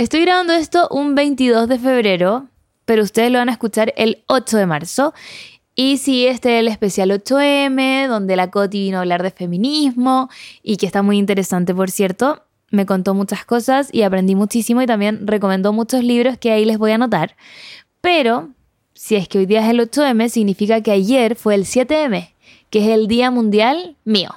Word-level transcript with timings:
Estoy 0.00 0.22
grabando 0.22 0.54
esto 0.54 0.88
un 0.90 1.14
22 1.14 1.68
de 1.68 1.78
febrero, 1.78 2.48
pero 2.86 3.02
ustedes 3.02 3.30
lo 3.30 3.36
van 3.36 3.50
a 3.50 3.52
escuchar 3.52 3.92
el 3.98 4.24
8 4.28 4.56
de 4.56 4.64
marzo. 4.64 5.12
Y 5.74 5.98
sí, 5.98 6.26
este 6.26 6.54
es 6.54 6.60
el 6.60 6.68
especial 6.68 7.10
8M, 7.10 8.08
donde 8.08 8.34
la 8.34 8.50
Coti 8.50 8.84
vino 8.84 8.96
a 8.96 9.00
hablar 9.02 9.22
de 9.22 9.30
feminismo 9.30 10.30
y 10.62 10.78
que 10.78 10.86
está 10.86 11.02
muy 11.02 11.18
interesante, 11.18 11.74
por 11.74 11.90
cierto. 11.90 12.44
Me 12.70 12.86
contó 12.86 13.12
muchas 13.12 13.44
cosas 13.44 13.90
y 13.92 14.00
aprendí 14.00 14.34
muchísimo 14.34 14.80
y 14.80 14.86
también 14.86 15.26
recomendó 15.26 15.74
muchos 15.74 16.02
libros 16.02 16.38
que 16.38 16.50
ahí 16.50 16.64
les 16.64 16.78
voy 16.78 16.92
a 16.92 16.94
anotar. 16.94 17.36
Pero 18.00 18.48
si 18.94 19.16
es 19.16 19.28
que 19.28 19.36
hoy 19.36 19.44
día 19.44 19.60
es 19.60 19.68
el 19.68 19.80
8M, 19.80 20.30
significa 20.30 20.80
que 20.80 20.92
ayer 20.92 21.36
fue 21.36 21.54
el 21.54 21.66
7M, 21.66 22.30
que 22.70 22.78
es 22.78 22.88
el 22.88 23.06
Día 23.06 23.30
Mundial 23.30 23.96
mío, 24.06 24.30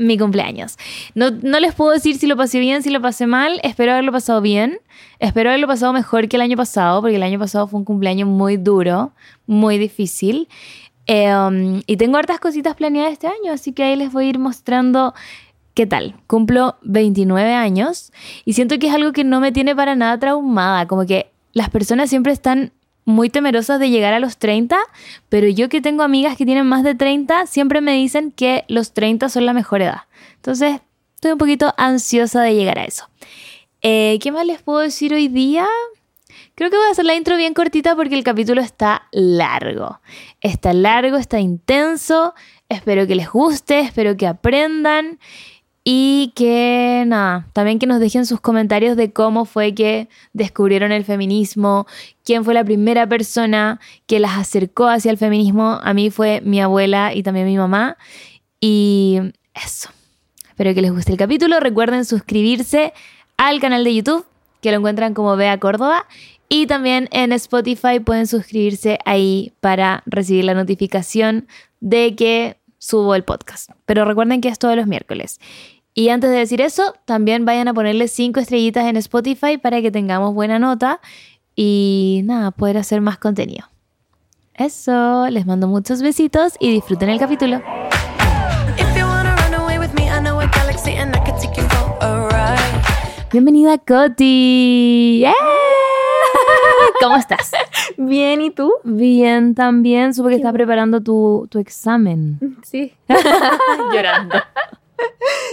mi 0.00 0.16
cumpleaños. 0.16 0.78
No, 1.14 1.30
no 1.30 1.60
les 1.60 1.74
puedo 1.74 1.92
decir 1.92 2.16
si 2.16 2.26
lo 2.26 2.36
pasé 2.36 2.58
bien, 2.58 2.82
si 2.82 2.90
lo 2.90 3.00
pasé 3.02 3.26
mal, 3.26 3.60
espero 3.62 3.92
haberlo 3.92 4.10
pasado 4.10 4.40
bien, 4.40 4.78
espero 5.18 5.50
haberlo 5.50 5.66
pasado 5.66 5.92
mejor 5.92 6.26
que 6.28 6.36
el 6.36 6.42
año 6.42 6.56
pasado, 6.56 7.02
porque 7.02 7.16
el 7.16 7.22
año 7.22 7.38
pasado 7.38 7.68
fue 7.68 7.78
un 7.78 7.84
cumpleaños 7.84 8.26
muy 8.26 8.56
duro, 8.56 9.12
muy 9.46 9.76
difícil. 9.76 10.48
Em, 11.06 11.82
y 11.86 11.96
tengo 11.98 12.16
hartas 12.16 12.40
cositas 12.40 12.74
planeadas 12.74 13.12
este 13.12 13.26
año, 13.26 13.52
así 13.52 13.72
que 13.72 13.82
ahí 13.82 13.96
les 13.96 14.10
voy 14.10 14.24
a 14.24 14.28
ir 14.30 14.38
mostrando 14.38 15.12
qué 15.74 15.86
tal. 15.86 16.16
Cumplo 16.26 16.76
29 16.82 17.52
años 17.52 18.10
y 18.46 18.54
siento 18.54 18.78
que 18.78 18.88
es 18.88 18.94
algo 18.94 19.12
que 19.12 19.24
no 19.24 19.40
me 19.40 19.52
tiene 19.52 19.76
para 19.76 19.94
nada 19.96 20.18
traumada, 20.18 20.86
como 20.86 21.04
que 21.04 21.30
las 21.52 21.68
personas 21.68 22.08
siempre 22.08 22.32
están 22.32 22.72
muy 23.10 23.30
temerosas 23.30 23.78
de 23.80 23.90
llegar 23.90 24.14
a 24.14 24.20
los 24.20 24.38
30, 24.38 24.78
pero 25.28 25.48
yo 25.48 25.68
que 25.68 25.80
tengo 25.80 26.02
amigas 26.02 26.36
que 26.36 26.46
tienen 26.46 26.66
más 26.66 26.82
de 26.82 26.94
30, 26.94 27.46
siempre 27.46 27.80
me 27.80 27.92
dicen 27.92 28.32
que 28.32 28.64
los 28.68 28.92
30 28.92 29.28
son 29.28 29.46
la 29.46 29.52
mejor 29.52 29.82
edad. 29.82 30.02
Entonces, 30.36 30.80
estoy 31.14 31.32
un 31.32 31.38
poquito 31.38 31.74
ansiosa 31.76 32.42
de 32.42 32.54
llegar 32.54 32.78
a 32.78 32.84
eso. 32.84 33.08
Eh, 33.82 34.18
¿Qué 34.22 34.32
más 34.32 34.46
les 34.46 34.62
puedo 34.62 34.78
decir 34.78 35.12
hoy 35.14 35.28
día? 35.28 35.66
Creo 36.54 36.70
que 36.70 36.76
voy 36.76 36.86
a 36.86 36.90
hacer 36.90 37.06
la 37.06 37.14
intro 37.14 37.36
bien 37.36 37.54
cortita 37.54 37.96
porque 37.96 38.14
el 38.14 38.24
capítulo 38.24 38.60
está 38.60 39.08
largo. 39.12 40.00
Está 40.40 40.72
largo, 40.72 41.16
está 41.16 41.40
intenso. 41.40 42.34
Espero 42.68 43.06
que 43.06 43.14
les 43.14 43.30
guste, 43.30 43.80
espero 43.80 44.16
que 44.16 44.26
aprendan. 44.26 45.18
Y 45.82 46.32
que 46.36 47.04
nada, 47.06 47.46
también 47.54 47.78
que 47.78 47.86
nos 47.86 48.00
dejen 48.00 48.26
sus 48.26 48.40
comentarios 48.40 48.96
de 48.96 49.12
cómo 49.12 49.46
fue 49.46 49.74
que 49.74 50.08
descubrieron 50.34 50.92
el 50.92 51.04
feminismo, 51.04 51.86
quién 52.22 52.44
fue 52.44 52.52
la 52.52 52.64
primera 52.64 53.08
persona 53.08 53.80
que 54.06 54.20
las 54.20 54.38
acercó 54.38 54.88
hacia 54.88 55.10
el 55.10 55.16
feminismo. 55.16 55.80
A 55.82 55.94
mí 55.94 56.10
fue 56.10 56.42
mi 56.42 56.60
abuela 56.60 57.14
y 57.14 57.22
también 57.22 57.46
mi 57.46 57.56
mamá. 57.56 57.96
Y 58.60 59.20
eso. 59.54 59.88
Espero 60.48 60.74
que 60.74 60.82
les 60.82 60.92
guste 60.92 61.12
el 61.12 61.18
capítulo. 61.18 61.58
Recuerden 61.60 62.04
suscribirse 62.04 62.92
al 63.38 63.58
canal 63.60 63.82
de 63.82 63.94
YouTube, 63.94 64.26
que 64.60 64.70
lo 64.70 64.76
encuentran 64.76 65.14
como 65.14 65.34
Bea 65.36 65.58
Córdoba. 65.58 66.06
Y 66.50 66.66
también 66.66 67.08
en 67.12 67.32
Spotify 67.32 68.00
pueden 68.04 68.26
suscribirse 68.26 68.98
ahí 69.06 69.54
para 69.60 70.02
recibir 70.04 70.44
la 70.44 70.52
notificación 70.52 71.46
de 71.80 72.14
que 72.14 72.59
subo 72.80 73.14
el 73.14 73.22
podcast. 73.22 73.70
Pero 73.86 74.04
recuerden 74.04 74.40
que 74.40 74.48
es 74.48 74.58
todos 74.58 74.74
los 74.74 74.88
miércoles. 74.88 75.38
Y 75.94 76.08
antes 76.08 76.30
de 76.30 76.36
decir 76.36 76.60
eso, 76.60 76.94
también 77.04 77.44
vayan 77.44 77.68
a 77.68 77.74
ponerle 77.74 78.08
cinco 78.08 78.40
estrellitas 78.40 78.86
en 78.86 78.96
Spotify 78.96 79.58
para 79.58 79.82
que 79.82 79.90
tengamos 79.90 80.34
buena 80.34 80.58
nota 80.58 81.00
y 81.54 82.22
nada, 82.24 82.50
poder 82.50 82.78
hacer 82.78 83.00
más 83.00 83.18
contenido. 83.18 83.66
Eso, 84.54 85.28
les 85.30 85.46
mando 85.46 85.68
muchos 85.68 86.02
besitos 86.02 86.54
y 86.58 86.70
disfruten 86.72 87.10
el 87.10 87.18
capítulo. 87.18 87.62
Bienvenida, 93.30 93.78
Coti. 93.78 95.24
¡Eh! 95.24 95.32
¿Cómo 97.00 97.16
estás? 97.16 97.52
Bien, 97.96 98.40
¿y 98.40 98.50
tú? 98.50 98.72
Bien, 98.84 99.54
también. 99.54 100.14
Supe 100.14 100.30
que 100.30 100.36
estás 100.36 100.52
preparando 100.52 101.00
tu, 101.00 101.46
tu 101.50 101.58
examen. 101.58 102.38
Sí. 102.62 102.94
Llorando. 103.92 104.36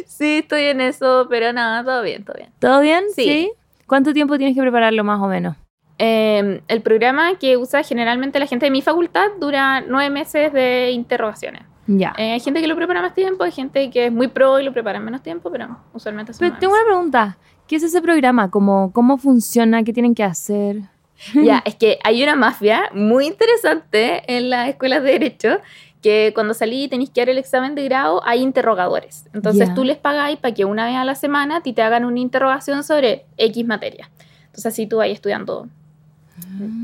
Sí, 0.06 0.40
estoy 0.40 0.66
en 0.66 0.82
eso, 0.82 1.28
pero 1.30 1.54
nada, 1.54 1.84
todo 1.84 2.02
bien, 2.02 2.24
todo 2.24 2.36
bien. 2.38 2.50
¿Todo 2.60 2.82
bien? 2.82 3.06
Sí. 3.16 3.52
¿Cuánto 3.86 4.14
tiempo 4.14 4.38
tienes 4.38 4.56
que 4.56 4.62
prepararlo 4.62 5.04
más 5.04 5.22
o 5.22 5.28
menos? 5.28 5.56
Eh, 6.00 6.62
el 6.68 6.82
programa 6.82 7.36
que 7.40 7.58
usa 7.58 7.84
generalmente 7.84 8.40
la 8.40 8.46
gente 8.46 8.66
de 8.68 8.72
mi 8.72 8.82
facultad 8.82 9.30
dura 9.40 9.82
nueve 9.82 10.10
meses 10.10 10.54
de 10.54 10.92
interrogaciones. 10.92 11.64
Ya. 11.88 12.14
Eh, 12.18 12.34
hay 12.34 12.40
gente 12.40 12.60
que 12.60 12.68
lo 12.68 12.76
prepara 12.76 13.02
más 13.02 13.14
tiempo, 13.14 13.46
hay 13.46 13.52
gente 13.52 13.90
que 13.90 14.08
es 14.08 14.12
muy 14.12 14.28
pro 14.28 14.60
y 14.60 14.64
lo 14.64 14.74
prepara 14.74 14.98
en 14.98 15.06
menos 15.06 15.24
tiempo, 15.24 15.50
pero 15.50 15.78
usualmente 15.94 16.34
son 16.34 16.48
Pero 16.48 16.60
tengo 16.60 16.74
una 16.74 16.84
pregunta. 16.84 17.38
¿Qué 17.68 17.76
es 17.76 17.84
ese 17.84 18.02
programa? 18.02 18.50
¿Cómo, 18.50 18.92
¿Cómo 18.94 19.18
funciona? 19.18 19.84
¿Qué 19.84 19.94
tienen 19.94 20.16
que 20.16 20.24
hacer? 20.24 20.82
Ya, 21.34 21.64
es 21.66 21.74
que 21.76 21.98
hay 22.04 22.22
una 22.22 22.36
mafia 22.36 22.90
muy 22.94 23.26
interesante 23.26 24.22
en 24.28 24.52
las 24.52 24.70
escuelas 24.70 25.02
de 25.02 25.14
Derecho 25.14 25.60
que 26.02 26.32
cuando 26.36 26.54
salí 26.54 26.84
y 26.84 26.88
tenéis 26.88 27.10
que 27.10 27.22
dar 27.22 27.30
el 27.30 27.40
examen 27.40 27.74
de 27.74 27.84
grado 27.86 28.22
hay 28.24 28.42
interrogadores. 28.42 29.26
Entonces 29.34 29.74
tú 29.74 29.84
les 29.84 29.98
pagáis 29.98 30.38
para 30.38 30.54
que 30.54 30.64
una 30.64 30.86
vez 30.86 30.96
a 30.96 31.04
la 31.06 31.16
semana 31.16 31.58
a 31.58 31.62
ti 31.62 31.74
te 31.74 31.82
hagan 31.82 32.06
una 32.06 32.20
interrogación 32.20 32.84
sobre 32.84 33.26
X 33.38 33.66
materia. 33.66 34.12
Entonces 34.46 34.68
así 34.68 34.86
tú 34.86 34.98
vas 34.98 35.10
estudiando 35.10 35.68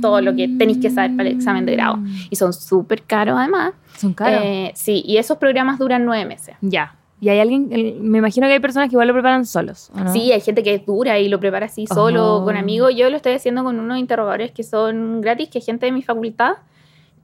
todo 0.02 0.20
lo 0.20 0.36
que 0.36 0.48
tenéis 0.48 0.80
que 0.80 0.90
saber 0.90 1.16
para 1.16 1.30
el 1.30 1.36
examen 1.36 1.66
de 1.68 1.74
grado. 1.74 2.00
Y 2.32 2.36
son 2.36 2.54
súper 2.54 3.04
caros 3.04 3.38
además. 3.38 3.74
Son 3.98 4.14
caros. 4.14 4.42
Eh, 4.44 4.72
sí, 4.76 5.04
y 5.06 5.18
esos 5.18 5.38
programas 5.38 5.78
duran 5.78 6.06
nueve 6.06 6.26
meses. 6.26 6.56
ya. 6.62 6.96
Y 7.24 7.30
hay 7.30 7.40
alguien, 7.40 7.70
me 8.02 8.18
imagino 8.18 8.48
que 8.48 8.54
hay 8.54 8.60
personas 8.60 8.90
que 8.90 8.96
igual 8.96 9.08
lo 9.08 9.14
preparan 9.14 9.46
solos. 9.46 9.90
¿o 9.96 10.00
no? 10.04 10.12
Sí, 10.12 10.34
hay 10.34 10.42
gente 10.42 10.62
que 10.62 10.74
es 10.74 10.86
dura 10.86 11.20
y 11.20 11.30
lo 11.30 11.40
prepara 11.40 11.68
así 11.68 11.88
solo, 11.88 12.38
Oh. 12.40 12.44
con 12.44 12.58
amigos. 12.58 12.94
Yo 12.98 13.10
lo 13.10 13.16
estoy 13.16 13.32
haciendo 13.32 13.64
con 13.64 13.80
unos 13.80 13.98
interrogadores 13.98 14.52
que 14.52 14.64
son 14.64 15.22
gratis, 15.22 15.48
que 15.48 15.60
es 15.60 15.66
gente 15.66 15.86
de 15.86 15.94
mi 15.94 16.02
facultad, 16.02 16.56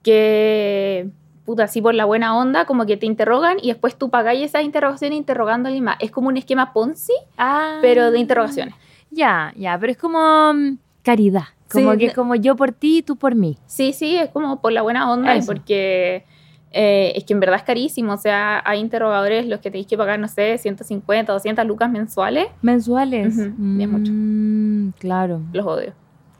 que, 0.02 1.08
puta, 1.44 1.64
así 1.64 1.82
por 1.82 1.94
la 1.94 2.04
buena 2.04 2.36
onda, 2.38 2.64
como 2.64 2.86
que 2.86 2.96
te 2.96 3.06
interrogan 3.06 3.58
y 3.62 3.68
después 3.68 3.96
tú 3.96 4.10
pagáis 4.10 4.42
esas 4.42 4.62
interrogaciones 4.64 5.18
interrogando 5.18 5.66
a 5.66 5.68
alguien 5.68 5.84
más. 5.84 5.96
Es 6.00 6.10
como 6.10 6.28
un 6.28 6.36
esquema 6.36 6.72
Ponzi, 6.72 7.12
Ah. 7.36 7.78
pero 7.82 8.10
de 8.10 8.18
interrogaciones. 8.18 8.74
Ya, 9.10 9.52
ya, 9.56 9.76
pero 9.78 9.92
es 9.92 9.98
como 9.98 10.52
mm, 10.54 10.78
caridad. 11.02 11.44
Como 11.70 11.92
Sí, 11.92 11.98
que 11.98 12.12
como 12.12 12.34
yo 12.34 12.56
por 12.56 12.72
ti 12.72 12.98
y 12.98 13.02
tú 13.02 13.16
por 13.16 13.34
mí. 13.34 13.56
Sí, 13.66 13.92
sí, 13.92 14.16
es 14.16 14.30
como 14.30 14.60
por 14.60 14.72
la 14.72 14.82
buena 14.82 15.10
onda 15.12 15.36
y 15.36 15.42
porque 15.42 16.24
eh, 16.72 17.12
es 17.16 17.24
que 17.24 17.32
en 17.32 17.40
verdad 17.40 17.56
es 17.56 17.64
carísimo. 17.64 18.12
O 18.12 18.16
sea, 18.16 18.62
hay 18.64 18.80
interrogadores 18.80 19.46
los 19.46 19.60
que 19.60 19.70
tenéis 19.70 19.86
que 19.86 19.96
pagar, 19.96 20.18
no 20.18 20.28
sé, 20.28 20.58
150, 20.58 21.32
200 21.32 21.66
lucas 21.66 21.90
mensuales. 21.90 22.46
Mensuales. 22.62 23.36
Bien 23.56 23.90
mucho. 23.90 24.12
Mm, 24.14 24.92
claro. 24.98 25.42
Los 25.52 25.66
odio. 25.66 25.92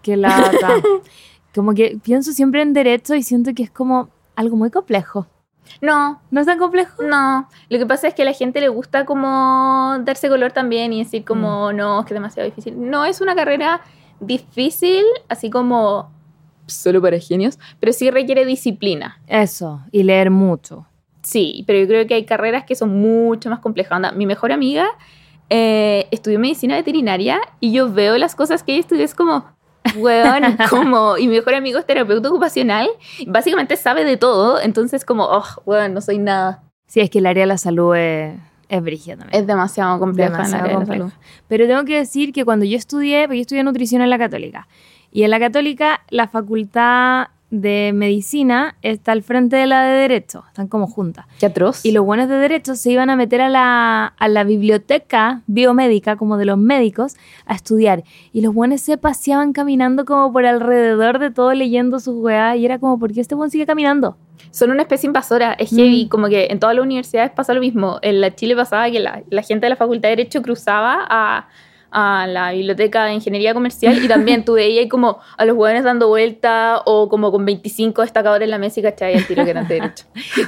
Qué 0.03 0.17
lata. 0.17 0.71
como 1.55 1.75
que 1.75 1.99
pienso 2.03 2.33
siempre 2.33 2.63
en 2.63 2.73
derecho 2.73 3.15
y 3.15 3.23
siento 3.23 3.53
que 3.55 3.65
es 3.65 3.71
como 3.71 4.09
algo 4.37 4.57
muy 4.57 4.71
complejo. 4.71 5.27
No, 5.81 6.21
¿No 6.31 6.41
es 6.41 6.47
tan 6.47 6.59
complejo? 6.59 7.03
No, 7.03 7.49
lo 7.69 7.79
que 7.79 7.87
pasa 7.87 8.09
es 8.09 8.15
que 8.15 8.23
a 8.23 8.25
la 8.25 8.33
gente 8.33 8.61
le 8.61 8.69
gusta 8.69 9.05
como 9.05 9.97
darse 10.01 10.29
color 10.29 10.53
también 10.53 10.93
y 10.93 11.05
decir 11.05 11.25
como, 11.25 11.73
no, 11.73 12.01
es 12.01 12.07
que 12.07 12.15
es 12.15 12.17
demasiado 12.17 12.49
difícil. 12.49 12.91
No 12.91 13.05
es 13.05 13.21
una 13.21 13.35
carrera 13.35 13.81
difícil, 14.19 15.05
así 15.29 15.49
como 15.49 16.11
solo 16.71 17.01
para 17.03 17.19
genios, 17.19 17.59
pero 17.79 17.93
sí 17.93 18.11
requiere 18.11 18.45
disciplina. 18.45 19.21
Eso, 19.27 19.81
y 19.93 20.03
leer 20.03 20.31
mucho. 20.31 20.87
Sí, 21.23 21.65
pero 21.67 21.79
yo 21.81 21.87
creo 21.87 22.07
que 22.07 22.15
hay 22.15 22.25
carreras 22.25 22.65
que 22.65 22.75
son 22.75 22.99
mucho 22.99 23.51
más 23.51 23.59
complejas. 23.61 23.97
Onda, 23.97 24.13
mi 24.13 24.25
mejor 24.27 24.53
amiga 24.53 24.89
eh, 25.51 26.07
estudió 26.11 26.39
medicina 26.39 26.77
veterinaria 26.77 27.41
y 27.61 27.73
yo 27.73 27.93
veo 27.93 28.17
las 28.19 28.35
cosas 28.35 28.63
que 28.63 28.73
ella 28.73 28.81
estudió, 28.81 29.05
es 29.05 29.15
como, 29.15 29.45
weón, 29.97 30.43
como, 30.71 31.19
y 31.19 31.27
mi 31.27 31.37
mejor 31.37 31.55
amigo 31.55 31.79
es 31.79 31.87
terapeuta 31.87 32.29
ocupacional, 32.29 32.89
básicamente 33.27 33.77
sabe 33.77 34.05
de 34.05 34.17
todo, 34.17 34.61
entonces 34.61 35.05
como, 35.05 35.25
oh, 35.25 35.45
weón, 35.67 35.93
no 35.93 36.01
soy 36.01 36.19
nada. 36.19 36.63
Sí, 36.87 37.01
es 37.01 37.11
que 37.11 37.19
el 37.19 37.27
área 37.27 37.43
de 37.43 37.49
la 37.49 37.59
salud 37.59 37.95
es, 37.97 38.35
es 38.69 38.83
brígida 38.83 39.17
también. 39.17 39.41
Es 39.41 39.47
demasiado 39.47 39.99
compleja 39.99 40.31
Demasiado 40.31 40.57
la 40.57 40.65
área 40.65 40.79
de 40.79 40.81
la 40.81 40.87
compleja. 40.87 41.11
salud. 41.11 41.27
Pero 41.49 41.67
tengo 41.67 41.85
que 41.85 41.97
decir 41.97 42.33
que 42.33 42.45
cuando 42.45 42.65
yo 42.65 42.77
estudié, 42.77 43.25
porque 43.27 43.39
yo 43.39 43.43
estudié 43.43 43.63
nutrición 43.65 44.03
en 44.03 44.11
la 44.11 44.19
católica, 44.19 44.69
y 45.13 45.23
en 45.25 45.31
la 45.31 45.39
católica 45.41 46.01
la 46.11 46.29
facultad 46.29 47.29
de 47.51 47.91
medicina 47.93 48.77
está 48.81 49.11
al 49.11 49.25
frente 49.25 49.57
de 49.57 49.67
la 49.67 49.83
de 49.83 49.93
derecho, 50.03 50.45
están 50.47 50.69
como 50.69 50.87
juntas. 50.87 51.27
Qué 51.41 51.47
atroz. 51.47 51.85
Y 51.85 51.91
los 51.91 52.05
buenos 52.05 52.29
de 52.29 52.37
derecho 52.37 52.77
se 52.77 52.93
iban 52.93 53.11
a 53.11 53.17
meter 53.17 53.41
a 53.41 53.49
la, 53.49 54.07
a 54.07 54.29
la 54.29 54.45
biblioteca 54.45 55.43
biomédica, 55.49 56.15
como 56.15 56.37
de 56.37 56.45
los 56.45 56.59
médicos, 56.59 57.17
a 57.47 57.55
estudiar. 57.57 58.05
Y 58.33 58.43
los 58.43 58.55
buenos 58.55 58.83
se 58.83 58.97
paseaban 58.99 59.53
caminando 59.53 60.05
como 60.05 60.33
por 60.33 60.47
alrededor 60.47 61.19
de 61.19 61.33
todo 61.33 61.53
leyendo 61.53 61.99
sus 61.99 62.15
weas. 62.15 62.57
Y 62.57 62.65
era 62.67 62.79
como, 62.79 63.01
¿por 63.01 63.13
qué 63.13 63.21
este 63.21 63.35
buen 63.35 63.51
sigue 63.51 63.67
caminando? 63.67 64.17
Son 64.53 64.71
una 64.71 64.83
especie 64.83 65.09
invasora, 65.09 65.53
es 65.55 65.71
heavy, 65.71 66.05
Mm. 66.05 66.09
como 66.09 66.29
que 66.29 66.47
en 66.51 66.61
todas 66.61 66.77
las 66.77 66.85
universidades 66.85 67.33
pasa 67.33 67.53
lo 67.53 67.61
mismo. 67.61 67.99
En 68.03 68.21
la 68.21 68.33
Chile 68.33 68.55
pasaba 68.55 68.89
que 68.93 69.01
la, 69.01 69.23
la 69.29 69.43
gente 69.43 69.67
de 69.67 69.71
la 69.71 69.77
Facultad 69.77 70.09
de 70.09 70.17
Derecho 70.17 70.41
cruzaba 70.41 71.05
a, 71.09 71.49
a 71.91 72.27
la 72.27 72.53
biblioteca 72.53 73.05
de 73.05 73.15
Ingeniería 73.15 73.55
Comercial 73.55 74.03
y 74.03 74.09
también 74.09 74.45
tú 74.45 74.55
veías 74.55 74.89
como 74.89 75.19
a 75.37 75.45
los 75.45 75.57
jóvenes 75.57 75.85
dando 75.85 76.09
vuelta 76.09 76.83
o 76.85 77.09
como 77.09 77.31
con 77.33 77.45
25 77.45 78.03
destacadores 78.03 78.47
en 78.47 78.51
la 78.51 78.59
mesa 78.59 78.81
y 78.81 78.83
cachai 78.83 79.15
el 79.15 79.27
tiro 79.27 79.45
que 79.45 79.51
eran 79.51 79.67
de 79.69 79.75
Derecho. 79.75 80.05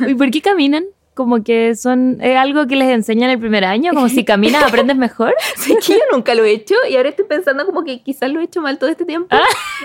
¿Y 0.06 0.14
por 0.14 0.30
qué 0.30 0.40
caminan? 0.40 0.84
como 1.14 1.42
que 1.44 1.74
son 1.76 2.18
es 2.22 2.36
algo 2.36 2.66
que 2.66 2.76
les 2.76 2.88
enseñan 2.88 3.30
el 3.30 3.38
primer 3.38 3.64
año, 3.64 3.92
como 3.92 4.08
si 4.08 4.24
caminas 4.24 4.62
aprendes 4.64 4.96
mejor. 4.96 5.34
Sí, 5.56 5.76
que 5.86 5.92
yo 5.92 6.00
nunca 6.10 6.34
lo 6.34 6.44
he 6.44 6.52
hecho 6.52 6.74
y 6.90 6.96
ahora 6.96 7.10
estoy 7.10 7.26
pensando 7.26 7.66
como 7.66 7.84
que 7.84 8.02
quizás 8.02 8.32
lo 8.32 8.40
he 8.40 8.44
hecho 8.44 8.62
mal 8.62 8.78
todo 8.78 8.90
este 8.90 9.04
tiempo. 9.04 9.28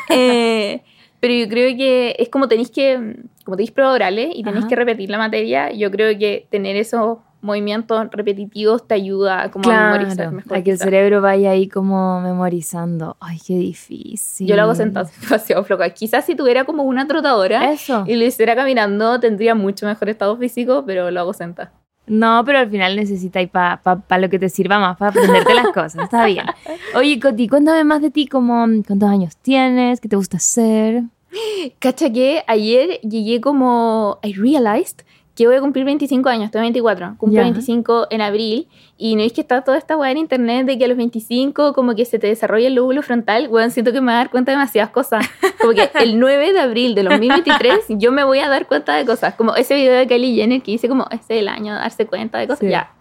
Eh, 0.09 0.81
pero 1.19 1.33
yo 1.33 1.49
creo 1.49 1.75
que 1.75 2.15
es 2.19 2.29
como 2.29 2.47
tenéis 2.47 2.71
que, 2.71 3.15
como 3.43 3.57
tenéis 3.57 3.71
pruebas 3.71 3.95
orales 3.95 4.29
y 4.33 4.43
tenéis 4.43 4.65
Ajá. 4.65 4.67
que 4.69 4.75
repetir 4.75 5.09
la 5.09 5.17
materia, 5.17 5.71
yo 5.71 5.91
creo 5.91 6.17
que 6.17 6.47
tener 6.49 6.75
esos 6.75 7.17
movimientos 7.41 8.07
repetitivos 8.11 8.87
te 8.87 8.95
ayuda 8.95 9.51
como 9.51 9.69
a 9.69 9.91
memorizar 9.91 10.15
Claro, 10.15 10.31
mejor. 10.31 10.57
a 10.57 10.63
que 10.63 10.71
el 10.71 10.77
cerebro 10.79 11.21
vaya 11.21 11.51
ahí 11.51 11.67
como 11.67 12.19
memorizando. 12.21 13.17
Ay, 13.19 13.37
qué 13.45 13.55
difícil. 13.57 14.47
Yo 14.47 14.55
lo 14.55 14.63
hago 14.63 14.75
sentado, 14.75 15.09
demasiado 15.21 15.63
floja. 15.63 15.89
Quizás 15.91 16.25
si 16.25 16.35
tuviera 16.35 16.63
como 16.65 16.83
una 16.83 17.07
trotadora 17.07 17.71
Eso. 17.71 18.03
y 18.07 18.15
lo 18.15 18.25
hiciera 18.25 18.55
caminando, 18.55 19.19
tendría 19.19 19.55
mucho 19.55 19.85
mejor 19.85 20.09
estado 20.09 20.37
físico, 20.37 20.83
pero 20.85 21.11
lo 21.11 21.19
hago 21.19 21.33
sentada. 21.33 21.71
No, 22.07 22.43
pero 22.45 22.59
al 22.59 22.69
final 22.69 22.95
necesitáis 22.95 23.49
para 23.49 23.81
pa, 23.81 23.97
pa 23.99 24.17
lo 24.17 24.29
que 24.29 24.39
te 24.39 24.47
sirva 24.47 24.79
más, 24.79 24.95
para 24.97 25.09
aprenderte 25.11 25.53
las 25.53 25.67
cosas. 25.67 26.03
Está 26.03 26.25
bien. 26.25 26.45
Oye, 26.95 27.19
Coti, 27.19 27.49
cuéntame 27.49 27.83
más 27.83 28.01
de 28.01 28.11
ti, 28.11 28.27
como 28.27 28.65
cuántos 28.87 29.09
años 29.09 29.35
tienes, 29.37 29.99
qué 29.99 30.07
te 30.07 30.15
gusta 30.15 30.37
hacer. 30.37 31.03
Cacha 31.79 32.09
que 32.11 32.43
ayer 32.47 33.01
llegué 33.01 33.41
como. 33.41 34.19
I 34.23 34.33
realized 34.33 35.01
que 35.37 35.45
voy 35.47 35.55
a 35.55 35.61
cumplir 35.61 35.85
25 35.85 36.27
años, 36.29 36.49
tengo 36.51 36.63
24. 36.63 37.15
Cumplo 37.17 37.37
Ya. 37.37 37.43
25 37.43 38.07
en 38.09 38.21
abril. 38.21 38.67
Y 38.97 39.15
no 39.15 39.21
es 39.21 39.31
que 39.33 39.41
está 39.41 39.61
toda 39.61 39.77
esta 39.77 39.95
weá 39.95 40.09
en 40.11 40.17
internet 40.17 40.65
de 40.65 40.77
que 40.79 40.85
a 40.85 40.87
los 40.87 40.97
25 40.97 41.73
como 41.73 41.93
que 41.95 42.05
se 42.05 42.17
te 42.17 42.25
desarrolla 42.25 42.67
el 42.67 42.73
lóbulo 42.73 43.03
frontal. 43.03 43.47
Weón, 43.47 43.69
siento 43.69 43.91
que 43.93 44.01
me 44.01 44.07
voy 44.07 44.13
a 44.15 44.17
dar 44.17 44.31
cuenta 44.31 44.51
de 44.51 44.57
demasiadas 44.57 44.89
cosas. 44.91 45.25
Como 45.61 45.73
que 45.73 45.89
el 46.01 46.19
9 46.19 46.53
de 46.53 46.59
abril 46.59 46.95
de 46.95 47.03
2023 47.03 47.85
yo 47.89 48.11
me 48.11 48.23
voy 48.23 48.39
a 48.39 48.49
dar 48.49 48.67
cuenta 48.67 48.95
de 48.95 49.05
cosas. 49.05 49.35
Como 49.35 49.55
ese 49.55 49.75
video 49.75 49.95
de 49.95 50.07
Kylie 50.07 50.35
Jenner 50.35 50.61
que 50.63 50.71
dice 50.71 50.89
como 50.89 51.05
este 51.11 51.35
es 51.35 51.41
el 51.41 51.47
año 51.49 51.73
de 51.75 51.79
darse 51.81 52.07
cuenta 52.07 52.39
de 52.39 52.47
cosas. 52.47 52.59
Sí. 52.61 52.69
Ya. 52.69 52.91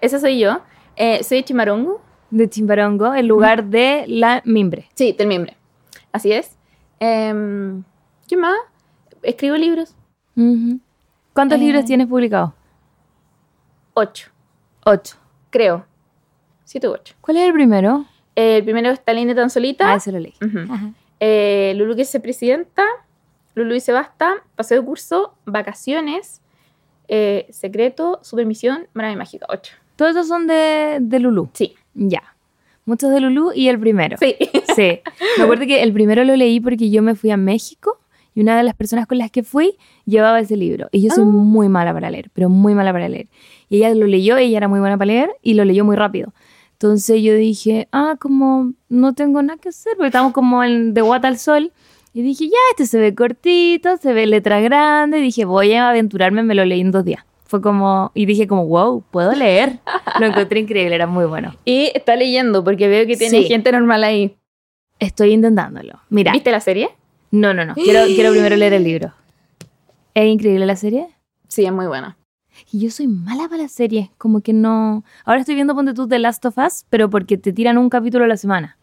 Esa 0.00 0.18
soy 0.18 0.38
yo. 0.38 0.60
Eh, 0.96 1.22
soy 1.22 1.38
de 1.38 1.44
Chimarongo. 1.44 2.00
De 2.30 2.48
Chimbarongo, 2.48 3.12
el 3.14 3.26
lugar 3.26 3.64
de 3.66 4.04
la 4.08 4.40
mimbre. 4.46 4.88
Sí, 4.94 5.12
del 5.12 5.28
mimbre. 5.28 5.56
Así 6.12 6.32
es. 6.32 6.56
Em, 6.98 7.84
¿Qué 8.26 8.36
más? 8.38 8.56
Escribo 9.22 9.56
libros. 9.56 9.94
Ujú. 10.36 10.80
¿Cuántos 11.34 11.58
Eh. 11.58 11.62
libros 11.62 11.84
tienes 11.84 12.06
publicados? 12.06 12.52
Ocho. 13.94 14.30
Ocho. 14.84 15.16
creo. 15.50 15.84
Siete 16.64 16.88
u 16.88 16.92
ocho. 16.92 17.14
¿Cuál 17.20 17.36
es 17.36 17.44
el 17.46 17.52
primero? 17.52 18.06
El 18.34 18.64
primero 18.64 18.90
es 18.90 19.04
Talín 19.04 19.32
tan 19.36 19.50
solita. 19.50 19.92
Ah, 19.92 19.96
ese 19.96 20.10
lo 20.10 20.18
leí. 20.18 20.34
Ajá. 20.68 20.90
Eh, 21.20 21.74
Lulu 21.76 21.94
que 21.94 22.04
se 22.04 22.18
presidenta. 22.20 22.82
Lulu 23.54 23.74
dice 23.74 23.92
basta. 23.92 24.34
Paseo 24.56 24.80
de 24.80 24.86
curso. 24.86 25.34
Vacaciones. 25.44 26.40
eh, 27.06 27.46
secreto. 27.50 28.18
Supermisión. 28.22 28.88
Maravilla 28.94 29.18
mágica. 29.18 29.46
Ocho. 29.50 29.74
Todos 29.96 30.12
esos 30.12 30.26
son 30.26 30.46
de, 30.48 30.98
de 31.00 31.18
Lulú. 31.20 31.50
Sí. 31.52 31.76
Ya. 31.94 32.22
Muchos 32.86 33.10
de 33.12 33.20
Lulú 33.20 33.52
y 33.54 33.68
el 33.68 33.78
primero. 33.78 34.16
Sí. 34.18 34.34
Sí. 34.74 35.00
Me 35.38 35.44
acuerdo 35.44 35.66
que 35.66 35.82
el 35.82 35.92
primero 35.92 36.24
lo 36.24 36.34
leí 36.34 36.58
porque 36.60 36.90
yo 36.90 37.02
me 37.02 37.14
fui 37.14 37.30
a 37.30 37.36
México 37.36 38.00
y 38.34 38.40
una 38.40 38.56
de 38.56 38.62
las 38.64 38.74
personas 38.74 39.06
con 39.06 39.18
las 39.18 39.30
que 39.30 39.42
fui 39.42 39.76
llevaba 40.04 40.40
ese 40.40 40.56
libro. 40.56 40.88
Y 40.92 41.02
yo 41.02 41.10
soy 41.14 41.24
Ah. 41.24 41.28
muy 41.28 41.68
mala 41.68 41.92
para 41.92 42.10
leer, 42.10 42.30
pero 42.32 42.48
muy 42.48 42.74
mala 42.74 42.92
para 42.92 43.08
leer. 43.08 43.28
Y 43.68 43.76
ella 43.78 43.94
lo 43.94 44.06
leyó, 44.06 44.36
ella 44.36 44.56
era 44.56 44.68
muy 44.68 44.80
buena 44.80 44.96
para 44.98 45.06
leer 45.06 45.30
y 45.42 45.54
lo 45.54 45.64
leyó 45.64 45.84
muy 45.84 45.96
rápido. 45.96 46.32
Entonces 46.72 47.22
yo 47.22 47.34
dije, 47.34 47.88
ah, 47.92 48.16
como 48.20 48.72
no 48.88 49.14
tengo 49.14 49.40
nada 49.42 49.58
que 49.58 49.68
hacer, 49.70 49.94
porque 49.96 50.08
estamos 50.08 50.32
como 50.32 50.62
en, 50.64 50.92
de 50.92 51.00
guata 51.02 51.28
al 51.28 51.38
sol. 51.38 51.72
Y 52.12 52.22
dije, 52.22 52.44
ya, 52.46 52.56
este 52.72 52.86
se 52.86 52.98
ve 52.98 53.14
cortito, 53.14 53.96
se 53.96 54.12
ve 54.12 54.26
letra 54.26 54.60
grande. 54.60 55.18
Y 55.18 55.22
dije, 55.22 55.44
voy 55.44 55.72
a 55.72 55.88
aventurarme, 55.90 56.42
me 56.42 56.54
lo 56.54 56.64
leí 56.64 56.80
en 56.80 56.90
dos 56.90 57.04
días. 57.04 57.24
Fue 57.46 57.60
como, 57.60 58.10
y 58.14 58.26
dije 58.26 58.46
como, 58.48 58.66
wow, 58.66 59.02
puedo 59.10 59.32
leer. 59.32 59.78
Lo 60.20 60.26
encontré 60.26 60.60
increíble, 60.60 60.94
era 60.94 61.06
muy 61.06 61.24
bueno. 61.26 61.54
Y 61.64 61.90
está 61.94 62.16
leyendo 62.16 62.64
porque 62.64 62.88
veo 62.88 63.06
que 63.06 63.16
tiene 63.16 63.42
Sí. 63.42 63.44
gente 63.48 63.70
normal 63.70 64.02
ahí. 64.02 64.36
Estoy 64.98 65.32
intentándolo. 65.32 66.00
Mira, 66.08 66.32
¿Viste 66.32 66.50
la 66.50 66.60
serie? 66.60 66.88
No, 67.34 67.52
no, 67.52 67.64
no. 67.64 67.74
Quiero, 67.74 68.06
quiero 68.06 68.30
primero 68.30 68.56
leer 68.56 68.74
el 68.74 68.84
libro. 68.90 69.12
¿Es 70.14 70.26
increíble 70.26 70.66
la 70.66 70.76
serie? 70.76 71.08
Sí, 71.48 71.64
es 71.64 71.72
muy 71.72 71.86
buena. 71.86 72.16
Y 72.70 72.80
yo 72.80 72.90
soy 72.90 73.08
mala 73.08 73.48
para 73.48 73.62
las 73.62 73.72
series, 73.72 74.10
como 74.16 74.40
que 74.40 74.52
no... 74.52 75.04
Ahora 75.24 75.40
estoy 75.40 75.56
viendo 75.56 75.74
Ponte 75.74 75.92
tú 75.94 76.06
The 76.06 76.20
Last 76.20 76.44
of 76.46 76.56
Us, 76.58 76.84
pero 76.88 77.10
porque 77.10 77.36
te 77.36 77.52
tiran 77.52 77.78
un 77.78 77.90
capítulo 77.90 78.24
a 78.24 78.28
la 78.28 78.36
semana. 78.36 78.78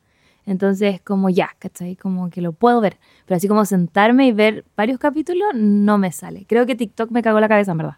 Entonces, 0.46 1.00
como 1.02 1.30
ya, 1.30 1.52
¿cachai? 1.60 1.96
Como 1.96 2.30
que 2.30 2.42
lo 2.42 2.52
puedo 2.52 2.82
ver. 2.82 2.98
Pero 3.26 3.38
así 3.38 3.48
como 3.48 3.64
sentarme 3.64 4.28
y 4.28 4.32
ver 4.34 4.66
varios 4.76 5.00
capítulos, 5.00 5.50
no 5.54 5.98
me 5.98 6.12
sale. 6.12 6.46
Creo 6.48 6.66
que 6.66 6.76
TikTok 6.76 7.12
me 7.12 7.22
cagó 7.22 7.40
la 7.40 7.48
cabeza, 7.48 7.72
en 7.72 7.78
verdad. 7.78 7.98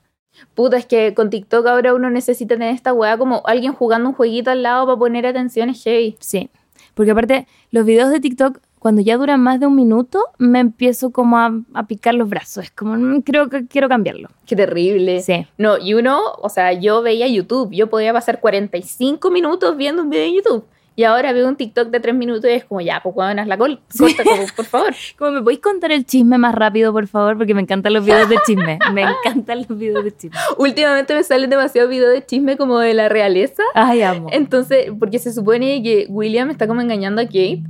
Puta, 0.53 0.77
es 0.77 0.85
que 0.85 1.13
con 1.13 1.29
TikTok 1.29 1.65
ahora 1.65 1.93
uno 1.93 2.09
necesita 2.09 2.55
tener 2.55 2.73
esta 2.73 2.93
weá 2.93 3.17
como 3.17 3.41
alguien 3.45 3.73
jugando 3.73 4.09
un 4.09 4.15
jueguito 4.15 4.51
al 4.51 4.63
lado 4.63 4.85
para 4.85 4.97
poner 4.97 5.25
atención 5.25 5.69
es 5.69 5.83
heavy. 5.83 6.17
Sí. 6.19 6.49
Porque 6.93 7.11
aparte, 7.11 7.47
los 7.71 7.85
videos 7.85 8.11
de 8.11 8.19
TikTok, 8.19 8.59
cuando 8.83 9.01
ya 9.01 9.15
duran 9.15 9.39
más 9.39 9.61
de 9.61 9.65
un 9.65 9.75
minuto, 9.77 10.25
me 10.39 10.59
empiezo 10.59 11.11
como 11.11 11.37
a, 11.37 11.53
a 11.73 11.87
picar 11.87 12.15
los 12.15 12.27
brazos. 12.27 12.65
Es 12.65 12.71
como, 12.71 12.95
mm, 12.95 13.21
creo 13.21 13.47
que 13.47 13.65
quiero 13.65 13.87
cambiarlo. 13.87 14.27
Qué 14.45 14.57
terrible. 14.57 15.21
Sí. 15.21 15.47
No, 15.57 15.77
y 15.77 15.93
uno, 15.93 16.19
o 16.41 16.49
sea, 16.49 16.73
yo 16.73 17.01
veía 17.01 17.25
YouTube, 17.29 17.71
yo 17.71 17.89
podía 17.89 18.11
pasar 18.11 18.41
45 18.41 19.31
minutos 19.31 19.77
viendo 19.77 20.01
un 20.01 20.09
video 20.09 20.25
en 20.25 20.33
YouTube. 20.33 20.65
Y 20.97 21.05
ahora 21.05 21.31
veo 21.31 21.47
un 21.47 21.55
TikTok 21.55 21.91
de 21.91 22.01
3 22.01 22.13
minutos 22.13 22.43
y 22.43 22.55
es 22.55 22.65
como, 22.65 22.81
ya, 22.81 22.99
pues 23.01 23.15
cuando 23.15 23.41
la 23.45 23.57
col, 23.57 23.79
corta, 23.97 24.23
como, 24.25 24.45
por 24.53 24.65
favor. 24.65 24.93
Como, 25.17 25.31
¿me 25.31 25.41
podéis 25.41 25.61
contar 25.61 25.93
el 25.93 26.05
chisme 26.05 26.37
más 26.37 26.53
rápido, 26.53 26.91
por 26.91 27.07
favor? 27.07 27.37
Porque 27.37 27.53
me 27.53 27.61
encantan 27.61 27.93
los 27.93 28.03
videos 28.03 28.27
de 28.27 28.37
chisme. 28.45 28.79
Me 28.91 29.03
encantan 29.03 29.59
los 29.59 29.77
videos 29.77 30.03
de 30.03 30.13
chisme. 30.13 30.37
Últimamente 30.57 31.15
me 31.15 31.23
salen 31.23 31.49
demasiados 31.49 31.89
videos 31.89 32.11
de 32.11 32.25
chisme 32.25 32.57
como 32.57 32.79
de 32.79 32.93
la 32.93 33.07
realeza. 33.07 33.63
Ay, 33.75 34.01
amo. 34.01 34.27
Entonces, 34.33 34.91
porque 34.99 35.19
se 35.19 35.31
supone 35.31 35.81
que 35.81 36.05
William 36.09 36.49
está 36.49 36.67
como 36.67 36.81
engañando 36.81 37.21
a 37.21 37.25
Kate. 37.25 37.63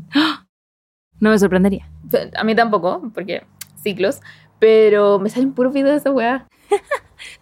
No 1.24 1.30
me 1.30 1.40
sorprendería. 1.40 1.88
A 2.36 2.44
mí 2.44 2.54
tampoco, 2.54 3.02
porque 3.14 3.44
ciclos. 3.82 4.20
Pero 4.60 5.20
me 5.20 5.30
salen 5.30 5.54
puros 5.54 5.74
videos 5.74 5.92
de 5.94 5.98
esa 6.00 6.12
weá. 6.12 6.48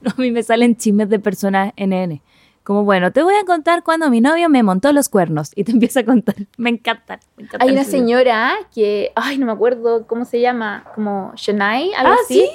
No, 0.01 0.12
a 0.16 0.22
mí 0.22 0.30
me 0.30 0.44
salen 0.44 0.75
chismes 0.78 1.10
de 1.10 1.18
personas 1.18 1.74
NN. 1.75 2.22
Como, 2.63 2.83
bueno, 2.83 3.12
te 3.12 3.24
voy 3.24 3.33
a 3.33 3.44
contar 3.45 3.81
cuando 3.81 4.12
mi 4.12 4.22
novio 4.22 4.48
me 4.50 4.62
montó 4.62 4.94
los 4.94 5.10
cuernos. 5.10 5.51
Y 5.56 5.63
te 5.63 5.72
empieza 5.78 6.01
a 6.01 6.06
contar. 6.06 6.36
Me 6.57 6.69
encantan 6.69 7.19
Hay 7.57 7.72
una 7.72 7.83
señora 7.83 8.51
que, 8.75 9.12
ay, 9.16 9.39
no 9.39 9.48
me 9.48 9.51
acuerdo 9.54 10.06
cómo 10.06 10.25
se 10.25 10.39
llama, 10.39 10.84
como 10.94 11.34
Shonai, 11.36 11.92
algo 11.95 12.13
Ah, 12.13 12.18
así. 12.24 12.48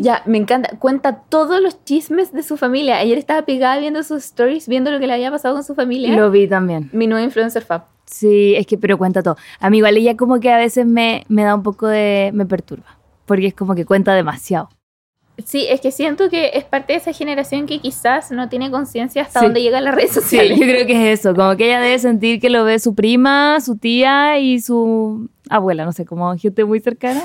Ya, 0.00 0.22
me 0.26 0.36
encanta. 0.36 0.76
Cuenta 0.78 1.22
todos 1.30 1.62
los 1.62 1.82
chismes 1.86 2.30
de 2.34 2.42
su 2.42 2.58
familia. 2.58 2.98
Ayer 2.98 3.16
estaba 3.16 3.46
pegada 3.46 3.78
viendo 3.78 4.02
sus 4.02 4.22
stories, 4.26 4.68
viendo 4.68 4.90
lo 4.90 5.00
que 5.00 5.06
le 5.06 5.14
había 5.14 5.30
pasado 5.30 5.54
con 5.54 5.64
su 5.64 5.74
familia. 5.74 6.14
Lo 6.14 6.30
vi 6.30 6.46
también. 6.46 6.90
Mi 6.92 7.06
nuevo 7.06 7.24
influencer 7.24 7.64
fab. 7.64 7.93
Sí, 8.06 8.54
es 8.56 8.66
que, 8.66 8.78
pero 8.78 8.98
cuenta 8.98 9.22
todo. 9.22 9.36
A 9.60 9.70
mí 9.70 9.78
igual 9.78 9.96
ella 9.96 10.16
como 10.16 10.38
que 10.40 10.50
a 10.52 10.56
veces 10.58 10.86
me, 10.86 11.24
me 11.28 11.42
da 11.44 11.54
un 11.54 11.62
poco 11.62 11.86
de... 11.88 12.30
me 12.34 12.46
perturba. 12.46 12.98
Porque 13.26 13.46
es 13.46 13.54
como 13.54 13.74
que 13.74 13.84
cuenta 13.84 14.14
demasiado. 14.14 14.68
Sí, 15.44 15.66
es 15.68 15.80
que 15.80 15.90
siento 15.90 16.28
que 16.30 16.52
es 16.54 16.62
parte 16.64 16.92
de 16.92 16.98
esa 17.00 17.12
generación 17.12 17.66
que 17.66 17.80
quizás 17.80 18.30
no 18.30 18.48
tiene 18.48 18.70
conciencia 18.70 19.22
hasta 19.22 19.40
Sí. 19.40 19.46
dónde 19.46 19.62
llegan 19.62 19.82
las 19.82 19.92
redes 19.94 20.10
Sí, 20.10 20.20
sociales. 20.20 20.56
yo 20.60 20.64
creo 20.64 20.86
que 20.86 21.12
es 21.12 21.18
eso. 21.20 21.34
Como 21.34 21.56
que 21.56 21.66
ella 21.66 21.80
debe 21.80 21.98
sentir 21.98 22.40
que 22.40 22.50
lo 22.50 22.62
ve 22.62 22.78
su 22.78 22.94
prima, 22.94 23.58
su 23.60 23.76
tía 23.76 24.38
y 24.38 24.60
su 24.60 25.28
abuela, 25.50 25.84
no 25.84 25.92
sé, 25.92 26.04
como 26.04 26.36
gente 26.38 26.64
muy 26.64 26.78
cercana. 26.78 27.20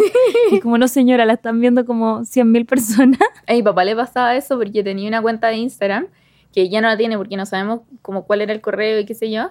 Y 0.51 0.59
como 0.59 0.79
no, 0.79 0.87
señora, 0.87 1.25
la 1.27 1.33
están 1.33 1.59
viendo 1.61 1.85
como 1.85 2.21
100.000 2.21 2.65
personas. 2.65 3.19
A 3.47 3.53
mi 3.53 3.61
papá 3.61 3.83
le 3.83 3.95
pasaba 3.95 4.35
eso 4.35 4.57
porque 4.57 4.81
tenía 4.83 5.07
una 5.07 5.21
cuenta 5.21 5.49
de 5.49 5.57
Instagram 5.57 6.07
que 6.51 6.67
ya 6.67 6.81
no 6.81 6.87
la 6.87 6.97
tiene 6.97 7.15
porque 7.15 7.37
no 7.37 7.45
sabemos 7.45 7.81
como 8.01 8.23
cuál 8.25 8.41
era 8.41 8.53
el 8.53 8.61
correo 8.61 8.97
y 8.99 9.05
qué 9.05 9.13
sé 9.13 9.29
yo. 9.29 9.49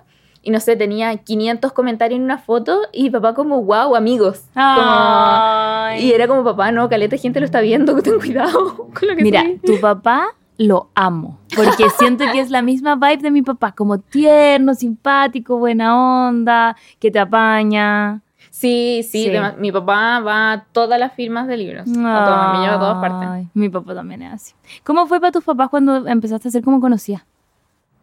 Y 0.48 0.50
no 0.50 0.60
sé, 0.60 0.76
tenía 0.76 1.14
500 1.14 1.74
comentarios 1.74 2.16
en 2.16 2.24
una 2.24 2.38
foto 2.38 2.80
y 2.90 3.10
papá 3.10 3.34
como, 3.34 3.62
wow, 3.64 3.94
amigos. 3.94 4.44
Como- 4.54 6.00
y 6.00 6.10
era 6.10 6.26
como, 6.26 6.42
papá, 6.42 6.72
no, 6.72 6.88
caleta 6.88 7.18
gente 7.18 7.38
lo 7.38 7.44
está 7.44 7.60
viendo, 7.60 7.94
ten 8.02 8.18
cuidado 8.18 8.76
con 8.98 9.08
lo 9.08 9.14
que 9.14 9.24
Mira, 9.24 9.42
subís". 9.42 9.60
tu 9.60 9.78
papá 9.78 10.28
lo 10.56 10.88
amo, 10.94 11.38
porque 11.54 11.90
siento 11.98 12.24
que 12.32 12.40
es 12.40 12.48
la 12.48 12.62
misma 12.62 12.94
vibe 12.96 13.18
de 13.18 13.30
mi 13.30 13.42
papá, 13.42 13.72
como 13.72 13.98
tierno, 13.98 14.74
simpático, 14.74 15.58
buena 15.58 16.28
onda, 16.28 16.74
que 16.98 17.10
te 17.10 17.18
apaña. 17.18 18.22
Sí, 18.48 19.06
sí, 19.06 19.30
mi 19.58 19.70
papá 19.70 20.20
va 20.20 20.52
a 20.52 20.64
todas 20.72 20.98
las 20.98 21.12
firmas 21.12 21.46
de 21.46 21.58
libros. 21.58 21.82
A 21.90 21.92
todas, 22.24 22.52
me 22.56 22.60
lleva 22.64 22.76
a 22.76 22.78
todas 22.78 22.98
partes. 23.06 23.48
Mi 23.52 23.68
papá 23.68 23.94
también 23.94 24.22
es 24.22 24.32
así. 24.32 24.54
¿Cómo 24.82 25.06
fue 25.06 25.20
para 25.20 25.30
tus 25.30 25.44
papás 25.44 25.68
cuando 25.68 26.06
empezaste 26.08 26.48
a 26.48 26.50
ser 26.50 26.64
como 26.64 26.80
conocida? 26.80 27.26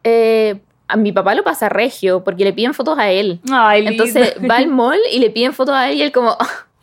Eh, 0.04 0.62
a 0.88 0.96
mi 0.98 1.12
papá 1.12 1.34
lo 1.36 1.44
pasa 1.44 1.68
regio 1.70 2.24
porque 2.24 2.44
le 2.44 2.54
piden 2.54 2.74
fotos 2.74 2.98
a 3.00 3.10
él. 3.12 3.40
Ay, 3.52 3.82
lindo. 3.84 4.04
Entonces 4.04 4.36
va 4.50 4.58
al 4.58 4.68
mall 4.68 5.00
y 5.12 5.20
le 5.20 5.30
piden 5.30 5.54
fotos 5.54 5.76
a 5.76 5.90
él 5.90 5.98
y 5.98 6.02
él 6.02 6.12
como, 6.12 6.38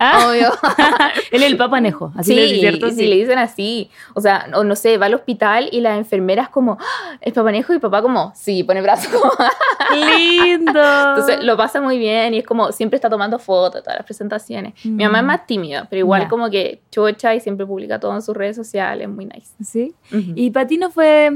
Ah. 0.05 0.27
obvio. 0.31 0.51
Él 1.31 1.45
es 1.45 1.51
el 1.53 1.57
papanejo, 1.57 2.13
así 2.17 2.31
sí, 2.31 2.35
le 2.35 2.43
dicen, 2.43 2.61
¿cierto? 2.61 2.91
sí, 2.91 3.07
le 3.07 3.15
dicen 3.15 3.39
así. 3.39 3.89
O 4.15 4.21
sea, 4.21 4.49
o 4.55 4.65
no 4.65 4.75
sé, 4.75 4.99
va 4.99 5.07
al 5.07 5.15
hospital 5.15 5.69
y 5.71 5.81
la 5.81 5.97
enfermera 5.97 6.43
es 6.43 6.49
como, 6.49 6.77
"Ah, 6.81 7.17
el 7.21 7.33
papanejo 7.33 7.73
y 7.73 7.79
papá 7.79 8.03
como, 8.03 8.33
sí, 8.35 8.65
pone 8.65 8.83
brazo 8.83 9.09
como... 9.17 9.33
Lindo. 9.95 10.73
Entonces 10.73 11.45
lo 11.45 11.57
pasa 11.57 11.81
muy 11.81 11.99
bien 11.99 12.35
y 12.35 12.39
es 12.39 12.45
como, 12.45 12.73
siempre 12.73 12.97
está 12.97 13.09
tomando 13.09 13.39
fotos 13.39 13.83
todas 13.85 13.99
las 13.99 14.05
presentaciones. 14.05 14.75
Mi 14.85 15.05
mamá 15.05 15.19
es 15.19 15.25
Mm. 15.25 15.27
más 15.29 15.47
tímida, 15.47 15.87
pero 15.89 16.01
igual 16.01 16.27
como 16.29 16.51
que 16.51 16.83
chocha 16.91 17.35
y 17.37 17.41
siempre 17.41 17.65
publica 17.65 18.01
todo 18.01 18.13
en 18.15 18.23
sus 18.23 18.37
redes 18.37 18.57
sociales, 18.57 19.09
muy 19.09 19.27
nice. 19.27 19.53
Sí. 19.65 19.95
Y 20.11 20.51
para 20.51 20.67
ti 20.67 20.79
no 20.79 20.91
fue, 20.91 21.31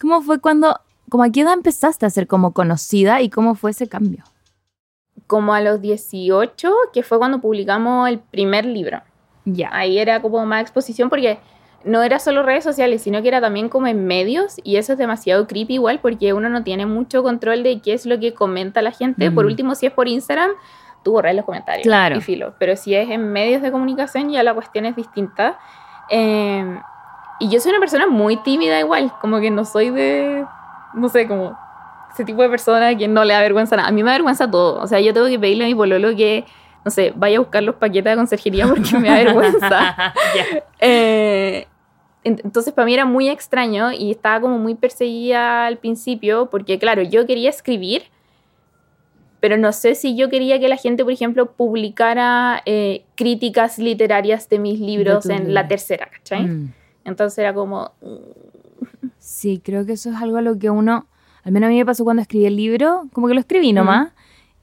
¿cómo 0.00 0.22
fue 0.22 0.38
cuando, 0.40 0.78
como 1.12 1.24
a 1.24 1.30
qué 1.30 1.42
edad 1.42 1.52
empezaste 1.52 2.06
a 2.06 2.10
ser 2.10 2.26
como 2.26 2.54
conocida 2.54 3.20
y 3.20 3.28
cómo 3.28 3.54
fue 3.54 3.72
ese 3.72 3.86
cambio? 3.86 4.24
como 5.26 5.54
a 5.54 5.60
los 5.60 5.80
18, 5.80 6.70
que 6.92 7.02
fue 7.02 7.18
cuando 7.18 7.40
publicamos 7.40 8.06
el 8.08 8.18
primer 8.18 8.66
libro. 8.66 9.00
Ya. 9.46 9.70
Ahí 9.72 9.98
era 9.98 10.20
como 10.20 10.44
más 10.44 10.60
exposición 10.60 11.08
porque 11.08 11.38
no 11.84 12.02
era 12.02 12.18
solo 12.18 12.42
redes 12.42 12.64
sociales, 12.64 13.00
sino 13.00 13.22
que 13.22 13.28
era 13.28 13.40
también 13.40 13.70
como 13.70 13.86
en 13.86 14.06
medios 14.06 14.56
y 14.62 14.76
eso 14.76 14.92
es 14.92 14.98
demasiado 14.98 15.46
creepy 15.46 15.74
igual 15.74 16.00
porque 16.00 16.34
uno 16.34 16.50
no 16.50 16.64
tiene 16.64 16.84
mucho 16.84 17.22
control 17.22 17.62
de 17.62 17.80
qué 17.80 17.94
es 17.94 18.04
lo 18.04 18.20
que 18.20 18.34
comenta 18.34 18.82
la 18.82 18.90
gente. 18.90 19.30
Por 19.30 19.46
último, 19.46 19.74
si 19.74 19.86
es 19.86 19.92
por 19.92 20.06
Instagram, 20.06 20.50
tú 21.02 21.12
borras 21.12 21.34
los 21.34 21.46
comentarios. 21.46 21.84
Claro. 21.84 22.18
Y 22.18 22.20
filo. 22.20 22.54
Pero 22.58 22.76
si 22.76 22.94
es 22.94 23.08
en 23.08 23.32
medios 23.32 23.62
de 23.62 23.72
comunicación 23.72 24.30
ya 24.30 24.42
la 24.42 24.52
cuestión 24.52 24.84
es 24.84 24.96
distinta. 24.96 25.58
Eh, 26.10 26.78
y 27.40 27.48
yo 27.48 27.58
soy 27.58 27.70
una 27.70 27.80
persona 27.80 28.06
muy 28.06 28.36
tímida 28.36 28.78
igual, 28.78 29.12
como 29.20 29.40
que 29.40 29.50
no 29.50 29.64
soy 29.64 29.88
de, 29.88 30.44
no 30.94 31.08
sé, 31.08 31.26
como 31.26 31.56
ese 32.12 32.24
tipo 32.24 32.42
de 32.42 32.48
persona 32.50 32.96
que 32.96 33.08
no 33.08 33.24
le 33.24 33.32
da 33.34 33.40
vergüenza 33.40 33.76
nada. 33.76 33.88
A 33.88 33.92
mí 33.92 34.02
me 34.02 34.10
da 34.10 34.16
vergüenza 34.16 34.50
todo. 34.50 34.80
O 34.82 34.86
sea, 34.86 35.00
yo 35.00 35.14
tengo 35.14 35.26
que 35.28 35.38
pedirle 35.38 35.64
a 35.64 35.66
mi 35.66 35.74
pololo 35.74 36.14
que, 36.14 36.44
no 36.84 36.90
sé, 36.90 37.12
vaya 37.16 37.38
a 37.38 37.40
buscar 37.40 37.62
los 37.62 37.76
paquetes 37.76 38.12
de 38.12 38.16
conserjería 38.16 38.66
porque 38.66 38.98
me 38.98 39.08
da 39.08 39.14
vergüenza. 39.16 40.14
Eh, 40.80 41.66
en- 42.24 42.40
entonces 42.44 42.72
para 42.72 42.86
mí 42.86 42.94
era 42.94 43.04
muy 43.04 43.28
extraño 43.28 43.92
y 43.92 44.10
estaba 44.10 44.40
como 44.40 44.58
muy 44.58 44.74
perseguida 44.74 45.66
al 45.66 45.78
principio 45.78 46.46
porque 46.50 46.78
claro, 46.78 47.02
yo 47.02 47.26
quería 47.26 47.50
escribir, 47.50 48.02
pero 49.40 49.56
no 49.56 49.72
sé 49.72 49.94
si 49.94 50.16
yo 50.16 50.28
quería 50.28 50.58
que 50.60 50.68
la 50.68 50.76
gente, 50.76 51.02
por 51.04 51.12
ejemplo, 51.12 51.52
publicara 51.52 52.62
eh, 52.66 53.04
críticas 53.16 53.78
literarias 53.78 54.48
de 54.48 54.58
mis 54.58 54.78
libros 54.80 55.26
en 55.30 55.52
la 55.54 55.66
tercera, 55.68 56.08
¿cachai? 56.12 56.42
Mm. 56.44 56.72
Entonces 57.04 57.38
era 57.38 57.52
como... 57.54 57.92
Sí, 59.22 59.60
creo 59.64 59.86
que 59.86 59.92
eso 59.92 60.10
es 60.10 60.16
algo 60.16 60.36
a 60.38 60.42
lo 60.42 60.58
que 60.58 60.68
uno, 60.68 61.06
al 61.44 61.52
menos 61.52 61.68
a 61.68 61.70
mí 61.70 61.78
me 61.78 61.86
pasó 61.86 62.02
cuando 62.02 62.22
escribí 62.22 62.44
el 62.46 62.56
libro, 62.56 63.04
como 63.12 63.28
que 63.28 63.34
lo 63.34 63.40
escribí 63.40 63.72
nomás. 63.72 64.10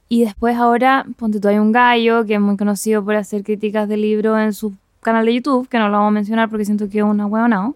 Y 0.08 0.24
después 0.24 0.56
ahora, 0.56 1.06
ponte 1.16 1.40
tú, 1.40 1.48
hay 1.48 1.58
un 1.58 1.72
gallo 1.72 2.24
que 2.26 2.34
es 2.34 2.40
muy 2.40 2.56
conocido 2.56 3.02
por 3.04 3.14
hacer 3.16 3.42
críticas 3.42 3.88
de 3.88 3.96
libros 3.96 4.38
en 4.38 4.52
su 4.52 4.74
canal 5.00 5.24
de 5.24 5.34
YouTube, 5.34 5.66
que 5.68 5.78
no 5.78 5.86
lo 5.88 5.92
vamos 5.92 6.08
a 6.08 6.10
mencionar 6.10 6.50
porque 6.50 6.64
siento 6.66 6.88
que 6.90 6.98
es 6.98 7.04
una 7.04 7.26
huevonao. 7.26 7.74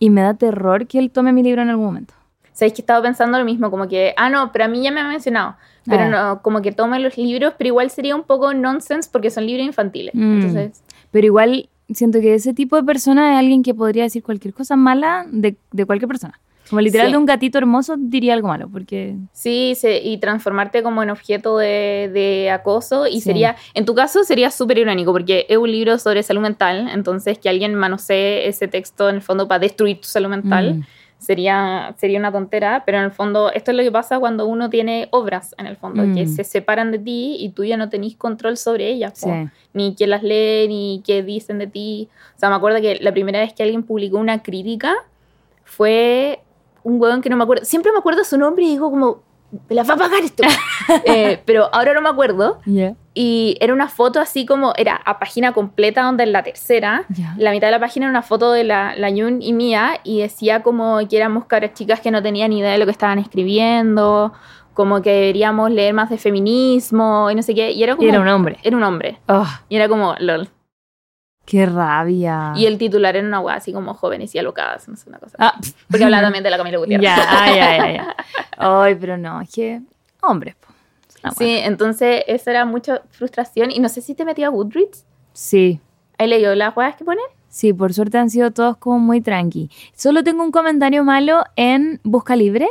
Y 0.00 0.10
me 0.10 0.22
da 0.22 0.34
terror 0.34 0.86
que 0.86 0.98
él 0.98 1.10
tome 1.10 1.32
mi 1.32 1.42
libro 1.42 1.62
en 1.62 1.68
algún 1.68 1.86
momento. 1.86 2.14
Sabéis 2.52 2.72
que 2.74 2.82
estaba 2.82 3.00
pensando 3.02 3.38
lo 3.38 3.44
mismo, 3.44 3.70
como 3.70 3.86
que, 3.86 4.14
ah, 4.16 4.28
no, 4.28 4.50
pero 4.50 4.64
a 4.64 4.68
mí 4.68 4.82
ya 4.82 4.90
me 4.90 5.00
ha 5.00 5.06
mencionado, 5.08 5.54
pero 5.84 6.02
Ah. 6.04 6.08
no, 6.34 6.42
como 6.42 6.62
que 6.62 6.72
tome 6.72 6.98
los 6.98 7.16
libros, 7.16 7.54
pero 7.56 7.68
igual 7.68 7.90
sería 7.90 8.16
un 8.16 8.24
poco 8.24 8.52
nonsense 8.54 9.08
porque 9.12 9.30
son 9.30 9.46
libros 9.46 9.64
infantiles. 9.66 10.14
Mm. 10.14 10.32
Entonces, 10.34 10.82
Pero 11.12 11.26
igual 11.26 11.68
siento 11.94 12.20
que 12.20 12.34
ese 12.34 12.54
tipo 12.54 12.76
de 12.76 12.82
persona 12.84 13.32
es 13.32 13.38
alguien 13.38 13.62
que 13.62 13.74
podría 13.74 14.04
decir 14.04 14.22
cualquier 14.22 14.54
cosa 14.54 14.76
mala 14.76 15.26
de, 15.30 15.56
de 15.72 15.84
cualquier 15.86 16.08
persona. 16.08 16.38
Como 16.68 16.82
literal 16.82 17.06
Sí. 17.06 17.12
de 17.12 17.18
un 17.18 17.24
gatito 17.24 17.56
hermoso 17.56 17.96
diría 17.98 18.34
algo 18.34 18.48
malo, 18.48 18.68
porque... 18.70 19.16
Sí, 19.32 19.72
se- 19.74 20.02
y 20.04 20.18
transformarte 20.18 20.82
como 20.82 21.02
en 21.02 21.08
objeto 21.08 21.56
de, 21.56 22.10
de 22.12 22.50
acoso. 22.50 23.06
Y 23.06 23.14
Sí. 23.14 23.20
sería, 23.22 23.56
en 23.72 23.86
tu 23.86 23.94
caso, 23.94 24.22
sería 24.22 24.50
súper 24.50 24.76
irónico, 24.76 25.10
porque 25.12 25.46
es 25.48 25.56
un 25.56 25.70
libro 25.72 25.98
sobre 25.98 26.22
salud 26.22 26.42
mental. 26.42 26.90
Entonces, 26.92 27.38
que 27.38 27.48
alguien 27.48 27.74
manosee 27.74 28.46
ese 28.46 28.68
texto 28.68 29.08
en 29.08 29.14
el 29.16 29.22
fondo 29.22 29.48
para 29.48 29.60
destruir 29.60 29.98
tu 30.02 30.08
salud 30.08 30.28
mental 30.28 30.74
Mm. 30.74 30.82
Sería, 31.18 31.94
sería 31.98 32.18
una 32.18 32.32
tontera. 32.32 32.82
Pero 32.86 32.98
en 32.98 33.04
el 33.04 33.10
fondo, 33.10 33.50
esto 33.52 33.70
es 33.72 33.76
lo 33.76 33.82
que 33.82 33.90
pasa 33.92 34.18
cuando 34.18 34.46
uno 34.46 34.70
tiene 34.70 35.08
obras, 35.10 35.54
en 35.58 35.66
el 35.66 35.76
fondo, 35.76 36.02
que 36.14 36.24
Mm. 36.24 36.28
se 36.28 36.44
separan 36.44 36.90
de 36.92 36.98
ti 36.98 37.36
y 37.40 37.50
tú 37.50 37.64
ya 37.64 37.76
no 37.76 37.88
tenés 37.88 38.16
control 38.16 38.56
sobre 38.56 38.88
ellas. 38.88 39.20
po. 39.22 39.50
Ni 39.74 39.94
quién 39.94 40.10
las 40.10 40.22
lee, 40.22 40.66
ni 40.68 41.02
qué 41.06 41.22
dicen 41.22 41.58
de 41.58 41.66
ti. 41.66 42.08
O 42.36 42.38
sea, 42.38 42.48
me 42.50 42.56
acuerdo 42.56 42.80
que 42.80 42.98
la 43.00 43.12
primera 43.12 43.40
vez 43.40 43.52
que 43.52 43.62
alguien 43.62 43.82
publicó 43.82 44.18
una 44.18 44.42
crítica 44.42 44.94
fue 45.64 46.40
un 46.84 47.00
huevón 47.00 47.20
que 47.20 47.28
no 47.30 47.36
me 47.36 47.42
acuerdo. 47.44 47.64
Siempre 47.64 47.92
me 47.92 47.98
acuerdo 47.98 48.24
su 48.24 48.38
nombre 48.38 48.64
y 48.64 48.68
digo 48.68 48.90
como, 48.90 49.22
me 49.68 49.74
la 49.74 49.82
va 49.82 49.94
a 49.94 49.96
pagar 49.96 50.22
esto. 50.22 50.42
Eh, 51.04 51.42
pero 51.44 51.68
ahora 51.74 51.92
no 51.92 52.00
me 52.00 52.08
acuerdo. 52.08 52.60
Y 53.12 53.58
era 53.60 53.74
una 53.74 53.88
foto 53.88 54.20
así 54.20 54.46
como, 54.46 54.72
era 54.76 54.94
a 54.96 55.18
página 55.18 55.52
completa, 55.52 56.02
donde 56.02 56.22
en 56.22 56.32
la 56.32 56.42
tercera, 56.42 57.04
la 57.36 57.50
mitad 57.50 57.66
de 57.66 57.72
la 57.72 57.80
página 57.80 58.06
era 58.06 58.10
una 58.10 58.22
foto 58.22 58.52
de 58.52 58.64
la, 58.64 58.94
la 58.96 59.10
Yun 59.10 59.42
y 59.42 59.52
mía, 59.52 60.00
y 60.02 60.20
decía 60.20 60.62
como 60.62 60.98
que 61.06 61.16
éramos 61.18 61.44
caras 61.44 61.74
chicas 61.74 62.00
que 62.00 62.10
no 62.10 62.22
tenían 62.22 62.50
ni 62.50 62.60
idea 62.60 62.72
de 62.72 62.78
lo 62.78 62.86
que 62.86 62.92
estaban 62.92 63.18
escribiendo, 63.18 64.32
como 64.72 65.02
que 65.02 65.10
deberíamos 65.10 65.70
leer 65.70 65.92
más 65.92 66.08
de 66.08 66.16
feminismo 66.16 67.30
y 67.30 67.34
no 67.34 67.42
sé 67.42 67.54
qué. 67.54 67.72
Y 67.72 67.82
era 67.82 67.96
como. 67.96 68.06
Y 68.06 68.10
era 68.10 68.20
un 68.20 68.28
hombre. 68.28 68.58
Era 68.62 68.76
un 68.76 68.82
hombre. 68.82 69.18
Ah, 69.28 69.60
Y 69.68 69.76
era 69.76 69.88
como, 69.88 70.14
lol. 70.20 70.48
¡Qué 71.48 71.64
rabia! 71.64 72.52
Y 72.56 72.66
el 72.66 72.76
titular 72.76 73.16
era 73.16 73.26
una 73.26 73.40
weá 73.40 73.54
así 73.56 73.72
como 73.72 73.94
jóvenes 73.94 74.34
y 74.34 74.38
alocadas, 74.38 74.86
no 74.86 74.96
sé, 74.96 75.08
una 75.08 75.18
cosa. 75.18 75.34
Ah, 75.40 75.58
Porque 75.88 76.04
hablaba 76.04 76.22
también 76.26 76.44
de 76.44 76.50
la 76.50 76.58
Camila 76.58 76.76
Gutiérrez. 76.76 77.02
Ya, 77.02 77.16
ay, 77.26 77.58
ay, 77.58 77.80
ay, 77.80 78.00
ay. 78.58 78.94
Pero 78.96 79.16
no, 79.16 79.40
es 79.40 79.50
que 79.50 79.80
hombres. 80.20 80.56
Ah, 81.22 81.30
Sí, 81.30 81.48
entonces 81.48 82.22
eso 82.26 82.50
era 82.50 82.66
mucha 82.66 83.00
frustración. 83.12 83.70
Y 83.70 83.78
no 83.80 83.88
sé 83.88 84.02
si 84.02 84.14
te 84.14 84.26
metí 84.26 84.42
a 84.44 84.50
Goodreads. 84.50 85.06
sí, 85.32 85.80
¿Has 86.18 86.28
leído 86.28 86.54
las 86.54 86.76
weas 86.76 86.96
que 86.96 87.04
ponen? 87.06 87.24
sí, 87.48 87.72
por 87.72 87.94
suerte 87.94 88.18
han 88.18 88.28
sido 88.28 88.50
todos 88.50 88.76
como 88.76 88.98
muy 88.98 89.22
tranqui. 89.22 89.70
Solo 89.96 90.22
tengo 90.22 90.42
un 90.42 90.50
comentario 90.52 91.02
malo 91.02 91.44
en 91.56 91.98
Busca 92.04 92.36
Libre 92.36 92.68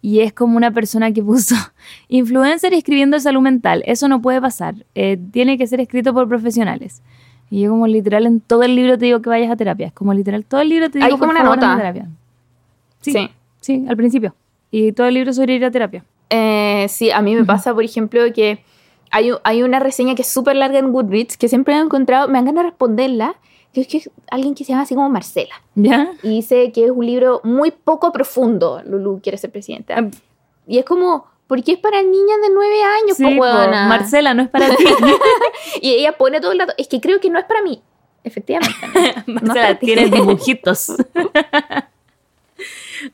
y 0.00 0.20
es 0.20 0.32
como 0.32 0.56
una 0.56 0.70
persona 0.70 1.12
que 1.12 1.22
puso 1.22 1.54
influencer 2.08 2.72
escribiendo 2.72 3.18
de 3.18 3.20
salud 3.20 3.42
mental. 3.42 3.82
Eso 3.84 4.08
no 4.08 4.22
puede 4.22 4.40
pasar. 4.40 4.74
Eh, 4.94 5.18
tiene 5.32 5.58
que 5.58 5.66
ser 5.66 5.80
escrito 5.80 6.14
por 6.14 6.28
profesionales. 6.30 7.02
Y 7.50 7.62
yo 7.62 7.70
como 7.70 7.86
literal 7.86 8.26
en 8.26 8.40
todo 8.40 8.62
el 8.62 8.76
libro 8.76 8.96
te 8.96 9.06
digo 9.06 9.20
que 9.20 9.28
vayas 9.28 9.50
a 9.50 9.56
terapia. 9.56 9.88
Es 9.88 9.92
como 9.92 10.14
literal 10.14 10.44
todo 10.44 10.60
el 10.60 10.68
libro 10.68 10.88
te 10.90 10.98
digo 10.98 11.06
Hay 11.06 11.18
como 11.18 11.32
una 11.32 11.42
nota. 11.42 11.76
terapia. 11.76 12.08
Sí, 13.00 13.12
Sí. 13.12 13.28
sí, 13.60 13.84
al 13.88 13.96
principio. 13.96 14.34
Y 14.70 14.92
todo 14.92 15.06
el 15.08 15.14
libro 15.14 15.32
sobre 15.32 15.54
ir 15.54 15.64
a 15.64 15.70
terapia. 15.70 16.04
Eh, 16.28 16.86
sí, 16.88 17.10
a 17.10 17.20
mí 17.22 17.34
me 17.34 17.44
pasa, 17.44 17.74
por 17.74 17.82
ejemplo, 17.82 18.20
que 18.32 18.62
hay, 19.10 19.30
hay 19.42 19.62
una 19.64 19.80
reseña 19.80 20.14
que 20.14 20.22
es 20.22 20.28
súper 20.28 20.54
larga 20.56 20.78
en 20.78 20.92
Goodreads 20.92 21.36
que 21.36 21.48
siempre 21.48 21.74
he 21.74 21.78
encontrado, 21.80 22.28
me 22.28 22.38
han 22.38 22.44
ganas 22.44 22.62
de 22.64 22.70
responderla, 22.70 23.34
que 23.72 23.80
es 23.80 23.88
que 23.88 23.96
es 23.98 24.10
alguien 24.30 24.54
que 24.54 24.62
se 24.64 24.70
llama 24.72 24.82
así 24.84 24.94
como 24.94 25.08
Marcela. 25.08 25.54
¿Ya? 25.74 26.12
Y 26.22 26.28
dice 26.28 26.70
que 26.70 26.84
es 26.84 26.90
un 26.92 27.04
libro 27.04 27.40
muy 27.42 27.72
poco 27.72 28.12
profundo, 28.12 28.80
Lulu 28.86 29.20
quiere 29.20 29.38
ser 29.38 29.50
presidenta. 29.50 29.94
Ah. 29.98 30.08
Y 30.68 30.78
es 30.78 30.84
como, 30.84 31.26
¿por 31.50 31.62
qué 31.64 31.72
es 31.72 31.78
para 31.78 32.00
niñas 32.00 32.38
de 32.42 32.48
nueve 32.54 32.76
años, 32.82 33.16
Sí, 33.16 33.24
po? 33.24 33.44
Marcela, 33.44 34.32
no 34.34 34.42
es 34.44 34.48
para 34.48 34.68
ti. 34.76 34.84
Y 35.82 35.90
ella 35.90 36.12
pone 36.16 36.40
todo 36.40 36.52
el 36.52 36.60
rato, 36.60 36.72
es 36.78 36.86
que 36.86 37.00
creo 37.00 37.18
que 37.20 37.28
no 37.28 37.38
es 37.40 37.44
para 37.44 37.60
mí. 37.62 37.82
Efectivamente. 38.22 38.74
no 39.26 39.34
Marcela, 39.34 39.54
para 39.54 39.78
ti. 39.80 39.86
tienes 39.86 40.10
dibujitos. 40.12 40.92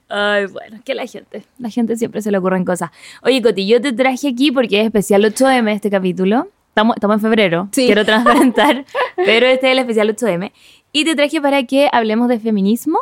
Ay, 0.09 0.47
bueno, 0.47 0.81
que 0.85 0.95
la 0.95 1.07
gente, 1.07 1.45
la 1.59 1.71
gente 1.71 1.97
siempre 1.97 2.21
se 2.21 2.31
le 2.31 2.38
ocurren 2.38 2.64
cosas. 2.64 2.90
Oye, 3.23 3.40
Coti, 3.40 3.66
yo 3.66 3.81
te 3.81 3.93
traje 3.93 4.28
aquí 4.28 4.50
porque 4.50 4.81
es 4.81 4.87
especial 4.87 5.25
8M 5.25 5.73
este 5.73 5.90
capítulo. 5.90 6.49
Estamos, 6.69 6.97
estamos 6.97 7.14
en 7.16 7.21
febrero, 7.23 7.69
Sí. 7.73 7.87
quiero 7.87 8.05
transparentar, 8.05 8.85
pero 9.16 9.47
este 9.47 9.69
es 9.69 9.73
el 9.73 9.78
especial 9.78 10.14
8M. 10.14 10.52
Y 10.93 11.05
te 11.05 11.14
traje 11.14 11.40
para 11.40 11.62
que 11.64 11.88
hablemos 11.93 12.28
de 12.28 12.38
feminismo, 12.40 13.00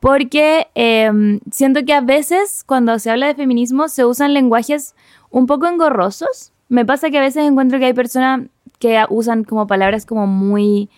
porque 0.00 0.68
eh, 0.74 1.10
siento 1.50 1.84
que 1.84 1.92
a 1.92 2.00
veces 2.00 2.64
cuando 2.66 2.98
se 2.98 3.10
habla 3.10 3.26
de 3.26 3.34
feminismo 3.34 3.88
se 3.88 4.04
usan 4.04 4.34
lenguajes 4.34 4.94
un 5.30 5.46
poco 5.46 5.66
engorrosos. 5.66 6.52
Me 6.68 6.84
pasa 6.84 7.10
que 7.10 7.18
a 7.18 7.22
veces 7.22 7.44
encuentro 7.44 7.78
que 7.78 7.86
hay 7.86 7.94
personas 7.94 8.48
que 8.78 9.02
usan 9.08 9.44
como 9.44 9.66
palabras 9.66 10.04
como 10.04 10.26
muy 10.26 10.88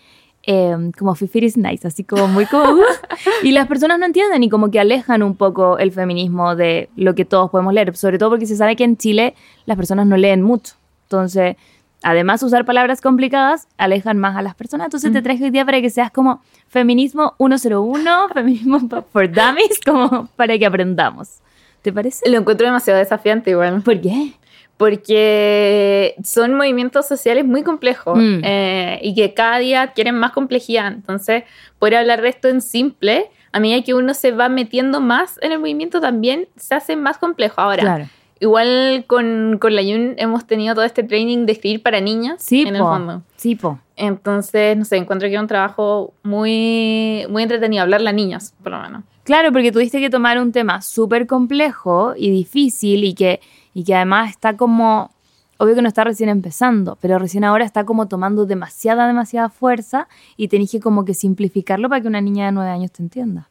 eh, 0.43 0.91
como 0.97 1.15
Fifi 1.15 1.45
is 1.45 1.57
nice, 1.57 1.87
así 1.87 2.03
como 2.03 2.27
muy 2.27 2.45
como... 2.45 2.81
Y 3.43 3.51
las 3.51 3.67
personas 3.67 3.99
no 3.99 4.05
entienden 4.05 4.43
y 4.43 4.49
como 4.49 4.71
que 4.71 4.79
alejan 4.79 5.21
un 5.21 5.35
poco 5.35 5.77
el 5.77 5.91
feminismo 5.91 6.55
de 6.55 6.89
lo 6.95 7.13
que 7.13 7.25
todos 7.25 7.51
podemos 7.51 7.73
leer, 7.73 7.95
sobre 7.95 8.17
todo 8.17 8.31
porque 8.31 8.45
se 8.45 8.55
sabe 8.55 8.75
que 8.75 8.83
en 8.83 8.97
Chile 8.97 9.35
las 9.65 9.77
personas 9.77 10.07
no 10.07 10.17
leen 10.17 10.41
mucho. 10.41 10.75
Entonces, 11.03 11.55
además 12.03 12.41
usar 12.43 12.65
palabras 12.65 13.01
complicadas 13.01 13.67
alejan 13.77 14.17
más 14.17 14.35
a 14.37 14.41
las 14.41 14.55
personas. 14.55 14.85
Entonces 14.85 15.11
te 15.11 15.21
traje 15.21 15.43
hoy 15.43 15.49
día 15.49 15.65
para 15.65 15.81
que 15.81 15.89
seas 15.89 16.11
como 16.11 16.41
feminismo 16.67 17.35
101, 17.39 18.29
feminismo 18.33 18.79
for 19.11 19.29
dummies, 19.31 19.79
como 19.85 20.27
para 20.35 20.57
que 20.57 20.65
aprendamos. 20.65 21.39
¿Te 21.81 21.93
parece? 21.93 22.29
Lo 22.29 22.37
encuentro 22.39 22.67
demasiado 22.67 22.99
desafiante 22.99 23.51
igual. 23.51 23.81
¿Por 23.81 23.99
qué? 24.01 24.33
porque 24.77 26.15
son 26.23 26.53
movimientos 26.55 27.05
sociales 27.07 27.43
muy 27.45 27.63
complejos 27.63 28.17
Mm. 28.17 28.41
eh, 28.43 28.99
y 29.03 29.13
que 29.13 29.33
cada 29.33 29.57
día 29.59 29.81
adquieren 29.81 30.15
más 30.15 30.31
complejidad. 30.31 30.87
Entonces, 30.93 31.43
poder 31.79 31.95
hablar 31.95 32.21
de 32.21 32.29
esto 32.29 32.47
en 32.47 32.61
simple, 32.61 33.29
a 33.51 33.59
medida 33.59 33.83
que 33.83 33.93
uno 33.93 34.13
se 34.13 34.31
va 34.31 34.47
metiendo 34.47 35.01
más 35.01 35.37
en 35.41 35.51
el 35.51 35.59
movimiento, 35.59 35.99
también 35.99 36.47
se 36.55 36.75
hace 36.75 36.95
más 36.95 37.17
complejo. 37.17 37.59
Ahora, 37.59 37.81
Claro. 37.81 38.05
Igual 38.39 39.05
con, 39.07 39.57
con 39.59 39.75
la 39.75 39.81
Yun 39.81 40.15
hemos 40.17 40.45
tenido 40.45 40.75
todo 40.75 40.85
este 40.85 41.03
training 41.03 41.45
de 41.45 41.53
escribir 41.53 41.83
para 41.83 41.99
niñas, 42.01 42.41
Sí, 42.41 42.61
en 42.61 42.75
el 42.75 42.81
fondo. 42.81 43.21
Sí, 43.35 43.55
po. 43.55 43.79
Entonces, 43.95 44.77
no 44.77 44.85
sé, 44.85 44.97
encuentro 44.97 45.27
que 45.27 45.35
es 45.35 45.41
un 45.41 45.47
trabajo 45.47 46.13
muy, 46.23 47.25
muy 47.29 47.43
entretenido, 47.43 47.83
hablarle 47.83 48.09
a 48.09 48.13
niños, 48.13 48.53
por 48.63 48.71
lo 48.71 48.81
menos. 48.81 49.03
Claro, 49.23 49.51
porque 49.51 49.71
tuviste 49.71 49.99
que 49.99 50.09
tomar 50.09 50.39
un 50.39 50.51
tema 50.51 50.81
súper 50.81 51.27
complejo 51.27 52.13
y 52.17 52.31
difícil 52.31 53.03
y 53.03 53.13
que, 53.13 53.41
y 53.73 53.83
que 53.83 53.93
además 53.93 54.31
está 54.31 54.57
como, 54.57 55.11
obvio 55.57 55.75
que 55.75 55.81
no 55.81 55.87
está 55.87 56.03
recién 56.03 56.29
empezando, 56.29 56.97
pero 57.01 57.19
recién 57.19 57.43
ahora 57.43 57.65
está 57.65 57.83
como 57.83 58.07
tomando 58.07 58.45
demasiada, 58.45 59.05
demasiada 59.05 59.49
fuerza 59.49 60.07
y 60.37 60.47
tenés 60.47 60.71
que 60.71 60.79
como 60.79 61.05
que 61.05 61.13
simplificarlo 61.13 61.89
para 61.89 62.01
que 62.01 62.07
una 62.07 62.21
niña 62.21 62.47
de 62.47 62.53
nueve 62.53 62.71
años 62.71 62.91
te 62.91 63.03
entienda. 63.03 63.49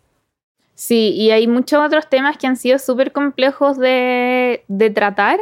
Sí, 0.80 1.10
y 1.16 1.32
hay 1.32 1.48
muchos 1.48 1.84
otros 1.84 2.08
temas 2.08 2.36
que 2.38 2.46
han 2.46 2.56
sido 2.56 2.78
súper 2.78 3.10
complejos 3.10 3.78
de, 3.78 4.62
de 4.68 4.90
tratar 4.90 5.40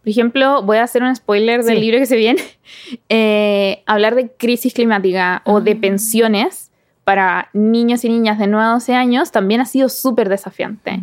por 0.00 0.08
ejemplo, 0.10 0.62
voy 0.62 0.78
a 0.78 0.84
hacer 0.84 1.02
un 1.02 1.14
spoiler 1.14 1.62
del 1.64 1.74
Sí. 1.76 1.80
libro 1.82 1.98
que 1.98 2.06
se 2.06 2.16
viene. 2.16 2.40
Eh, 3.10 3.82
hablar 3.84 4.14
de 4.14 4.30
crisis 4.32 4.72
climática 4.72 5.42
o 5.44 5.60
de 5.60 5.72
Ah. 5.72 5.78
pensiones 5.80 6.70
para 7.04 7.50
niños 7.52 8.04
y 8.04 8.08
niñas 8.08 8.38
de 8.38 8.46
9 8.46 8.64
a 8.64 8.70
12 8.70 8.94
años 8.94 9.30
también 9.32 9.60
ha 9.60 9.66
sido 9.66 9.90
súper 9.90 10.30
desafiante. 10.30 11.00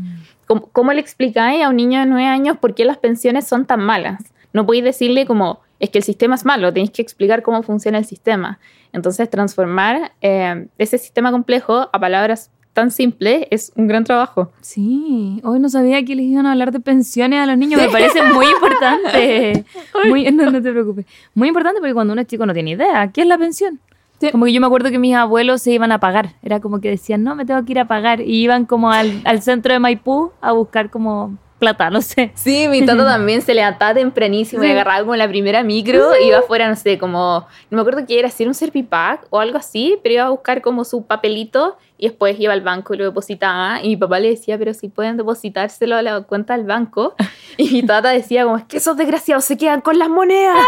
¿Cómo, 0.47 0.67
cómo 0.71 0.91
le 0.93 1.01
explicáis 1.01 1.63
a 1.63 1.69
un 1.69 1.75
niño 1.75 1.99
de 1.99 2.07
9 2.07 2.25
años 2.25 2.57
por 2.57 2.73
qué 2.73 2.85
las 2.85 2.97
pensiones 2.97 3.45
son 3.47 3.65
tan 3.65 3.81
malas? 3.81 4.23
No 4.53 4.65
podéis 4.65 4.85
decirle 4.85 5.27
como, 5.27 5.59
es 5.79 5.89
que 5.91 5.99
el 5.99 6.03
sistema 6.03 6.33
es 6.33 6.45
malo, 6.45 6.73
tenéis 6.73 6.89
que 6.91 7.03
explicar 7.03 7.43
cómo 7.43 7.61
funciona 7.61 7.99
el 7.99 8.05
sistema. 8.05 8.57
Entonces, 8.93 9.29
transformar 9.29 10.13
eh, 10.21 10.67
ese 10.79 10.97
sistema 10.97 11.31
complejo 11.31 11.89
a 11.93 11.99
palabras 11.99 12.49
tan 12.75 12.91
simples 12.91 13.47
es 13.49 13.71
un 13.75 13.87
gran 13.87 14.03
trabajo. 14.03 14.51
Sí, 14.61 15.39
hoy 15.45 15.59
no 15.59 15.69
sabía 15.69 16.03
que 16.03 16.13
les 16.13 16.25
iban 16.25 16.45
a 16.45 16.51
hablar 16.51 16.71
de 16.73 16.81
pensiones 16.81 17.39
a 17.39 17.45
los 17.45 17.57
niños, 17.57 17.81
me 17.81 17.89
parece 17.89 18.21
muy 18.21 18.45
importante. 18.55 19.63
Muy, 20.09 20.29
no, 20.31 20.51
no 20.51 20.61
te 20.61 20.71
preocupes. 20.71 21.05
Muy 21.33 21.47
importante 21.47 21.79
porque 21.79 21.93
cuando 21.93 22.11
uno 22.13 22.21
es 22.21 22.27
chico 22.27 22.45
no 22.45 22.53
tiene 22.53 22.71
idea, 22.71 23.09
¿qué 23.13 23.21
es 23.21 23.27
la 23.27 23.37
pensión? 23.37 23.79
Sí. 24.19 24.29
Como 24.31 24.45
que 24.45 24.53
yo 24.53 24.59
me 24.61 24.67
acuerdo 24.67 24.91
que 24.91 24.99
mis 24.99 25.15
abuelos 25.15 25.61
se 25.61 25.71
iban 25.71 25.91
a 25.91 25.99
pagar, 25.99 26.33
era 26.43 26.59
como 26.59 26.79
que 26.81 26.89
decían, 26.89 27.23
no, 27.23 27.33
me 27.35 27.45
tengo 27.45 27.63
que 27.65 27.71
ir 27.71 27.79
a 27.79 27.85
pagar, 27.87 28.21
y 28.21 28.35
iban 28.43 28.65
como 28.65 28.91
al, 28.91 29.21
al 29.25 29.41
centro 29.41 29.73
de 29.73 29.79
Maipú 29.79 30.31
a 30.41 30.51
buscar 30.51 30.89
como 30.89 31.37
plata, 31.59 31.89
no 31.89 32.01
sé. 32.01 32.31
Sí, 32.35 32.67
mi 32.69 32.85
tata 32.85 33.05
también 33.05 33.41
se 33.41 33.53
levantaba 33.53 33.93
tempranísimo 33.93 34.61
y 34.63 34.67
Sí. 34.67 34.71
agarraba 34.73 34.99
como 34.99 35.15
la 35.15 35.27
primera 35.27 35.63
micro 35.63 36.11
y 36.21 36.27
iba 36.27 36.39
afuera, 36.39 36.67
no 36.69 36.75
sé, 36.75 36.97
como, 36.97 37.45
no 37.69 37.75
me 37.77 37.79
acuerdo 37.81 38.05
que 38.05 38.19
era 38.19 38.27
hacer 38.27 38.47
un 38.47 38.53
servipack 38.53 39.27
o 39.29 39.39
algo 39.39 39.57
así, 39.57 39.97
pero 40.03 40.15
iba 40.15 40.23
a 40.25 40.29
buscar 40.29 40.61
como 40.61 40.83
su 40.85 41.03
papelito 41.05 41.77
y 41.97 42.07
después 42.07 42.39
iba 42.39 42.53
al 42.53 42.61
banco 42.61 42.93
y 42.93 42.97
lo 42.97 43.05
depositaba 43.05 43.81
y 43.81 43.89
mi 43.89 43.97
papá 43.97 44.19
le 44.19 44.29
decía, 44.29 44.57
pero 44.57 44.73
si 44.73 44.89
pueden 44.89 45.17
depositárselo 45.17 45.95
a 45.95 46.01
la 46.01 46.21
cuenta 46.21 46.57
del 46.57 46.65
banco 46.65 47.15
y 47.57 47.69
mi 47.71 47.83
tata 47.83 48.09
decía 48.09 48.43
como, 48.43 48.57
es 48.57 48.65
que 48.65 48.77
esos 48.77 48.97
desgraciados 48.97 49.45
se 49.45 49.57
quedan 49.57 49.81
con 49.81 49.99
las 49.99 50.09
monedas. 50.09 50.57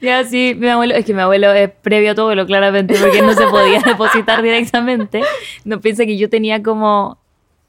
Ya, 0.00 0.24
sí, 0.24 0.54
mi 0.56 0.68
abuelo, 0.68 0.94
es 0.94 1.04
que 1.04 1.14
mi 1.14 1.20
abuelo 1.20 1.52
es 1.52 1.70
previo 1.70 2.12
a 2.12 2.14
todo 2.14 2.34
lo 2.34 2.46
claramente, 2.46 2.94
porque 3.00 3.22
no 3.22 3.32
se 3.32 3.46
podía 3.46 3.80
depositar 3.86 4.42
directamente. 4.42 5.22
No 5.64 5.80
piensa 5.80 6.04
que 6.04 6.16
yo 6.16 6.28
tenía 6.28 6.62
como 6.62 7.18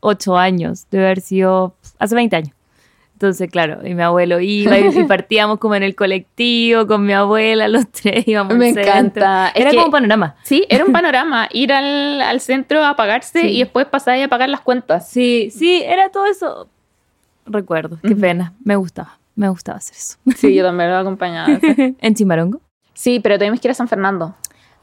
8 0.01 0.37
años, 0.37 0.87
debe 0.91 1.05
haber 1.05 1.21
sido 1.21 1.75
hace 1.99 2.15
20 2.15 2.35
años. 2.35 2.54
Entonces, 3.15 3.49
claro, 3.49 3.79
y 3.87 3.95
mi 3.95 4.01
abuelo 4.03 4.41
iba 4.41 4.77
y, 4.77 4.87
y 4.99 5.03
partíamos 5.07 5.57
como 5.59 5.75
en 5.75 5.83
el 5.83 5.95
colectivo 5.95 6.85
con 6.85 7.05
mi 7.05 7.13
abuela, 7.13 7.67
los 7.69 7.89
tres 7.89 8.27
íbamos 8.27 8.55
Me 8.57 8.69
al 8.71 8.77
encanta. 8.77 9.51
Era 9.55 9.71
como 9.71 9.85
un 9.85 9.91
panorama. 9.91 10.35
Sí, 10.43 10.65
era 10.69 10.83
un 10.83 10.91
panorama, 10.93 11.47
ir 11.51 11.71
al, 11.71 12.21
al 12.21 12.41
centro 12.41 12.83
a 12.83 12.95
pagarse 12.97 13.39
Sí. 13.41 13.47
y 13.47 13.59
después 13.59 13.85
pasar 13.85 14.21
a 14.21 14.27
pagar 14.27 14.49
las 14.49 14.59
cuentas. 14.61 15.09
Sí, 15.09 15.49
sí, 15.49 15.81
era 15.85 16.09
todo 16.09 16.25
eso. 16.25 16.67
Recuerdo, 17.45 17.99
qué 18.01 18.15
pena, 18.15 18.53
me 18.63 18.75
gustaba, 18.75 19.17
me 19.35 19.47
gustaba 19.49 19.77
hacer 19.77 19.95
eso. 19.95 20.17
Sí, 20.35 20.53
yo 20.53 20.65
también 20.65 20.89
lo 20.89 20.97
acompañaba. 20.97 21.57
¿En 22.01 22.15
Chimbarongo? 22.15 22.59
Sí, 22.93 23.19
pero 23.21 23.37
tuvimos 23.37 23.59
que 23.61 23.67
ir 23.67 23.71
a 23.71 23.75
San 23.75 23.87
Fernando, 23.87 24.35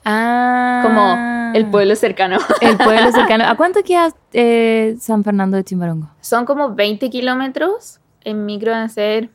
Ah. 0.04 0.80
como 0.84 1.54
el 1.58 1.66
pueblo 1.70 1.94
cercano. 1.96 2.38
El 2.60 2.76
pueblo 2.76 3.12
cercano. 3.12 3.44
¿A 3.46 3.56
cuánto 3.56 3.82
queda 3.82 4.08
eh, 4.32 4.96
San 5.00 5.22
Fernando 5.22 5.56
de 5.56 5.64
Chimbarongo? 5.64 6.08
Son 6.20 6.44
como 6.44 6.74
20 6.74 7.08
kilómetros. 7.10 7.98
En 8.24 8.46
micro 8.46 8.72
deben 8.72 8.88
ser 8.90 9.30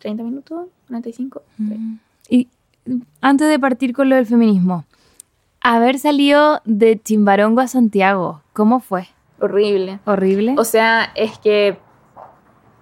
30 0.00 0.22
minutos, 0.22 0.66
45. 0.88 1.42
Mm. 1.58 1.94
Y 2.28 2.48
antes 3.20 3.48
de 3.48 3.58
partir 3.58 3.92
con 3.94 4.08
lo 4.08 4.16
del 4.16 4.26
feminismo, 4.26 4.84
haber 5.60 5.98
salido 5.98 6.60
de 6.64 7.00
Chimbarongo 7.00 7.60
a 7.60 7.68
Santiago, 7.68 8.42
¿cómo 8.52 8.80
fue? 8.80 9.08
Horrible. 9.40 10.00
¿Horrible? 10.04 10.54
O 10.58 10.64
sea, 10.64 11.10
es 11.14 11.38
que 11.38 11.78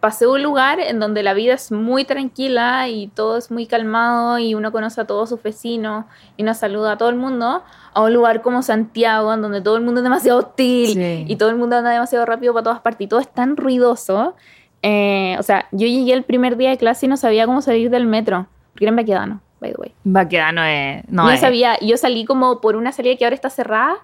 pasé 0.01 0.25
a 0.25 0.31
un 0.31 0.43
lugar 0.43 0.81
en 0.81 0.99
donde 0.99 1.23
la 1.23 1.35
vida 1.35 1.53
es 1.53 1.71
muy 1.73 2.07
tranquila 2.07 2.89
y 2.89 3.09
todo 3.09 3.37
es 3.37 3.51
muy 3.51 3.67
calmado 3.67 4.39
y 4.39 4.55
uno 4.55 4.73
conoce 4.73 4.99
a 5.03 5.07
todos 5.07 5.29
sus 5.29 5.43
vecinos 5.43 6.07
y 6.39 6.43
uno 6.43 6.55
saluda 6.55 6.93
a 6.93 6.97
todo 6.99 7.11
el 7.11 7.17
mundo, 7.17 7.63
a 7.93 8.00
un 8.02 8.13
lugar 8.15 8.41
como 8.41 8.63
Santiago, 8.63 9.35
en 9.35 9.43
donde 9.43 9.61
todo 9.61 9.76
el 9.76 9.83
mundo 9.85 10.00
es 10.00 10.04
demasiado 10.04 10.39
hostil 10.39 10.95
Sí. 10.95 11.25
y 11.28 11.37
todo 11.37 11.50
el 11.50 11.57
mundo 11.57 11.76
anda 11.76 11.91
demasiado 11.91 12.25
rápido 12.25 12.54
para 12.54 12.65
todas 12.65 12.81
partes 12.81 13.04
y 13.04 13.09
todo 13.09 13.21
es 13.21 13.28
tan 13.28 13.59
ruidoso. 13.59 14.35
Eh, 14.82 15.36
o 15.38 15.43
sea, 15.43 15.66
yo 15.73 15.86
llegué 15.86 16.12
el 16.14 16.23
primer 16.25 16.56
día 16.56 16.71
de 16.71 16.78
clase 16.78 17.06
y 17.06 17.08
no 17.08 17.16
sabía 17.16 17.47
cómo 17.47 17.60
salir 17.60 17.90
del 17.90 18.06
metro, 18.06 18.47
porque 18.73 18.84
era 18.86 18.90
en 18.90 18.97
Baquedano, 18.97 19.40
by 19.60 19.73
the 19.73 19.80
way. 19.80 19.95
Baquedano 20.04 20.62
es... 20.64 21.04
No, 21.08 21.25
No 21.25 21.30
es- 21.30 21.40
sabía, 21.40 21.76
y 21.80 21.88
yo 21.88 21.97
salí 21.97 22.25
como 22.25 22.60
por 22.60 22.76
una 22.76 22.90
salida 22.93 23.16
que 23.16 23.25
ahora 23.25 23.34
está 23.34 23.50
cerrada, 23.50 23.97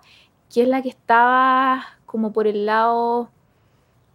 que 0.53 0.63
es 0.63 0.69
la 0.69 0.83
que 0.83 0.89
estaba 0.91 1.85
como 2.05 2.33
por 2.33 2.47
el 2.47 2.67
lado, 2.67 3.31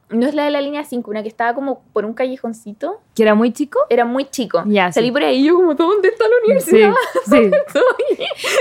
no 0.09 0.27
es 0.27 0.35
la 0.35 0.43
de 0.45 0.51
la 0.51 0.61
línea 0.61 0.83
5, 0.83 1.09
una 1.09 1.23
que 1.23 1.29
estaba 1.29 1.53
como 1.55 1.81
por 1.93 2.05
un 2.05 2.13
callejoncito, 2.13 2.99
¿Que 3.15 3.23
era 3.23 3.33
muy 3.33 3.51
chico? 3.53 3.79
era 3.89 4.05
muy 4.05 4.25
chico. 4.25 4.63
Ya, 4.67 4.91
salí 4.91 5.07
sí. 5.07 5.11
por 5.13 5.23
ahí 5.23 5.39
y 5.41 5.45
yo 5.47 5.55
como, 5.55 5.73
¿dónde 5.73 6.09
está 6.09 6.25
la 6.25 6.35
Sí, 6.35 6.45
universidad? 6.45 6.93
sí. 7.25 7.51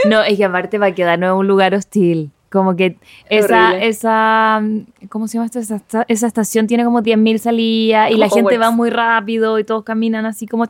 No, 0.08 0.22
es 0.22 0.36
que 0.38 0.44
aparte 0.44 0.78
Baquedano 0.78 1.26
es 1.26 1.32
un 1.38 1.46
lugar 1.46 1.74
hostil. 1.74 2.30
Como 2.50 2.74
que 2.74 2.96
esa, 3.28 3.78
esa, 3.78 4.60
¿cómo 5.08 5.28
se 5.28 5.34
llama 5.34 5.46
esto? 5.46 5.60
Esa, 5.60 5.80
esa 6.08 6.26
estación 6.26 6.66
tiene 6.66 6.84
como 6.84 7.00
10.000 7.00 7.38
salidas 7.38 8.08
y 8.10 8.14
Como 8.14 8.24
la 8.24 8.28
gente 8.28 8.40
Hogwarts. 8.56 8.60
va 8.66 8.70
muy 8.72 8.90
rápido 8.90 9.58
y 9.58 9.64
todos 9.64 9.84
caminan 9.84 10.26
así 10.26 10.46
como... 10.46 10.64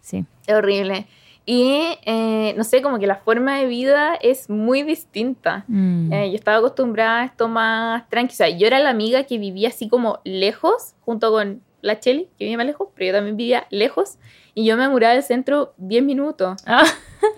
Sí. 0.00 0.24
Es 0.46 0.54
horrible. 0.54 1.06
Y 1.44 1.98
eh, 2.04 2.54
no 2.56 2.64
sé, 2.64 2.82
como 2.82 2.98
que 2.98 3.06
la 3.06 3.16
forma 3.16 3.58
de 3.58 3.66
vida 3.66 4.14
es 4.20 4.48
muy 4.48 4.82
distinta. 4.82 5.64
Mm. 5.68 6.12
Eh, 6.12 6.30
yo 6.30 6.36
estaba 6.36 6.58
acostumbrada 6.58 7.22
a 7.22 7.24
esto 7.24 7.48
más 7.48 8.08
tranqui. 8.08 8.32
O 8.32 8.36
sea, 8.36 8.48
yo 8.48 8.66
era 8.66 8.78
la 8.78 8.90
amiga 8.90 9.24
que 9.24 9.38
vivía 9.38 9.68
así 9.68 9.88
como 9.88 10.20
lejos, 10.24 10.94
junto 11.04 11.30
con 11.30 11.60
la 11.80 11.98
Cheli, 11.98 12.28
que 12.38 12.44
vivía 12.44 12.56
más 12.56 12.66
lejos, 12.66 12.88
pero 12.94 13.06
yo 13.06 13.12
también 13.12 13.36
vivía 13.36 13.66
lejos. 13.70 14.18
Y 14.54 14.64
yo 14.64 14.76
me 14.76 14.88
muraba 14.88 15.14
del 15.14 15.22
centro 15.22 15.74
10 15.78 16.04
minutos. 16.04 16.60
Ah, 16.66 16.84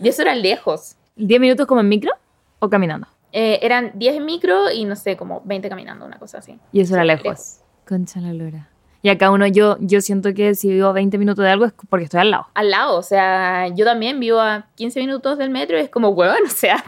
Y 0.03 0.09
eso 0.09 0.23
era 0.23 0.35
lejos. 0.35 0.97
¿10 1.17 1.41
minutos 1.41 1.67
como 1.67 1.81
en 1.81 1.89
micro 1.89 2.13
o 2.59 2.69
caminando? 2.69 3.07
Eh, 3.37 3.59
eran 3.63 3.91
10 3.95 4.15
en 4.19 4.25
micro 4.27 4.71
y 4.71 4.85
no 4.85 4.95
sé, 4.95 5.17
como 5.17 5.43
20 5.45 5.69
caminando, 5.69 6.07
una 6.07 6.21
cosa 6.21 6.39
así. 6.39 6.57
Y 6.71 6.81
eso 6.81 6.95
era 6.95 7.05
lejos. 7.05 7.25
lejos. 7.25 7.61
Concha 7.85 8.21
la 8.21 8.33
lora. 8.33 8.71
Y 9.03 9.09
acá 9.09 9.33
uno, 9.33 9.45
yo, 9.49 9.77
yo 9.81 10.01
siento 10.01 10.33
que 10.35 10.55
si 10.55 10.71
vivo 10.71 10.93
20 10.93 11.19
minutos 11.19 11.45
de 11.45 11.51
algo 11.51 11.65
es 11.65 11.73
porque 11.91 12.05
estoy 12.05 12.21
al 12.21 12.31
lado. 12.31 12.47
Al 12.55 12.71
lado, 12.71 12.97
o 12.97 13.03
sea, 13.03 13.67
yo 13.75 13.85
también 13.85 14.21
vivo 14.21 14.39
a 14.39 14.69
15 14.77 15.01
minutos 15.01 15.37
del 15.37 15.51
metro 15.51 15.77
y 15.77 15.81
es 15.81 15.91
como, 15.91 16.11
huevón, 16.11 16.39
o 16.47 16.49
sea, 16.51 16.83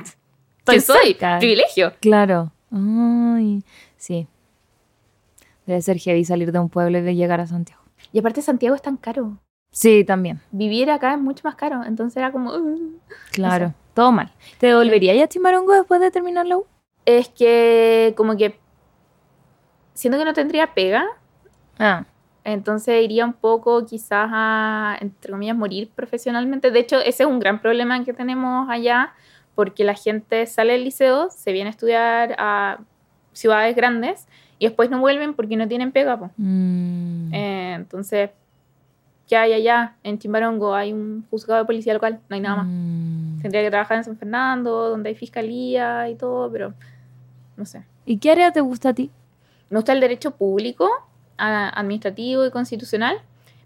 ¿qué 0.64 0.76
Estoy 0.76 0.80
soy? 0.80 1.16
Privilegio. 1.40 1.92
Claro. 2.00 2.52
Ay, 2.70 3.64
sí. 3.96 4.28
Debe 5.66 5.82
ser 5.82 5.98
heavy 5.98 6.24
salir 6.24 6.52
de 6.52 6.60
un 6.60 6.68
pueblo 6.68 6.96
y 6.96 7.16
llegar 7.16 7.40
a 7.40 7.48
Santiago. 7.48 7.82
Y 8.12 8.20
aparte 8.20 8.40
Santiago 8.40 8.76
es 8.76 8.82
tan 8.82 8.96
caro. 8.96 9.36
Sí, 9.70 10.04
también. 10.04 10.40
Vivir 10.52 10.90
acá 10.90 11.12
es 11.14 11.20
mucho 11.20 11.42
más 11.44 11.54
caro, 11.54 11.82
entonces 11.84 12.16
era 12.16 12.32
como... 12.32 12.50
"Uh". 12.54 12.92
Claro. 13.32 13.74
Todo 13.94 14.12
mal. 14.12 14.30
¿Te 14.58 14.68
devolverías 14.68 15.22
a 15.22 15.28
Chimarongo 15.28 15.72
después 15.72 16.00
de 16.00 16.10
terminar 16.10 16.46
la 16.46 16.58
U? 16.58 16.66
Es 17.04 17.28
que 17.28 18.14
como 18.16 18.36
que 18.36 18.58
siento 19.94 20.18
que 20.18 20.24
no 20.24 20.32
tendría 20.34 20.74
pega, 20.74 21.04
Ah. 21.78 22.04
entonces 22.44 23.02
iría 23.02 23.24
un 23.24 23.32
poco 23.34 23.84
quizás 23.86 24.28
a, 24.32 24.96
entre 25.00 25.30
comillas, 25.32 25.56
morir 25.56 25.90
profesionalmente. 25.94 26.70
De 26.70 26.78
hecho, 26.80 26.98
ese 26.98 27.22
es 27.24 27.28
un 27.28 27.38
gran 27.38 27.60
problema 27.60 28.02
que 28.04 28.12
tenemos 28.12 28.68
allá, 28.70 29.12
porque 29.54 29.84
la 29.84 29.94
gente 29.94 30.46
sale 30.46 30.74
del 30.74 30.84
liceo, 30.84 31.28
se 31.30 31.52
viene 31.52 31.68
a 31.68 31.70
estudiar 31.70 32.34
a 32.38 32.78
ciudades 33.32 33.74
grandes 33.76 34.26
y 34.58 34.66
después 34.66 34.90
no 34.90 35.00
vuelven 35.00 35.34
porque 35.34 35.56
no 35.56 35.66
tienen 35.68 35.92
pega. 35.92 36.16
Mm. 36.36 37.32
Eh, 37.34 37.72
entonces, 37.74 38.30
¿qué 39.26 39.36
hay 39.36 39.52
allá? 39.52 39.96
En 40.02 40.18
Chimbarongo 40.18 40.74
hay 40.74 40.92
un 40.92 41.26
juzgado 41.30 41.60
de 41.60 41.66
policía 41.66 41.94
local, 41.94 42.20
no 42.28 42.34
hay 42.34 42.40
nada 42.40 42.56
más. 42.56 42.66
Mm. 42.68 43.40
Tendría 43.42 43.62
que 43.62 43.70
trabajar 43.70 43.98
en 43.98 44.04
San 44.04 44.16
Fernando, 44.16 44.90
donde 44.90 45.10
hay 45.10 45.14
fiscalía 45.14 46.08
y 46.08 46.14
todo, 46.14 46.50
pero 46.50 46.74
no 47.56 47.64
sé. 47.64 47.84
¿Y 48.04 48.18
qué 48.18 48.30
área 48.30 48.52
te 48.52 48.60
gusta 48.60 48.90
a 48.90 48.94
ti? 48.94 49.10
Me 49.70 49.78
gusta 49.78 49.92
el 49.92 50.00
derecho 50.00 50.32
público, 50.32 50.88
administrativo 51.38 52.46
y 52.46 52.50
constitucional, 52.50 53.20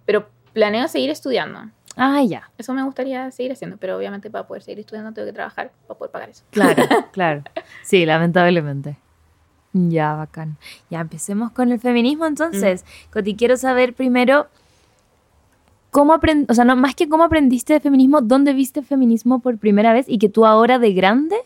pero 0.06 0.28
planeo 0.52 0.88
seguir 0.88 1.10
estudiando. 1.10 1.70
Ah, 1.96 2.22
ya. 2.22 2.50
Eso 2.56 2.72
me 2.72 2.82
gustaría 2.82 3.30
seguir 3.30 3.52
haciendo, 3.52 3.76
pero 3.76 3.96
obviamente 3.96 4.30
para 4.30 4.46
poder 4.46 4.62
seguir 4.62 4.80
estudiando 4.80 5.12
tengo 5.12 5.26
que 5.26 5.32
trabajar 5.32 5.72
para 5.86 5.98
poder 5.98 6.10
pagar 6.10 6.30
eso. 6.30 6.44
Claro, 6.50 6.82
claro. 7.12 7.42
Sí, 7.82 8.06
lamentablemente. 8.06 8.96
Ya, 9.72 10.14
bacán. 10.14 10.56
Ya 10.88 11.00
empecemos 11.00 11.52
con 11.52 11.70
el 11.70 11.78
feminismo 11.78 12.26
entonces. 12.26 12.84
Coti, 13.12 13.36
quiero 13.36 13.56
saber 13.56 13.94
primero 13.94 14.48
¿cómo 15.90 16.12
aprend 16.14 16.50
o 16.50 16.54
sea, 16.54 16.64
no, 16.64 16.76
más 16.76 16.94
que 16.94 17.08
cómo 17.08 17.24
aprendiste 17.24 17.72
de 17.72 17.80
feminismo, 17.80 18.20
¿dónde 18.20 18.52
viste 18.52 18.82
feminismo 18.82 19.40
por 19.40 19.58
primera 19.58 19.92
vez 19.92 20.06
y 20.08 20.18
que 20.18 20.28
tú 20.28 20.46
ahora 20.46 20.78
de 20.78 20.92
grande 20.92 21.36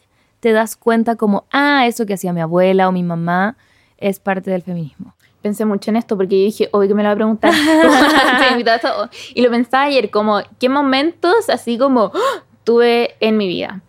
te 0.41 0.53
das 0.53 0.77
cuenta 0.77 1.17
como, 1.17 1.45
ah, 1.51 1.87
eso 1.87 2.07
que 2.07 2.15
hacía 2.15 2.33
mi 2.33 2.41
abuela 2.41 2.89
o 2.89 2.93
mi 2.93 3.03
mamá 3.03 3.57
es 3.99 4.21
parte 4.21 4.51
del 4.51 4.63
feminismo? 4.63 5.15
Pensé 5.43 5.65
mucho 5.65 5.91
en 5.91 5.97
esto 5.97 6.17
porque 6.17 6.39
yo 6.39 6.45
dije, 6.47 6.69
hoy 6.73 6.89
que 6.89 6.95
me 6.95 7.03
lo 7.03 7.09
va 7.09 7.13
a 7.13 7.17
preguntar. 7.17 7.53
y 9.35 9.43
lo 9.43 9.51
pensaba 9.51 9.85
ayer, 9.85 10.11
como, 10.11 10.41
¿qué 10.59 10.69
momentos 10.69 11.51
así 11.51 11.77
como 11.77 12.13
¡ah! 12.15 12.43
tuve 12.65 13.15
en 13.21 13.37
mi 13.37 13.47
vida? 13.47 13.83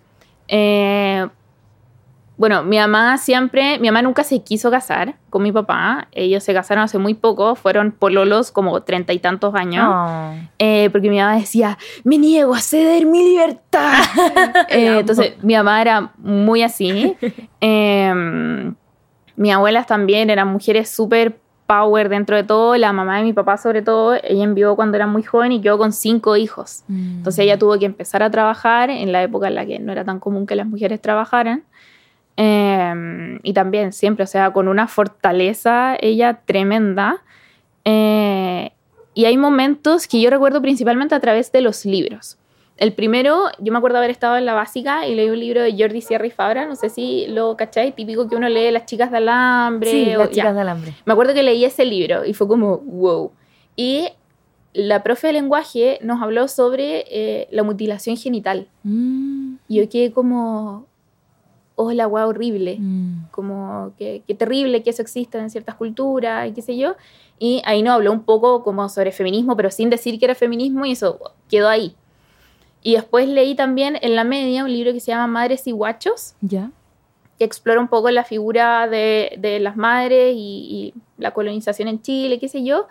Eh, 0.48 1.28
bueno, 2.38 2.64
mi 2.64 2.78
mamá 2.78 3.18
siempre, 3.18 3.80
mi 3.80 3.88
mamá 3.88 4.02
nunca 4.02 4.24
se 4.24 4.42
quiso 4.44 4.70
casar 4.70 5.16
con 5.30 5.42
mi 5.42 5.52
papá. 5.52 6.08
Ellos 6.12 6.44
se 6.44 6.54
casaron 6.54 6.84
hace 6.84 6.98
muy 6.98 7.14
poco, 7.14 7.56
fueron 7.56 7.92
pololos 7.92 8.52
como 8.52 8.82
treinta 8.84 9.14
y 9.14 9.20
tantos 9.20 9.56
años. 9.56 9.86
Oh. 9.90 10.34
Eh, 10.60 10.90
porque 10.92 11.10
mi 11.10 11.20
mamá 11.20 11.38
decía, 11.38 11.78
me 12.04 12.18
niego 12.18 12.54
a 12.54 12.60
ceder 12.60 13.06
mi 13.06 13.24
libertad. 13.24 13.94
Eh, 14.70 15.00
entonces, 15.00 15.34
mi 15.44 15.54
mamá 15.56 15.82
era 15.82 16.12
muy 16.18 16.62
así. 16.62 17.16
Eh, 17.62 18.74
mis 19.38 19.54
abuelas 19.54 19.88
también 19.88 20.30
eran 20.30 20.50
mujeres 20.50 20.90
súper 20.90 21.40
power 21.66 22.10
dentro 22.10 22.36
de 22.36 22.44
todo. 22.44 22.78
La 22.78 22.94
mamá 22.94 23.18
de 23.18 23.24
mi 23.24 23.34
papá, 23.34 23.58
sobre 23.58 23.82
todo, 23.82 24.16
ella 24.16 24.44
envió 24.44 24.76
cuando 24.76 24.98
era 24.98 25.08
muy 25.08 25.24
joven 25.24 25.52
y 25.52 25.62
quedó 25.62 25.78
con 25.78 25.92
cinco 25.92 26.38
hijos. 26.38 26.84
Mm. 26.88 27.18
Entonces 27.18 27.44
ella 27.44 27.58
tuvo 27.58 27.78
que 27.80 27.86
empezar 27.86 28.24
a 28.24 28.30
trabajar 28.30 28.90
en 28.90 29.12
la 29.12 29.24
época 29.24 29.48
en 29.48 29.56
la 29.56 29.66
que 29.66 29.80
no 29.80 29.92
era 29.92 30.04
tan 30.04 30.20
común 30.20 30.46
que 30.46 30.56
las 30.56 30.68
mujeres 30.68 31.02
trabajaran. 31.02 31.64
Eh, 32.38 33.40
y 33.44 33.54
también 33.54 33.94
siempre, 33.94 34.24
o 34.24 34.28
sea, 34.28 34.52
con 34.52 34.68
una 34.68 34.88
fortaleza 34.88 35.96
ella 36.00 36.42
tremenda. 36.46 37.22
Eh, 37.86 38.72
y 39.14 39.26
hay 39.26 39.38
momentos 39.38 40.08
que 40.08 40.20
yo 40.20 40.30
recuerdo 40.30 40.62
principalmente 40.62 41.16
a 41.16 41.20
través 41.20 41.52
de 41.52 41.62
los 41.62 41.86
libros. 41.86 42.38
El 42.78 42.92
primero, 42.92 43.44
yo 43.60 43.72
me 43.72 43.78
acuerdo 43.78 44.00
haber 44.00 44.10
estado 44.10 44.36
en 44.36 44.46
la 44.46 44.54
básica 44.54 45.08
y 45.08 45.16
leí 45.16 45.30
un 45.30 45.40
libro 45.40 45.62
de 45.62 45.72
Jordi 45.78 46.02
Sierra 46.02 46.28
y 46.28 46.32
Fabra, 46.32 46.66
no 46.66 46.76
sé 46.76 46.90
si 46.90 47.26
lo 47.28 47.56
cacháis, 47.56 47.96
típico 47.96 48.28
que 48.28 48.36
uno 48.36 48.50
lee 48.50 48.70
Las 48.72 48.86
chicas 48.86 49.12
de 49.12 49.18
alambre. 49.18 49.90
Sí, 49.92 50.14
o- 50.14 50.20
las 50.20 50.30
ya. 50.32 50.34
chicas 50.44 50.56
de 50.56 50.62
alambre. 50.62 50.94
Me 51.06 51.14
acuerdo 51.14 51.34
que 51.34 51.44
leí 51.44 51.64
ese 51.64 51.86
libro 51.86 52.26
y 52.26 52.34
fue 52.34 52.50
como, 52.50 52.80
wow. 52.80 53.32
Y 53.78 54.10
la 54.74 55.04
profe 55.04 55.28
de 55.28 55.34
lenguaje 55.34 56.00
nos 56.02 56.22
habló 56.22 56.50
sobre 56.50 57.06
eh, 57.10 57.48
la 57.52 57.64
mutilación 57.64 58.18
genital. 58.18 58.68
Mm. 58.84 59.54
Y 59.70 59.78
yo 59.82 59.88
quedé 59.90 60.12
como, 60.12 60.86
oh, 61.76 61.92
la 61.92 62.06
guau 62.06 62.30
horrible. 62.30 62.78
Mm. 62.80 63.28
Como 63.32 63.94
que, 63.98 64.24
qué 64.28 64.34
terrible 64.34 64.84
que 64.84 64.90
eso 64.90 65.02
exista 65.02 65.40
en 65.40 65.50
ciertas 65.50 65.76
culturas 65.76 66.50
y 66.50 66.54
qué 66.54 66.62
sé 66.62 66.78
yo. 66.78 66.96
Y 67.38 67.62
ahí 67.66 67.84
nos 67.84 67.96
habló 67.96 68.12
un 68.12 68.24
poco 68.24 68.64
como 68.64 68.88
sobre 68.90 69.12
feminismo, 69.12 69.56
pero 69.56 69.70
sin 69.72 69.90
decir 69.90 70.20
que 70.20 70.26
era 70.26 70.36
feminismo 70.36 70.86
y 70.86 70.94
eso 70.94 71.20
quedó 71.50 71.70
ahí. 71.70 71.96
Y 72.82 72.94
después 72.94 73.28
leí 73.28 73.56
también 73.56 73.98
en 74.02 74.16
la 74.16 74.24
media 74.24 74.64
un 74.64 74.72
libro 74.72 74.94
que 74.94 75.00
se 75.00 75.08
llama 75.12 75.28
Madres 75.28 75.68
y 75.68 75.72
Guachos, 75.72 76.36
¿Ya? 76.42 76.72
que 77.38 77.44
explora 77.44 77.80
un 77.82 77.88
poco 77.88 78.10
la 78.12 78.24
figura 78.24 78.88
de, 78.88 79.36
de 79.40 79.60
las 79.60 79.76
madres 79.76 80.36
y, 80.36 80.94
y 80.96 81.02
la 81.18 81.32
colonización 81.32 81.88
en 81.88 82.02
Chile, 82.02 82.40
qué 82.40 82.48
sé 82.48 82.64
yo. 82.64 82.88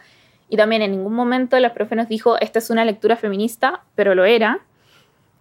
Y 0.49 0.57
también 0.57 0.83
en 0.83 0.91
ningún 0.91 1.15
momento 1.15 1.59
la 1.59 1.73
profe 1.73 1.97
nos 1.97 2.09
dijo, 2.09 2.39
esta 2.39 2.59
es 2.59 2.71
una 2.71 2.85
lectura 2.85 3.17
feminista, 3.17 3.83
pero 3.95 4.15
lo 4.15 4.25
era. 4.25 4.61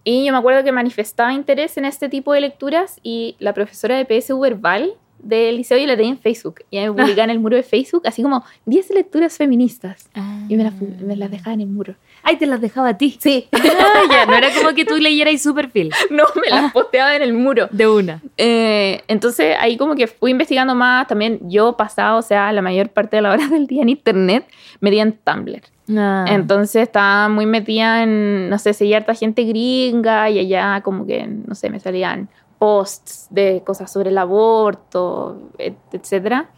Y 0.04 0.24
yo 0.26 0.32
me 0.32 0.38
acuerdo 0.38 0.62
que 0.62 0.70
manifestaba 0.72 1.32
interés 1.32 1.76
en 1.78 1.86
este 1.86 2.08
tipo 2.08 2.32
de 2.34 2.40
lecturas 2.42 3.00
y 3.02 3.36
la 3.38 3.54
profesora 3.54 3.96
de 3.96 4.04
PSU 4.20 4.38
Verbal 4.38 4.92
del 5.18 5.56
liceo 5.56 5.78
yo 5.78 5.86
la 5.86 5.96
tenía 5.96 6.10
en 6.10 6.18
Facebook. 6.18 6.56
Y 6.70 6.78
me 6.78 6.92
publicaba 6.92 7.24
en 7.24 7.30
el 7.30 7.40
muro 7.40 7.56
de 7.56 7.62
Facebook 7.62 8.02
así 8.06 8.22
como 8.22 8.44
10 8.66 8.90
lecturas 8.90 9.38
feministas. 9.38 10.10
Y 10.50 10.56
me 10.56 10.64
las, 10.64 10.74
pu- 10.74 10.98
me 10.98 11.16
las 11.16 11.30
dejaba 11.30 11.54
en 11.54 11.62
el 11.62 11.68
muro. 11.68 11.94
Ay, 12.22 12.36
te 12.36 12.44
las 12.44 12.60
dejaba 12.60 12.90
a 12.90 12.98
ti. 12.98 13.16
Sí, 13.18 13.48
Ah, 13.52 14.02
ya, 14.10 14.26
no 14.26 14.34
era 14.34 14.48
como 14.54 14.74
que 14.74 14.84
tú 14.84 14.96
leyeras 14.96 15.40
su 15.40 15.54
perfil. 15.54 15.90
no, 16.10 16.24
me 16.34 16.50
las 16.50 16.70
posteaba 16.74 17.16
en 17.16 17.22
el 17.22 17.32
muro. 17.32 17.68
De 17.70 17.88
una. 17.88 18.20
Eh, 18.36 19.00
entonces 19.08 19.56
ahí 19.58 19.78
como 19.78 19.94
que 19.94 20.06
fui 20.08 20.32
investigando 20.32 20.74
más, 20.74 21.06
también 21.06 21.38
yo 21.48 21.74
pasaba, 21.74 22.18
o 22.18 22.22
sea, 22.22 22.52
la 22.52 22.60
mayor 22.60 22.90
parte 22.90 23.16
de 23.16 23.22
la 23.22 23.32
hora 23.32 23.48
del 23.48 23.66
día 23.66 23.80
en 23.80 23.88
internet, 23.88 24.46
metía 24.80 25.02
en 25.04 25.12
Tumblr. 25.12 25.62
Ah. 25.96 26.24
Entonces 26.28 26.82
estaba 26.82 27.28
muy 27.28 27.46
metida 27.46 28.02
en, 28.02 28.48
no 28.48 28.58
sé, 28.58 28.72
seguía 28.72 28.98
harta 28.98 29.14
gente 29.14 29.42
gringa 29.44 30.30
y 30.30 30.38
allá 30.38 30.80
como 30.82 31.06
que, 31.06 31.26
no 31.26 31.54
sé, 31.54 31.68
me 31.70 31.80
salían 31.80 32.28
posts 32.58 33.26
de 33.30 33.62
cosas 33.66 33.92
sobre 33.92 34.10
el 34.10 34.18
aborto, 34.18 35.50
et- 35.58 35.76
etcétera. 35.92 36.48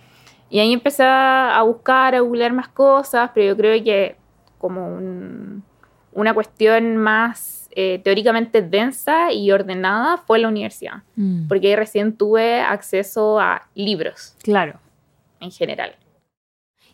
Y 0.48 0.60
ahí 0.60 0.72
empecé 0.72 1.02
a 1.04 1.60
buscar, 1.66 2.14
a 2.14 2.20
googlear 2.20 2.52
más 2.52 2.68
cosas, 2.68 3.30
pero 3.34 3.46
yo 3.48 3.56
creo 3.56 3.82
que 3.82 4.16
como 4.58 4.86
un- 4.88 5.64
una 6.12 6.32
cuestión 6.34 6.96
más 6.96 7.68
eh, 7.78 8.00
teóricamente 8.02 8.62
densa 8.62 9.32
y 9.32 9.52
ordenada 9.52 10.16
fue 10.16 10.38
la 10.38 10.48
universidad, 10.48 11.02
Mm. 11.16 11.46
porque 11.46 11.66
ahí 11.68 11.76
recién 11.76 12.16
tuve 12.16 12.60
acceso 12.62 13.38
a 13.38 13.66
libros 13.74 14.34
Claro. 14.42 14.78
en 15.40 15.50
general. 15.50 15.94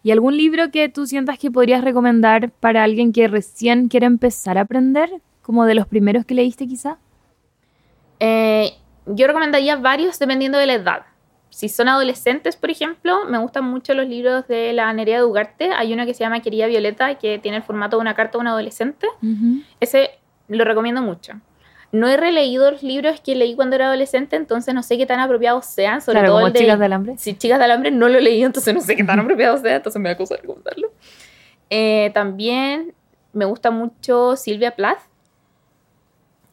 ¿Y 0.02 0.10
algún 0.10 0.36
libro 0.36 0.70
que 0.70 0.88
tú 0.88 1.06
sientas 1.06 1.38
que 1.38 1.50
podrías 1.50 1.84
recomendar 1.84 2.50
para 2.50 2.82
alguien 2.82 3.12
que 3.12 3.28
recién 3.28 3.88
quiere 3.88 4.06
empezar 4.06 4.58
a 4.58 4.62
aprender? 4.62 5.10
Como 5.42 5.64
de 5.64 5.74
los 5.74 5.86
primeros 5.86 6.24
que 6.24 6.34
leíste 6.34 6.66
quizá. 6.66 6.98
Eh, 8.18 8.72
yo 9.06 9.26
recomendaría 9.26 9.76
varios 9.76 10.18
dependiendo 10.18 10.58
de 10.58 10.66
la 10.66 10.74
edad. 10.74 11.02
Si 11.50 11.68
son 11.68 11.88
adolescentes, 11.88 12.56
por 12.56 12.70
ejemplo, 12.70 13.26
me 13.28 13.38
gustan 13.38 13.64
mucho 13.64 13.92
los 13.94 14.08
libros 14.08 14.48
de 14.48 14.72
la 14.72 14.92
Nerea 14.92 15.18
de 15.18 15.24
Ugarte. 15.24 15.70
Hay 15.72 15.92
uno 15.92 16.06
que 16.06 16.14
se 16.14 16.20
llama 16.20 16.40
Querida 16.40 16.66
Violeta, 16.66 17.16
que 17.16 17.38
tiene 17.38 17.58
el 17.58 17.62
formato 17.62 17.96
de 17.96 18.00
una 18.00 18.14
carta 18.14 18.38
a 18.38 18.40
un 18.40 18.46
adolescente. 18.46 19.06
Ese 19.78 20.12
lo 20.48 20.64
recomiendo 20.64 21.02
mucho. 21.02 21.34
No 21.92 22.08
he 22.08 22.16
releído 22.16 22.70
los 22.70 22.82
libros 22.82 23.20
que 23.20 23.34
leí 23.34 23.54
cuando 23.54 23.76
era 23.76 23.86
adolescente, 23.86 24.36
entonces 24.36 24.74
no 24.74 24.82
sé 24.82 24.96
qué 24.96 25.04
tan 25.04 25.20
apropiados 25.20 25.66
sean, 25.66 26.00
sobre 26.00 26.20
claro, 26.20 26.28
todo 26.28 26.36
como 26.38 26.46
el 26.46 26.52
de... 26.54 26.58
Chicas 26.60 26.78
de 26.78 26.84
Alambre. 26.86 27.18
Si 27.18 27.34
Chicas 27.34 27.58
de 27.58 27.64
Alambre 27.66 27.90
no 27.90 28.08
lo 28.08 28.18
he 28.18 28.22
leído, 28.22 28.46
entonces 28.46 28.74
no 28.74 28.80
sé 28.80 28.96
qué 28.96 29.04
tan 29.04 29.20
apropiado 29.20 29.58
sea, 29.58 29.76
entonces 29.76 30.00
me 30.00 30.08
da 30.08 30.16
cosa 30.16 30.36
recomendarlo. 30.36 30.90
Eh, 31.68 32.10
también 32.14 32.94
me 33.32 33.44
gusta 33.44 33.70
mucho 33.70 34.36
Silvia 34.36 34.74
Plath, 34.74 35.00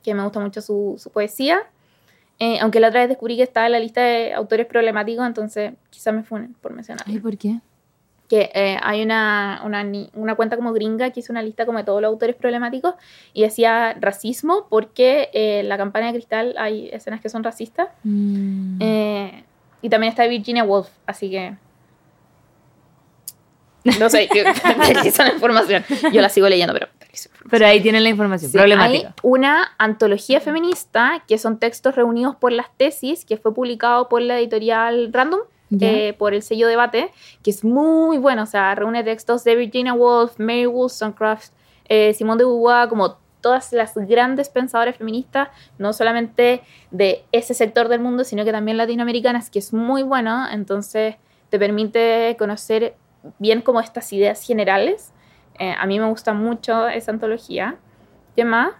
que 0.03 0.13
me 0.13 0.23
gusta 0.23 0.39
mucho 0.39 0.61
su, 0.61 0.95
su 0.97 1.09
poesía. 1.09 1.61
Eh, 2.39 2.57
aunque 2.61 2.79
la 2.79 2.87
otra 2.87 3.01
vez 3.01 3.09
descubrí 3.09 3.35
que 3.35 3.43
estaba 3.43 3.65
en 3.65 3.73
la 3.73 3.79
lista 3.79 4.01
de 4.01 4.33
autores 4.33 4.65
problemáticos, 4.65 5.25
entonces 5.25 5.73
quizá 5.89 6.11
me 6.11 6.23
funen 6.23 6.53
por 6.53 6.73
mencionar. 6.73 7.05
Ay, 7.07 7.19
¿por 7.19 7.37
qué? 7.37 7.59
Que 8.29 8.51
eh, 8.53 8.77
hay 8.81 9.01
una, 9.01 9.61
una, 9.65 9.85
una 10.13 10.35
cuenta 10.35 10.55
como 10.55 10.71
gringa 10.71 11.09
que 11.09 11.19
hizo 11.19 11.33
una 11.33 11.41
lista 11.41 11.65
como 11.65 11.79
de 11.79 11.83
todos 11.83 12.01
los 12.01 12.09
autores 12.09 12.35
problemáticos 12.35 12.93
y 13.33 13.41
decía 13.41 13.97
racismo 13.99 14.67
porque 14.69 15.29
eh, 15.33 15.59
en 15.61 15.69
la 15.69 15.77
campana 15.77 16.07
de 16.07 16.13
cristal 16.13 16.55
hay 16.57 16.89
escenas 16.93 17.19
que 17.19 17.29
son 17.29 17.43
racistas. 17.43 17.89
Mm. 18.03 18.77
Eh, 18.79 19.43
y 19.81 19.89
también 19.89 20.11
está 20.11 20.25
Virginia 20.27 20.63
Woolf, 20.63 20.89
así 21.05 21.29
que. 21.29 21.55
No 23.99 24.09
sé, 24.09 24.29
reviso 24.93 25.23
la 25.25 25.33
información. 25.33 25.83
Yo 26.11 26.21
la 26.21 26.29
sigo 26.29 26.47
leyendo, 26.47 26.73
pero. 26.73 26.87
Pero 27.49 27.65
ahí 27.65 27.81
tienen 27.81 28.03
la 28.03 28.09
información. 28.09 28.51
Sí, 28.51 28.57
problemática. 28.57 29.07
Hay 29.07 29.13
una 29.23 29.73
antología 29.77 30.41
feminista 30.41 31.23
que 31.27 31.37
son 31.37 31.57
textos 31.57 31.95
reunidos 31.95 32.35
por 32.35 32.51
las 32.51 32.67
tesis, 32.77 33.25
que 33.25 33.37
fue 33.37 33.53
publicado 33.53 34.09
por 34.09 34.21
la 34.21 34.37
editorial 34.37 35.11
Random. 35.11 35.39
Eh, 35.79 36.13
por 36.17 36.33
el 36.33 36.41
sello 36.41 36.67
Debate, 36.67 37.11
que 37.43 37.51
es 37.51 37.63
muy 37.63 38.17
bueno. 38.17 38.43
O 38.43 38.45
sea, 38.45 38.73
reúne 38.75 39.03
textos 39.03 39.43
de 39.43 39.55
Virginia 39.55 39.93
Woolf, 39.93 40.39
Mary 40.39 40.65
Wollstonecraft, 40.65 41.53
eh, 41.85 42.13
Simone 42.13 42.39
de 42.39 42.45
Beauvoir, 42.45 42.89
como 42.89 43.17
todas 43.41 43.71
las 43.73 43.95
grandes 43.95 44.49
pensadoras 44.49 44.97
feministas, 44.97 45.49
no 45.77 45.93
solamente 45.93 46.61
de 46.91 47.23
ese 47.31 47.53
sector 47.53 47.87
del 47.87 48.01
mundo, 48.01 48.23
sino 48.23 48.43
que 48.43 48.51
también 48.51 48.77
latinoamericanas, 48.77 49.49
que 49.49 49.59
es 49.59 49.73
muy 49.73 50.03
bueno. 50.03 50.45
Entonces, 50.51 51.15
te 51.49 51.57
permite 51.57 52.35
conocer 52.37 52.95
bien 53.37 53.61
como 53.61 53.79
estas 53.79 54.11
ideas 54.13 54.45
generales. 54.45 55.13
Eh, 55.57 55.73
a 55.77 55.85
mí 55.85 55.99
me 55.99 56.07
gusta 56.07 56.33
mucho 56.33 56.87
esa 56.87 57.11
antología. 57.11 57.77
¿Qué 58.35 58.45
más? 58.45 58.71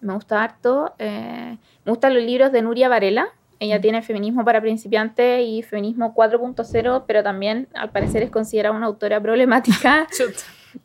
Me 0.00 0.14
gusta 0.14 0.42
harto. 0.42 0.94
eh, 0.98 1.58
me 1.84 1.90
gustan 1.92 2.14
los 2.14 2.22
libros 2.22 2.52
de 2.52 2.62
Nuria 2.62 2.88
Varela. 2.88 3.28
Ella 3.58 3.80
tiene 3.80 4.02
Feminismo 4.02 4.44
para 4.44 4.60
principiantes 4.60 5.42
y 5.46 5.62
Feminismo 5.62 6.14
4.0, 6.14 7.04
pero 7.06 7.22
también 7.22 7.68
al 7.74 7.90
parecer 7.90 8.22
es 8.22 8.30
considerada 8.30 8.76
una 8.76 8.86
autora 8.86 9.20
problemática. 9.20 10.06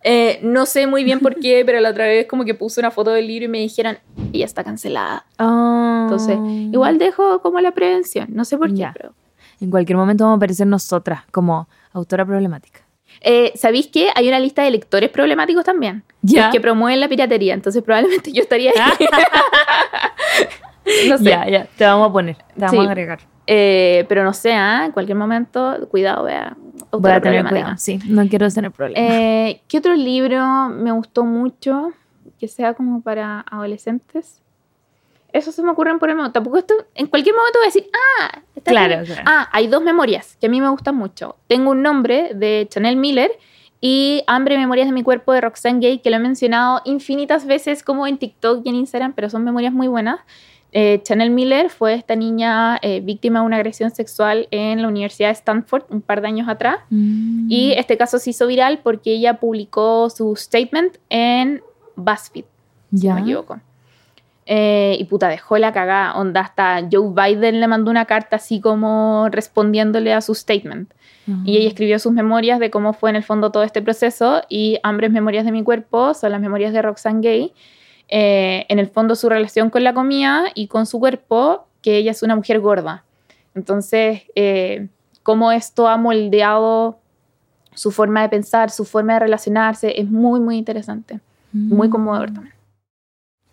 Eh, 0.03 0.39
no 0.41 0.65
sé 0.65 0.88
muy 0.88 1.03
bien 1.03 1.19
por 1.19 1.36
qué, 1.36 1.63
pero 1.65 1.81
la 1.81 1.89
otra 1.89 2.05
vez 2.05 2.25
como 2.25 2.45
que 2.45 2.53
puse 2.53 2.79
una 2.79 2.91
foto 2.91 3.12
del 3.12 3.27
libro 3.27 3.43
y 3.43 3.47
me 3.49 3.57
dijeron, 3.57 3.97
ella 4.31 4.45
está 4.45 4.63
cancelada. 4.63 5.25
Ah. 5.38 6.03
Entonces, 6.03 6.38
igual 6.71 6.97
dejo 6.97 7.41
como 7.41 7.60
la 7.60 7.71
prevención. 7.71 8.27
No 8.31 8.45
sé 8.45 8.57
por 8.57 8.73
qué, 8.73 8.88
pero... 8.93 9.13
En 9.60 9.69
cualquier 9.69 9.97
momento 9.97 10.23
vamos 10.23 10.38
a 10.38 10.38
aparecer 10.38 10.65
nosotras 10.65 11.23
como 11.31 11.67
autora 11.91 12.25
problemática. 12.25 12.79
Eh, 13.19 13.51
¿Sabéis 13.55 13.88
que 13.88 14.10
hay 14.15 14.27
una 14.27 14.39
lista 14.39 14.63
de 14.63 14.71
lectores 14.71 15.10
problemáticos 15.10 15.65
también? 15.65 16.03
Ya. 16.21 16.49
Que 16.51 16.62
promueven 16.62 16.99
la 16.99 17.10
piratería, 17.10 17.53
entonces 17.53 17.84
probablemente 17.84 18.31
yo 18.31 18.41
estaría 18.41 18.71
ahí. 18.71 19.05
no 21.10 21.17
sé. 21.17 21.23
Ya, 21.25 21.47
ya. 21.47 21.65
Te 21.77 21.86
vamos 21.86 22.10
a 22.10 22.13
poner. 22.13 22.36
Te 22.38 22.43
vamos 22.58 22.71
Sí. 22.71 22.77
a 22.80 22.84
agregar. 22.84 23.19
Eh, 23.47 24.06
pero 24.08 24.23
no 24.23 24.34
sé, 24.34 24.54
¿ah? 24.54 24.84
en 24.86 24.91
cualquier 24.91 25.17
momento, 25.17 25.77
cuidado, 25.89 26.23
vea. 26.25 26.56
Voy 26.91 27.12
a 27.12 27.19
tener 27.21 27.45
cuidado, 27.47 27.73
sí, 27.77 27.99
no 28.08 28.27
quiero 28.27 28.49
tener 28.49 28.71
problemas. 28.71 29.10
Eh, 29.12 29.62
¿Qué 29.67 29.77
otro 29.80 29.95
libro 29.95 30.69
me 30.69 30.91
gustó 30.91 31.25
mucho 31.25 31.91
que 32.39 32.47
sea 32.47 32.73
como 32.73 33.01
para 33.01 33.43
adolescentes? 33.49 34.41
Eso 35.34 35.51
se 35.51 35.63
me 35.63 35.71
ocurren 35.71 35.97
por 35.99 36.10
el 36.10 36.15
momento. 36.17 36.34
Tampoco 36.34 36.58
esto, 36.58 36.73
en 36.93 37.08
cualquier 37.08 37.36
momento 37.36 37.60
voy 37.60 37.65
a 37.65 37.67
decir, 37.67 37.86
ah, 38.21 38.41
está 38.56 38.71
Claro, 38.71 38.95
aquí". 38.99 39.06
claro. 39.08 39.21
Ah, 39.25 39.49
hay 39.51 39.67
dos 39.67 39.82
memorias 39.82 40.38
que 40.39 40.47
a 40.47 40.49
mí 40.49 40.60
me 40.62 40.69
gustan 40.69 40.95
mucho. 40.95 41.38
Tengo 41.47 41.71
un 41.71 41.82
nombre 41.82 42.32
de 42.36 42.67
Chanel 42.69 42.97
Miller 42.97 43.32
y 43.80 44.23
Hambre 44.27 44.56
y 44.56 44.58
Memorias 44.58 44.88
de 44.88 44.93
mi 44.93 45.04
cuerpo 45.04 45.32
de 45.34 45.41
Roxane 45.41 45.80
Gay, 45.80 45.99
que 45.99 46.10
lo 46.10 46.17
he 46.17 46.19
mencionado 46.19 46.82
infinitas 46.86 47.45
veces 47.45 47.82
como 47.84 48.06
en 48.08 48.17
TikTok 48.17 48.62
y 48.65 48.69
en 48.69 48.75
Instagram, 48.75 49.13
pero 49.13 49.30
son 49.30 49.43
memorias 49.43 49.73
muy 49.73 49.88
buenas. 49.88 50.19
Eh, 50.73 51.01
Chanel 51.03 51.31
Miller 51.31 51.69
fue 51.69 51.93
esta 51.93 52.15
niña 52.15 52.79
eh, 52.81 53.01
víctima 53.01 53.41
de 53.41 53.45
una 53.45 53.57
agresión 53.57 53.91
sexual 53.91 54.47
en 54.51 54.81
la 54.81 54.88
Universidad 54.88 55.27
de 55.27 55.34
Stanford 55.34 55.84
un 55.89 56.01
par 56.01 56.21
de 56.21 56.27
años 56.27 56.47
atrás. 56.47 56.77
Mm. 56.89 57.47
Y 57.49 57.73
este 57.73 57.97
caso 57.97 58.19
se 58.19 58.29
hizo 58.29 58.47
viral 58.47 58.79
porque 58.81 59.12
ella 59.13 59.39
publicó 59.39 60.10
su 60.10 60.36
statement 60.36 60.97
en 61.10 61.62
BuzzFeed, 61.95 62.45
si 62.95 63.07
no 63.07 63.15
me 63.15 63.21
equivoco. 63.21 63.60
Eh, 64.45 64.97
y 64.99 65.03
puta, 65.05 65.27
dejó 65.27 65.57
la 65.57 65.71
cagada. 65.71 66.13
Onda, 66.15 66.41
hasta 66.41 66.88
Joe 66.91 67.13
Biden 67.13 67.60
le 67.60 67.67
mandó 67.67 67.91
una 67.91 68.05
carta 68.05 68.38
así 68.38 68.60
como 68.60 69.27
respondiéndole 69.29 70.13
a 70.13 70.21
su 70.21 70.36
statement. 70.36 70.91
Y 71.45 71.55
ella 71.55 71.69
escribió 71.69 71.97
sus 71.97 72.12
memorias 72.12 72.60
de 72.60 72.69
cómo 72.69 72.91
fue 72.91 73.10
en 73.10 73.15
el 73.15 73.23
fondo 73.23 73.51
todo 73.51 73.63
este 73.63 73.81
proceso. 73.81 74.41
Y 74.49 74.79
Hambres 74.84 75.12
Memorias 75.12 75.45
de 75.45 75.53
mi 75.53 75.63
cuerpo 75.63 76.13
son 76.13 76.31
las 76.34 76.41
memorias 76.41 76.73
de 76.73 76.81
Roxane 76.81 77.21
Gay. 77.21 77.53
Eh, 78.12 78.65
en 78.69 78.78
el 78.80 78.88
fondo 78.88 79.15
su 79.15 79.30
relación 79.30 79.69
con 79.69 79.84
la 79.84 79.93
comida 79.93 80.45
y 80.54 80.67
con 80.67 80.86
su 80.86 81.00
cuerpo, 81.00 81.65
que 81.82 81.95
ella 81.97 82.12
es 82.12 82.21
una 82.24 82.36
mujer 82.36 82.60
gorda. 82.60 83.04
Entonces, 83.56 84.24
eh, 84.36 84.89
cómo 85.24 85.52
esto 85.52 85.88
ha 85.88 85.97
moldeado 85.97 87.00
su 87.74 87.91
forma 87.91 88.21
de 88.21 88.30
pensar, 88.30 88.69
su 88.69 88.84
forma 88.86 89.13
de 89.13 89.19
relacionarse, 89.21 90.00
es 90.00 90.10
muy, 90.10 90.39
muy 90.41 90.58
interesante. 90.58 91.19
Muy 91.54 91.88
Mm. 91.88 91.91
conmovedor 91.91 92.32
también. 92.34 92.54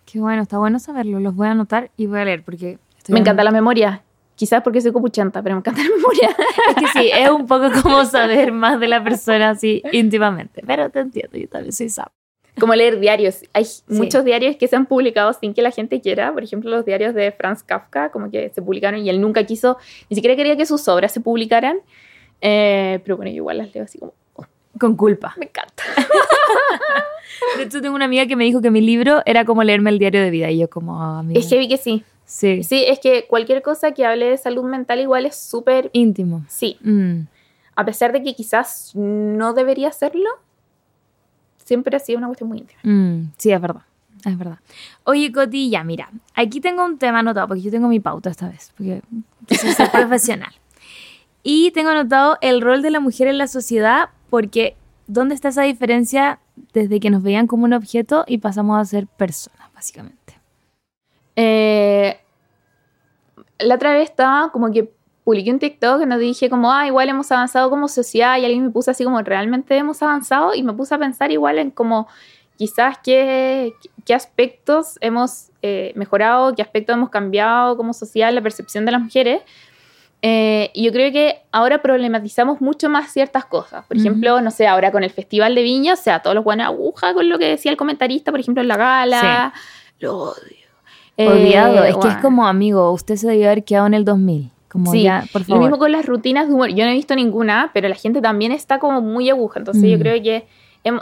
Qué 0.06 0.18
bueno, 0.20 0.42
está 0.42 0.58
bueno 0.58 0.78
saberlo. 0.78 1.20
Los 1.20 1.34
voy 1.36 1.48
a 1.48 1.52
anotar 1.52 1.90
y 1.96 2.06
voy 2.06 2.20
a 2.20 2.24
leer 2.24 2.42
porque... 2.44 2.78
estoy 2.96 3.12
Me 3.12 3.20
encanta 3.20 3.42
en- 3.42 3.46
la 3.46 3.50
memoria. 3.52 4.02
Quizás 4.36 4.62
porque 4.62 4.80
soy 4.80 4.92
copuchanta, 4.92 5.42
pero 5.42 5.56
me 5.56 5.60
encanta 5.60 5.82
la 5.82 5.90
memoria. 5.96 6.30
Es 6.68 6.74
que 6.76 6.86
sí, 7.00 7.10
es 7.12 7.28
un 7.30 7.46
poco 7.46 7.70
como 7.82 8.04
saber 8.04 8.52
más 8.52 8.78
de 8.80 8.88
la 8.88 9.02
persona 9.02 9.50
así 9.50 9.82
íntimamente. 9.92 10.62
Pero 10.66 10.90
te 10.90 11.00
entiendo, 11.00 11.36
yo 11.38 11.48
también 11.48 11.72
soy 11.72 11.88
sap. 11.88 12.10
Como 12.60 12.74
leer 12.74 12.98
diarios. 13.00 13.40
Hay 13.52 13.64
muchos 13.88 14.24
diarios 14.24 14.56
que 14.56 14.68
se 14.68 14.76
han 14.76 14.86
publicado 14.86 15.32
sin 15.32 15.54
que 15.54 15.62
la 15.62 15.70
gente 15.70 16.00
quiera. 16.00 16.32
Por 16.32 16.42
ejemplo, 16.42 16.70
los 16.70 16.84
diarios 16.84 17.14
de 17.14 17.32
Franz 17.32 17.62
Kafka, 17.62 18.10
como 18.10 18.30
que 18.30 18.50
se 18.50 18.62
publicaron 18.62 19.00
y 19.04 19.10
él 19.10 19.20
nunca 19.20 19.44
quiso, 19.44 19.76
ni 20.10 20.14
siquiera 20.14 20.36
quería 20.36 20.56
que 20.56 20.66
sus 20.66 20.86
obras 20.88 21.12
se 21.12 21.20
publicaran. 21.20 21.78
Eh, 22.40 23.00
pero 23.04 23.16
bueno, 23.16 23.30
yo 23.30 23.36
igual 23.38 23.58
las 23.58 23.74
leo 23.74 23.84
así 23.84 23.98
como, 23.98 24.14
oh, 24.34 24.44
Con 24.78 24.96
culpa. 24.96 25.34
me 25.38 25.46
encanta. 25.46 25.82
De 27.56 27.64
hecho, 27.64 27.80
tengo 27.80 27.94
una 27.94 28.04
amiga 28.06 28.26
que 28.26 28.36
me 28.36 28.44
dijo 28.44 28.60
que 28.60 28.70
mi 28.70 28.80
libro 28.80 29.22
era 29.26 29.44
como 29.44 29.62
leerme 29.62 29.90
el 29.90 29.98
diario 29.98 30.20
de 30.22 30.30
vida. 30.30 30.50
Y 30.50 30.58
yo 30.58 30.68
como, 30.70 31.00
ah, 31.02 31.20
amiga. 31.20 31.38
Es 31.38 31.48
heavy 31.48 31.68
que 31.68 31.76
sí. 31.76 32.04
Sí. 32.24 32.62
Sí, 32.62 32.84
es 32.86 32.98
que 32.98 33.26
cualquier 33.26 33.62
cosa 33.62 33.92
que 33.92 34.04
hable 34.04 34.26
de 34.30 34.36
salud 34.36 34.64
mental 34.64 35.00
igual 35.00 35.24
es 35.26 35.36
súper... 35.36 35.90
Íntimo. 35.92 36.44
Sí, 36.48 36.76
Mm. 36.82 37.22
a 37.74 37.84
pesar 37.84 38.12
de 38.12 38.22
que 38.22 38.34
quizás 38.34 38.92
no 38.94 39.52
debería 39.54 39.92
serlo, 39.92 40.28
siempre 41.68 41.94
ha 41.96 42.00
sido 42.00 42.18
una 42.18 42.26
cuestión 42.28 42.48
muy 42.48 42.58
íntima. 42.58 42.80
Mm, 42.82 43.32
sí, 43.36 43.52
es 43.52 43.60
verdad. 43.60 43.82
Es 44.24 44.36
verdad. 44.36 44.58
Oye, 45.04 45.30
Coti, 45.30 45.70
ya, 45.70 45.84
mira. 45.84 46.10
Aquí 46.34 46.60
tengo 46.60 46.84
un 46.84 46.98
tema 46.98 47.20
anotado, 47.20 47.46
porque 47.46 47.62
yo 47.62 47.70
tengo 47.70 47.88
mi 47.88 48.00
pauta 48.00 48.30
esta 48.30 48.48
vez, 48.48 48.72
porque 48.76 49.02
ser 49.50 49.90
profesional. 49.92 50.52
Y 51.42 51.70
tengo 51.72 51.90
anotado 51.90 52.38
el 52.40 52.60
rol 52.62 52.82
de 52.82 52.90
la 52.90 53.00
mujer 53.00 53.28
en 53.28 53.38
la 53.38 53.46
sociedad, 53.46 54.08
porque 54.30 54.76
¿dónde 55.06 55.34
está 55.34 55.48
esa 55.48 55.62
diferencia 55.62 56.40
desde 56.72 57.00
que 57.00 57.10
nos 57.10 57.22
veían 57.22 57.46
como 57.46 57.64
un 57.64 57.74
objeto 57.74 58.24
y 58.26 58.38
pasamos 58.38 58.80
a 58.80 58.84
ser 58.84 59.06
personas, 59.06 59.72
básicamente? 59.74 60.40
Eh, 61.36 62.18
la 63.58 63.74
otra 63.74 63.92
vez 63.92 64.08
estaba 64.08 64.50
como 64.50 64.72
que 64.72 64.90
publiqué 65.28 65.50
un 65.50 65.58
TikTok 65.58 66.00
en 66.00 66.08
donde 66.08 66.24
dije 66.24 66.48
como, 66.48 66.72
ah, 66.72 66.86
igual 66.86 67.06
hemos 67.10 67.30
avanzado 67.30 67.68
como 67.68 67.86
sociedad 67.86 68.38
y 68.38 68.46
alguien 68.46 68.64
me 68.64 68.70
puso 68.70 68.90
así 68.90 69.04
como, 69.04 69.20
¿realmente 69.20 69.76
hemos 69.76 70.02
avanzado? 70.02 70.54
Y 70.54 70.62
me 70.62 70.72
puse 70.72 70.94
a 70.94 70.98
pensar 70.98 71.30
igual 71.30 71.58
en 71.58 71.70
como 71.70 72.08
quizás 72.56 72.96
qué, 73.04 73.74
qué 74.06 74.14
aspectos 74.14 74.96
hemos 75.02 75.50
eh, 75.60 75.92
mejorado, 75.96 76.54
qué 76.54 76.62
aspectos 76.62 76.94
hemos 76.94 77.10
cambiado 77.10 77.76
como 77.76 77.92
sociedad, 77.92 78.32
la 78.32 78.40
percepción 78.40 78.86
de 78.86 78.92
las 78.92 79.02
mujeres. 79.02 79.42
Eh, 80.22 80.70
y 80.72 80.84
yo 80.84 80.92
creo 80.92 81.12
que 81.12 81.42
ahora 81.52 81.82
problematizamos 81.82 82.62
mucho 82.62 82.88
más 82.88 83.12
ciertas 83.12 83.44
cosas. 83.44 83.84
Por 83.84 83.98
ejemplo, 83.98 84.40
no 84.40 84.50
sé, 84.50 84.66
ahora 84.66 84.92
con 84.92 85.04
el 85.04 85.10
Festival 85.10 85.54
de 85.54 85.62
Viña, 85.62 85.92
o 85.92 85.96
sea, 85.96 86.22
todos 86.22 86.36
los 86.36 86.44
buenos 86.44 86.68
aguja 86.68 87.12
con 87.12 87.28
lo 87.28 87.38
que 87.38 87.50
decía 87.50 87.70
el 87.70 87.76
comentarista, 87.76 88.30
por 88.30 88.40
ejemplo, 88.40 88.62
en 88.62 88.68
la 88.68 88.78
gala. 88.78 89.52
Lo 89.98 90.16
odio. 90.30 90.68
Olvidado. 91.18 91.84
Eh, 91.84 91.90
es 91.90 91.98
que 91.98 92.08
es 92.08 92.16
como, 92.16 92.46
amigo, 92.46 92.90
usted 92.92 93.16
se 93.16 93.26
debió 93.26 93.48
haber 93.48 93.64
quedado 93.64 93.88
en 93.88 93.92
el 93.92 94.06
2000. 94.06 94.52
Como 94.68 94.90
Sí, 94.92 95.02
ya, 95.04 95.24
por 95.32 95.42
Lo 95.42 95.46
favor. 95.46 95.62
mismo 95.62 95.78
con 95.78 95.92
las 95.92 96.04
rutinas 96.06 96.48
de 96.48 96.54
humor. 96.54 96.68
Yo 96.70 96.84
no 96.84 96.90
he 96.90 96.94
visto 96.94 97.14
ninguna, 97.16 97.70
pero 97.72 97.88
la 97.88 97.94
gente 97.94 98.20
también 98.20 98.52
está 98.52 98.78
como 98.78 99.00
muy 99.00 99.30
aguja. 99.30 99.58
Entonces 99.60 99.82
yo 99.90 99.96
Mm. 99.96 100.00
creo 100.00 100.22
que 100.22 100.46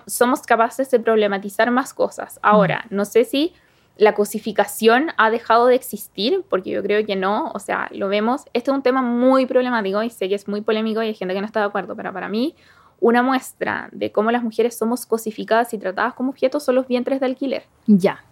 somos 0.06 0.42
capaces 0.42 0.90
de 0.90 0.98
problematizar 1.00 1.70
más 1.70 1.92
cosas. 1.94 2.38
Ahora, 2.42 2.86
no 2.90 3.04
sé 3.04 3.24
si 3.24 3.52
la 3.98 4.14
cosificación 4.14 5.08
ha 5.16 5.30
dejado 5.30 5.66
de 5.66 5.74
existir, 5.74 6.44
porque 6.48 6.70
yo 6.70 6.82
creo 6.82 7.04
que 7.06 7.16
no. 7.16 7.50
O 7.54 7.58
sea, 7.58 7.88
lo 7.92 8.08
vemos. 8.08 8.42
Este 8.52 8.70
es 8.70 8.76
un 8.76 8.82
tema 8.82 9.00
muy 9.02 9.46
problemático 9.46 10.02
y 10.02 10.10
sé 10.10 10.28
que 10.28 10.34
es 10.34 10.46
muy 10.48 10.60
polémico 10.60 11.02
y 11.02 11.06
hay 11.08 11.14
gente 11.14 11.34
que 11.34 11.40
no 11.40 11.46
está 11.46 11.60
de 11.60 11.66
acuerdo, 11.66 11.94
pero 11.96 12.12
para 12.12 12.28
mí 12.28 12.54
una 13.00 13.22
muestra 13.22 13.88
de 13.92 14.10
cómo 14.12 14.30
las 14.30 14.42
mujeres 14.42 14.76
somos 14.76 15.06
cosificadas 15.06 15.72
y 15.74 15.78
tratadas 15.78 16.14
como 16.14 16.30
objetos 16.30 16.64
son 16.64 16.74
los 16.76 16.86
vientres 16.88 17.20
de 17.20 17.26
alquiler. 17.26 17.64
Ya. 17.86 18.22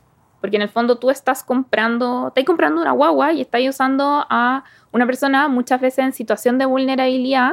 Porque 0.44 0.56
en 0.56 0.62
el 0.62 0.68
fondo 0.68 0.98
tú 0.98 1.08
estás 1.08 1.42
comprando, 1.42 2.28
estás 2.28 2.44
comprando 2.44 2.82
una 2.82 2.92
guagua 2.92 3.32
y 3.32 3.40
estás 3.40 3.62
usando 3.66 4.26
a 4.28 4.62
una 4.92 5.06
persona 5.06 5.48
muchas 5.48 5.80
veces 5.80 6.04
en 6.04 6.12
situación 6.12 6.58
de 6.58 6.66
vulnerabilidad 6.66 7.52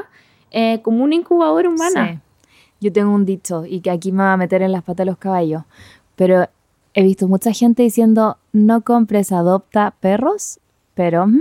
eh, 0.51 0.81
como 0.81 1.05
una 1.05 1.15
incubadora 1.15 1.69
humana. 1.69 2.11
Sí. 2.11 2.19
Yo 2.81 2.91
tengo 2.91 3.11
un 3.15 3.23
dicho 3.23 3.63
y 3.65 3.79
que 3.79 3.91
aquí 3.91 4.11
me 4.11 4.23
va 4.23 4.33
a 4.33 4.35
meter 4.35 4.61
en 4.61 4.73
las 4.73 4.81
patas 4.83 5.05
de 5.05 5.05
los 5.05 5.17
caballos, 5.17 5.63
pero 6.17 6.49
he 6.93 7.01
visto 7.01 7.29
mucha 7.29 7.53
gente 7.53 7.81
diciendo 7.81 8.35
no 8.51 8.81
compres, 8.81 9.31
adopta 9.31 9.93
perros, 10.01 10.59
pero 10.93 11.27
mm, 11.27 11.39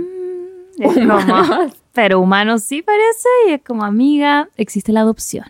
es 0.79 0.93
como, 0.93 1.17
pero 1.91 2.21
humanos 2.21 2.63
sí 2.63 2.81
parece 2.81 3.27
y 3.49 3.51
es 3.55 3.61
como 3.61 3.83
amiga, 3.83 4.47
existe 4.55 4.93
la 4.93 5.01
adopción. 5.01 5.47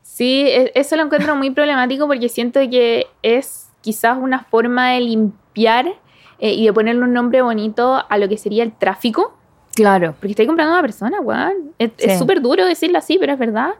Sí, 0.00 0.46
e- 0.46 0.72
eso 0.74 0.96
lo 0.96 1.02
encuentro 1.02 1.36
muy 1.36 1.50
problemático 1.50 2.06
porque 2.06 2.30
siento 2.30 2.60
que 2.70 3.08
es 3.20 3.63
quizás 3.84 4.16
una 4.18 4.40
forma 4.44 4.92
de 4.92 5.00
limpiar 5.02 5.86
eh, 6.38 6.52
y 6.54 6.64
de 6.64 6.72
ponerle 6.72 7.02
un 7.02 7.12
nombre 7.12 7.42
bonito 7.42 8.02
a 8.08 8.16
lo 8.18 8.26
que 8.30 8.38
sería 8.38 8.62
el 8.64 8.72
tráfico. 8.72 9.36
Claro. 9.74 10.12
Porque 10.18 10.30
estoy 10.30 10.46
comprando 10.46 10.72
a 10.72 10.76
una 10.76 10.82
persona, 10.82 11.20
weón. 11.20 11.74
Es 11.78 11.90
Sí. 11.98 12.16
súper 12.18 12.40
duro 12.40 12.64
decirlo 12.64 12.96
así, 12.98 13.18
pero 13.20 13.34
es 13.34 13.38
verdad. 13.38 13.74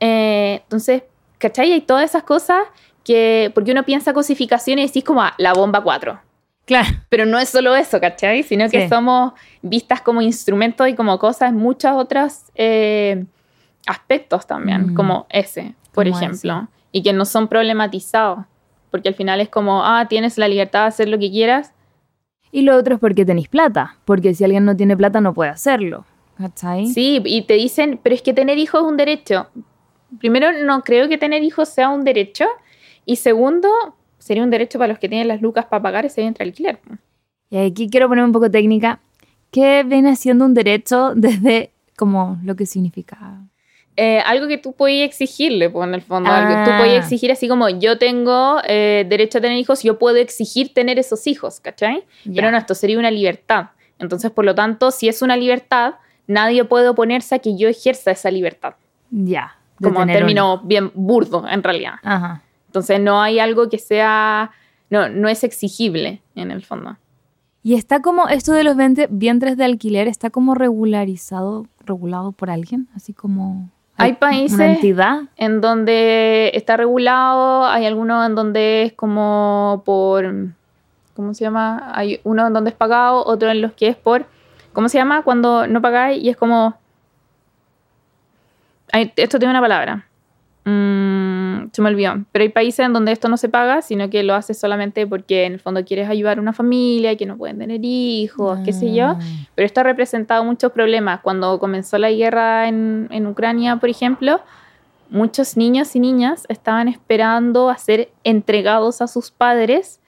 Eh, 0.00 0.60
entonces, 0.64 1.04
¿cachai? 1.38 1.72
Hay 1.72 1.80
todas 1.82 2.04
esas 2.04 2.24
cosas 2.24 2.62
que, 3.04 3.52
porque 3.54 3.70
uno 3.72 3.84
piensa 3.84 4.12
cosificación 4.12 4.78
y 4.80 4.86
decís 4.86 5.04
como 5.04 5.22
ah, 5.22 5.34
la 5.38 5.52
bomba 5.52 5.82
4. 5.82 6.18
Claro. 6.64 6.88
Pero 7.08 7.24
no 7.26 7.38
es 7.38 7.48
solo 7.48 7.74
eso, 7.76 8.00
¿cachai? 8.00 8.42
Sino 8.42 8.68
que 8.68 8.82
Sí. 8.82 8.88
somos 8.88 9.32
vistas 9.62 10.00
como 10.02 10.20
instrumentos 10.20 10.88
y 10.88 10.94
como 10.94 11.18
cosas 11.18 11.50
en 11.50 11.56
muchos 11.56 11.92
otros 11.92 12.40
eh, 12.56 13.24
aspectos 13.86 14.46
también, 14.46 14.88
Mm. 14.92 14.94
como 14.94 15.26
ese, 15.30 15.74
por 15.92 16.06
ejemplo. 16.08 16.68
Y 16.92 17.02
que 17.02 17.12
no 17.12 17.24
son 17.24 17.48
problematizados. 17.48 18.40
Porque 18.90 19.08
al 19.08 19.14
final 19.14 19.40
es 19.40 19.48
como, 19.48 19.84
ah, 19.84 20.06
tienes 20.08 20.38
la 20.38 20.48
libertad 20.48 20.82
de 20.82 20.88
hacer 20.88 21.08
lo 21.08 21.18
que 21.18 21.30
quieras. 21.30 21.72
Y 22.50 22.62
lo 22.62 22.76
otro 22.76 22.94
es 22.94 23.00
porque 23.00 23.24
tenéis 23.24 23.48
plata, 23.48 23.98
porque 24.04 24.34
si 24.34 24.44
alguien 24.44 24.64
no 24.64 24.76
tiene 24.76 24.96
plata 24.96 25.20
no 25.20 25.34
puede 25.34 25.50
hacerlo. 25.50 26.04
¿Cachai? 26.38 26.86
Sí, 26.86 27.20
y 27.24 27.42
te 27.42 27.54
dicen, 27.54 27.98
pero 28.02 28.14
es 28.14 28.22
que 28.22 28.32
tener 28.32 28.58
hijos 28.58 28.82
es 28.82 28.88
un 28.88 28.96
derecho. 28.96 29.48
Primero, 30.18 30.64
no 30.64 30.82
creo 30.82 31.08
que 31.08 31.18
tener 31.18 31.42
hijos 31.42 31.68
sea 31.68 31.90
un 31.90 32.04
derecho. 32.04 32.46
Y 33.04 33.16
segundo, 33.16 33.68
sería 34.18 34.42
un 34.42 34.50
derecho 34.50 34.78
para 34.78 34.88
los 34.88 34.98
que 34.98 35.08
tienen 35.08 35.28
las 35.28 35.42
lucas 35.42 35.66
para 35.66 35.82
pagar 35.82 36.06
ese 36.06 36.20
vientre 36.20 36.44
alquiler. 36.44 36.78
Y 37.50 37.58
aquí 37.58 37.88
quiero 37.90 38.08
poner 38.08 38.24
un 38.24 38.32
poco 38.32 38.50
técnica. 38.50 39.00
¿Qué 39.50 39.82
viene 39.84 40.14
siendo 40.16 40.44
un 40.44 40.54
derecho 40.54 41.14
desde 41.14 41.72
como 41.96 42.38
lo 42.44 42.54
que 42.54 42.66
significa? 42.66 43.47
Eh, 44.00 44.20
algo 44.24 44.46
que 44.46 44.58
tú 44.58 44.74
podías 44.74 45.08
exigirle, 45.08 45.68
pues 45.70 45.88
en 45.88 45.94
el 45.94 46.02
fondo. 46.02 46.30
Ah. 46.30 46.46
Algo. 46.46 46.70
Tú 46.70 46.78
podías 46.78 47.04
exigir 47.04 47.32
así 47.32 47.48
como 47.48 47.68
yo 47.68 47.98
tengo 47.98 48.58
eh, 48.64 49.04
derecho 49.08 49.38
a 49.38 49.40
tener 49.40 49.58
hijos, 49.58 49.82
yo 49.82 49.98
puedo 49.98 50.18
exigir 50.18 50.72
tener 50.72 51.00
esos 51.00 51.26
hijos, 51.26 51.58
¿cachai? 51.58 52.04
Pero 52.32 52.52
no, 52.52 52.58
esto 52.58 52.76
sería 52.76 52.96
una 52.96 53.10
libertad. 53.10 53.70
Entonces, 53.98 54.30
por 54.30 54.44
lo 54.44 54.54
tanto, 54.54 54.92
si 54.92 55.08
es 55.08 55.20
una 55.20 55.36
libertad, 55.36 55.94
nadie 56.28 56.64
puede 56.64 56.88
oponerse 56.88 57.34
a 57.34 57.38
que 57.40 57.56
yo 57.56 57.68
ejerza 57.68 58.12
esa 58.12 58.30
libertad. 58.30 58.74
Ya. 59.10 59.56
de 59.80 59.88
Como 59.88 60.02
en 60.02 60.08
un- 60.10 60.14
términos 60.14 60.60
bien 60.62 60.92
burdo, 60.94 61.44
en 61.48 61.64
realidad. 61.64 61.94
Ajá. 62.04 62.42
Entonces, 62.66 63.00
no 63.00 63.20
hay 63.20 63.40
algo 63.40 63.68
que 63.68 63.78
sea. 63.78 64.52
No, 64.90 65.08
no 65.08 65.28
es 65.28 65.42
exigible, 65.42 66.22
en 66.36 66.52
el 66.52 66.62
fondo. 66.64 66.96
Y 67.64 67.74
está 67.74 68.00
como, 68.00 68.28
esto 68.28 68.52
de 68.52 68.62
los 68.62 68.76
vientres 69.10 69.56
de 69.56 69.64
alquiler, 69.64 70.06
está 70.06 70.30
como 70.30 70.54
regularizado, 70.54 71.66
regulado 71.84 72.30
por 72.30 72.48
alguien, 72.50 72.86
así 72.94 73.12
como... 73.12 73.70
Hay 73.98 74.14
países 74.14 74.60
entidad. 74.60 75.22
en 75.36 75.60
donde 75.60 76.50
está 76.54 76.76
regulado, 76.76 77.66
hay 77.66 77.84
algunos 77.84 78.26
en 78.26 78.34
donde 78.34 78.84
es 78.84 78.92
como 78.92 79.82
por, 79.84 80.32
¿cómo 81.14 81.34
se 81.34 81.44
llama? 81.44 81.90
Hay 81.94 82.20
uno 82.24 82.46
en 82.46 82.52
donde 82.52 82.70
es 82.70 82.76
pagado, 82.76 83.24
otro 83.26 83.50
en 83.50 83.60
los 83.60 83.72
que 83.72 83.88
es 83.88 83.96
por, 83.96 84.26
¿cómo 84.72 84.88
se 84.88 84.98
llama? 84.98 85.22
Cuando 85.22 85.66
no 85.66 85.82
pagáis 85.82 86.22
y 86.22 86.28
es 86.28 86.36
como, 86.36 86.78
esto 88.92 89.38
tiene 89.38 89.50
una 89.50 89.60
palabra, 89.60 90.08
Mm, 90.68 90.97
se 91.72 91.82
me 91.82 91.88
olvidó, 91.88 92.24
pero 92.32 92.42
hay 92.42 92.48
países 92.48 92.86
en 92.86 92.92
donde 92.92 93.12
esto 93.12 93.28
no 93.28 93.36
se 93.36 93.48
paga, 93.48 93.82
sino 93.82 94.08
que 94.10 94.22
lo 94.22 94.34
haces 94.34 94.58
solamente 94.58 95.06
porque 95.06 95.44
en 95.44 95.54
el 95.54 95.60
fondo 95.60 95.84
quieres 95.84 96.08
ayudar 96.08 96.38
a 96.38 96.40
una 96.40 96.52
familia 96.52 97.16
que 97.16 97.26
no 97.26 97.36
pueden 97.36 97.58
tener 97.58 97.80
hijos, 97.82 98.58
qué 98.64 98.72
sé 98.72 98.94
yo. 98.94 99.06
Ah, 99.06 99.18
Pero 99.54 99.66
esto 99.66 99.80
ha 99.80 99.84
representado 99.84 100.44
muchos 100.44 100.72
problemas. 100.72 101.20
Cuando 101.20 101.58
comenzó 101.58 101.98
la 101.98 102.10
guerra 102.10 102.68
en, 102.68 103.08
en 103.10 103.26
Ucrania, 103.26 103.76
por 103.76 103.88
ejemplo, 103.88 104.40
muchos 105.10 105.56
niños 105.56 105.96
y 105.96 106.00
niñas 106.00 106.44
estaban 106.48 106.88
esperando 106.88 107.70
a 107.70 107.78
ser 107.78 108.10
entregados 108.24 109.00
a 109.00 109.06
sus 109.06 109.30
padres 109.30 110.00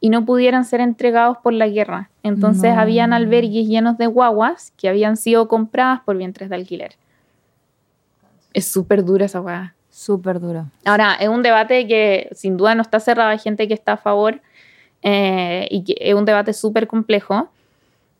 y 0.00 0.10
no 0.10 0.24
pudieran 0.26 0.64
ser 0.66 0.80
entregados 0.80 1.38
por 1.38 1.52
la 1.54 1.66
guerra. 1.66 2.10
Entonces 2.22 2.74
No. 2.74 2.80
habían 2.80 3.12
albergues 3.12 3.66
llenos 3.66 3.96
de 3.96 4.06
guaguas 4.06 4.72
que 4.76 4.88
habían 4.88 5.16
sido 5.16 5.48
compradas 5.48 6.00
por 6.00 6.16
vientres 6.18 6.50
de 6.50 6.56
alquiler. 6.56 6.96
Es 8.52 8.66
súper 8.66 9.04
dura 9.04 9.24
esa 9.26 9.38
guagua. 9.40 9.74
Súper 9.94 10.40
duro. 10.40 10.66
Ahora, 10.84 11.14
es 11.20 11.28
un 11.28 11.44
debate 11.44 11.86
que 11.86 12.28
sin 12.32 12.56
duda 12.56 12.74
no 12.74 12.82
está 12.82 12.98
cerrado, 12.98 13.30
hay 13.30 13.38
gente 13.38 13.68
que 13.68 13.74
está 13.74 13.92
a 13.92 13.96
favor 13.96 14.42
eh, 15.02 15.68
y 15.70 15.84
que 15.84 15.94
es 16.00 16.14
un 16.14 16.24
debate 16.24 16.52
súper 16.52 16.88
complejo. 16.88 17.48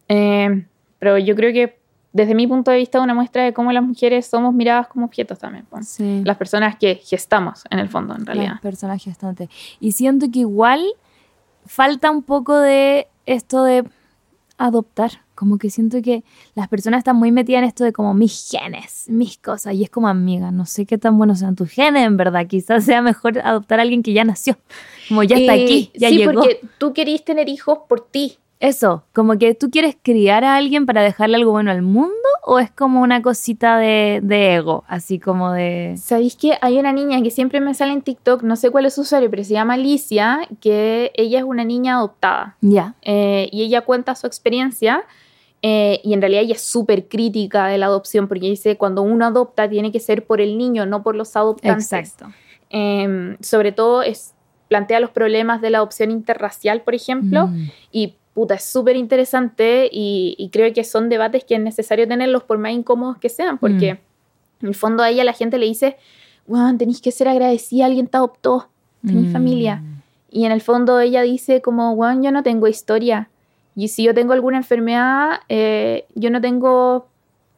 Eh, 0.09 0.65
pero 1.01 1.19
yo 1.19 1.35
creo 1.35 1.53
que 1.53 1.77
desde 2.13 2.37
mi 2.37 2.47
punto 2.47 2.71
de 2.71 2.77
vista 2.77 3.01
una 3.01 3.13
muestra 3.13 3.43
de 3.43 3.53
cómo 3.53 3.73
las 3.73 3.83
mujeres 3.83 4.25
somos 4.25 4.55
miradas 4.55 4.87
como 4.87 5.07
objetos 5.07 5.41
también. 5.41 5.67
pues. 5.69 5.89
Sí. 5.89 6.23
Las 6.25 6.37
personas 6.37 6.77
que 6.77 6.95
gestamos 6.95 7.65
en 7.69 7.81
el 7.81 7.89
fondo, 7.89 8.15
en 8.15 8.25
realidad. 8.25 8.53
Las 8.53 8.61
personas 8.61 9.03
gestantes. 9.03 9.49
Y 9.81 9.91
siento 9.91 10.27
que 10.33 10.39
igual 10.39 10.81
falta 11.67 12.13
un 12.13 12.23
poco 12.23 12.57
de 12.57 13.09
esto 13.27 13.65
de 13.65 13.83
adoptar. 14.59 15.24
Como 15.35 15.59
que 15.59 15.71
siento 15.71 16.01
que 16.03 16.23
las 16.55 16.69
personas 16.69 16.99
están 16.99 17.17
muy 17.17 17.33
metidas 17.33 17.59
en 17.63 17.69
esto 17.69 17.85
de 17.85 17.93
como 17.93 18.15
mis 18.15 18.49
genes, 18.51 19.05
mis 19.09 19.37
cosas. 19.39 19.75
Y 19.75 19.83
es 19.83 19.91
como 19.91 20.09
amiga, 20.09 20.51
no 20.51 20.65
sé 20.67 20.87
qué 20.87 20.99
tan 20.99 21.19
buenos 21.19 21.41
sean 21.41 21.57
tus 21.57 21.71
genes, 21.71 22.07
en 22.07 22.17
verdad. 22.17 22.47
Quizás 22.47 22.85
sea 22.85 23.03
mejor 23.03 23.39
adoptar 23.41 23.79
a 23.79 23.83
alguien 23.83 24.03
que 24.03 24.13
ya 24.13 24.25
nació. 24.25 24.57
Como 25.09 25.23
ya 25.23 25.37
está 25.37 25.57
Eh, 25.57 25.65
aquí, 25.65 25.91
ya 25.95 26.09
sí, 26.09 26.19
llegó. 26.19 26.33
porque 26.35 26.61
tú 26.79 26.93
querís 26.93 27.25
tener 27.25 27.49
hijos 27.49 27.79
por 27.89 28.01
ti. 28.01 28.39
Eso, 28.61 29.03
como 29.13 29.37
que 29.37 29.53
tú 29.55 29.69
quieres 29.69 29.95
criar 30.01 30.43
a 30.45 30.57
alguien 30.57 30.87
para 30.87 31.03
dejarle 31.03 31.37
algo 31.37 31.51
bueno 31.51 31.71
al 31.71 31.83
mundo 31.83 32.15
o 32.47 32.61
es 32.61 32.71
como 32.71 33.03
una 33.03 33.21
cosita 33.21 33.77
de, 33.77 34.21
de 34.23 34.55
ego, 34.55 34.85
así 34.87 35.19
como 35.19 35.53
de... 35.53 35.97
¿Sabéis 35.99 36.37
que 36.37 36.57
hay 36.63 36.79
una 36.79 36.93
niña 36.93 37.21
que 37.21 37.31
siempre 37.31 37.61
me 37.61 37.75
sale 37.75 37.93
en 37.93 38.01
TikTok, 38.01 38.43
no 38.43 38.57
sé 38.57 38.71
cuál 38.71 38.87
es 38.87 38.95
su 38.95 39.03
usuario, 39.03 39.29
pero 39.29 39.45
se 39.45 39.53
llama 39.53 39.75
Alicia, 39.75 40.49
que 40.61 41.11
ella 41.17 41.41
es 41.41 41.45
una 41.45 41.65
niña 41.65 41.97
adoptada. 41.97 42.57
Ya. 42.63 42.95
Eh, 43.03 43.51
y 43.53 43.65
ella 43.65 43.83
cuenta 43.83 44.15
su 44.15 44.27
experiencia 44.27 45.05
eh, 45.67 46.01
y 46.05 46.13
en 46.13 46.21
realidad 46.21 46.43
ella 46.43 46.55
es 46.55 46.61
súper 46.63 47.09
crítica 47.09 47.69
de 47.69 47.79
la 47.79 47.87
adopción 47.87 48.29
porque 48.29 48.47
dice 48.51 48.77
cuando 48.77 49.01
uno 49.01 49.25
adopta 49.25 49.67
tiene 49.67 49.91
que 49.93 49.99
ser 50.01 50.27
por 50.27 50.43
el 50.43 50.59
niño, 50.59 50.85
no 50.85 51.03
por 51.03 51.15
los 51.17 51.35
adoptantes. 51.37 51.91
Exacto. 51.93 52.27
Eh, 52.69 53.37
sobre 53.41 53.73
todo 53.73 54.03
es, 54.03 54.35
plantea 54.69 55.01
los 55.01 55.11
problemas 55.11 55.63
de 55.63 55.71
la 55.71 55.79
adopción 55.79 56.11
interracial, 56.11 56.83
por 56.83 56.95
ejemplo, 56.95 57.47
Mm. 57.47 57.69
y 57.93 58.15
puta, 58.35 58.55
es 58.55 58.65
súper 58.65 58.97
interesante 58.97 59.89
y, 59.93 60.35
y 60.39 60.49
creo 60.51 60.71
que 60.75 60.83
son 60.85 61.09
debates 61.09 61.45
que 61.45 61.55
es 61.55 61.61
necesario 61.61 62.07
tenerlos 62.09 62.43
por 62.43 62.59
más 62.59 62.73
incómodos 62.73 63.17
que 63.19 63.29
sean, 63.29 63.59
porque 63.59 63.91
en 64.61 64.69
el 64.69 64.75
fondo 64.75 65.03
a 65.03 65.09
ella 65.11 65.23
la 65.25 65.33
gente 65.33 65.57
le 65.57 65.67
dice, 65.67 65.97
wow, 66.47 66.77
tenéis 66.77 67.01
que 67.01 67.11
ser 67.13 67.29
agradecida, 67.29 67.87
alguien 67.87 68.07
te 68.09 68.17
adoptó, 68.19 68.69
tenéis 69.07 69.29
Mm. 69.29 69.33
familia. 69.33 69.83
Y 70.31 70.45
en 70.47 70.53
el 70.53 70.61
fondo 70.61 70.99
ella 71.01 71.23
dice 71.23 71.63
como, 71.63 71.95
bueno, 71.95 72.23
yo 72.25 72.33
no 72.33 72.43
tengo 72.43 72.67
historia. 72.67 73.29
Y 73.75 73.89
si 73.89 74.05
yo 74.05 74.15
tengo 74.15 74.33
alguna 74.33 74.59
enfermedad, 74.59 75.41
eh, 75.49 76.07
yo 76.15 76.31
no 76.31 76.41
tengo... 76.41 77.09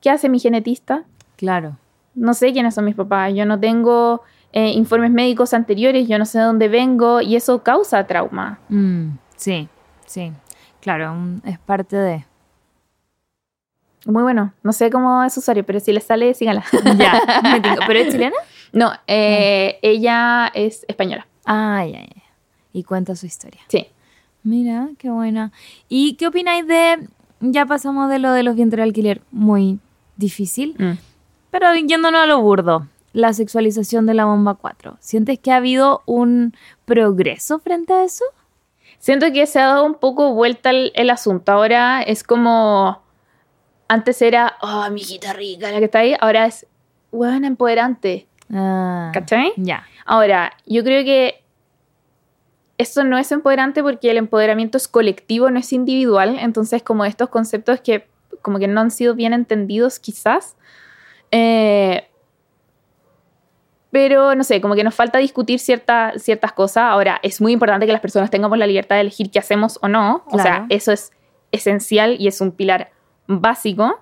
¿Qué 0.01 0.11
hace 0.11 0.29
mi 0.29 0.39
genetista? 0.39 1.05
Claro. 1.37 1.77
No 2.15 2.33
sé 2.35 2.53
quiénes 2.53 2.75
son 2.75 2.85
mis 2.85 2.95
papás. 2.95 3.33
Yo 3.35 3.45
no 3.45 3.59
tengo 3.61 4.23
eh, 4.53 4.71
informes 4.71 5.11
médicos 5.11 5.53
anteriores, 5.53 6.09
yo 6.09 6.19
no 6.19 6.25
sé 6.25 6.39
de 6.39 6.45
dónde 6.45 6.69
vengo 6.69 7.21
y 7.21 7.37
eso 7.37 7.63
causa 7.63 8.07
trauma. 8.07 8.59
Mm, 8.69 9.19
sí, 9.37 9.69
sí. 10.07 10.33
Claro, 10.81 11.15
es 11.45 11.59
parte 11.59 11.97
de... 11.97 12.25
Muy 14.07 14.23
bueno. 14.23 14.53
No 14.63 14.73
sé 14.73 14.91
cómo 14.91 15.25
es 15.25 15.35
su 15.35 15.41
usuario, 15.41 15.65
pero 15.67 15.81
si 15.81 15.93
les 15.93 16.05
sale, 16.05 16.33
síganla. 16.33 16.65
Ya, 16.97 17.21
me 17.43 17.61
tinco. 17.61 17.81
¿Pero 17.87 17.99
es 17.99 18.13
chilena? 18.13 18.37
no, 18.73 18.93
eh, 19.07 19.79
ella 19.83 20.51
es 20.55 20.85
española. 20.89 21.27
Ah, 21.45 21.85
ya, 21.85 22.01
ya. 22.01 22.23
Y 22.73 22.85
cuenta 22.85 23.17
su 23.17 23.27
historia. 23.27 23.61
Sí. 23.69 23.89
Mira, 24.47 24.91
qué 24.99 25.11
buena. 25.11 25.51
¿Y 25.89 26.15
qué 26.15 26.29
opináis 26.29 26.67
de... 26.67 27.09
Ya 27.41 27.67
pasamos 27.67 28.09
de 28.09 28.19
lo 28.21 28.31
de 28.31 28.43
los 28.45 28.55
vientres 28.55 28.79
de 28.79 28.83
alquiler, 28.85 29.21
muy 29.33 29.79
difícil, 30.17 30.75
Mm. 30.79 30.93
pero 31.51 31.75
yéndonos 31.75 32.23
a 32.23 32.27
lo 32.27 32.41
burdo, 32.41 32.87
la 33.13 33.33
sexualización 33.33 34.07
de 34.07 34.15
la 34.15 34.25
bomba 34.25 34.55
4. 34.55 34.97
¿Sientes 35.01 35.39
que 35.41 35.51
ha 35.51 35.57
habido 35.57 36.03
un 36.07 36.55
progreso 36.87 37.59
frente 37.59 37.93
a 37.93 38.05
eso? 38.05 38.25
Siento 38.99 39.31
que 39.33 39.47
se 39.47 39.59
ha 39.61 39.67
dado 39.67 39.85
un 39.85 39.95
poco 39.97 40.33
vuelta 40.33 40.71
el, 40.71 40.93
el 40.95 41.11
asunto. 41.11 41.53
Ahora 41.53 42.03
es 42.03 42.23
como. 42.23 43.03
Antes 43.89 44.23
era, 44.23 44.57
oh, 44.63 44.89
mi 44.91 45.01
hijita 45.03 45.33
rica, 45.33 45.71
la 45.71 45.79
que 45.79 45.85
está 45.87 45.99
ahí. 46.01 46.15
Ahora 46.21 46.47
es, 46.47 46.67
bueno, 47.13 47.47
empoderante. 47.47 48.27
Ah, 48.53 49.11
¿Cachai? 49.13 49.53
Ya. 49.57 49.85
Ahora, 50.07 50.53
yo 50.67 50.83
creo 50.85 51.05
que 51.05 51.43
esto 52.79 53.05
no 53.05 53.17
es 53.19 53.33
empoderante 53.33 53.83
porque 53.83 54.11
el 54.11 54.17
empoderamiento 54.19 54.77
es 54.77 54.87
colectivo, 54.89 55.51
no 55.51 55.59
es 55.59 55.73
individual. 55.73 56.37
Entonces, 56.39 56.83
como 56.83 57.05
estos 57.05 57.29
conceptos 57.31 57.81
que 57.81 58.07
como 58.43 58.59
que 58.59 58.69
no 58.69 58.81
han 58.81 58.91
sido 58.91 59.15
bien 59.15 59.33
entendidos 59.33 59.99
quizás. 59.99 60.57
Eh, 61.31 62.07
pero 63.91 64.35
no 64.35 64.45
sé, 64.45 64.61
como 64.61 64.75
que 64.75 64.85
nos 64.85 64.95
falta 64.95 65.19
discutir 65.19 65.59
cierta- 65.59 66.13
ciertas 66.19 66.53
cosas. 66.53 66.85
Ahora, 66.85 67.19
es 67.23 67.41
muy 67.41 67.53
importante 67.53 67.87
que 67.87 67.93
las 67.93 68.01
personas 68.01 68.31
tengamos 68.31 68.59
la 68.59 68.67
libertad 68.67 68.97
de 68.97 69.01
elegir 69.03 69.31
qué 69.31 69.39
hacemos 69.39 69.79
o 69.81 69.89
no. 69.89 70.23
O 70.27 70.37
sea, 70.39 70.43
Claro. 70.43 70.67
eso 70.69 70.93
es 70.93 71.13
esencial 71.53 72.17
y 72.21 72.29
es 72.29 72.41
un 72.41 72.53
pilar 72.53 72.91
básico. 73.27 74.01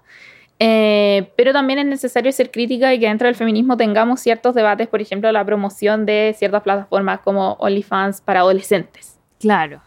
Eh, 0.60 1.30
pero 1.36 1.52
también 1.52 1.78
es 1.80 1.86
necesario 1.86 2.30
ser 2.32 2.50
crítica 2.50 2.94
y 2.94 3.00
que 3.00 3.06
dentro 3.08 3.26
del 3.26 3.34
feminismo 3.34 3.76
tengamos 3.76 4.20
ciertos 4.20 4.54
debates, 4.54 4.86
por 4.88 5.00
ejemplo, 5.00 5.30
la 5.32 5.44
promoción 5.44 6.06
de 6.06 6.34
ciertas 6.38 6.62
plataformas 6.62 7.20
como 7.20 7.54
OnlyFans 7.54 8.20
para 8.20 8.40
adolescentes. 8.40 9.18
Claro. 9.40 9.80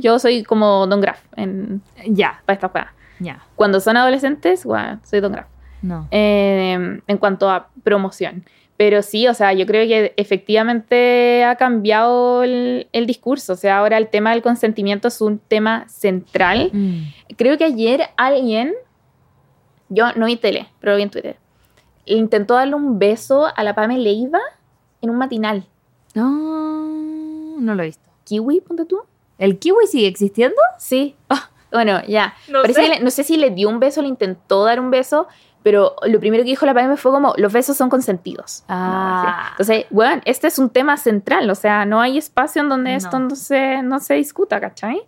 Yo 0.00 0.18
soy 0.18 0.42
como 0.42 0.86
Don 0.86 1.00
Graf 1.00 1.20
en, 1.36 1.80
Ya, 2.06 2.42
para 2.44 2.54
esta 2.54 2.68
juega. 2.68 2.94
ya. 3.18 3.42
Cuando 3.56 3.80
son 3.80 3.96
adolescentes, 3.96 4.64
bueno, 4.64 5.00
soy 5.04 5.20
Don 5.20 5.32
Graf. 5.32 5.46
No. 5.80 6.08
eh, 6.10 7.00
en 7.06 7.18
cuanto 7.18 7.48
a 7.48 7.68
promoción. 7.84 8.44
Pero 8.76 9.02
sí, 9.02 9.26
o 9.28 9.34
sea, 9.34 9.52
yo 9.52 9.64
creo 9.66 9.86
que 9.86 10.12
efectivamente 10.16 11.44
ha 11.44 11.56
cambiado 11.56 12.42
el, 12.42 12.88
el 12.92 13.06
discurso. 13.06 13.52
O 13.52 13.56
sea, 13.56 13.78
ahora 13.78 13.96
el 13.98 14.08
tema 14.08 14.30
del 14.32 14.42
consentimiento 14.42 15.08
es 15.08 15.20
un 15.20 15.38
tema 15.38 15.84
central. 15.88 16.70
Mm. 16.72 17.02
Creo 17.36 17.58
que 17.58 17.64
ayer 17.64 18.02
alguien, 18.16 18.74
yo 19.88 20.12
no 20.16 20.26
vi 20.26 20.36
tele, 20.36 20.68
pero 20.80 20.96
vi 20.96 21.02
en 21.02 21.10
Twitter, 21.10 21.36
intentó 22.04 22.54
darle 22.54 22.74
un 22.74 22.98
beso 22.98 23.46
a 23.54 23.62
la 23.62 23.74
Pame 23.74 23.98
Leiva 23.98 24.40
en 25.00 25.10
un 25.10 25.16
matinal. 25.16 25.66
No, 26.14 27.56
no 27.60 27.74
lo 27.74 27.82
he 27.82 27.86
visto. 27.86 28.08
¿Kiwi, 28.24 28.60
ponte 28.60 28.84
tú? 28.84 29.00
¿El 29.38 29.58
kiwi 29.58 29.86
sigue 29.86 30.06
existiendo? 30.08 30.56
Sí. 30.78 31.16
Bueno, 31.70 32.00
ya. 32.08 32.34
No 32.50 32.64
sé. 32.64 32.88
le- 32.88 33.00
no 33.00 33.10
sé 33.10 33.24
si 33.24 33.36
le 33.36 33.50
dio 33.50 33.68
un 33.68 33.78
beso, 33.78 34.00
le 34.02 34.08
intentó 34.08 34.64
dar 34.64 34.80
un 34.80 34.90
beso, 34.90 35.28
pero 35.62 35.96
lo 36.06 36.18
primero 36.18 36.42
que 36.42 36.48
dijo 36.50 36.64
la 36.66 36.74
Pame 36.74 36.96
fue 36.96 37.12
como, 37.12 37.34
los 37.36 37.52
besos 37.52 37.76
son 37.76 37.90
consentidos. 37.90 38.64
Ah. 38.68 39.48
Entonces, 39.52 39.84
bueno, 39.90 40.22
este 40.24 40.46
es 40.46 40.58
un 40.58 40.70
tema 40.70 40.96
central, 40.96 41.48
o 41.50 41.54
sea, 41.54 41.84
no 41.84 42.00
hay 42.00 42.16
espacio 42.18 42.62
en 42.62 42.68
donde 42.70 42.92
No. 42.92 42.96
esto 42.96 43.18
no 43.18 43.36
se, 43.36 43.82
no 43.82 44.00
se 44.00 44.14
discuta, 44.14 44.60
¿cachai? 44.60 45.02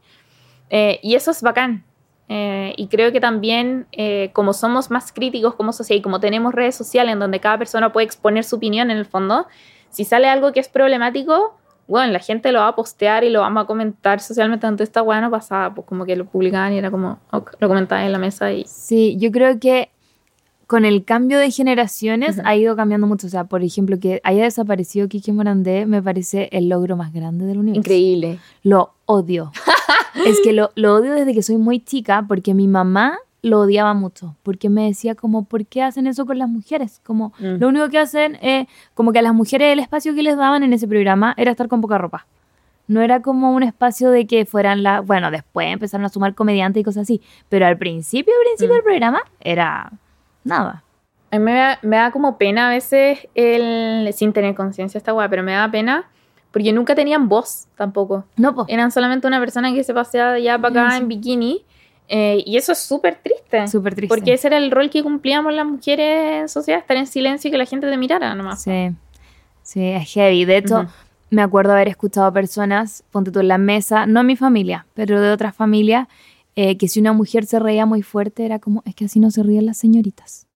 Eh, 0.68 1.00
y 1.02 1.14
eso 1.14 1.30
es 1.30 1.42
bacán. 1.42 1.84
Eh, 2.32 2.74
y 2.76 2.86
creo 2.86 3.10
que 3.10 3.18
también, 3.18 3.86
eh, 3.90 4.30
como 4.32 4.52
somos 4.52 4.88
más 4.88 5.10
críticos 5.10 5.56
como 5.56 5.72
sociedad 5.72 5.98
y 5.98 6.02
como 6.02 6.20
tenemos 6.20 6.54
redes 6.54 6.76
sociales 6.76 7.12
en 7.12 7.18
donde 7.18 7.40
cada 7.40 7.58
persona 7.58 7.92
puede 7.92 8.04
exponer 8.06 8.44
su 8.44 8.54
opinión 8.54 8.88
en 8.92 8.98
el 8.98 9.04
fondo, 9.04 9.48
si 9.88 10.04
sale 10.04 10.28
algo 10.28 10.52
que 10.52 10.60
es 10.60 10.68
problemático, 10.68 11.58
bueno, 11.88 12.12
la 12.12 12.20
gente 12.20 12.52
lo 12.52 12.60
va 12.60 12.68
a 12.68 12.76
postear 12.76 13.24
y 13.24 13.30
lo 13.30 13.40
vamos 13.40 13.64
a 13.64 13.66
comentar 13.66 14.20
socialmente. 14.20 14.64
Antes 14.64 14.90
esta 14.90 15.02
weá 15.02 15.20
no 15.20 15.28
pasaba, 15.28 15.74
pues 15.74 15.88
como 15.88 16.04
que 16.04 16.14
lo 16.14 16.24
publicaban 16.24 16.72
y 16.72 16.78
era 16.78 16.92
como, 16.92 17.18
ok, 17.32 17.56
lo 17.58 17.66
comentaban 17.66 18.04
en 18.04 18.12
la 18.12 18.18
mesa 18.18 18.52
y... 18.52 18.64
Sí, 18.64 19.16
yo 19.18 19.32
creo 19.32 19.58
que 19.58 19.90
con 20.68 20.84
el 20.84 21.04
cambio 21.04 21.40
de 21.40 21.50
generaciones 21.50 22.38
Ujú. 22.38 22.46
ha 22.46 22.54
ido 22.54 22.76
cambiando 22.76 23.08
mucho. 23.08 23.26
O 23.26 23.30
sea, 23.30 23.42
por 23.42 23.64
ejemplo, 23.64 23.98
que 23.98 24.20
haya 24.22 24.44
desaparecido 24.44 25.08
Kike 25.08 25.32
Morandé 25.32 25.84
me 25.84 26.00
parece 26.00 26.48
el 26.52 26.68
logro 26.68 26.96
más 26.96 27.12
grande 27.12 27.44
del 27.44 27.58
universo. 27.58 27.80
Increíble. 27.80 28.38
Lo 28.62 28.94
odio. 29.06 29.50
Es 30.26 30.40
que 30.42 30.52
lo, 30.52 30.70
lo 30.74 30.94
odio 30.94 31.12
desde 31.14 31.34
que 31.34 31.42
soy 31.42 31.56
muy 31.56 31.80
chica 31.80 32.24
porque 32.26 32.54
mi 32.54 32.68
mamá 32.68 33.18
lo 33.42 33.60
odiaba 33.60 33.94
mucho, 33.94 34.36
porque 34.42 34.68
me 34.68 34.84
decía 34.86 35.14
como, 35.14 35.44
¿por 35.46 35.64
qué 35.66 35.82
hacen 35.82 36.06
eso 36.06 36.26
con 36.26 36.38
las 36.38 36.48
mujeres? 36.48 37.00
Como, 37.04 37.32
Mm. 37.38 37.58
lo 37.58 37.68
único 37.68 37.88
que 37.88 37.98
hacen 37.98 38.36
es, 38.42 38.66
como 38.94 39.12
que 39.12 39.18
a 39.20 39.22
las 39.22 39.32
mujeres 39.32 39.72
el 39.72 39.78
espacio 39.78 40.14
que 40.14 40.22
les 40.22 40.36
daban 40.36 40.62
en 40.62 40.72
ese 40.74 40.86
programa 40.86 41.32
era 41.38 41.50
estar 41.50 41.66
con 41.68 41.80
poca 41.80 41.96
ropa. 41.96 42.26
No 42.86 43.00
era 43.00 43.22
como 43.22 43.52
un 43.54 43.62
espacio 43.62 44.10
de 44.10 44.26
que 44.26 44.44
fueran 44.46 44.82
la, 44.82 45.00
bueno, 45.00 45.30
después 45.30 45.72
empezaron 45.72 46.04
a 46.04 46.08
sumar 46.10 46.34
comediantes 46.34 46.80
y 46.80 46.84
cosas 46.84 47.02
así, 47.02 47.22
pero 47.48 47.64
al 47.66 47.78
principio, 47.78 48.34
al 48.34 48.44
principio 48.44 48.74
Mm. 48.74 48.76
del 48.76 48.84
programa 48.84 49.22
era 49.40 49.90
nada. 50.44 50.82
A 51.30 51.38
mí 51.38 51.44
me 51.44 51.54
da, 51.54 51.78
me 51.82 51.96
da 51.96 52.10
como 52.10 52.36
pena 52.36 52.66
a 52.66 52.70
veces 52.70 53.26
el, 53.36 54.12
sin 54.12 54.32
tener 54.32 54.54
conciencia 54.54 54.98
esta 54.98 55.14
weá, 55.14 55.28
pero 55.30 55.42
me 55.44 55.52
da 55.52 55.70
pena 55.70 56.10
porque 56.52 56.72
nunca 56.72 56.94
tenían 56.94 57.28
voz 57.28 57.66
tampoco. 57.76 58.24
No, 58.36 58.54
pues, 58.54 58.66
Eran 58.68 58.90
solamente 58.90 59.26
una 59.26 59.38
persona 59.40 59.72
que 59.72 59.84
se 59.84 59.94
paseaba 59.94 60.32
allá 60.32 60.58
para 60.58 60.84
acá 60.86 60.90
Sí. 60.96 61.02
en 61.02 61.08
bikini. 61.08 61.64
eh, 62.12 62.42
y 62.44 62.56
eso 62.56 62.72
es 62.72 62.78
súper 62.78 63.18
triste. 63.22 63.68
súper 63.68 63.94
triste. 63.94 64.12
Porque 64.14 64.32
ese 64.32 64.48
era 64.48 64.56
el 64.58 64.70
rol 64.72 64.90
que 64.90 65.00
cumplíamos 65.02 65.52
las 65.54 65.64
mujeres 65.64 66.42
en 66.42 66.48
sociedad, 66.48 66.80
estar 66.80 66.96
en 66.96 67.06
silencio 67.06 67.48
y 67.48 67.52
que 67.52 67.58
la 67.58 67.66
gente 67.66 67.88
te 67.88 67.96
mirara 67.96 68.34
nomás. 68.34 68.62
Sí, 68.62 68.90
sí, 69.62 69.80
es 69.84 70.10
heavy. 70.12 70.44
De 70.44 70.56
hecho, 70.56 70.86
me 71.30 71.42
acuerdo 71.42 71.72
haber 71.72 71.86
escuchado 71.86 72.26
a 72.26 72.32
personas, 72.32 73.04
ponte 73.12 73.30
tú 73.30 73.38
en 73.38 73.46
la 73.46 73.58
mesa, 73.58 74.06
no 74.06 74.24
mi 74.24 74.34
familia, 74.34 74.86
pero 74.94 75.20
de 75.20 75.30
otras 75.30 75.54
familias, 75.54 76.08
eh, 76.56 76.76
que 76.76 76.88
si 76.88 76.98
una 76.98 77.12
mujer 77.12 77.46
se 77.46 77.60
reía 77.60 77.86
muy 77.86 78.02
fuerte 78.02 78.44
era 78.44 78.58
como, 78.58 78.82
es 78.86 78.96
que 78.96 79.04
así 79.04 79.20
no 79.20 79.30
se 79.30 79.44
ríen 79.44 79.66
las 79.66 79.76
señoritas. 79.78 80.48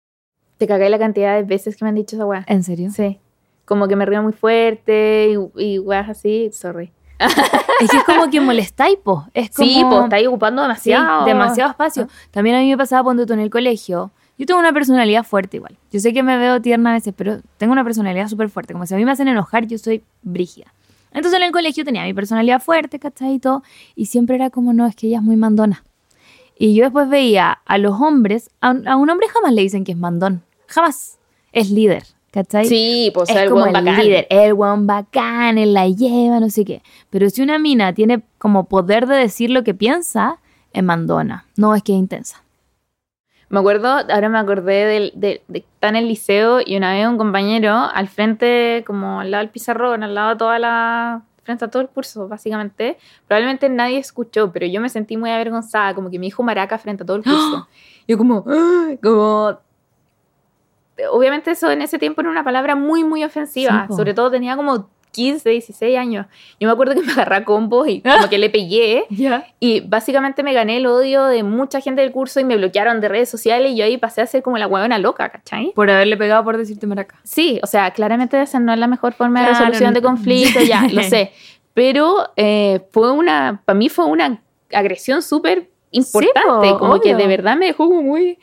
Te 0.59 0.67
cagué 0.67 0.89
la 0.89 0.99
cantidad 0.99 1.37
de 1.37 1.45
veces 1.45 1.77
que 1.77 1.85
me 1.85 1.91
han 1.91 1.95
dicho 1.95 2.17
esa 2.17 2.27
weá. 2.27 2.45
¿En 2.49 2.65
serio? 2.65 2.91
Sí. 2.91 3.21
Como 3.65 3.89
que 3.89 3.97
me 3.97 4.05
río 4.07 4.23
muy 4.23 4.33
fuerte 4.33 5.35
y, 5.57 5.63
y 5.63 5.79
weas 5.79 6.09
así, 6.09 6.51
sorry. 6.53 6.93
Es 7.81 7.91
que 7.91 7.97
es 7.97 8.05
como 8.05 8.31
que 8.31 8.41
molestáis, 8.41 8.97
po. 9.03 9.27
Es 9.35 9.51
como... 9.51 9.69
Sí, 9.69 9.83
pues 9.89 10.05
estáis 10.05 10.29
ocupando 10.29 10.63
Sí, 10.63 10.91
demasiado. 10.91 11.25
demasiado 11.25 11.71
espacio. 11.71 12.09
También 12.31 12.57
a 12.57 12.61
mí 12.61 12.71
me 12.71 12.77
pasaba 12.77 13.03
ponte 13.05 13.27
tú 13.27 13.33
en 13.33 13.41
el 13.41 13.51
colegio. 13.51 14.13
Yo 14.39 14.47
tengo 14.47 14.61
una 14.61 14.73
personalidad 14.73 15.25
fuerte 15.25 15.57
igual. 15.59 15.77
Yo 15.91 16.01
sé 16.01 16.13
que 16.13 16.23
me 16.23 16.37
veo 16.39 16.61
tierna 16.61 16.91
a 16.91 16.95
veces, 16.95 17.15
pero 17.17 17.39
tengo 17.57 17.73
una 17.73 17.85
personalidad 17.85 18.29
súper 18.29 18.49
fuerte. 18.49 18.73
Como 18.73 18.87
si 18.87 18.95
a 18.95 18.97
mí 18.97 19.05
me 19.05 19.11
hacen 19.13 19.29
enojar, 19.29 19.67
yo 19.67 19.79
soy 19.79 20.03
brígida. 20.23 20.73
Entonces 21.13 21.39
en 21.39 21.45
el 21.47 21.53
colegio 21.53 21.85
tenía 21.85 22.03
mi 22.05 22.15
personalidad 22.15 22.61
fuerte, 22.61 22.99
¿cachai? 22.99 23.35
Y 23.35 23.39
todo. 23.39 23.63
Y 23.95 24.07
siempre 24.07 24.37
era 24.37 24.51
como, 24.51 24.73
no, 24.73 24.87
es 24.87 24.95
que 24.97 25.07
ella 25.09 25.19
es 25.19 25.23
muy 25.23 25.37
mandona. 25.37 25.85
Y 26.59 26.75
yo 26.75 26.85
después 26.85 27.09
veía 27.09 27.59
a 27.65 27.79
los 27.79 28.01
hombres, 28.01 28.51
a 28.61 28.71
un, 28.71 28.87
a 28.89 28.97
un 28.97 29.11
hombre 29.11 29.29
jamás 29.29 29.53
le 29.53 29.63
dicen 29.63 29.85
que 29.85 29.93
es 29.93 29.99
mandón. 29.99 30.43
Jamás. 30.69 31.19
Es 31.53 31.71
líder, 31.71 32.05
¿cachai? 32.35 32.67
Sí, 32.67 33.11
pues 33.15 33.31
es 33.31 33.37
el 33.37 33.49
como 33.49 33.65
el 33.67 33.73
bacán. 33.73 34.01
líder, 34.03 34.27
el 34.29 34.53
weón 34.55 34.87
bacán, 34.89 35.57
él 35.57 35.73
la 35.73 35.87
lleva, 35.89 36.41
no 36.41 36.51
sé 36.51 36.65
qué. 36.65 36.83
Pero 37.11 37.31
si 37.31 37.41
una 37.43 37.61
mina 37.61 37.93
tiene 37.95 38.23
como 38.39 38.65
poder 38.65 39.07
de 39.07 39.15
decir 39.17 39.51
lo 39.51 39.63
que 39.63 39.73
piensa, 39.73 40.39
es 40.73 40.83
mandona. 40.83 41.47
No, 41.57 41.77
es 41.77 41.83
que 41.85 41.93
es 41.93 41.99
intensa. 41.99 42.43
Me 43.51 43.61
acuerdo, 43.61 43.87
ahora 43.89 44.29
me 44.29 44.39
acordé 44.39 44.85
del- 44.85 45.13
de, 45.15 45.43
de, 45.47 45.59
estar 45.61 45.91
en 45.91 45.97
el 45.97 46.09
liceo 46.09 46.59
y 46.65 46.77
una 46.77 46.93
vez 46.95 47.07
un 47.07 47.19
compañero 47.19 47.73
al 47.73 48.09
frente, 48.09 48.83
como 48.85 49.21
al 49.21 49.31
lado 49.31 49.43
del 49.45 49.51
pizarrón, 49.51 50.03
al 50.03 50.15
lado 50.15 50.31
de 50.31 50.37
toda 50.37 50.59
la. 50.59 51.23
frente 51.45 51.65
a 51.65 51.69
todo 51.71 51.83
el 51.83 51.89
curso, 51.89 52.27
básicamente. 52.27 52.97
Probablemente 53.29 53.69
nadie 53.69 53.99
escuchó, 53.99 54.51
pero 54.51 54.67
yo 54.67 54.81
me 54.81 54.89
sentí 54.89 55.17
muy 55.17 55.31
avergonzada, 55.31 55.95
como 55.95 56.11
que 56.11 56.19
me 56.19 56.25
dijo 56.27 56.43
maraca 56.43 56.79
frente 56.79 57.05
a 57.05 57.07
todo 57.07 57.19
el 57.19 57.23
curso. 57.23 57.69
Yo, 58.09 58.19
como. 58.19 58.45
¡ah! 58.49 58.89
como 59.03 59.59
obviamente 61.11 61.51
eso 61.51 61.71
en 61.71 61.83
ese 61.83 61.99
tiempo 61.99 62.21
era 62.21 62.31
una 62.31 62.45
palabra 62.45 62.77
muy, 62.77 63.05
muy 63.05 63.25
ofensiva. 63.25 63.87
Sí. 63.89 63.97
Sobre 63.97 64.15
todo 64.15 64.31
tenía 64.31 64.57
como 64.57 64.89
15, 65.15 65.49
16 65.49 65.97
años. 65.97 66.27
Yo 66.61 66.69
me 66.69 66.73
acuerdo 66.73 66.95
que 66.95 67.01
me 67.01 67.13
agarré 67.13 67.37
a 67.37 67.45
combos 67.45 67.89
y 67.89 68.03
como 68.03 68.29
que 68.29 68.39
le 68.39 68.51
pegué. 68.51 69.05
Y 69.61 69.81
básicamente 69.81 70.43
me 70.43 70.53
gané 70.53 70.77
el 70.77 70.87
odio 70.87 71.25
de 71.25 71.43
mucha 71.43 71.81
gente 71.81 72.03
del 72.03 72.13
curso 72.13 72.41
y 72.41 72.45
me 72.45 72.57
bloquearon 72.57 73.01
de 73.01 73.09
redes 73.09 73.31
sociales 73.31 73.73
y 73.73 73.77
yo 73.77 73.85
ahí 73.85 73.97
pasé 73.97 74.21
a 74.21 74.27
ser 74.27 74.43
como 74.43 74.59
la 74.59 74.67
huevona 74.67 74.99
loca, 74.99 75.31
¿cachai? 75.31 75.73
Por 75.75 75.89
haberle 75.91 76.17
pegado 76.19 76.45
por 76.45 76.59
decirte 76.59 76.87
maraca. 76.87 77.19
Sí, 77.23 77.61
o 77.63 77.67
sea, 77.67 77.93
claramente 77.93 78.41
esa 78.43 78.59
no 78.59 78.73
es 78.73 78.79
la 78.79 78.87
mejor 78.87 79.15
forma 79.15 79.41
de 79.41 79.49
resolución 79.49 79.95
de 79.95 80.03
conflicto, 80.03 80.61
ya, 80.61 80.87
lo 80.93 81.03
sé. 81.05 81.33
Pero 81.73 82.31
eh, 82.37 82.81
fue 82.91 83.13
una, 83.13 83.63
para 83.65 83.79
mí 83.79 83.89
fue 83.89 84.05
una 84.05 84.43
agresión 84.73 85.23
súper 85.23 85.71
importante, 85.91 86.71
po, 86.71 86.79
como 86.79 87.01
que 87.01 87.15
de 87.15 87.27
verdad 87.27 87.57
me 87.57 87.67
dejó 87.67 87.89
como 87.89 88.03
muy... 88.03 88.39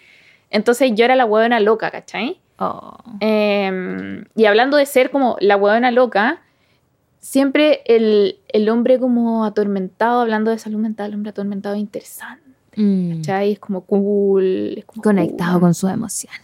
Entonces 0.51 0.91
yo 0.95 1.05
era 1.05 1.15
la 1.15 1.25
huevona 1.25 1.59
loca, 1.59 1.89
¿cachai? 1.89 2.39
Oh. 2.59 2.95
Eh, 3.21 4.23
y 4.35 4.45
hablando 4.45 4.77
de 4.77 4.85
ser 4.85 5.09
como 5.09 5.35
la 5.39 5.57
huevona 5.57 5.89
loca, 5.91 6.41
siempre 7.19 7.81
el, 7.85 8.37
el 8.49 8.69
hombre 8.69 8.99
como 8.99 9.45
atormentado, 9.45 10.21
hablando 10.21 10.51
de 10.51 10.57
salud 10.59 10.79
mental, 10.79 11.09
el 11.09 11.15
hombre 11.15 11.29
atormentado 11.31 11.75
es 11.75 11.81
interesante, 11.81 12.41
Mm. 12.77 13.17
¿cachai? 13.17 13.51
Es 13.51 13.59
como 13.59 13.81
cool, 13.81 14.75
es 14.77 14.85
como 14.85 15.01
Conectado 15.01 15.53
cool. 15.53 15.61
con 15.61 15.73
sus 15.73 15.89
emociones. 15.91 16.39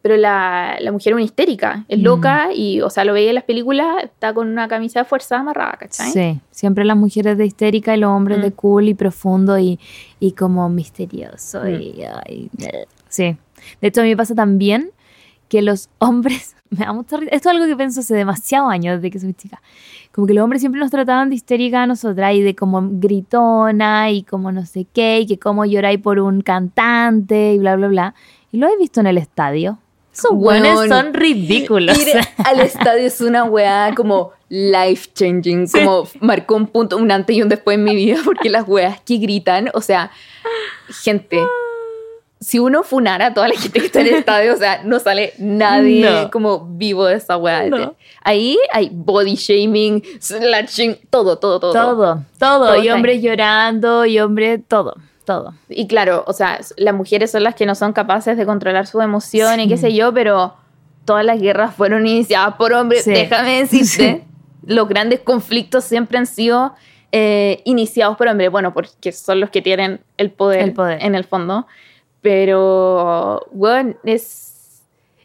Pero 0.00 0.16
la, 0.16 0.76
la 0.80 0.92
mujer 0.92 1.12
es 1.12 1.14
una 1.14 1.24
histérica, 1.24 1.84
es 1.88 1.98
Mm. 1.98 2.02
loca 2.02 2.48
y, 2.54 2.80
o 2.82 2.88
sea, 2.90 3.04
lo 3.04 3.12
veía 3.12 3.30
en 3.30 3.34
las 3.34 3.42
películas, 3.44 4.04
está 4.04 4.32
con 4.32 4.46
una 4.48 4.68
camisa 4.68 5.00
de 5.00 5.04
fuerza 5.06 5.38
amarrada, 5.40 5.76
¿cachai? 5.80 6.10
Sí, 6.12 6.40
siempre 6.52 6.84
las 6.84 6.96
mujeres 6.96 7.36
de 7.36 7.46
histérica 7.46 7.96
y 7.96 7.98
los 8.00 8.10
hombres 8.10 8.38
Mm. 8.38 8.42
de 8.42 8.52
cool 8.52 8.88
y 8.88 8.94
profundo 8.94 9.58
y, 9.58 9.80
y 10.20 10.32
como 10.32 10.68
misterioso. 10.68 11.62
Mm. 11.64 11.68
y- 11.80 12.02
ay, 12.26 12.50
sí. 13.08 13.36
De 13.80 13.88
hecho, 13.88 14.00
a 14.00 14.04
mí 14.04 14.10
me 14.10 14.16
pasa 14.16 14.34
también 14.34 14.90
que 15.48 15.62
los 15.62 15.88
hombres, 15.98 16.56
me 16.70 16.84
da 16.84 16.92
mucha 16.92 17.16
risa, 17.16 17.30
esto 17.34 17.50
es 17.50 17.54
algo 17.54 17.66
que 17.66 17.76
pienso 17.76 18.00
hace 18.00 18.14
demasiados 18.14 18.72
años 18.72 18.96
desde 18.96 19.10
que 19.10 19.18
soy 19.18 19.34
chica, 19.34 19.60
como 20.12 20.26
que 20.26 20.34
los 20.34 20.44
hombres 20.44 20.62
siempre 20.62 20.80
nos 20.80 20.90
trataban 20.90 21.30
de 21.30 21.36
histérica 21.36 21.82
a 21.82 21.86
nosotras 21.86 22.34
y 22.34 22.42
de 22.42 22.54
como 22.54 22.82
gritona 22.82 24.10
y 24.10 24.22
como 24.22 24.52
no 24.52 24.66
sé 24.66 24.86
qué 24.92 25.20
y 25.20 25.26
que 25.26 25.38
como 25.38 25.64
lloráis 25.64 26.00
por 26.00 26.18
un 26.18 26.42
cantante 26.42 27.54
y 27.54 27.58
bla, 27.58 27.76
bla, 27.76 27.88
bla. 27.88 28.14
Y 28.50 28.58
lo 28.58 28.68
he 28.68 28.76
visto 28.76 29.00
en 29.00 29.06
el 29.06 29.16
estadio. 29.16 29.78
Esos 30.12 30.32
Weón. 30.32 30.62
buenos 30.62 30.88
son 30.88 31.14
ridículos. 31.14 31.98
Ir 31.98 32.20
al 32.44 32.60
estadio 32.60 33.06
es 33.06 33.20
una 33.22 33.44
weá 33.44 33.94
como 33.94 34.32
life 34.50 35.10
changing, 35.14 35.66
como 35.68 36.06
marcó 36.20 36.56
un 36.56 36.66
punto, 36.66 36.98
un 36.98 37.10
antes 37.10 37.34
y 37.34 37.42
un 37.42 37.48
después 37.48 37.78
en 37.78 37.84
mi 37.84 37.94
vida, 37.94 38.20
porque 38.22 38.50
las 38.50 38.68
weas 38.68 39.00
que 39.00 39.16
gritan, 39.16 39.70
o 39.72 39.80
sea, 39.80 40.10
gente, 41.02 41.42
si 42.42 42.58
uno 42.58 42.82
funara 42.82 43.26
a 43.26 43.34
toda 43.34 43.48
la 43.48 43.54
gente 43.54 43.78
que 43.80 43.86
está 43.86 44.00
en 44.00 44.08
el 44.08 44.14
estadio, 44.16 44.52
o 44.54 44.56
sea, 44.56 44.82
no 44.84 44.98
sale 44.98 45.32
nadie 45.38 46.22
No. 46.24 46.30
como 46.30 46.66
vivo 46.66 47.06
de 47.06 47.14
esa 47.16 47.36
weá. 47.36 47.66
No. 47.68 47.94
Ahí 48.22 48.58
hay 48.72 48.90
body 48.92 49.34
shaming, 49.36 50.02
slashing, 50.20 50.96
todo, 51.10 51.38
todo, 51.38 51.60
todo. 51.60 51.72
Todo, 51.72 51.96
todo. 51.96 52.24
Todo 52.38 52.82
y 52.82 52.90
hombres 52.90 53.22
llorando, 53.22 54.04
y 54.06 54.18
hombres, 54.20 54.60
todo, 54.68 54.94
todo. 55.24 55.54
Y 55.68 55.86
claro, 55.86 56.24
o 56.26 56.32
sea, 56.32 56.60
las 56.76 56.94
mujeres 56.94 57.30
son 57.30 57.44
las 57.44 57.54
que 57.54 57.64
no 57.66 57.74
son 57.74 57.92
capaces 57.92 58.36
de 58.36 58.44
controlar 58.44 58.86
sus 58.86 59.02
emociones, 59.02 59.64
Sí. 59.64 59.68
qué 59.70 59.76
sé 59.76 59.94
yo, 59.94 60.12
pero 60.12 60.54
todas 61.04 61.24
las 61.24 61.40
guerras 61.40 61.74
fueron 61.74 62.06
iniciadas 62.06 62.54
por 62.56 62.72
hombres. 62.72 63.04
Sí. 63.04 63.10
Déjame 63.12 63.60
decirte, 63.60 64.24
los 64.66 64.88
grandes 64.88 65.20
conflictos 65.20 65.84
siempre 65.84 66.18
han 66.18 66.26
sido 66.26 66.74
eh, 67.14 67.60
iniciados 67.64 68.16
por 68.16 68.26
hombres. 68.28 68.50
Bueno, 68.50 68.72
porque 68.72 69.12
son 69.12 69.38
los 69.40 69.50
que 69.50 69.60
tienen 69.60 70.00
el 70.16 70.30
poder, 70.30 70.60
El 70.62 70.72
poder. 70.72 71.02
en 71.04 71.14
el 71.14 71.24
fondo. 71.24 71.66
Pero, 72.22 73.46
bueno, 73.52 73.94
es, 74.04 74.82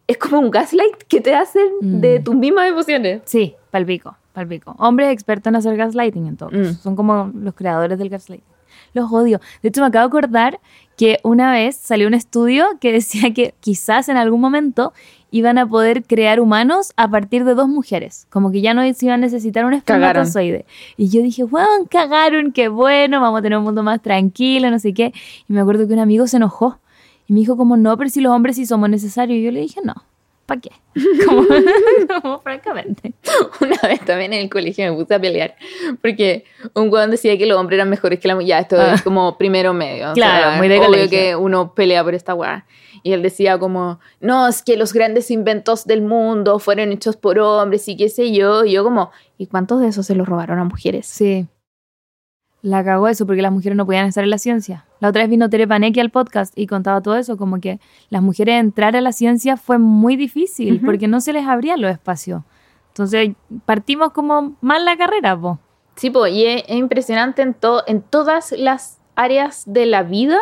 es 0.08 0.18
como 0.18 0.39
un 0.39 0.52
gaslight 0.52 0.98
que 1.08 1.22
te 1.22 1.34
hacen 1.36 1.68
Mm. 1.82 2.00
de 2.02 2.20
tus 2.20 2.36
mismas 2.36 2.68
emociones. 2.70 3.22
Sí, 3.26 3.56
palpico, 3.72 4.16
palpico. 4.34 4.76
Hombres 4.80 5.12
expertos 5.12 5.50
en 5.50 5.56
hacer 5.56 5.78
gaslighting 5.78 6.28
en 6.28 6.38
todo. 6.38 6.50
Mm. 6.52 6.74
Son 6.82 6.95
como 6.95 7.32
los 7.34 7.54
creadores 7.54 7.98
del 7.98 8.10
gaslighting. 8.10 8.45
Los 8.93 9.12
odio. 9.12 9.39
De 9.62 9.70
hecho, 9.70 9.82
me 9.82 9.88
acabo 9.88 10.04
de 10.04 10.18
acordar 10.18 10.60
que 10.98 11.20
una 11.24 11.52
vez 11.52 11.76
salió 11.76 12.08
un 12.08 12.14
estudio 12.14 12.66
que 12.82 12.91
decía 12.91 13.34
que 13.34 13.54
quizás 13.60 14.10
en 14.10 14.18
algún 14.18 14.41
momento 14.41 14.93
iban 15.30 15.58
a 15.58 15.68
poder 15.68 16.04
crear 16.04 16.39
humanos 16.39 16.93
a 16.95 17.10
partir 17.10 17.43
de 17.43 17.54
dos 17.54 17.68
mujeres. 17.68 18.28
Como 18.30 18.52
que 18.52 18.62
ya 18.62 18.74
no 18.74 18.82
se 18.93 19.06
iba 19.06 19.14
a 19.16 19.18
necesitar 19.18 19.66
un 19.66 19.80
Cagaron. 19.82 20.24
espermatozoide. 20.24 20.66
Y 20.95 21.10
yo 21.10 21.22
dije, 21.22 21.43
wow, 21.43 21.86
cagaron, 21.89 22.52
qué 22.54 22.70
bueno, 22.70 23.20
vamos 23.22 23.39
a 23.39 23.41
tener 23.41 23.58
un 23.58 23.66
mundo 23.66 23.84
más 23.84 24.02
tranquilo, 24.02 24.72
no 24.72 24.80
sé 24.80 24.93
qué. 24.93 25.14
Y 25.48 25.54
me 25.54 25.60
acuerdo 25.60 25.86
que 25.88 25.93
un 25.93 26.00
amigo 26.00 26.26
se 26.28 26.38
enojó. 26.38 26.80
Y 27.28 27.34
me 27.34 27.39
dijo 27.41 27.57
como, 27.57 27.78
no, 27.78 27.97
pero 27.97 28.09
si 28.09 28.21
los 28.21 28.32
hombres 28.32 28.55
sí 28.55 28.65
somos 28.65 28.89
necesarios. 28.89 29.38
Y 29.39 29.43
yo 29.43 29.51
le 29.51 29.59
dije, 29.59 29.82
no, 29.84 29.93
¿para 30.45 30.61
qué? 30.61 30.71
Como, 31.28 31.43
como 32.21 32.39
francamente. 32.39 33.13
Una 33.61 33.78
vez 33.84 33.99
también 34.05 34.32
en 34.34 34.41
el 34.41 34.49
colegio 34.49 34.89
me 34.91 34.97
puse 34.97 35.13
a 35.13 35.19
pelear 35.19 35.55
porque 36.01 36.45
un 36.73 36.91
weón 36.91 37.11
decía 37.11 37.38
que 37.38 37.45
los 37.45 37.57
hombres 37.57 37.78
eran 37.78 37.89
mejores 37.89 38.19
que 38.19 38.28
la 38.30 38.36
mujer. 38.36 38.47
Ya, 38.47 38.59
esto 38.59 38.78
Ah. 38.80 38.93
es 38.95 39.01
como 39.03 39.38
primero 39.38 39.73
medio. 39.73 40.11
o 40.11 40.13
Claro, 40.13 40.51
sea, 40.51 40.57
muy 40.57 40.67
de 40.69 40.78
colegio. 40.80 41.09
que 41.09 41.36
uno 41.36 41.73
pelea 41.75 42.03
por 42.03 42.15
esta 42.15 42.34
weá. 42.34 42.65
Y 43.03 43.11
él 43.13 43.21
decía 43.21 43.59
como, 43.59 43.99
no, 44.21 44.47
es 44.47 44.63
que 44.63 44.75
los 44.78 44.91
grandes 44.93 45.30
inventos 45.32 45.86
del 45.86 46.01
mundo 46.01 46.57
fueron 46.59 46.91
hechos 46.91 47.15
por 47.15 47.38
hombres 47.39 47.88
y 47.89 47.95
qué 47.95 48.09
sé 48.09 48.32
yo. 48.34 48.65
Y 48.65 48.71
yo 48.71 48.84
como, 48.84 49.11
¿y 49.38 49.45
cuántos 49.47 49.82
de 49.82 49.88
esos 49.89 50.05
se 50.05 50.15
los 50.15 50.28
robaron 50.28 50.59
a 50.59 50.63
mujeres? 50.63 51.05
Sí. 51.07 51.45
La 52.63 52.84
cagó 52.84 53.07
eso 53.07 53.25
porque 53.28 53.41
las 53.43 53.51
mujeres 53.51 53.75
no 53.78 53.86
podían 53.86 54.07
estar 54.07 54.23
en 54.23 54.30
la 54.32 54.39
ciencia. 54.39 54.86
La 55.00 55.10
otra 55.10 55.22
vez 55.22 55.30
vino 55.30 55.50
Tere 55.50 55.68
Panecki 55.68 56.00
al 56.00 56.10
podcast 56.10 56.58
y 56.58 56.66
contaba 56.68 57.02
todo 57.02 57.16
eso, 57.18 57.38
como 57.38 57.60
que 57.60 57.80
las 58.10 58.22
mujeres 58.22 58.60
entrar 58.60 58.95
a 58.95 59.02
la 59.02 59.12
ciencia 59.12 59.56
fue 59.58 59.78
muy 59.78 60.16
difícil 60.16 60.78
Ujú. 60.78 60.86
porque 60.88 61.08
no 61.08 61.22
se 61.22 61.34
les 61.34 61.45
abrían 61.45 61.82
los 61.82 61.91
espacios. 61.91 62.41
Entonces 62.89 63.32
partimos 63.66 64.12
como 64.12 64.56
mal 64.62 64.86
la 64.86 64.98
carrera, 64.98 65.39
po. 65.39 65.60
Sí, 65.95 66.10
po, 66.10 66.26
y 66.28 66.45
es, 66.45 66.64
es 66.68 66.76
impresionante 66.78 67.41
en, 67.43 67.54
to- 67.54 67.84
en 67.88 68.02
todas 68.02 68.52
las 68.58 69.00
áreas 69.16 69.64
de 69.66 69.86
la 69.86 70.04
vida, 70.04 70.38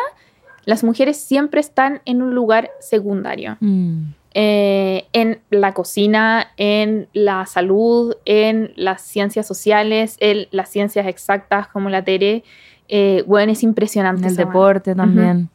las 0.65 0.83
mujeres 0.83 1.17
siempre 1.17 1.59
están 1.59 2.01
en 2.05 2.21
un 2.21 2.33
lugar 2.33 2.71
secundario. 2.79 3.57
Mm. 3.59 4.03
Eh, 4.37 5.05
en 5.13 5.39
la 5.49 5.73
cocina, 5.73 6.47
en 6.57 7.07
la 7.13 7.45
salud, 7.45 8.15
en 8.25 8.73
las 8.75 9.01
ciencias 9.01 9.47
sociales, 9.47 10.17
en 10.19 10.47
las 10.51 10.67
ciencias 10.69 11.07
exactas 11.07 11.67
como 11.69 11.89
la 11.89 12.03
Tere. 12.03 12.43
Eh, 12.87 13.23
bueno, 13.27 13.51
es 13.51 13.63
impresionante. 13.63 14.23
En 14.23 14.29
el 14.29 14.35
deporte 14.35 14.95
también. 14.95 15.49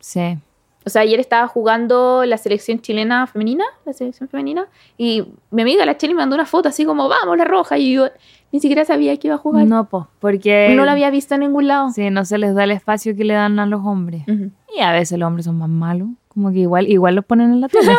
Sí. 0.00 0.38
O 0.86 0.90
sea, 0.90 1.02
ayer 1.02 1.20
estaba 1.20 1.46
jugando 1.48 2.24
la 2.24 2.38
selección 2.38 2.80
chilena 2.80 3.26
femenina, 3.26 3.64
la 3.84 3.92
selección 3.92 4.28
femenina, 4.28 4.66
y 4.96 5.22
mi 5.50 5.62
amiga 5.62 5.84
la 5.84 5.98
Cheli 5.98 6.14
me 6.14 6.20
mandó 6.20 6.34
una 6.34 6.46
foto 6.46 6.70
así 6.70 6.86
como, 6.86 7.08
vamos, 7.08 7.36
la 7.36 7.44
roja, 7.44 7.76
y 7.76 7.92
yo 7.92 8.08
ni 8.52 8.60
siquiera 8.60 8.86
sabía 8.86 9.14
que 9.18 9.28
iba 9.28 9.34
a 9.34 9.38
jugar. 9.38 9.66
No, 9.66 9.84
po, 9.88 10.08
porque 10.18 10.72
No 10.74 10.86
la 10.86 10.92
había 10.92 11.10
visto 11.10 11.34
en 11.34 11.40
ningún 11.40 11.66
lado. 11.66 11.90
Sí, 11.90 12.08
no 12.08 12.24
se 12.24 12.38
les 12.38 12.54
da 12.54 12.64
el 12.64 12.70
espacio 12.70 13.14
que 13.14 13.24
le 13.24 13.34
dan 13.34 13.58
a 13.58 13.66
los 13.66 13.84
hombres. 13.84 14.22
Ujú. 14.26 14.50
Y 14.74 14.80
a 14.80 14.92
veces 14.92 15.18
los 15.18 15.26
hombres 15.26 15.44
son 15.44 15.58
más 15.58 15.68
malos. 15.68 16.08
Como 16.38 16.52
que 16.52 16.60
igual, 16.60 16.86
igual 16.88 17.16
los 17.16 17.24
ponen 17.24 17.50
en 17.50 17.60
la 17.60 17.68
tele. 17.68 17.96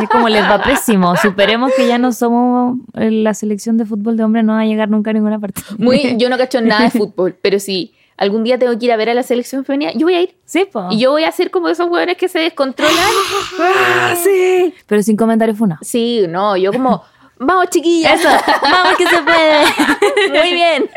Es 0.00 0.08
como 0.08 0.28
les 0.28 0.44
va 0.44 0.62
pésimo. 0.62 1.16
Superemos 1.16 1.72
que 1.76 1.88
ya 1.88 1.98
no 1.98 2.12
somos 2.12 2.78
eh, 2.94 3.10
la 3.10 3.34
selección 3.34 3.76
de 3.76 3.84
fútbol 3.84 4.16
de 4.16 4.22
hombres, 4.22 4.44
no 4.44 4.52
va 4.52 4.60
a 4.60 4.64
llegar 4.64 4.88
nunca 4.88 5.10
a 5.10 5.14
ninguna 5.14 5.40
parte. 5.40 5.62
Muy, 5.78 6.14
yo 6.16 6.28
no 6.28 6.38
cacho 6.38 6.60
nada 6.60 6.84
de 6.84 6.90
fútbol, 6.90 7.34
pero 7.42 7.58
si 7.58 7.92
algún 8.16 8.44
día 8.44 8.56
tengo 8.56 8.78
que 8.78 8.84
ir 8.84 8.92
a 8.92 8.96
ver 8.96 9.10
a 9.10 9.14
la 9.14 9.24
selección 9.24 9.64
femenina, 9.64 9.90
yo 9.96 10.06
voy 10.06 10.14
a 10.14 10.22
ir. 10.22 10.36
Sí, 10.44 10.64
po. 10.64 10.86
Y 10.92 11.00
yo 11.00 11.10
voy 11.10 11.24
a 11.24 11.32
ser 11.32 11.50
como 11.50 11.68
esos 11.70 11.90
hueones 11.90 12.16
que 12.16 12.28
se 12.28 12.38
descontrolan. 12.38 12.94
Ah, 13.58 14.14
sí. 14.14 14.72
Pero 14.86 15.02
sin 15.02 15.16
comentarios 15.16 15.58
funa. 15.58 15.80
Sí, 15.82 16.24
no, 16.28 16.56
yo 16.56 16.72
como, 16.72 17.02
vamos 17.40 17.66
chiquillas. 17.68 18.20
Eso, 18.20 18.28
vamos 18.62 18.96
que 18.96 19.08
se 19.08 19.22
puede. 19.22 20.38
Muy 20.40 20.54
bien. 20.54 20.88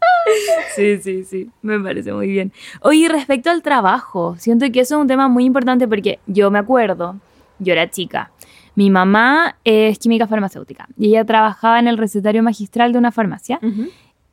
Sí, 0.76 0.98
sí, 0.98 1.24
sí, 1.24 1.50
me 1.62 1.80
parece 1.80 2.12
muy 2.12 2.28
bien. 2.28 2.52
Oye, 2.82 3.08
respecto 3.08 3.50
al 3.50 3.62
trabajo, 3.62 4.36
siento 4.38 4.66
que 4.70 4.80
eso 4.80 4.96
es 4.96 5.00
un 5.00 5.08
tema 5.08 5.28
muy 5.28 5.44
importante 5.44 5.88
porque 5.88 6.20
yo 6.26 6.50
me 6.50 6.58
acuerdo, 6.58 7.16
yo 7.58 7.72
era 7.72 7.90
chica, 7.90 8.30
mi 8.74 8.90
mamá 8.90 9.56
es 9.64 9.98
química 9.98 10.28
farmacéutica 10.28 10.86
y 10.96 11.08
ella 11.08 11.24
trabajaba 11.24 11.80
en 11.80 11.88
el 11.88 11.98
recetario 11.98 12.42
magistral 12.42 12.92
de 12.92 12.98
una 12.98 13.10
farmacia 13.10 13.58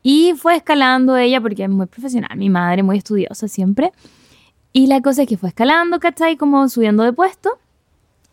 y 0.03 0.33
fue 0.37 0.57
escalando 0.57 1.17
ella 1.17 1.41
porque 1.41 1.63
es 1.63 1.69
muy 1.69 1.87
profesional, 1.87 2.37
mi 2.37 2.49
madre 2.49 2.83
muy 2.83 2.97
estudiosa 2.97 3.47
siempre. 3.47 3.91
Y 4.71 4.87
la 4.87 5.01
cosa 5.01 5.23
es 5.23 5.27
que 5.27 5.37
fue 5.37 5.49
escalando, 5.49 5.99
¿cachai? 5.99 6.37
Como 6.37 6.69
subiendo 6.69 7.01
de 7.03 7.13
puesto 7.13 7.57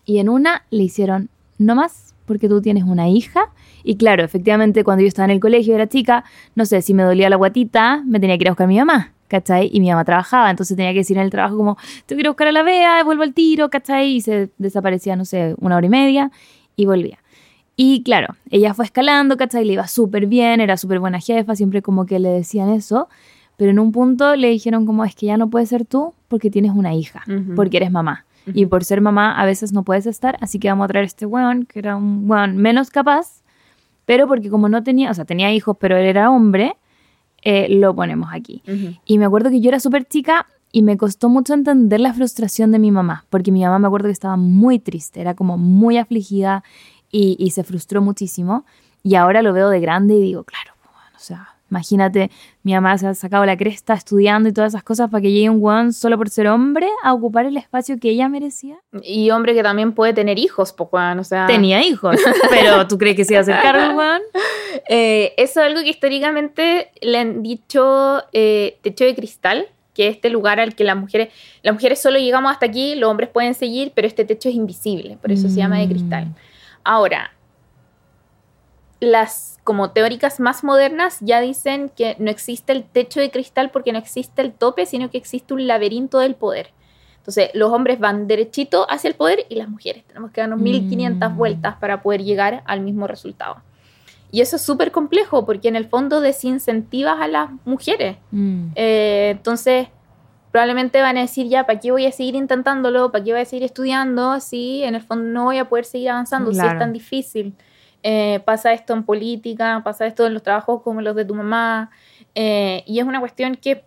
y 0.05 0.19
en 0.19 0.29
una 0.29 0.65
le 0.71 0.83
hicieron, 0.83 1.31
no 1.57 1.75
más, 1.75 2.15
porque 2.27 2.49
tú 2.49 2.61
tienes 2.61 2.85
una 2.85 3.09
hija. 3.09 3.51
Y 3.85 3.97
claro, 3.97 4.25
efectivamente, 4.25 4.85
cuando 4.85 5.03
yo 5.03 5.09
estaba 5.09 5.25
en 5.25 5.31
el 5.33 5.41
colegio, 5.41 5.75
era 5.75 5.89
chica, 5.89 6.25
no 6.55 6.65
sé, 6.67 6.83
si 6.83 6.95
me 6.95 7.03
dolía 7.03 7.29
la 7.31 7.37
guatita, 7.37 8.03
me 8.07 8.21
tenía 8.21 8.37
que 8.39 8.45
ir 8.45 8.49
a 8.49 8.53
buscar 8.53 8.65
a 8.65 8.69
mi 8.69 8.79
mamá, 8.79 9.13
¿cachai? 9.29 9.71
Y 9.73 9.81
mi 9.81 9.91
mamá 9.91 10.05
trabajaba, 10.05 10.51
entonces 10.51 10.77
tenía 10.77 10.93
que 10.93 10.99
decir 10.99 11.17
en 11.17 11.25
el 11.25 11.31
trabajo 11.31 11.57
como, 11.57 11.77
te 12.07 12.15
quiero 12.15 12.31
buscar 12.31 12.49
a 12.49 12.53
la 12.53 12.63
Bea, 12.63 13.03
vuelvo 13.05 13.23
al 13.23 13.35
tiro, 13.35 13.71
¿cachai? 13.71 14.15
Y 14.17 14.21
se 14.21 14.51
desaparecía, 14.59 15.17
no 15.17 15.25
sé, 15.25 15.55
una 15.61 15.77
hora 15.77 15.87
y 15.87 15.91
media 15.91 16.31
y 16.77 16.87
volvía. 16.87 17.19
Y 17.77 18.03
claro, 18.03 18.37
ella 18.51 18.75
fue 18.75 18.85
escalando, 18.85 19.37
¿cachai? 19.37 19.65
Le 19.65 19.73
iba 19.75 19.87
súper 19.89 20.27
bien, 20.27 20.61
era 20.61 20.77
súper 20.77 20.99
buena 21.01 21.21
jefa, 21.21 21.57
siempre 21.57 21.81
como 21.83 22.05
que 22.07 22.19
le 22.19 22.29
decían 22.29 22.69
eso. 22.71 23.09
Pero 23.57 23.71
en 23.71 23.79
un 23.79 23.93
punto 23.93 24.35
le 24.37 24.49
dijeron 24.49 24.87
como, 24.87 25.05
es 25.05 25.15
que 25.15 25.27
ya 25.27 25.37
no 25.37 25.49
puedes 25.49 25.69
ser 25.69 25.85
tú 25.85 26.15
porque 26.29 26.51
tienes 26.51 26.73
una 26.73 26.95
hija, 26.95 27.23
Ujú. 27.29 27.55
porque 27.55 27.77
eres 27.79 27.91
mamá. 27.91 28.25
Y 28.55 28.67
por 28.67 28.83
ser 28.85 29.01
mamá 29.01 29.41
a 29.41 29.47
veces 29.47 29.73
no 29.73 29.85
puedes 29.85 30.05
estar, 30.07 30.37
así 30.41 30.59
que 30.59 30.69
vamos 30.69 30.87
a 30.87 30.89
traer 30.89 31.05
a 31.05 31.07
este 31.07 31.27
weón, 31.27 31.65
que 31.65 31.79
era 31.79 31.95
un 31.97 32.29
weón 32.29 32.57
menos 32.57 32.91
capaz, 32.91 33.42
pero 34.05 34.27
porque 34.27 34.51
como 34.51 34.69
no 34.69 34.83
tenía, 34.83 35.11
o 35.11 35.15
sea, 35.15 35.25
tenía 35.25 35.53
hijos, 35.53 35.77
pero 35.79 35.97
él 35.97 36.07
era 36.07 36.31
hombre, 36.31 36.77
eh, 37.43 37.69
lo 37.69 37.95
ponemos 37.95 38.31
aquí. 38.33 38.63
Y 39.05 39.19
me 39.19 39.25
acuerdo 39.25 39.51
que 39.51 39.61
yo 39.61 39.69
era 39.69 39.81
súper 39.81 40.05
chica 40.07 40.47
y 40.71 40.83
me 40.83 40.97
costó 40.97 41.29
mucho 41.29 41.55
entender 41.55 42.01
la 42.01 42.15
frustración 42.15 42.73
de 42.73 42.79
mi 42.79 42.91
mamá, 42.91 43.27
porque 43.31 43.53
mi 43.53 43.63
mamá 43.63 43.79
me 43.79 43.87
acuerdo 43.87 44.07
que 44.07 44.13
estaba 44.13 44.37
muy 44.37 44.79
triste, 44.79 45.21
era 45.21 45.35
como 45.35 45.59
muy 45.59 45.99
afligida 45.99 46.65
y, 47.11 47.37
y 47.39 47.51
se 47.51 47.65
frustró 47.65 48.01
muchísimo. 48.01 48.65
Y 49.03 49.17
ahora 49.17 49.43
lo 49.43 49.53
veo 49.53 49.69
de 49.69 49.81
grande 49.81 50.15
y 50.15 50.21
digo, 50.21 50.45
claro, 50.45 50.73
pues, 50.83 51.23
o 51.23 51.25
sea, 51.25 51.52
imagínate, 51.73 52.31
mi 52.63 52.75
mamá 52.75 52.99
se 52.99 53.07
ha 53.07 53.15
sacado 53.15 53.47
la 53.47 53.57
cresta 53.57 53.95
estudiando 53.95 54.49
y 54.49 54.53
todas 54.53 54.73
esas 54.73 54.83
cosas 54.83 55.11
para 55.11 55.23
que 55.23 55.33
llegue 55.33 55.49
un 55.49 55.63
weón 55.63 55.95
solo 55.95 56.19
por 56.19 56.29
ser 56.29 56.47
hombre 56.49 56.87
a 57.03 57.15
ocupar 57.15 57.47
el 57.47 57.57
espacio 57.57 57.97
que 57.99 58.11
ella 58.11 58.29
merecía. 58.29 58.77
Y 59.03 59.31
hombre 59.31 59.55
que 59.55 59.63
también 59.63 59.93
puede 59.93 60.13
tener 60.13 60.39
hijos, 60.39 60.75
pues, 60.75 60.91
o 61.19 61.25
sea. 61.25 61.47
Tenía 61.47 61.83
hijos, 61.83 62.17
pero 62.51 62.87
¿tú 62.87 62.99
crees 62.99 63.17
que 63.17 63.25
se 63.25 63.33
iba 63.33 63.39
a 63.39 63.43
hacer 63.43 63.57
cargo 63.63 63.97
weón? 63.97 64.21
Eh, 64.89 65.33
eso 65.39 65.61
es 65.61 65.67
algo 65.67 65.81
que 65.81 65.89
históricamente 65.89 66.91
le 67.01 67.19
han 67.19 67.43
dicho 67.43 68.23
eh, 68.33 68.79
techo 68.83 69.05
de 69.05 69.15
cristal, 69.15 69.69
que 69.95 70.09
es 70.09 70.17
este 70.17 70.29
lugar 70.29 70.61
al 70.61 70.75
que 70.75 70.85
las 70.85 70.97
mujeres, 70.97 71.29
las 71.63 71.75
mujeres 71.75 72.01
solo 72.01 72.19
llegamos 72.19 72.53
hasta 72.53 72.67
aquí, 72.67 72.95
los 72.97 73.11
hombres 73.11 73.31
pueden 73.31 73.55
seguir, 73.55 73.93
pero 73.95 74.07
este 74.07 74.25
techo 74.27 74.51
es 74.51 74.55
invisible, 74.55 75.17
por 75.21 75.33
eso 75.33 75.49
se 75.49 75.57
llama 75.57 75.79
de 75.79 75.89
cristal. 75.89 76.27
Mm. 76.27 76.35
Ahora, 76.85 77.33
las 79.03 79.59
como 79.65 79.91
teóricas 79.91 80.41
más 80.41 80.65
modernas 80.65 81.19
ya 81.21 81.41
dicen 81.41 81.91
que 81.95 82.17
no 82.19 82.31
existe 82.31 82.73
el 82.73 82.85
techo 82.85 83.21
de 83.21 83.31
cristal 83.31 83.71
porque 83.71 83.93
no 83.93 83.99
existe 83.99 84.43
el 84.43 84.53
tope, 84.53 84.87
sino 84.87 85.11
que 85.11 85.19
existe 85.19 85.53
un 85.55 85.67
laberinto 85.67 86.19
del 86.21 86.35
poder. 86.37 86.71
Entonces, 87.19 87.51
los 87.55 87.71
hombres 87.73 87.99
van 88.01 88.27
derechito 88.27 88.87
hacia 88.91 89.09
el 89.09 89.15
poder 89.15 89.45
y 89.49 89.55
las 89.57 89.69
mujeres 89.69 90.05
tenemos 90.07 90.31
que 90.33 90.41
darnos 90.41 90.59
1500 90.61 91.31
Mm. 91.33 91.37
vueltas 91.37 91.77
para 91.77 92.03
poder 92.03 92.23
llegar 92.25 92.63
al 92.65 92.81
mismo 92.81 93.07
resultado. 93.07 93.57
Y 94.33 94.41
eso 94.41 94.57
es 94.57 94.63
súper 94.63 94.91
complejo 94.93 95.45
porque 95.45 95.69
en 95.69 95.77
el 95.77 95.87
fondo 95.87 96.21
desincentivas 96.21 97.21
a 97.21 97.29
las 97.29 97.51
mujeres. 97.65 98.17
Mm. 98.31 98.69
Eh, 98.75 99.29
entonces, 99.33 99.89
probablemente 100.51 101.01
van 101.01 101.17
a 101.17 101.21
decir, 101.21 101.49
ya, 101.49 101.65
¿para 101.67 101.79
qué 101.81 101.91
voy 101.93 102.07
a 102.07 102.13
seguir 102.13 102.35
intentándolo? 102.35 103.13
¿Para 103.13 103.23
qué 103.25 103.33
voy 103.33 103.41
a 103.43 103.45
seguir 103.45 103.65
estudiando? 103.65 104.41
Si 104.41 104.83
en 104.83 104.95
el 104.95 105.03
fondo 105.03 105.25
no 105.25 105.45
voy 105.45 105.59
a 105.59 105.69
poder 105.69 105.85
seguir 105.85 106.11
avanzando, 106.11 106.51
si 106.51 106.57
Claro. 106.59 106.73
es 106.73 106.79
tan 106.79 106.93
difícil. 106.93 107.55
Eh, 108.03 108.41
pasa 108.45 108.73
esto 108.73 108.93
en 108.95 109.05
política, 109.05 109.81
pasa 109.85 110.07
esto 110.07 110.27
en 110.27 110.35
los 110.35 110.43
trabajos 110.43 110.83
como 110.83 111.01
los 111.01 111.15
de 111.15 111.25
tu 111.25 111.35
mamá. 111.35 111.91
eh, 112.35 112.83
y 112.87 112.99
es 112.99 113.05
una 113.07 113.21
cuestión 113.21 113.55
que 113.57 113.85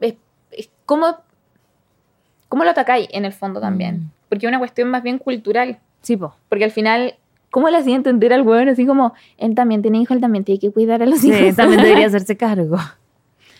es, 0.00 0.14
es 0.50 0.68
cómo, 0.86 1.16
cómo 2.48 2.64
lo 2.64 2.70
atacáis 2.70 3.08
en 3.12 3.24
el 3.24 3.32
fondo 3.32 3.60
también. 3.60 3.96
Mm. 3.96 4.10
Porque 4.28 4.46
es 4.46 4.48
una 4.48 4.58
cuestión 4.58 4.88
más 4.88 5.02
bien 5.02 5.18
cultural. 5.18 5.78
Sí, 6.00 6.16
po. 6.16 6.34
Porque 6.48 6.64
al 6.64 6.70
final, 6.70 7.14
¿cómo 7.50 7.68
le 7.68 7.76
hacía 7.76 7.94
entender 7.94 8.32
al 8.32 8.42
hueón 8.42 8.68
así 8.68 8.86
como, 8.86 9.14
él 9.38 9.54
también 9.54 9.82
tiene 9.82 9.98
hijos, 9.98 10.14
él 10.16 10.20
también 10.20 10.44
tiene 10.44 10.58
que 10.58 10.70
cuidar 10.70 11.02
a 11.02 11.06
los 11.06 11.20
Sí, 11.20 11.32
hijos? 11.32 11.56
también 11.56 11.82
debería 11.82 12.06
hacerse 12.08 12.36
cargo. 12.36 12.78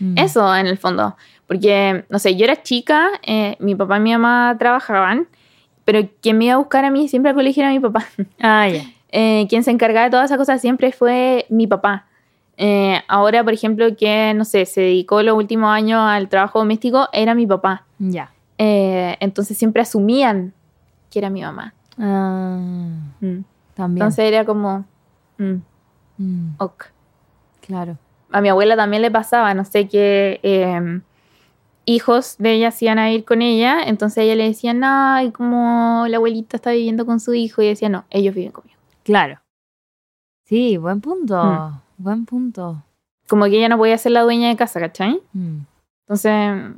Mm. 0.01 0.19
Eso 0.19 0.57
en 0.57 0.67
el 0.67 0.79
fondo. 0.79 1.17
Porque, 1.47 2.05
no 2.09 2.19
sé, 2.19 2.35
yo 2.37 2.45
era 2.45 2.63
chica, 2.63 3.09
eh, 3.23 3.57
mi 3.61 3.75
papá 3.75 3.99
y 3.99 4.01
mi 4.01 4.13
mamá 4.13 4.57
trabajaban, 4.59 5.29
pero 5.85 6.09
quien 6.23 6.39
me 6.39 6.47
iba 6.47 6.55
a 6.55 6.57
buscar 6.57 6.85
a 6.85 6.91
mí 6.91 7.07
siempre 7.09 7.31
al 7.31 7.35
colegio 7.37 7.63
era 7.63 7.71
mi 7.73 7.81
papá. 7.81 8.07
Ah, 8.41 8.69
ya. 8.69 8.83
Eh, 9.13 9.47
quien 9.49 9.63
se 9.63 9.71
encargaba 9.71 10.05
de 10.07 10.11
todas 10.11 10.25
esas 10.27 10.39
cosas 10.39 10.61
siempre 10.61 10.91
fue 10.93 11.47
mi 11.51 11.67
papá. 11.67 12.07
Eh, 12.57 13.01
ahora, 13.09 13.45
por 13.45 13.53
ejemplo, 13.53 13.95
que, 13.97 14.33
no 14.35 14.45
sé, 14.45 14.67
se 14.67 14.81
dedicó 14.83 15.23
los 15.23 15.37
últimos 15.37 15.71
años 15.71 16.01
al 16.01 16.29
trabajo 16.29 16.59
doméstico, 16.61 17.09
era 17.13 17.35
mi 17.35 17.47
papá. 17.47 17.85
Ya. 17.99 18.33
Eh, 18.59 19.17
entonces 19.21 19.57
siempre 19.59 19.83
asumían 19.83 20.53
que 21.11 21.19
era 21.19 21.31
mi 21.31 21.43
mamá. 21.43 21.75
Ah, 21.99 22.59
Mm. 23.21 23.41
también. 23.75 24.03
Entonces 24.03 24.25
era 24.25 24.45
como, 24.45 24.85
mm, 25.39 25.55
Mm, 26.19 26.49
ok. 26.59 26.85
claro. 27.67 27.97
a 28.31 28.41
mi 28.41 28.49
abuela 28.49 28.77
también 28.77 29.03
le 29.03 29.11
pasaba, 29.11 29.53
no 29.55 29.65
sé, 29.65 29.89
que 29.89 30.41
eh, 30.43 31.01
hijos 31.85 32.37
de 32.39 32.53
ella 32.55 32.71
se 32.71 32.87
iban 32.87 32.99
a 32.99 33.11
ir 33.13 33.25
con 33.27 33.43
ella, 33.43 33.83
entonces 33.85 34.25
ella 34.25 34.37
le 34.37 34.45
decía, 34.45 34.73
no, 34.73 35.21
y 35.21 35.31
como 35.33 36.05
la 36.09 36.17
abuelita 36.19 36.57
está 36.57 36.71
viviendo 36.71 37.05
con 37.05 37.21
su 37.21 37.35
hijo, 37.35 37.61
y 37.61 37.67
decía, 37.67 37.89
no, 37.91 38.05
ellos 38.11 38.35
viven 38.35 38.53
conmigo. 38.53 38.72
Claro. 39.05 39.41
Sí, 40.45 40.77
buen 40.77 41.01
punto. 41.01 41.43
Mm. 41.43 41.81
Buen 42.03 42.25
punto. 42.27 42.83
Como 43.29 43.45
que 43.45 43.57
ella 43.59 43.69
no 43.69 43.79
podía 43.79 43.97
ser 43.99 44.13
la 44.13 44.23
dueña 44.23 44.49
de 44.49 44.57
casa, 44.57 44.81
¿cachai? 44.81 45.21
Mm. 45.33 45.59
Entonces, 46.07 46.75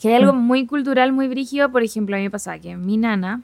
Que 0.00 0.08
hay 0.08 0.14
algo 0.14 0.32
Mm. 0.32 0.38
muy 0.46 0.66
cultural, 0.66 1.12
muy 1.12 1.28
brígido. 1.28 1.70
Por 1.70 1.82
ejemplo, 1.82 2.16
a 2.16 2.18
mí 2.18 2.24
me 2.24 2.30
pasaba 2.30 2.58
que 2.58 2.74
mi 2.76 2.96
nana, 2.96 3.42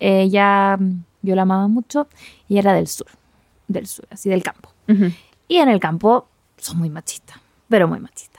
ella, 0.00 0.78
yo 1.22 1.34
la 1.36 1.42
amaba 1.42 1.68
mucho 1.68 2.08
y 2.48 2.56
era 2.58 2.72
del 2.72 2.86
sur. 2.88 3.06
Del 3.68 3.86
sur, 3.86 4.06
así 4.10 4.28
del 4.30 4.42
campo. 4.42 4.70
Y 5.46 5.56
en 5.56 5.68
el 5.68 5.78
campo 5.78 6.26
son 6.56 6.78
muy 6.78 6.88
machistas, 6.90 7.38
pero 7.68 7.86
muy 7.86 8.00
machistas. 8.00 8.37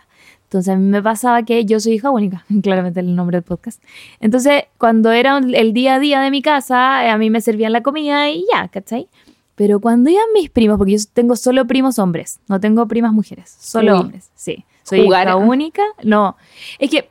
Entonces 0.49 0.73
a 0.73 0.77
mí 0.77 0.83
me 0.83 1.03
pasaba 1.03 1.43
que 1.43 1.63
yo 1.63 1.79
soy 1.79 1.93
hija 1.93 2.09
única, 2.09 2.43
claramente 2.63 3.01
el 3.01 3.15
nombre 3.15 3.37
del 3.37 3.43
podcast. 3.43 3.83
Entonces 4.19 4.63
cuando 4.79 5.11
era 5.11 5.37
el 5.37 5.73
día 5.73 5.95
a 5.95 5.99
día 5.99 6.21
de 6.21 6.31
mi 6.31 6.41
casa, 6.41 7.05
eh, 7.05 7.11
a 7.11 7.19
mí 7.19 7.29
me 7.29 7.39
servían 7.39 7.71
la 7.71 7.83
comida 7.83 8.31
y 8.31 8.45
ya, 8.51 8.67
¿cachai? 8.67 9.07
Pero 9.53 9.79
cuando 9.79 10.09
iban 10.09 10.25
mis 10.33 10.49
primos, 10.49 10.79
porque 10.79 10.97
yo 10.97 11.03
tengo 11.13 11.35
solo 11.35 11.67
primos 11.67 11.99
hombres, 11.99 12.39
no 12.47 12.59
tengo 12.59 12.87
primas 12.87 13.13
mujeres, 13.13 13.55
solo 13.59 13.93
Uy. 13.93 13.99
hombres, 13.99 14.31
sí. 14.33 14.65
Soy 14.81 15.03
Jugar. 15.03 15.27
hija 15.27 15.35
única, 15.35 15.83
no. 16.01 16.35
Es 16.79 16.89
que 16.89 17.09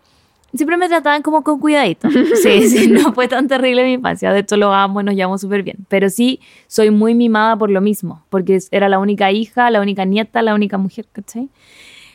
siempre 0.52 0.76
me 0.76 0.88
trataban 0.88 1.22
como 1.22 1.44
con 1.44 1.60
cuidadito. 1.60 2.08
Sí, 2.42 2.68
sí, 2.68 2.88
no 2.88 3.12
fue 3.12 3.28
tan 3.28 3.46
terrible 3.46 3.84
mi 3.84 3.92
infancia. 3.92 4.32
De 4.32 4.40
hecho, 4.40 4.56
lo 4.56 4.72
amo 4.72 5.00
nos 5.02 5.14
llevamos 5.14 5.40
súper 5.40 5.62
bien. 5.62 5.86
Pero 5.88 6.10
sí, 6.10 6.40
soy 6.66 6.90
muy 6.90 7.14
mimada 7.14 7.56
por 7.56 7.70
lo 7.70 7.80
mismo, 7.80 8.24
porque 8.30 8.58
era 8.72 8.88
la 8.88 8.98
única 8.98 9.30
hija, 9.30 9.70
la 9.70 9.80
única 9.80 10.04
nieta, 10.04 10.42
la 10.42 10.54
única 10.54 10.76
mujer, 10.76 11.06
¿cachai? 11.12 11.50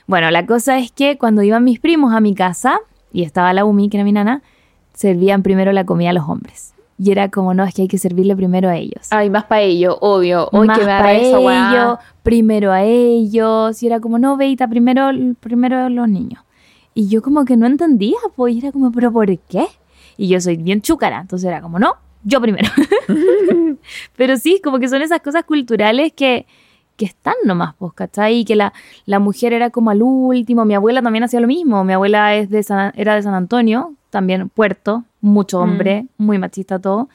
Bueno, 0.07 0.31
la 0.31 0.45
cosa 0.45 0.79
es 0.79 0.91
que 0.91 1.17
cuando 1.17 1.41
iban 1.43 1.63
mis 1.63 1.79
primos 1.79 2.13
a 2.13 2.19
mi 2.19 2.35
casa, 2.35 2.79
y 3.11 3.23
estaba 3.23 3.53
la 3.53 3.65
Umi, 3.65 3.89
que 3.89 3.97
era 3.97 4.03
mi 4.03 4.11
nana, 4.11 4.41
servían 4.93 5.43
primero 5.43 5.71
la 5.71 5.85
comida 5.85 6.09
a 6.09 6.13
los 6.13 6.27
hombres. 6.27 6.73
Y 6.97 7.11
era 7.11 7.29
como, 7.29 7.53
no, 7.53 7.63
es 7.63 7.73
que 7.73 7.83
hay 7.83 7.87
que 7.87 7.97
servirle 7.97 8.35
primero 8.35 8.69
a 8.69 8.75
ellos. 8.75 9.07
Ay, 9.09 9.29
más 9.29 9.45
para 9.45 9.61
ellos, 9.61 9.97
obvio. 9.99 10.47
Hoy 10.51 10.67
Más 10.67 10.77
que 10.77 10.85
me 10.85 10.91
pa' 10.91 11.03
da 11.03 11.13
esa 11.13 11.39
weá. 11.39 11.71
ellos, 11.71 11.99
primero 12.21 12.71
a 12.71 12.83
ellos. 12.83 13.81
Y 13.81 13.87
era 13.87 13.99
como, 13.99 14.19
no, 14.19 14.37
Beita, 14.37 14.67
primero, 14.67 15.09
primero 15.39 15.89
los 15.89 16.07
niños. 16.07 16.43
Y 16.93 17.07
yo 17.07 17.21
como 17.21 17.45
que 17.45 17.57
no 17.57 17.65
entendía, 17.65 18.17
pues, 18.35 18.53
y 18.53 18.59
era 18.59 18.71
como, 18.71 18.91
¿pero 18.91 19.11
por 19.11 19.25
qué? 19.25 19.65
Y 20.17 20.27
yo 20.27 20.39
soy 20.39 20.57
bien 20.57 20.81
chúcara, 20.81 21.21
entonces 21.21 21.47
era 21.47 21.61
como, 21.61 21.79
no, 21.79 21.95
yo 22.23 22.39
primero. 22.39 22.69
Pero 24.15 24.37
sí, 24.37 24.61
como 24.63 24.79
que 24.79 24.87
son 24.87 25.01
esas 25.01 25.19
cosas 25.21 25.43
culturales 25.43 26.13
que, 26.13 26.45
que 26.97 27.05
están 27.05 27.33
nomás, 27.45 27.73
pues, 27.77 27.93
¿cachai? 27.93 28.39
Y 28.39 28.45
que 28.45 28.55
la, 28.55 28.73
la 29.05 29.19
mujer 29.19 29.53
era 29.53 29.69
como 29.69 29.89
al 29.89 30.01
último. 30.01 30.65
Mi 30.65 30.75
abuela 30.75 31.01
también 31.01 31.23
hacía 31.23 31.39
lo 31.39 31.47
mismo. 31.47 31.83
Mi 31.83 31.93
abuela 31.93 32.35
es 32.35 32.49
de 32.49 32.61
San- 32.63 32.93
era 32.95 33.15
de 33.15 33.23
San 33.23 33.33
Antonio, 33.33 33.93
también 34.09 34.49
puerto, 34.49 35.03
mucho 35.21 35.59
hombre, 35.59 36.05
muy 36.17 36.37
machista 36.37 36.79
todo. 36.79 37.09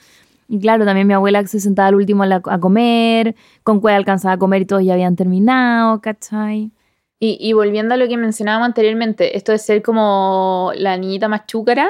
Y 0.48 0.58
claro, 0.60 0.84
también 0.84 1.06
mi 1.06 1.12
abuela 1.14 1.46
se 1.46 1.60
sentaba 1.60 1.88
al 1.88 1.94
último 1.94 2.22
a, 2.22 2.26
la- 2.26 2.42
a 2.44 2.58
comer, 2.58 3.36
con 3.62 3.80
cuál 3.80 3.94
alcanzaba 3.94 4.34
a 4.34 4.38
comer 4.38 4.62
y 4.62 4.64
todos 4.66 4.82
ya 4.82 4.94
habían 4.94 5.14
terminado, 5.14 6.00
¿cachai? 6.00 6.70
Y, 7.20 7.36
y 7.40 7.52
volviendo 7.52 7.94
a 7.94 7.96
lo 7.96 8.06
que 8.06 8.16
mencionábamos 8.16 8.66
anteriormente, 8.66 9.36
esto 9.36 9.50
de 9.52 9.58
ser 9.58 9.82
como 9.82 10.70
la 10.76 10.96
niñita 10.96 11.26
más 11.28 11.46
chúcara, 11.46 11.88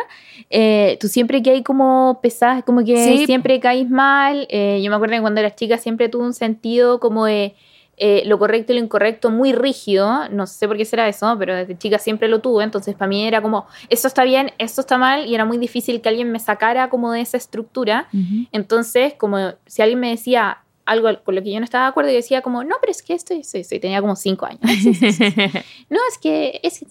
eh, 0.49 0.97
tú 1.01 1.07
siempre 1.09 1.43
que 1.43 1.51
hay 1.51 1.63
como 1.63 2.19
pesas, 2.23 2.65
como 2.65 2.83
que 2.85 2.97
Sí. 2.97 3.27
siempre 3.27 3.61
caes 3.61 3.89
mal. 3.91 4.47
eh, 4.51 4.81
yo 4.83 4.91
me 4.91 4.97
acuerdo 4.97 5.15
que 5.17 5.21
cuando 5.21 5.41
eras 5.41 5.55
chica 5.55 5.77
siempre 5.77 6.09
tuve 6.09 6.25
un 6.25 6.33
sentido 6.35 6.99
como 6.99 7.27
de 7.27 7.55
eh, 7.99 8.23
lo 8.27 8.39
correcto 8.39 8.73
y 8.73 8.77
lo 8.77 8.85
incorrecto 8.85 9.31
muy 9.31 9.53
rígido. 9.53 10.29
No 10.31 10.47
sé 10.47 10.69
por 10.69 10.77
qué 10.77 10.85
será 10.85 11.09
eso, 11.09 11.35
pero 11.39 11.55
desde 11.55 11.77
chica 11.77 11.99
siempre 11.99 12.29
lo 12.29 12.41
tuve. 12.41 12.65
Entonces 12.65 12.95
para 12.95 13.09
mí 13.09 13.27
era 13.27 13.43
como, 13.43 13.67
esto 13.89 14.09
está 14.09 14.25
bien, 14.25 14.53
esto 14.59 14.81
está 14.81 14.99
mal, 14.99 15.27
y 15.27 15.35
era 15.35 15.45
muy 15.45 15.59
difícil 15.59 16.01
que 16.01 16.09
alguien 16.09 16.31
me 16.31 16.39
sacara 16.39 16.89
como 16.89 17.13
de 17.13 17.21
esa 17.21 17.37
estructura. 17.37 18.09
Entonces, 18.53 19.15
como 19.15 19.39
si 19.67 19.83
alguien 19.83 20.01
me 20.01 20.11
decía 20.11 20.59
algo 20.85 21.09
con 21.23 21.35
lo 21.35 21.43
que 21.43 21.53
yo 21.53 21.59
no 21.61 21.65
estaba 21.65 21.85
de 21.85 21.91
acuerdo, 21.91 22.11
yo 22.11 22.17
decía 22.17 22.41
como, 22.41 22.65
no, 22.65 22.77
pero 22.81 22.91
es 22.91 23.03
que 23.03 23.15
esto, 23.15 23.35
esto, 23.35 23.59
esto", 23.59 23.75
y 23.75 23.81
tenía 23.81 24.01
como 24.01 24.17
cinco 24.17 24.47
años. 24.47 24.61
Sí, 24.65 24.95
sí, 24.95 25.13
sí, 25.13 25.31
sí. 25.31 25.51
No, 25.91 25.99
es 26.11 26.19
que, 26.19 26.61
es 26.63 26.79
que 26.79 26.87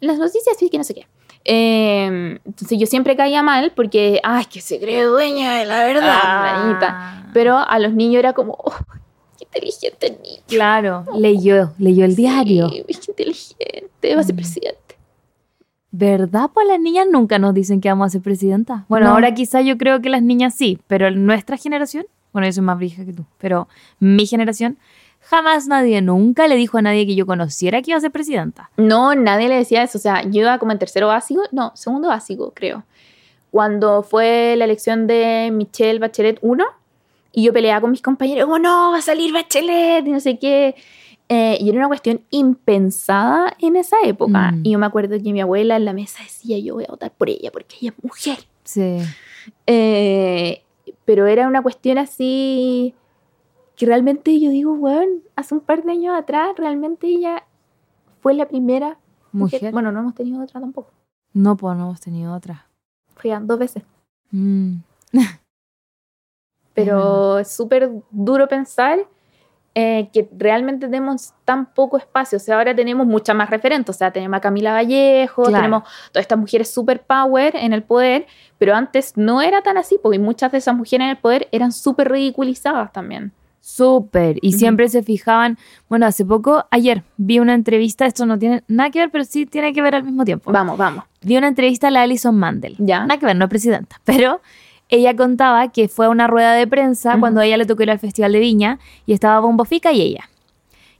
las 0.00 0.18
noticias 0.18 0.56
sí 0.58 0.68
que 0.70 0.78
no 0.78 0.84
sé 0.84 0.94
qué. 0.94 1.06
Eh, 1.44 2.38
entonces 2.44 2.78
yo 2.78 2.86
siempre 2.86 3.16
caía 3.16 3.42
mal 3.42 3.72
porque, 3.74 4.20
ay, 4.22 4.44
que 4.44 4.60
se 4.60 4.78
cree 4.78 5.04
dueña 5.04 5.54
de 5.54 5.64
la 5.64 5.84
verdad. 5.84 6.20
Ah. 6.22 7.30
Pero 7.32 7.56
a 7.56 7.78
los 7.78 7.92
niños 7.94 8.18
era 8.18 8.34
como, 8.34 8.56
oh, 8.58 8.74
inteligente 9.52 10.10
niño. 10.22 10.42
Claro, 10.48 11.04
leyó, 11.16 11.72
leyó 11.78 12.04
el 12.04 12.16
diario. 12.16 12.68
Sí, 12.68 12.84
inteligente, 12.88 14.14
va 14.14 14.20
a 14.20 14.24
ser 14.24 14.34
Mm. 14.34 14.36
presidente. 14.36 14.78
¿Verdad? 15.92 16.50
Pues 16.54 16.68
las 16.68 16.78
niñas 16.78 17.06
nunca 17.10 17.38
nos 17.38 17.52
dicen 17.52 17.80
que 17.80 17.88
vamos 17.88 18.06
a 18.06 18.10
ser 18.10 18.20
presidenta. 18.22 18.84
Bueno, 18.88 19.06
No. 19.08 19.14
ahora 19.14 19.34
quizá 19.34 19.60
yo 19.60 19.76
creo 19.76 20.00
que 20.00 20.08
las 20.08 20.22
niñas 20.22 20.54
sí, 20.54 20.78
pero 20.86 21.10
nuestra 21.10 21.56
generación, 21.56 22.06
bueno, 22.32 22.46
yo 22.46 22.52
soy 22.52 22.62
más 22.62 22.78
vieja 22.78 23.04
que 23.04 23.12
tú, 23.12 23.24
pero 23.38 23.66
mi 23.98 24.24
generación, 24.26 24.78
jamás 25.20 25.66
nadie 25.66 26.00
nunca 26.00 26.46
le 26.46 26.54
dijo 26.54 26.78
a 26.78 26.82
nadie 26.82 27.06
que 27.06 27.16
yo 27.16 27.26
conociera 27.26 27.82
que 27.82 27.90
iba 27.90 27.98
a 27.98 28.00
ser 28.00 28.12
presidenta. 28.12 28.70
No, 28.76 29.16
nadie 29.16 29.48
le 29.48 29.56
decía 29.56 29.82
eso. 29.82 29.98
O 29.98 30.00
sea, 30.00 30.22
yo 30.22 30.42
iba 30.42 30.58
como 30.58 30.70
en 30.70 30.78
tercero 30.78 31.08
básico, 31.08 31.42
no, 31.50 31.72
segundo 31.74 32.06
básico, 32.08 32.52
creo. 32.54 32.84
Cuando 33.50 34.04
fue 34.04 34.54
la 34.56 34.64
elección 34.66 35.08
de 35.08 35.50
Michelle 35.52 35.98
Bachelet 35.98 36.38
1, 36.40 36.64
y 37.32 37.44
yo 37.44 37.52
peleaba 37.52 37.80
con 37.80 37.90
mis 37.90 38.02
compañeros, 38.02 38.44
como, 38.44 38.58
no, 38.58 38.92
va 38.92 38.98
a 38.98 39.02
salir 39.02 39.32
Bachelet, 39.32 40.06
y 40.06 40.10
no 40.10 40.20
sé 40.20 40.38
qué. 40.38 40.74
Eh, 41.28 41.58
y 41.60 41.68
era 41.68 41.78
una 41.78 41.88
cuestión 41.88 42.22
impensada 42.30 43.56
en 43.60 43.76
esa 43.76 43.96
época. 44.04 44.50
Mm. 44.52 44.60
Y 44.64 44.70
yo 44.72 44.78
me 44.78 44.86
acuerdo 44.86 45.16
que 45.22 45.32
mi 45.32 45.40
abuela 45.40 45.76
en 45.76 45.84
la 45.84 45.92
mesa 45.92 46.22
decía, 46.24 46.58
yo 46.58 46.74
voy 46.74 46.84
a 46.84 46.90
votar 46.90 47.12
por 47.12 47.30
ella 47.30 47.50
porque 47.52 47.76
ella 47.80 47.94
es 47.96 48.04
mujer. 48.04 48.38
Sí. 48.64 48.98
Eh, 49.66 50.62
pero 51.04 51.26
era 51.26 51.46
una 51.46 51.62
cuestión 51.62 51.98
así 51.98 52.94
que 53.76 53.86
realmente 53.86 54.38
yo 54.40 54.50
digo, 54.50 54.72
weón, 54.72 55.22
hace 55.36 55.54
un 55.54 55.60
par 55.60 55.84
de 55.84 55.92
años 55.92 56.18
atrás, 56.18 56.50
realmente 56.56 57.06
ella 57.06 57.44
fue 58.20 58.34
la 58.34 58.48
primera 58.48 58.98
Mujer. 59.32 59.72
Bueno, 59.72 59.92
no 59.92 60.00
hemos 60.00 60.14
tenido 60.14 60.42
otra 60.42 60.60
tampoco. 60.60 60.90
No, 61.32 61.56
pues 61.56 61.76
no 61.76 61.84
hemos 61.84 62.00
tenido 62.00 62.34
otra. 62.34 62.66
Fue 63.14 63.36
dos 63.40 63.58
veces. 63.58 63.82
Mm. 64.30 64.76
Pero 66.84 67.38
es 67.38 67.50
súper 67.50 67.90
duro 68.10 68.48
pensar 68.48 68.98
eh, 69.74 70.08
que 70.12 70.28
realmente 70.36 70.86
tenemos 70.86 71.32
tan 71.44 71.72
poco 71.72 71.96
espacio. 71.96 72.36
O 72.36 72.40
sea, 72.40 72.56
ahora 72.58 72.74
tenemos 72.74 73.06
muchas 73.06 73.36
más 73.36 73.48
referentes. 73.50 73.94
O 73.94 73.98
sea, 73.98 74.10
tenemos 74.10 74.36
a 74.36 74.40
Camila 74.40 74.72
Vallejo, 74.72 75.44
Claro. 75.44 75.56
tenemos 75.58 75.82
todas 76.12 76.22
estas 76.24 76.38
mujeres 76.38 76.70
super 76.70 77.00
power 77.02 77.54
en 77.54 77.72
el 77.72 77.82
poder, 77.84 78.26
pero 78.58 78.74
antes 78.74 79.16
no 79.16 79.40
era 79.42 79.62
tan 79.62 79.78
así, 79.78 79.98
porque 80.02 80.18
muchas 80.18 80.50
de 80.52 80.58
esas 80.58 80.74
mujeres 80.76 81.04
en 81.04 81.10
el 81.10 81.16
poder 81.18 81.48
eran 81.52 81.70
súper 81.72 82.10
ridiculizadas 82.10 82.92
también. 82.92 83.32
Súper. 83.60 84.38
Y 84.40 84.54
siempre 84.54 84.88
se 84.88 85.02
fijaban. 85.02 85.58
Bueno, 85.88 86.06
hace 86.06 86.24
poco, 86.24 86.64
ayer, 86.70 87.04
vi 87.18 87.38
una 87.38 87.54
entrevista, 87.54 88.06
esto 88.06 88.24
no 88.26 88.38
tiene 88.38 88.64
nada 88.68 88.90
que 88.90 88.98
ver, 89.00 89.10
pero 89.10 89.24
sí 89.24 89.44
tiene 89.46 89.72
que 89.72 89.82
ver 89.82 89.94
al 89.94 90.02
mismo 90.02 90.24
tiempo. 90.24 90.50
Vamos, 90.50 90.78
vamos. 90.78 91.04
Vi 91.20 91.36
una 91.36 91.46
entrevista 91.48 91.88
a 91.88 91.90
la 91.90 92.02
Alison 92.02 92.36
Mandel. 92.36 92.74
Ya. 92.78 93.00
Nada 93.00 93.18
que 93.20 93.26
ver, 93.26 93.36
no 93.36 93.44
es 93.44 93.50
presidenta. 93.50 94.00
Pero 94.04 94.40
ella 94.90 95.14
contaba 95.16 95.68
que 95.68 95.88
fue 95.88 96.06
a 96.06 96.08
una 96.10 96.26
rueda 96.26 96.52
de 96.54 96.66
prensa 96.66 97.18
cuando 97.20 97.40
a 97.40 97.46
ella 97.46 97.56
le 97.56 97.66
tocó 97.66 97.82
ir 97.82 97.90
al 97.90 97.98
Festival 97.98 98.32
de 98.32 98.40
Viña 98.40 98.78
y 99.06 99.12
estaba 99.12 99.40
Bombo 99.40 99.64
Fica 99.64 99.92
y 99.92 100.00
ella. 100.02 100.28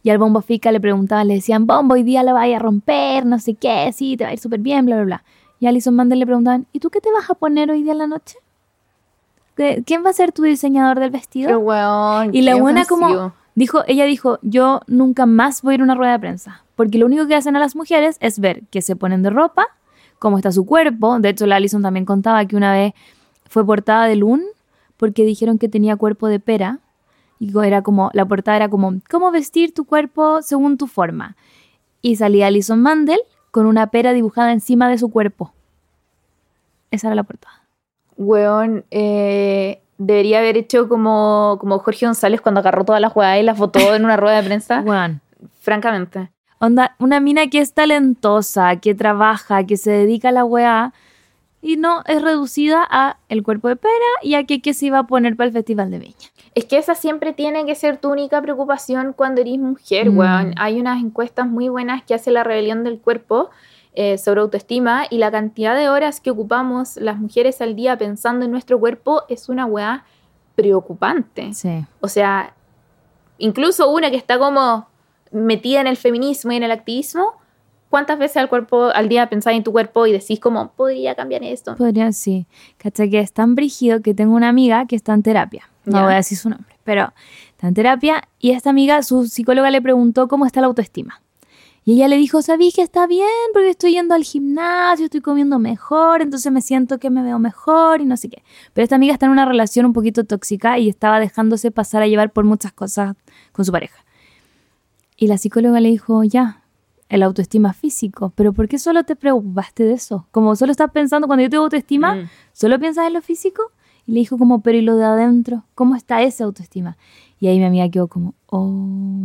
Y 0.03 0.11
al 0.11 0.19
Bombo 0.19 0.41
Fica 0.41 0.73
le 0.73 0.81
preguntaban, 0.81 1.29
le 1.29 1.35
decían, 1.35 1.67
Bombo, 1.67 1.95
hoy 1.95 2.03
día 2.03 2.23
lo 2.23 2.33
vaya 2.35 2.57
a 2.57 2.59
romper, 2.61 3.27
no 3.27 3.39
sé 3.39 3.55
qué, 3.55 3.91
sí, 3.93 4.17
te 4.17 4.25
va 4.25 4.31
a 4.31 4.33
ir 4.33 4.39
súper 4.39 4.61
bien, 4.61 4.87
bla, 4.87 4.97
bla, 4.97 5.05
bla. 5.05 5.25
Y 5.59 5.67
a 5.67 5.69
Alison 5.69 5.95
Mandel 5.95 6.19
le 6.21 6.27
preguntaban, 6.27 6.67
¿y 6.73 6.79
tú 6.81 6.89
qué 6.91 7.01
te 7.01 7.13
vas 7.13 7.29
a 7.29 7.35
poner 7.35 7.71
hoy 7.71 7.83
día 7.83 7.93
en 7.93 7.99
la 7.99 8.07
noche? 8.07 8.37
¿Qué- 9.57 9.83
¿Quién 9.85 10.05
va 10.05 10.11
a 10.11 10.15
ser 10.15 10.33
tu 10.33 10.43
diseñador 10.43 10.99
del 11.01 11.11
vestido? 11.11 11.49
Pero, 11.49 11.59
weón, 11.61 12.35
Y 12.35 12.43
la 12.43 12.55
qué 12.55 12.61
buena 12.61 12.85
como 12.87 13.33
dijo, 13.55 13.83
ella 13.87 14.05
dijo, 14.05 14.39
yo 14.43 14.81
nunca 14.87 15.27
más 15.27 15.61
voy 15.63 15.73
a 15.73 15.75
ir 15.75 15.81
a 15.81 15.85
una 15.85 15.95
rueda 15.95 16.13
de 16.13 16.19
prensa, 16.19 16.65
porque 16.77 16.97
lo 16.99 17.07
único 17.07 17.27
que 17.27 17.35
hacen 17.35 17.57
a 17.57 17.59
las 17.59 17.77
mujeres 17.77 18.17
es 18.21 18.39
ver 18.39 18.63
que 18.71 18.81
se 18.81 18.97
ponen 18.97 19.23
de 19.23 19.31
ropa, 19.31 19.67
cómo 20.19 20.39
está 20.39 20.51
su 20.53 20.65
cuerpo. 20.65 21.19
De 21.19 21.29
hecho, 21.31 21.47
la 21.47 21.57
Alison 21.57 21.83
también 21.83 22.07
contaba 22.07 22.45
que 22.47 22.57
una 22.57 22.73
vez 22.73 22.95
fue 23.51 23.67
portada 23.67 24.07
de 24.07 24.15
Loon 24.15 24.43
porque 24.97 25.25
dijeron 25.25 25.59
que 25.59 25.69
tenía 25.69 25.97
cuerpo 25.97 26.29
de 26.29 26.39
pera 26.39 26.79
y 27.41 27.53
era 27.59 27.83
como 27.83 28.11
la 28.15 28.25
portada 28.25 28.57
era 28.57 28.69
como 28.69 28.95
cómo 29.11 29.33
vestir 29.33 29.75
tu 29.75 29.85
cuerpo 29.85 30.41
según 30.41 30.79
tu 30.79 30.87
forma. 30.87 31.37
Y 32.01 32.17
salía 32.17 32.47
Alison 32.47 32.81
Mandel 32.81 33.19
con 33.51 33.67
una 33.67 33.89
pera 33.89 34.13
dibujada 34.13 34.53
encima 34.53 34.89
de 34.89 34.99
su 34.99 35.11
cuerpo. 35.11 35.53
Esa 36.93 37.09
era 37.09 37.17
la 37.17 37.25
portada. 37.25 37.63
Weón, 38.17 38.85
eh, 38.93 39.81
debería 39.99 40.39
haber 40.39 40.57
hecho 40.57 40.89
como, 40.89 41.57
como 41.61 41.81
Jorge 41.81 42.07
González 42.07 42.41
cuando 42.41 42.61
agarró 42.61 42.85
todas 42.85 43.01
las 43.01 43.13
jugadas 43.13 43.41
y 43.41 43.43
las 43.43 43.59
votó 43.59 43.97
en 43.97 44.05
una 44.05 44.17
rueda 44.17 44.41
de 44.41 44.47
prensa. 44.47 44.83
Juan. 44.85 45.21
Francamente. 45.61 46.31
Onda, 46.61 46.95
una 47.01 47.19
mina 47.19 47.49
que 47.49 47.59
es 47.59 47.73
talentosa, 47.73 48.77
que 48.77 48.95
trabaja, 48.95 49.65
que 49.65 49.77
se 49.77 49.91
dedica 49.91 50.29
a 50.29 50.33
la 50.33 50.45
weá 50.45 50.93
y 51.63 51.77
no 51.77 52.03
es 52.07 52.23
reducida 52.23 52.87
a 52.89 53.19
el 53.29 53.43
cuerpo 53.43 53.69
de 53.69 53.77
pera 53.77 53.93
y 54.23 54.35
a 54.35 54.45
que, 54.45 54.63
que 54.63 54.73
se 54.75 54.87
iba 54.87 54.99
a 55.01 55.07
poner 55.07 55.37
para 55.37 55.49
el 55.49 55.53
Festival 55.53 55.91
de 55.91 55.99
Viña. 55.99 56.15
Es 56.55 56.65
que 56.65 56.79
esa 56.79 56.95
siempre 56.95 57.33
tiene 57.33 57.67
que 57.67 57.75
ser 57.75 57.99
tu 57.99 58.11
única 58.11 58.41
preocupación 58.41 59.13
cuando 59.13 59.41
eres 59.43 59.59
mujer, 59.59 60.11
Mm. 60.11 60.19
weón. 60.19 60.55
Hay 60.57 60.81
unas 60.81 61.03
encuestas 61.03 61.47
muy 61.47 61.69
buenas 61.69 62.03
que 62.03 62.15
hace 62.15 62.31
la 62.31 62.45
rebelión 62.45 62.83
del 62.83 62.99
cuerpo 62.99 63.51
eh, 63.93 64.19
sobre 64.19 64.41
autoestima 64.41 65.05
y 65.11 65.19
la 65.19 65.31
cantidad 65.31 65.77
de 65.77 65.89
horas 65.89 66.21
que 66.21 66.31
ocupamos 66.31 66.97
las 66.97 67.19
mujeres 67.19 67.61
al 67.61 67.75
día 67.77 67.99
pensando 67.99 68.45
en 68.45 68.53
nuestro 68.53 68.79
cuerpo 68.79 69.25
es 69.29 69.49
una 69.49 69.67
weá 69.67 70.05
preocupante. 70.55 71.53
Sí. 71.55 71.85
O 72.01 72.09
sea, 72.09 72.55
incluso 73.39 73.91
una 73.91 74.11
que 74.11 74.17
está 74.17 74.39
como 74.39 74.87
metida 75.33 75.81
en 75.81 75.87
el 75.87 75.97
feminismo 75.97 76.53
y 76.53 76.57
en 76.57 76.63
el 76.63 76.71
activismo, 76.71 77.35
¿cuántas 77.91 78.19
veces 78.19 78.39
al 78.39 78.49
cuerpo 78.49 78.85
al 78.85 79.09
día 79.11 79.29
pensáis 79.29 79.59
en 79.59 79.65
tu 79.65 79.73
cuerpo 79.73 80.07
y 80.07 80.13
decís 80.13 80.41
como 80.41 80.73
podría 80.73 81.15
cambiar 81.15 81.43
esto? 81.45 81.77
Podría, 81.77 82.11
sí. 82.13 82.47
¿Cachai? 82.79 83.11
Que 83.11 83.21
es 83.21 83.33
tan 83.33 83.55
brígido 83.55 84.01
que 84.01 84.15
tengo 84.15 84.35
una 84.35 84.49
amiga 84.49 84.87
que 84.87 84.97
está 84.97 85.13
en 85.13 85.23
terapia. 85.23 85.69
No 85.85 85.99
Ya. 85.99 86.05
voy 86.05 86.13
a 86.15 86.17
decir 86.17 86.39
su 86.39 86.49
nombre, 86.49 86.75
pero 86.85 87.13
está 87.51 87.69
en 87.69 87.75
terapia 87.75 88.23
y 88.39 88.53
esta 88.53 88.71
amiga, 88.71 89.03
su 89.03 89.27
psicóloga 89.27 89.71
le 89.71 89.83
preguntó 89.83 90.29
cómo 90.29 90.47
está 90.47 90.61
la 90.63 90.69
autoestima. 90.69 91.21
Y 91.83 91.95
ella 91.95 92.09
le 92.09 92.17
dijo, 92.19 92.43
sabí 92.43 92.73
que 92.73 92.83
está 92.83 93.07
bien 93.07 93.27
porque 93.55 93.71
estoy 93.71 93.93
yendo 93.93 94.15
al 94.15 94.23
gimnasio, 94.23 95.07
estoy 95.07 95.23
comiendo 95.23 95.59
mejor, 95.59 96.21
entonces 96.21 96.53
me 96.53 96.61
siento 96.61 96.99
que 96.99 97.09
me 97.09 97.23
veo 97.23 97.39
mejor 97.39 98.03
y 98.03 98.05
no 98.05 98.19
sé 98.19 98.29
qué. 98.29 98.43
Pero 98.75 98.83
esta 98.85 98.97
amiga 98.97 99.15
está 99.15 99.25
en 99.27 99.33
una 99.33 99.47
relación 99.47 99.87
un 99.87 99.95
poquito 99.95 100.25
tóxica 100.25 100.79
y 100.79 100.91
estaba 100.91 101.19
dejándose 101.19 101.71
pasar 101.71 102.03
a 102.03 102.07
llevar 102.07 102.33
por 102.33 102.45
muchas 102.45 102.73
cosas 102.73 103.17
con 103.53 103.65
su 103.65 103.73
pareja. 103.73 104.05
Y 105.17 105.27
la 105.27 105.39
psicóloga 105.39 105.81
le 105.81 105.89
dijo, 105.89 106.23
ya, 106.23 106.60
el 107.11 107.23
autoestima 107.23 107.73
físico, 107.75 108.33
pero 108.35 108.53
¿por 108.55 108.67
qué 108.69 108.79
solo 108.79 109.05
te 109.05 109.15
preocupaste 109.17 109.85
de 109.85 109.93
eso? 109.95 110.27
Como 110.31 110.57
solo 110.57 110.73
estás 110.73 110.91
pensando, 110.91 111.27
cuando 111.27 111.43
yo 111.43 111.51
tengo 111.51 111.65
autoestima, 111.65 112.15
Mm. 112.15 112.29
¿Solo 112.53 112.79
piensas 112.81 113.07
en 113.07 113.13
lo 113.15 113.21
físico? 113.23 113.63
Y 114.07 114.13
le 114.13 114.21
dijo 114.21 114.39
como, 114.39 114.63
pero 114.63 114.79
¿y 114.79 114.83
lo 114.83 114.97
de 114.97 115.05
adentro? 115.05 115.65
¿Cómo 115.75 115.95
está 115.97 116.23
esa 116.23 116.45
autoestima? 116.45 116.97
Y 117.39 117.49
ahí 117.49 117.59
mi 117.59 117.65
amiga 117.67 117.89
quedó 117.91 118.09
como, 118.09 118.35
oh, 118.47 118.71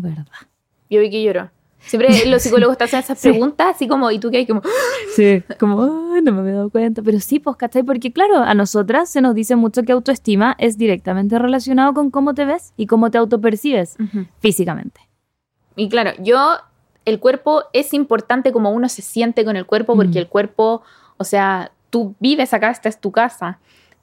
verdad. 0.02 0.26
Yo 0.90 1.00
vi 1.00 1.10
que 1.10 1.24
lloró. 1.24 1.50
Siempre 1.80 2.08
los 2.26 2.42
psicólogos 2.42 2.78
te 2.78 2.86
hacen 2.86 3.00
esas 3.02 3.22
preguntas, 3.22 3.76
así 3.76 3.88
como, 3.88 4.10
y 4.10 4.18
tú 4.20 4.32
que 4.32 4.38
hay 4.38 4.48
como, 4.48 4.62
Sí, 5.16 5.44
como, 5.60 5.84
"Ay, 6.14 6.22
no 6.24 6.32
me 6.34 6.40
había 6.42 6.54
dado 6.56 6.70
cuenta. 6.72 7.02
Pero 7.04 7.20
sí, 7.20 7.40
pues, 7.40 7.56
¿cachai? 7.58 7.84
Porque 7.84 8.12
claro, 8.12 8.38
a 8.38 8.54
nosotras 8.56 9.10
se 9.10 9.22
nos 9.22 9.36
dice 9.36 9.56
mucho 9.56 9.84
que 9.84 9.92
autoestima 9.92 10.56
es 10.58 10.78
directamente 10.78 11.38
relacionado 11.38 11.94
con 11.94 12.10
cómo 12.10 12.34
te 12.34 12.46
ves 12.46 12.74
y 12.78 12.88
cómo 12.88 13.12
te 13.12 13.18
autopercibes 13.20 13.98
físicamente. 14.40 15.02
Y 15.76 15.90
claro, 15.90 16.12
yo, 16.20 16.56
el 17.06 17.20
cuerpo 17.20 17.64
es 17.74 17.94
importante 17.94 18.52
como 18.52 18.72
uno 18.72 18.90
se 18.90 19.02
siente 19.02 19.46
con 19.46 19.56
el 19.56 19.66
cuerpo, 19.66 19.96
porque 19.96 20.18
Mm. 20.20 20.24
el 20.24 20.28
cuerpo, 20.28 20.82
o 21.18 21.24
sea, 21.24 21.72
tú 21.90 22.16
vives 22.20 22.54
acá, 22.54 22.72
esta 22.72 22.90
es 22.90 23.00
tu 23.00 23.12
casa, 23.12 23.60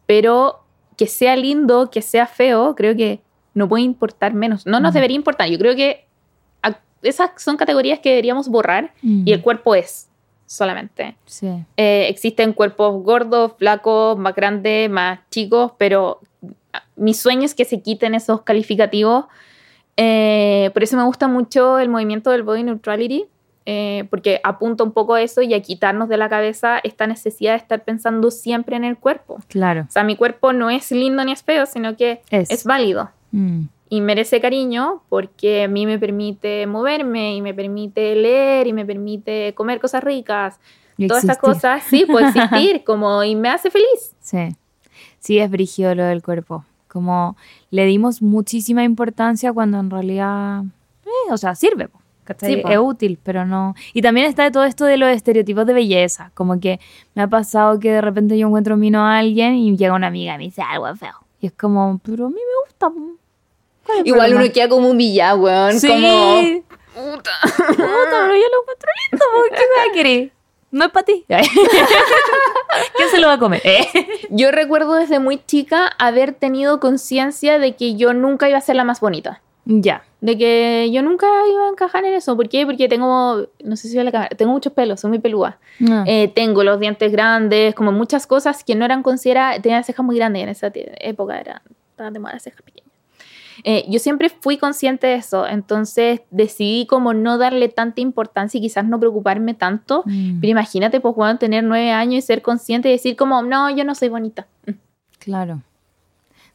pero 0.06 0.60
que 0.96 1.06
sea 1.06 1.36
lindo, 1.36 1.90
que 1.90 2.00
sea 2.02 2.26
feo, 2.26 2.74
creo 2.76 2.96
que 2.96 3.20
no 3.54 3.68
puede 3.68 3.82
importar 3.84 4.34
menos. 4.34 4.66
No 4.66 4.78
nos 4.80 4.92
Mm. 4.92 4.94
debería 4.94 5.16
importar. 5.16 5.48
Yo 5.48 5.58
creo 5.58 5.74
que 5.76 6.06
esas 7.02 7.30
son 7.42 7.56
categorías 7.56 7.98
que 7.98 8.10
deberíamos 8.10 8.48
borrar 8.48 8.92
y 9.02 9.32
el 9.32 9.42
cuerpo 9.42 9.74
es 9.74 10.08
solamente. 10.46 11.16
Sí. 11.26 11.48
Eh, 11.76 12.06
existen 12.08 12.52
cuerpos 12.52 13.02
gordos, 13.02 13.54
flacos, 13.58 14.16
más 14.16 14.34
grandes, 14.36 14.88
más 14.88 15.18
chicos, 15.28 15.72
pero 15.78 16.20
ah, 16.72 16.84
mi 16.94 17.12
sueño 17.14 17.42
es 17.42 17.54
que 17.56 17.64
se 17.64 17.80
quiten 17.82 18.14
esos 18.14 18.42
calificativos. 18.42 19.24
Eh, 19.96 20.70
por 20.72 20.82
eso 20.82 20.96
me 20.96 21.04
gusta 21.04 21.28
mucho 21.28 21.78
el 21.78 21.88
movimiento 21.88 22.30
del 22.30 22.42
body 22.42 22.62
neutrality, 22.64 23.26
eh, 23.66 24.04
porque 24.10 24.40
apunta 24.42 24.82
un 24.84 24.92
poco 24.92 25.14
a 25.14 25.22
eso 25.22 25.42
y 25.42 25.54
a 25.54 25.60
quitarnos 25.62 26.08
de 26.08 26.16
la 26.16 26.28
cabeza 26.28 26.78
esta 26.82 27.06
necesidad 27.06 27.52
de 27.52 27.58
estar 27.58 27.84
pensando 27.84 28.30
siempre 28.30 28.76
en 28.76 28.84
el 28.84 28.96
cuerpo. 28.96 29.38
Claro. 29.48 29.82
O 29.88 29.92
sea, 29.92 30.02
mi 30.02 30.16
cuerpo 30.16 30.52
no 30.52 30.70
es 30.70 30.90
lindo 30.90 31.24
ni 31.24 31.32
es 31.32 31.42
feo, 31.42 31.66
sino 31.66 31.96
que 31.96 32.22
Es. 32.30 32.50
es 32.50 32.64
válido 32.64 33.10
Mm. 33.34 33.62
y 33.88 34.00
merece 34.02 34.40
cariño 34.42 35.02
porque 35.08 35.62
a 35.64 35.68
mí 35.68 35.86
me 35.86 35.98
permite 35.98 36.66
moverme 36.66 37.34
y 37.36 37.40
me 37.40 37.54
permite 37.54 38.14
leer 38.14 38.66
y 38.66 38.72
me 38.74 38.84
permite 38.84 39.54
comer 39.54 39.80
cosas 39.80 40.02
ricas 40.04 40.58
Y 40.98 41.06
todas 41.06 41.24
estas 41.24 41.38
cosas, 41.38 41.82
sí, 41.84 42.04
puede 42.04 42.26
existir, 42.28 42.84
como, 42.84 43.22
y 43.24 43.34
me 43.36 43.48
hace 43.48 43.70
feliz. 43.70 44.14
Sí. 44.20 44.54
Sí, 45.18 45.38
es 45.38 45.50
brígido 45.50 45.94
lo 45.94 46.04
del 46.04 46.22
cuerpo. 46.22 46.64
Como 46.92 47.38
le 47.70 47.86
dimos 47.86 48.20
muchísima 48.20 48.84
importancia 48.84 49.50
cuando 49.50 49.80
en 49.80 49.88
realidad, 49.88 50.62
eh, 51.06 51.32
o 51.32 51.38
sea, 51.38 51.54
sirve. 51.54 51.88
Sí, 52.38 52.62
es 52.68 52.78
útil, 52.78 53.18
pero 53.22 53.46
no. 53.46 53.74
Y 53.94 54.02
también 54.02 54.26
está 54.26 54.50
todo 54.52 54.64
esto 54.64 54.84
de 54.84 54.98
los 54.98 55.08
estereotipos 55.08 55.64
de 55.66 55.72
belleza. 55.72 56.30
Como 56.34 56.60
que 56.60 56.80
me 57.14 57.22
ha 57.22 57.28
pasado 57.28 57.80
que 57.80 57.90
de 57.92 58.00
repente 58.02 58.36
yo 58.38 58.46
encuentro 58.46 58.76
mino 58.76 59.00
a 59.00 59.18
alguien 59.18 59.54
y 59.54 59.74
llega 59.76 59.94
una 59.94 60.08
amiga 60.08 60.34
y 60.34 60.38
me 60.38 60.44
dice 60.44 60.60
algo 60.62 60.94
feo. 60.96 61.14
Y 61.40 61.46
es 61.46 61.52
como, 61.52 61.98
pero 62.04 62.26
a 62.26 62.28
mí 62.28 62.34
me 62.36 62.66
gusta. 62.68 62.90
po. 62.90 63.16
¿Cuál 63.84 63.96
es 63.96 64.00
el 64.02 64.06
Igual 64.06 64.20
problema? 64.28 64.44
uno 64.44 64.52
queda 64.52 64.68
como 64.68 64.90
humillado, 64.90 65.40
weón. 65.40 65.80
Sí. 65.80 65.88
Como, 65.88 66.62
puta. 66.94 67.30
Puta, 67.42 67.76
pero 67.76 68.34
yo 68.36 68.48
lo 68.52 68.60
encuentro 68.62 68.90
lindo. 69.10 69.24
¿Qué 69.50 69.56
me 69.56 69.82
va 69.82 69.90
a 69.90 69.94
querer? 69.94 70.32
No 70.72 70.86
es 70.86 70.90
para 70.90 71.04
ti. 71.04 71.24
¿Quién 71.28 73.08
se 73.10 73.20
lo 73.20 73.28
va 73.28 73.34
a 73.34 73.38
comer? 73.38 73.60
Eh. 73.62 73.86
Yo 74.30 74.50
recuerdo 74.50 74.94
desde 74.94 75.20
muy 75.20 75.38
chica 75.44 75.86
haber 75.98 76.32
tenido 76.32 76.80
conciencia 76.80 77.58
de 77.58 77.76
que 77.76 77.94
yo 77.94 78.14
nunca 78.14 78.48
iba 78.48 78.56
a 78.58 78.62
ser 78.62 78.76
la 78.76 78.84
más 78.84 79.00
bonita. 79.00 79.42
Ya. 79.66 80.02
De 80.22 80.36
que 80.38 80.90
yo 80.90 81.02
nunca 81.02 81.26
iba 81.50 81.66
a 81.66 81.68
encajar 81.68 82.04
en 82.04 82.14
eso. 82.14 82.36
¿Por 82.36 82.48
qué? 82.48 82.64
Porque 82.64 82.88
tengo, 82.88 83.46
no 83.62 83.76
sé 83.76 83.88
si 83.88 83.96
ve 83.96 84.04
la 84.04 84.12
cámara, 84.12 84.30
tengo 84.30 84.50
muchos 84.50 84.72
pelos, 84.72 85.00
soy 85.00 85.10
muy 85.10 85.18
pelúa. 85.18 85.58
Ah. 85.88 86.04
Eh, 86.06 86.28
tengo 86.28 86.64
los 86.64 86.80
dientes 86.80 87.12
grandes, 87.12 87.74
como 87.74 87.92
muchas 87.92 88.26
cosas 88.26 88.64
que 88.64 88.74
no 88.74 88.84
eran 88.84 89.02
consideradas, 89.02 89.60
tenía 89.60 89.78
las 89.78 89.86
cejas 89.86 90.04
muy 90.04 90.16
grandes 90.16 90.42
en 90.42 90.48
esa 90.48 90.72
época, 90.74 91.38
era, 91.38 91.62
estaban 91.90 92.12
de 92.14 92.18
moda 92.18 92.32
las 92.32 92.42
cejas 92.42 92.62
pequeñas. 92.62 92.81
Eh, 93.64 93.84
yo 93.88 93.98
siempre 93.98 94.28
fui 94.28 94.58
consciente 94.58 95.06
de 95.06 95.14
eso, 95.14 95.46
entonces 95.46 96.22
decidí 96.30 96.86
como 96.86 97.14
no 97.14 97.38
darle 97.38 97.68
tanta 97.68 98.00
importancia 98.00 98.58
y 98.58 98.60
quizás 98.62 98.84
no 98.84 98.98
preocuparme 98.98 99.54
tanto. 99.54 100.02
Mm. 100.06 100.40
Pero 100.40 100.50
imagínate, 100.50 101.00
pues, 101.00 101.14
bueno, 101.14 101.38
tener 101.38 101.62
nueve 101.64 101.90
años 101.90 102.18
y 102.18 102.22
ser 102.22 102.42
consciente 102.42 102.88
y 102.88 102.92
decir 102.92 103.16
como, 103.16 103.42
no, 103.42 103.70
yo 103.74 103.84
no 103.84 103.94
soy 103.94 104.08
bonita. 104.08 104.46
Claro. 105.18 105.62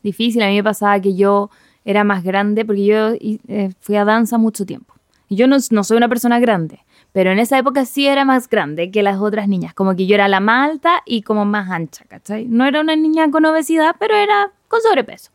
Difícil. 0.04 0.42
A 0.42 0.48
mí 0.48 0.56
me 0.56 0.64
pasaba 0.64 1.00
que 1.00 1.16
yo 1.16 1.50
era 1.86 2.04
más 2.04 2.24
grande 2.24 2.66
porque 2.66 2.86
yo 2.86 3.14
eh, 3.14 3.72
fui 3.80 3.96
a 3.96 4.04
danza 4.04 4.38
mucho 4.38 4.66
tiempo. 4.66 4.94
Y 5.30 5.36
yo 5.36 5.48
no, 5.48 5.58
no 5.72 5.84
soy 5.84 5.98
una 5.98 6.08
persona 6.08 6.40
grande, 6.40 6.80
pero 7.12 7.32
en 7.32 7.40
esa 7.40 7.58
época 7.58 7.86
sí 7.86 8.08
era 8.08 8.24
más 8.24 8.48
grande 8.50 8.92
que 8.92 9.04
las 9.04 9.20
otras 9.20 9.48
niñas. 9.48 9.74
Como 9.74 9.96
que 9.96 10.06
yo 10.06 10.16
era 10.16 10.28
la 10.28 10.40
más 10.40 10.70
alta 10.70 11.02
y 11.06 11.22
como 11.22 11.46
más 11.46 11.70
ancha, 11.70 12.06
¿cachai? 12.06 12.46
No 12.46 12.66
era 12.66 12.82
una 12.82 12.96
niña 12.96 13.30
con 13.32 13.46
obesidad, 13.46 13.96
pero 14.00 14.16
era 14.16 14.52
con 14.68 14.82
sobrepeso. 14.82 15.32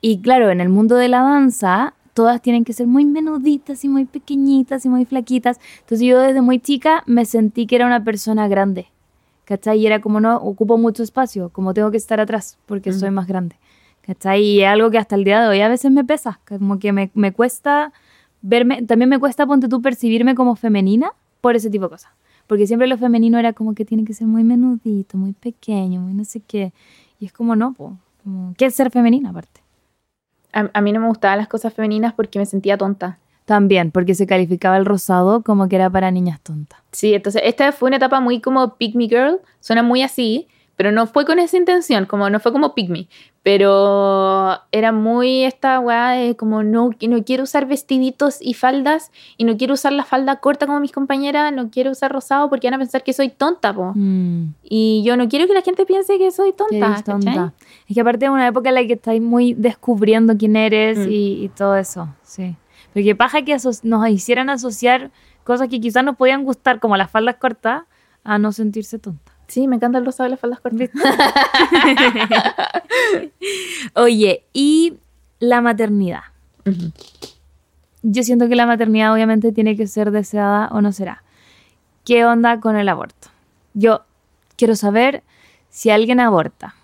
Y 0.00 0.20
claro, 0.20 0.50
en 0.50 0.60
el 0.60 0.68
mundo 0.68 0.96
de 0.96 1.08
la 1.08 1.22
danza, 1.22 1.94
todas 2.14 2.42
tienen 2.42 2.64
que 2.64 2.72
ser 2.72 2.86
muy 2.86 3.04
menuditas 3.04 3.84
y 3.84 3.88
muy 3.88 4.04
pequeñitas 4.04 4.84
y 4.84 4.88
muy 4.88 5.04
flaquitas. 5.04 5.60
Entonces 5.80 6.06
yo 6.06 6.20
desde 6.20 6.40
muy 6.40 6.58
chica 6.58 7.02
me 7.06 7.24
sentí 7.24 7.66
que 7.66 7.76
era 7.76 7.86
una 7.86 8.02
persona 8.02 8.48
grande. 8.48 8.86
¿Cachai? 9.44 9.78
Y 9.78 9.86
era 9.86 10.00
como 10.00 10.20
no 10.20 10.36
ocupo 10.36 10.76
mucho 10.76 11.02
espacio, 11.02 11.48
como 11.50 11.72
tengo 11.72 11.90
que 11.90 11.96
estar 11.96 12.20
atrás 12.20 12.58
porque 12.66 12.92
soy 12.92 13.10
más 13.10 13.26
grande. 13.26 13.56
¿Cachai? 14.02 14.42
Y 14.42 14.60
es 14.62 14.66
algo 14.66 14.90
que 14.90 14.98
hasta 14.98 15.14
el 15.14 15.24
día 15.24 15.40
de 15.40 15.48
hoy 15.48 15.60
a 15.60 15.68
veces 15.68 15.90
me 15.90 16.04
pesa, 16.04 16.40
como 16.46 16.78
que 16.78 16.92
me, 16.92 17.10
me 17.14 17.32
cuesta 17.32 17.92
verme, 18.42 18.82
también 18.82 19.08
me 19.08 19.18
cuesta, 19.18 19.46
ponte 19.46 19.68
tú, 19.68 19.80
percibirme 19.80 20.34
como 20.34 20.56
femenina 20.56 21.12
por 21.40 21.56
ese 21.56 21.70
tipo 21.70 21.84
de 21.84 21.90
cosas. 21.90 22.12
Porque 22.46 22.66
siempre 22.66 22.88
lo 22.88 22.98
femenino 22.98 23.38
era 23.38 23.52
como 23.52 23.74
que 23.74 23.84
tiene 23.84 24.04
que 24.04 24.12
ser 24.12 24.26
muy 24.26 24.44
menudito, 24.44 25.18
muy 25.18 25.34
pequeño, 25.34 26.00
muy 26.00 26.14
no 26.14 26.24
sé 26.24 26.40
qué. 26.40 26.72
Y 27.20 27.26
es 27.26 27.32
como 27.32 27.56
no, 27.56 27.74
po, 27.74 27.96
como, 28.24 28.54
¿qué 28.56 28.66
es 28.66 28.74
ser 28.74 28.90
femenina 28.90 29.30
aparte? 29.30 29.60
A, 30.52 30.70
a 30.72 30.80
mí 30.80 30.92
no 30.92 31.00
me 31.00 31.08
gustaban 31.08 31.38
las 31.38 31.48
cosas 31.48 31.72
femeninas 31.72 32.14
porque 32.14 32.38
me 32.38 32.46
sentía 32.46 32.76
tonta. 32.76 33.18
También, 33.44 33.90
porque 33.90 34.14
se 34.14 34.26
calificaba 34.26 34.76
el 34.76 34.84
rosado 34.84 35.42
como 35.42 35.68
que 35.68 35.76
era 35.76 35.88
para 35.88 36.10
niñas 36.10 36.38
tontas. 36.42 36.80
Sí, 36.92 37.14
entonces 37.14 37.40
esta 37.44 37.72
fue 37.72 37.88
una 37.88 37.96
etapa 37.96 38.20
muy 38.20 38.40
como 38.40 38.76
Pick 38.76 38.94
Me 38.94 39.08
Girl, 39.08 39.40
suena 39.60 39.82
muy 39.82 40.02
así, 40.02 40.48
pero 40.78 40.92
no 40.92 41.08
fue 41.08 41.26
con 41.26 41.40
esa 41.40 41.56
intención, 41.56 42.06
como 42.06 42.30
no 42.30 42.38
fue 42.38 42.52
como 42.52 42.72
Pick 42.72 42.88
Me, 42.88 43.08
pero 43.42 44.60
era 44.70 44.92
muy 44.92 45.42
esta 45.42 45.80
weá 45.80 46.10
de 46.10 46.36
como 46.36 46.62
no, 46.62 46.90
no 47.08 47.24
quiero 47.24 47.42
usar 47.42 47.66
vestiditos 47.66 48.38
y 48.40 48.54
faldas 48.54 49.10
y 49.36 49.42
no 49.44 49.56
quiero 49.56 49.74
usar 49.74 49.92
la 49.92 50.04
falda 50.04 50.36
corta 50.36 50.66
como 50.66 50.78
mis 50.78 50.92
compañeras, 50.92 51.52
no 51.52 51.68
quiero 51.70 51.90
usar 51.90 52.12
rosado 52.12 52.48
porque 52.48 52.68
van 52.68 52.74
a 52.74 52.78
pensar 52.78 53.02
que 53.02 53.12
soy 53.12 53.28
tonta, 53.28 53.74
po. 53.74 53.92
Mm, 53.94 54.54
Y 54.62 55.02
yo 55.04 55.16
no 55.16 55.28
quiero 55.28 55.48
que 55.48 55.54
la 55.54 55.62
gente 55.62 55.84
piense 55.84 56.16
que 56.16 56.30
soy 56.30 56.52
tonta, 56.52 57.02
tonta. 57.02 57.52
Es 57.88 57.94
que 57.94 58.00
aparte 58.00 58.26
es 58.26 58.30
una 58.30 58.46
época 58.46 58.68
en 58.68 58.76
la 58.76 58.86
que 58.86 58.92
estáis 58.92 59.20
muy 59.20 59.54
descubriendo 59.54 60.36
quién 60.36 60.54
eres 60.54 60.98
Mm. 60.98 61.10
y, 61.10 61.44
y 61.44 61.48
todo 61.48 61.74
eso, 61.76 62.08
sí. 62.22 62.54
Porque 62.94 63.16
paja 63.16 63.42
que 63.42 63.56
nos 63.82 64.08
hicieran 64.08 64.48
asociar 64.48 65.10
cosas 65.42 65.68
que 65.68 65.80
quizás 65.80 66.04
nos 66.04 66.16
podían 66.16 66.44
gustar, 66.44 66.78
como 66.78 66.96
las 66.96 67.10
faldas 67.10 67.36
cortas, 67.36 67.82
a 68.24 68.38
no 68.38 68.52
sentirse 68.52 68.98
tonta. 68.98 69.32
Sí, 69.48 69.66
me 69.66 69.76
encanta 69.76 69.98
el 69.98 70.04
rosado 70.04 70.26
de 70.26 70.30
las 70.30 70.40
faldas 70.40 70.60
cortas. 70.60 70.90
Oye, 73.94 74.44
y 74.52 74.98
la 75.40 75.62
maternidad. 75.62 76.20
Yo 78.02 78.22
siento 78.22 78.48
que 78.48 78.56
la 78.56 78.66
maternidad 78.66 79.12
obviamente 79.12 79.52
tiene 79.52 79.74
que 79.74 79.86
ser 79.86 80.10
deseada 80.10 80.68
o 80.68 80.82
no 80.82 80.92
será. 80.92 81.22
¿Qué 82.04 82.26
onda 82.26 82.60
con 82.60 82.76
el 82.76 82.88
aborto? 82.88 83.28
Yo 83.72 84.02
quiero 84.56 84.76
saber 84.76 85.22
si 85.70 85.90
alguien 85.90 86.20
aborta 86.20 86.74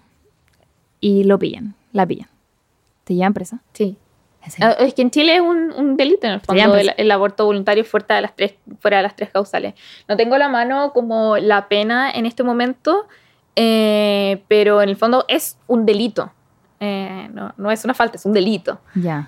y 1.01 1.25
lo 1.25 1.39
pillan, 1.39 1.75
la 1.93 2.07
pillan. 2.07 2.29
¿Te 3.05 3.15
llevan 3.15 3.35
presa? 3.35 3.61
Sí. 3.75 3.99
Ah, 4.61 4.77
Es 4.79 4.95
que 4.95 5.03
en 5.03 5.11
Chile 5.11 5.37
es 5.37 5.41
un, 5.41 5.73
un 5.73 5.97
delito 5.97 6.27
en 6.27 6.35
el 6.35 6.41
fondo 6.41 6.77
el, 6.77 7.11
aborto 7.11 7.45
voluntario 7.47 7.85
fuera 7.85 8.17
de, 8.17 8.23
las 8.23 8.37
tres, 8.37 8.55
fuera 8.81 8.99
de 8.99 9.03
las 9.05 9.17
tres 9.17 9.31
causales. 9.31 9.75
No 10.09 10.17
tengo 10.17 10.37
la 10.39 10.49
mano 10.49 10.93
como 10.93 11.37
la 11.37 11.69
pena 11.69 12.11
en 12.11 12.27
este 12.27 12.43
momento, 12.43 13.07
eh, 13.57 14.43
pero 14.49 14.83
en 14.83 14.89
el 14.89 14.97
fondo 14.97 15.25
es 15.29 15.59
un 15.67 15.87
delito. 15.87 16.33
Eh, 16.81 17.29
no, 17.33 17.55
no 17.57 17.71
es 17.71 17.85
una 17.85 17.95
falta, 17.95 18.17
es 18.17 18.27
un 18.27 18.33
delito. 18.33 18.79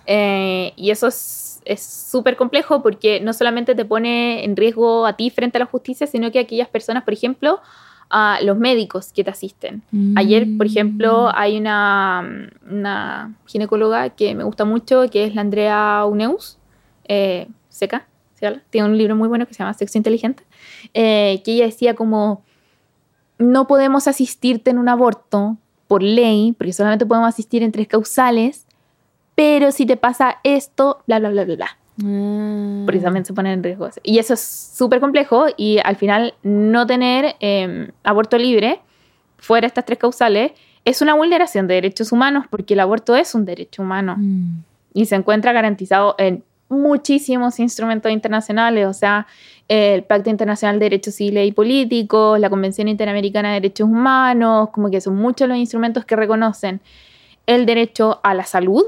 Eh, 0.06 0.72
y 0.76 0.90
eso 0.90 1.06
es 1.06 1.56
es 1.66 1.82
súper 1.82 2.36
complejo 2.36 2.82
porque 2.82 3.20
no 3.20 3.32
solamente 3.32 3.74
te 3.74 3.84
pone 3.84 4.44
en 4.44 4.56
riesgo 4.56 5.04
a 5.04 5.14
ti 5.14 5.30
frente 5.30 5.58
a 5.58 5.60
la 5.60 5.66
justicia, 5.66 6.06
sino 6.06 6.30
que 6.30 6.38
a 6.38 6.42
aquellas 6.42 6.68
personas, 6.68 7.02
por 7.02 7.12
ejemplo, 7.12 7.60
a 8.10 8.38
los 8.42 8.56
médicos 8.56 9.12
que 9.12 9.24
te 9.24 9.30
asisten. 9.30 9.82
Ayer, 10.14 10.46
por 10.56 10.66
ejemplo, 10.66 11.30
hay 11.34 11.58
una, 11.58 12.50
una 12.70 13.34
ginecóloga 13.46 14.10
que 14.10 14.34
me 14.34 14.44
gusta 14.44 14.64
mucho, 14.64 15.08
que 15.10 15.24
es 15.24 15.34
la 15.34 15.40
Andrea 15.40 16.04
Uneus, 16.06 16.58
eh, 17.08 17.48
seca, 17.68 18.06
¿se 18.34 18.46
habla? 18.46 18.62
tiene 18.70 18.88
un 18.88 18.96
libro 18.96 19.16
muy 19.16 19.28
bueno 19.28 19.46
que 19.46 19.54
se 19.54 19.58
llama 19.58 19.74
Sexo 19.74 19.98
Inteligente, 19.98 20.44
eh, 20.94 21.42
que 21.44 21.52
ella 21.52 21.66
decía 21.66 21.94
como, 21.94 22.44
no 23.38 23.66
podemos 23.66 24.06
asistirte 24.06 24.70
en 24.70 24.78
un 24.78 24.88
aborto 24.88 25.56
por 25.88 26.02
ley, 26.02 26.54
porque 26.56 26.72
solamente 26.72 27.06
podemos 27.06 27.28
asistir 27.28 27.62
en 27.62 27.72
tres 27.72 27.88
causales, 27.88 28.66
pero 29.34 29.72
si 29.72 29.84
te 29.84 29.96
pasa 29.96 30.38
esto, 30.44 31.02
bla, 31.06 31.18
bla, 31.18 31.30
bla, 31.30 31.44
bla, 31.44 31.56
bla 31.56 31.78
Porque 31.96 33.00
también 33.00 33.24
se 33.24 33.32
ponen 33.32 33.52
en 33.52 33.62
riesgo. 33.62 33.88
Y 34.02 34.18
eso 34.18 34.34
es 34.34 34.40
súper 34.40 35.00
complejo 35.00 35.46
y 35.56 35.78
al 35.82 35.96
final 35.96 36.34
no 36.42 36.86
tener 36.86 37.36
eh, 37.40 37.90
aborto 38.04 38.36
libre 38.38 38.80
fuera 39.38 39.62
de 39.62 39.68
estas 39.68 39.84
tres 39.84 39.98
causales 39.98 40.52
es 40.84 41.02
una 41.02 41.14
vulneración 41.14 41.66
de 41.66 41.74
derechos 41.74 42.12
humanos 42.12 42.46
porque 42.48 42.74
el 42.74 42.80
aborto 42.80 43.16
es 43.16 43.34
un 43.34 43.44
derecho 43.44 43.82
humano 43.82 44.16
Mm. 44.18 44.62
y 44.94 45.06
se 45.06 45.16
encuentra 45.16 45.52
garantizado 45.52 46.14
en 46.18 46.44
muchísimos 46.68 47.58
instrumentos 47.60 48.10
internacionales, 48.10 48.86
o 48.86 48.92
sea, 48.92 49.26
el 49.68 50.04
Pacto 50.04 50.30
Internacional 50.30 50.78
de 50.78 50.86
Derechos 50.86 51.14
Civiles 51.14 51.48
y 51.48 51.52
Políticos, 51.52 52.38
la 52.40 52.50
Convención 52.50 52.88
Interamericana 52.88 53.48
de 53.48 53.54
Derechos 53.60 53.88
Humanos, 53.88 54.70
como 54.70 54.90
que 54.90 55.00
son 55.00 55.16
muchos 55.16 55.48
los 55.48 55.58
instrumentos 55.58 56.04
que 56.04 56.16
reconocen 56.16 56.80
el 57.46 57.66
derecho 57.66 58.20
a 58.22 58.34
la 58.34 58.44
salud, 58.44 58.84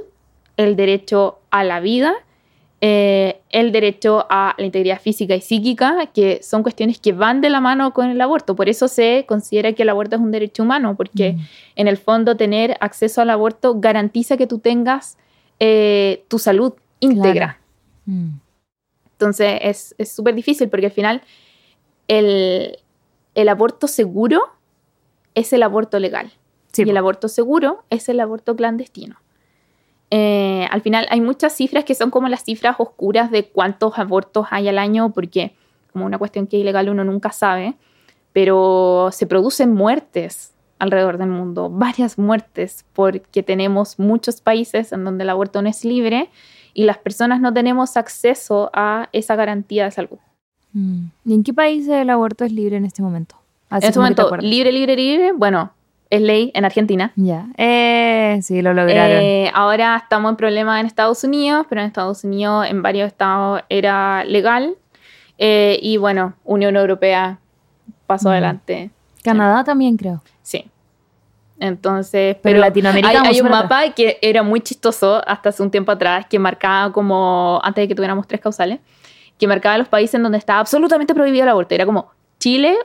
el 0.57 0.77
derecho 0.77 1.39
a 1.51 1.63
la 1.65 1.81
vida, 1.81 2.15
eh, 2.81 3.41
el 3.51 3.73
derecho 3.73 4.27
a 4.31 4.55
la 4.57 4.65
integridad 4.65 5.01
física 5.01 5.35
y 5.35 5.41
psíquica, 5.41 6.11
que 6.15 6.41
son 6.43 6.63
cuestiones 6.63 7.01
que 7.01 7.13
van 7.13 7.41
de 7.41 7.51
la 7.51 7.61
mano 7.61 7.93
con 7.93 8.09
el 8.09 8.21
aborto. 8.21 8.55
Por 8.55 8.69
eso 8.69 8.87
se 8.87 9.25
considera 9.27 9.73
que 9.73 9.83
el 9.83 9.89
aborto 9.89 10.17
es 10.17 10.23
un 10.23 10.31
derecho 10.31 10.63
humano, 10.63 10.95
porque 10.97 11.33
Mm. 11.33 11.41
en 11.77 11.89
el 11.89 11.97
fondo 11.97 12.37
tener 12.37 12.77
acceso 12.81 13.21
al 13.21 13.31
aborto 13.31 13.81
garantiza 13.81 14.37
que 14.37 14.47
tú 14.47 14.59
tengas 14.59 15.19
eh, 15.61 16.25
tu 16.29 16.39
salud 16.39 16.75
íntegra. 17.01 17.59
Mm. 18.07 18.35
Entonces 19.13 19.95
es 19.99 20.13
súper 20.13 20.37
difícil 20.37 20.69
porque 20.69 20.87
al 20.87 20.93
final 20.93 21.23
el, 22.07 22.79
el 23.35 23.49
aborto 23.49 23.89
seguro 23.89 24.41
es 25.35 25.53
el 25.53 25.63
aborto 25.65 25.99
legal 25.99 26.31
Sí, 26.73 26.85
y 26.87 26.91
el 26.91 26.97
aborto 26.97 27.29
seguro 27.29 27.83
es 27.91 28.09
el 28.09 28.21
aborto 28.21 28.55
clandestino. 28.55 29.17
Eh, 30.11 30.67
al 30.71 30.81
final 30.81 31.07
hay 31.11 31.21
muchas 31.21 31.53
cifras 31.55 31.85
que 31.85 31.95
son 31.95 32.11
como 32.11 32.29
las 32.29 32.45
cifras 32.45 32.77
oscuras 32.79 33.31
de 33.31 33.45
cuántos 33.45 33.99
abortos 33.99 34.47
hay 34.51 34.69
al 34.69 34.79
año 34.79 35.11
porque 35.13 35.55
como 35.93 36.07
una 36.07 36.17
cuestión 36.19 36.47
que 36.47 36.57
es 36.57 36.63
ilegal 36.63 36.89
uno 36.89 37.05
nunca 37.05 37.31
sabe, 37.33 37.75
pero 38.33 39.11
se 39.13 39.27
producen 39.27 39.75
muertes 39.75 40.55
alrededor 40.79 41.19
del 41.19 41.29
mundo, 41.29 41.69
varias 41.71 42.19
muertes 42.19 42.87
porque 42.95 43.43
tenemos 43.43 43.99
muchos 43.99 44.41
países 44.41 44.93
en 44.93 45.05
donde 45.05 45.25
el 45.25 45.31
aborto 45.31 45.61
no 45.61 45.69
es 45.69 45.85
libre 45.85 46.31
y 46.73 46.85
las 46.85 46.99
personas 46.99 47.41
no 47.41 47.53
tenemos 47.53 47.97
acceso 47.97 48.71
a 48.73 49.09
esa 49.13 49.35
garantía 49.37 49.85
de 49.85 49.91
salud. 49.91 50.19
Mm. 50.73 51.07
¿Y 51.25 51.35
en 51.35 51.43
qué 51.43 51.53
país 51.53 51.89
el 51.89 52.09
aborto 52.11 52.45
es 52.45 52.53
libre 52.53 52.77
en 52.77 52.85
este 52.85 53.03
momento? 53.03 53.37
Así 53.69 53.87
en 53.87 53.89
este 53.89 53.99
momento, 53.99 54.37
libre, 54.39 54.73
libre, 54.73 54.97
libre, 54.97 55.33
bueno, 55.33 55.73
es 56.11 56.21
ley 56.23 56.51
en 56.55 56.65
Argentina. 56.65 57.13
Ya. 57.17 57.47
Eh, 57.57 58.39
sí, 58.43 58.63
lo 58.63 58.73
lograron. 58.75 59.19
Eh, 59.21 59.51
ahora 59.55 59.97
estamos 60.03 60.31
en 60.31 60.37
problemas 60.37 60.81
en 60.81 60.87
Estados 60.87 61.23
Unidos, 61.25 61.67
pero 61.69 61.81
en 61.83 61.87
Estados 61.87 62.25
Unidos 62.25 62.67
en 62.69 62.83
varios 62.83 63.09
estados 63.09 63.63
era 63.69 64.25
legal. 64.25 64.75
Eh, 65.39 65.79
y 65.83 65.97
bueno, 65.99 66.35
Unión 66.45 66.77
Europea 66.77 67.39
pasó 68.07 68.29
Mm. 68.29 68.33
adelante. 68.33 68.91
Canadá 69.23 69.65
también 69.65 69.97
creo. 69.97 70.23
Sí. 70.43 70.65
Entonces, 71.61 72.37
Pero 72.37 72.43
pero, 72.43 72.59
Latinoamérica 72.61 73.23
hay, 73.23 73.41
un 73.41 73.47
atrás. 73.49 73.63
mapa 73.65 73.91
que 73.93 74.19
era 74.23 74.43
muy 74.43 74.61
chistoso 74.61 75.23
hasta 75.27 75.49
hace 75.49 75.63
un 75.63 75.71
tiempo 75.71 75.91
atrás, 75.93 76.27
que 76.31 76.39
marcaba 76.39 76.93
como, 76.93 77.61
antes 77.65 77.83
de 77.83 77.89
que 77.89 77.95
tuviéramos 77.95 78.27
tres 78.29 78.41
causales, 78.41 78.79
que 79.39 79.47
marcaba 79.49 79.77
los 79.77 79.89
países 79.89 80.15
en 80.15 80.23
donde 80.23 80.39
estaba 80.39 80.61
absolutamente 80.61 81.15
prohibido 81.15 81.43
el 81.45 81.49
aborto. 81.51 81.75
Era 81.75 81.85
como 81.85 82.11
Chile, 82.39 82.77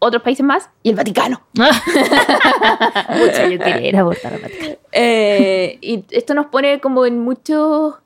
otros 0.00 0.22
países 0.22 0.44
más 0.44 0.68
y 0.82 0.90
el 0.90 0.96
Vaticano. 0.96 1.40
Pucha, 1.54 3.46
yo 3.48 3.58
quería 3.58 3.88
ir 3.88 3.96
a 3.96 4.00
abortar 4.00 4.34
a 4.34 4.38
Vaticano. 4.38 4.76
Eh, 4.92 5.78
y 5.80 6.04
esto 6.10 6.34
nos 6.34 6.46
pone 6.46 6.80
como 6.80 7.06
en 7.06 7.18
mucho, 7.20 7.98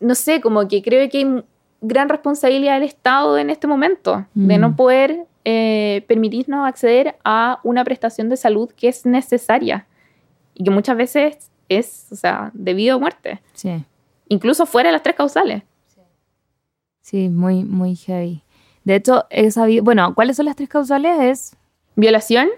no 0.00 0.14
sé, 0.14 0.40
como 0.40 0.66
que 0.66 0.82
creo 0.82 1.08
que 1.08 1.18
hay 1.18 1.44
gran 1.80 2.08
responsabilidad 2.08 2.74
del 2.74 2.84
Estado 2.84 3.38
en 3.38 3.50
este 3.50 3.66
momento, 3.66 4.26
de 4.34 4.58
Mm. 4.58 4.60
no 4.60 4.76
poder 4.76 5.26
eh, 5.44 6.04
permitirnos 6.06 6.66
acceder 6.68 7.16
a 7.24 7.60
una 7.62 7.84
prestación 7.84 8.28
de 8.28 8.36
salud 8.36 8.70
que 8.76 8.88
es 8.88 9.06
necesaria 9.06 9.86
y 10.54 10.64
que 10.64 10.70
muchas 10.70 10.96
veces 10.96 11.50
es, 11.70 12.08
o 12.12 12.16
sea, 12.16 12.50
debido 12.52 12.96
a 12.96 12.98
muerte, 12.98 13.40
Sí, 13.54 13.82
incluso 14.28 14.66
fuera 14.66 14.88
de 14.88 14.92
las 14.92 15.02
tres 15.02 15.16
causales. 15.16 15.62
sí, 17.00 17.28
muy, 17.30 17.64
muy 17.64 17.96
heavy. 17.96 18.42
De 18.84 18.96
hecho, 18.96 19.26
he 19.30 19.50
sabido, 19.50 19.84
bueno, 19.84 20.14
¿cuáles 20.14 20.36
son 20.36 20.46
las 20.46 20.56
tres 20.56 20.68
causales? 20.68 21.18
Es 21.20 21.56
Violación, 21.96 22.48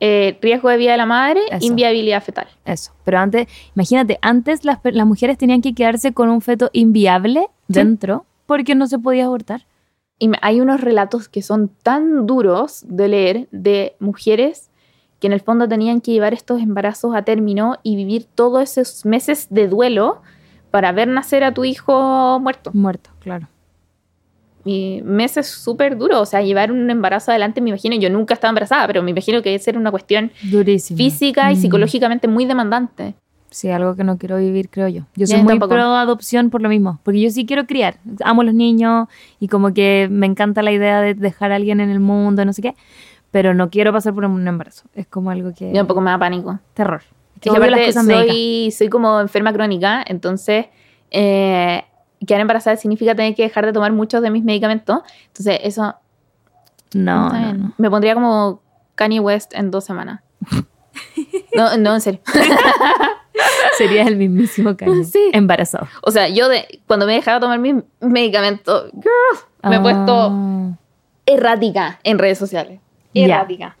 eh, 0.00 0.36
riesgo 0.42 0.68
de 0.68 0.76
vida 0.76 0.92
de 0.92 0.96
la 0.96 1.06
madre, 1.06 1.40
Eso. 1.50 1.64
inviabilidad 1.64 2.22
fetal. 2.22 2.48
eso. 2.64 2.92
Pero 3.04 3.18
antes, 3.18 3.46
imagínate, 3.76 4.18
antes 4.22 4.64
las, 4.64 4.78
las 4.82 5.06
mujeres 5.06 5.38
tenían 5.38 5.62
que 5.62 5.74
quedarse 5.74 6.12
con 6.12 6.28
un 6.28 6.40
feto 6.40 6.70
inviable 6.72 7.46
dentro 7.68 8.26
porque 8.46 8.74
no 8.74 8.86
se 8.86 8.98
podía 8.98 9.26
abortar. 9.26 9.66
Y 10.18 10.30
hay 10.40 10.60
unos 10.60 10.80
relatos 10.80 11.28
que 11.28 11.42
son 11.42 11.68
tan 11.68 12.26
duros 12.26 12.84
de 12.88 13.08
leer 13.08 13.48
de 13.50 13.94
mujeres 14.00 14.70
que 15.20 15.28
en 15.28 15.32
el 15.32 15.40
fondo 15.40 15.68
tenían 15.68 16.00
que 16.00 16.10
llevar 16.10 16.34
estos 16.34 16.60
embarazos 16.60 17.14
a 17.14 17.22
término 17.22 17.76
y 17.84 17.94
vivir 17.94 18.26
todos 18.34 18.76
esos 18.76 19.04
meses 19.04 19.46
de 19.50 19.68
duelo 19.68 20.20
para 20.72 20.90
ver 20.90 21.06
nacer 21.06 21.44
a 21.44 21.54
tu 21.54 21.64
hijo 21.64 22.40
muerto. 22.40 22.70
Muerto, 22.74 23.10
claro. 23.20 23.46
Y 24.64 25.00
meses 25.04 25.48
súper 25.48 25.96
duros, 25.98 26.20
o 26.20 26.26
sea, 26.26 26.40
llevar 26.40 26.70
un 26.70 26.88
embarazo 26.88 27.30
adelante, 27.32 27.60
me 27.60 27.70
imagino, 27.70 27.96
yo 27.96 28.10
nunca 28.10 28.34
estaba 28.34 28.50
embarazada, 28.50 28.86
pero 28.86 29.02
me 29.02 29.10
imagino 29.10 29.42
que 29.42 29.50
debe 29.50 29.62
ser 29.62 29.76
una 29.76 29.90
cuestión 29.90 30.30
Durísimo. 30.42 30.96
física 30.96 31.50
y 31.50 31.56
Mm. 31.56 31.60
psicológicamente 31.60 32.28
muy 32.28 32.44
demandante. 32.46 33.14
Sí, 33.50 33.68
algo 33.70 33.94
que 33.96 34.02
no 34.04 34.16
quiero 34.16 34.38
vivir, 34.38 34.70
creo 34.70 34.88
yo. 34.88 35.00
Yo 35.00 35.06
Yo 35.14 35.26
soy 35.26 35.38
muy 35.42 35.48
tampoco. 35.54 35.74
pro 35.74 35.82
adopción 35.82 36.48
por 36.48 36.62
lo 36.62 36.68
mismo, 36.70 37.00
porque 37.02 37.20
yo 37.20 37.28
sí 37.30 37.44
quiero 37.44 37.66
criar. 37.66 37.96
Amo 38.24 38.42
los 38.44 38.54
niños 38.54 39.08
y 39.40 39.48
como 39.48 39.74
que 39.74 40.08
me 40.10 40.24
encanta 40.26 40.62
la 40.62 40.72
idea 40.72 41.00
de 41.02 41.14
dejar 41.14 41.52
a 41.52 41.56
alguien 41.56 41.80
en 41.80 41.90
el 41.90 42.00
mundo, 42.00 42.44
no 42.46 42.52
sé 42.54 42.62
qué, 42.62 42.74
pero 43.30 43.52
no 43.54 43.68
quiero 43.68 43.92
pasar 43.92 44.14
por 44.14 44.24
un 44.24 44.46
embarazo. 44.48 44.84
Es 44.94 45.06
como 45.06 45.30
algo 45.30 45.52
que... 45.54 45.68
Yo 45.68 45.74
tampoco 45.78 46.00
me 46.00 46.10
da 46.10 46.18
pánico. 46.18 46.60
Terror. 46.72 47.02
Es 47.34 47.40
que 47.42 47.50
yo 47.50 48.02
soy, 48.02 48.70
soy 48.70 48.88
como 48.88 49.20
enferma 49.20 49.52
crónica, 49.52 50.02
entonces 50.06 50.66
eh, 51.10 51.82
quedar 52.26 52.40
embarazada 52.40 52.76
significa 52.76 53.14
tener 53.14 53.34
que 53.34 53.42
dejar 53.42 53.66
de 53.66 53.72
tomar 53.72 53.92
muchos 53.92 54.22
de 54.22 54.30
mis 54.30 54.44
medicamentos. 54.44 55.00
Entonces 55.28 55.58
eso 55.62 55.94
No, 56.94 57.30
me 57.78 57.90
pondría 57.90 58.14
como 58.14 58.60
Kanye 58.94 59.20
West 59.20 59.54
en 59.54 59.70
dos 59.70 59.84
semanas. 59.84 60.20
No, 61.54 61.76
no, 61.78 61.94
en 61.94 62.00
serio. 62.00 62.20
Sería 63.78 64.02
el 64.04 64.16
mismísimo 64.16 64.76
Kanye. 64.76 65.04
Sí. 65.04 65.30
Embarazado. 65.32 65.86
O 66.02 66.10
sea, 66.10 66.28
yo 66.28 66.48
de, 66.48 66.80
cuando 66.86 67.06
me 67.06 67.12
he 67.12 67.16
dejado 67.16 67.40
tomar 67.40 67.58
mis 67.58 67.76
medicamentos, 68.00 68.90
girl, 68.92 69.70
me 69.70 69.76
he 69.76 69.80
puesto 69.80 70.28
Ah. 70.30 70.72
errática 71.26 71.98
en 72.04 72.18
redes 72.18 72.38
sociales. 72.38 72.80
Errática. 73.14 73.76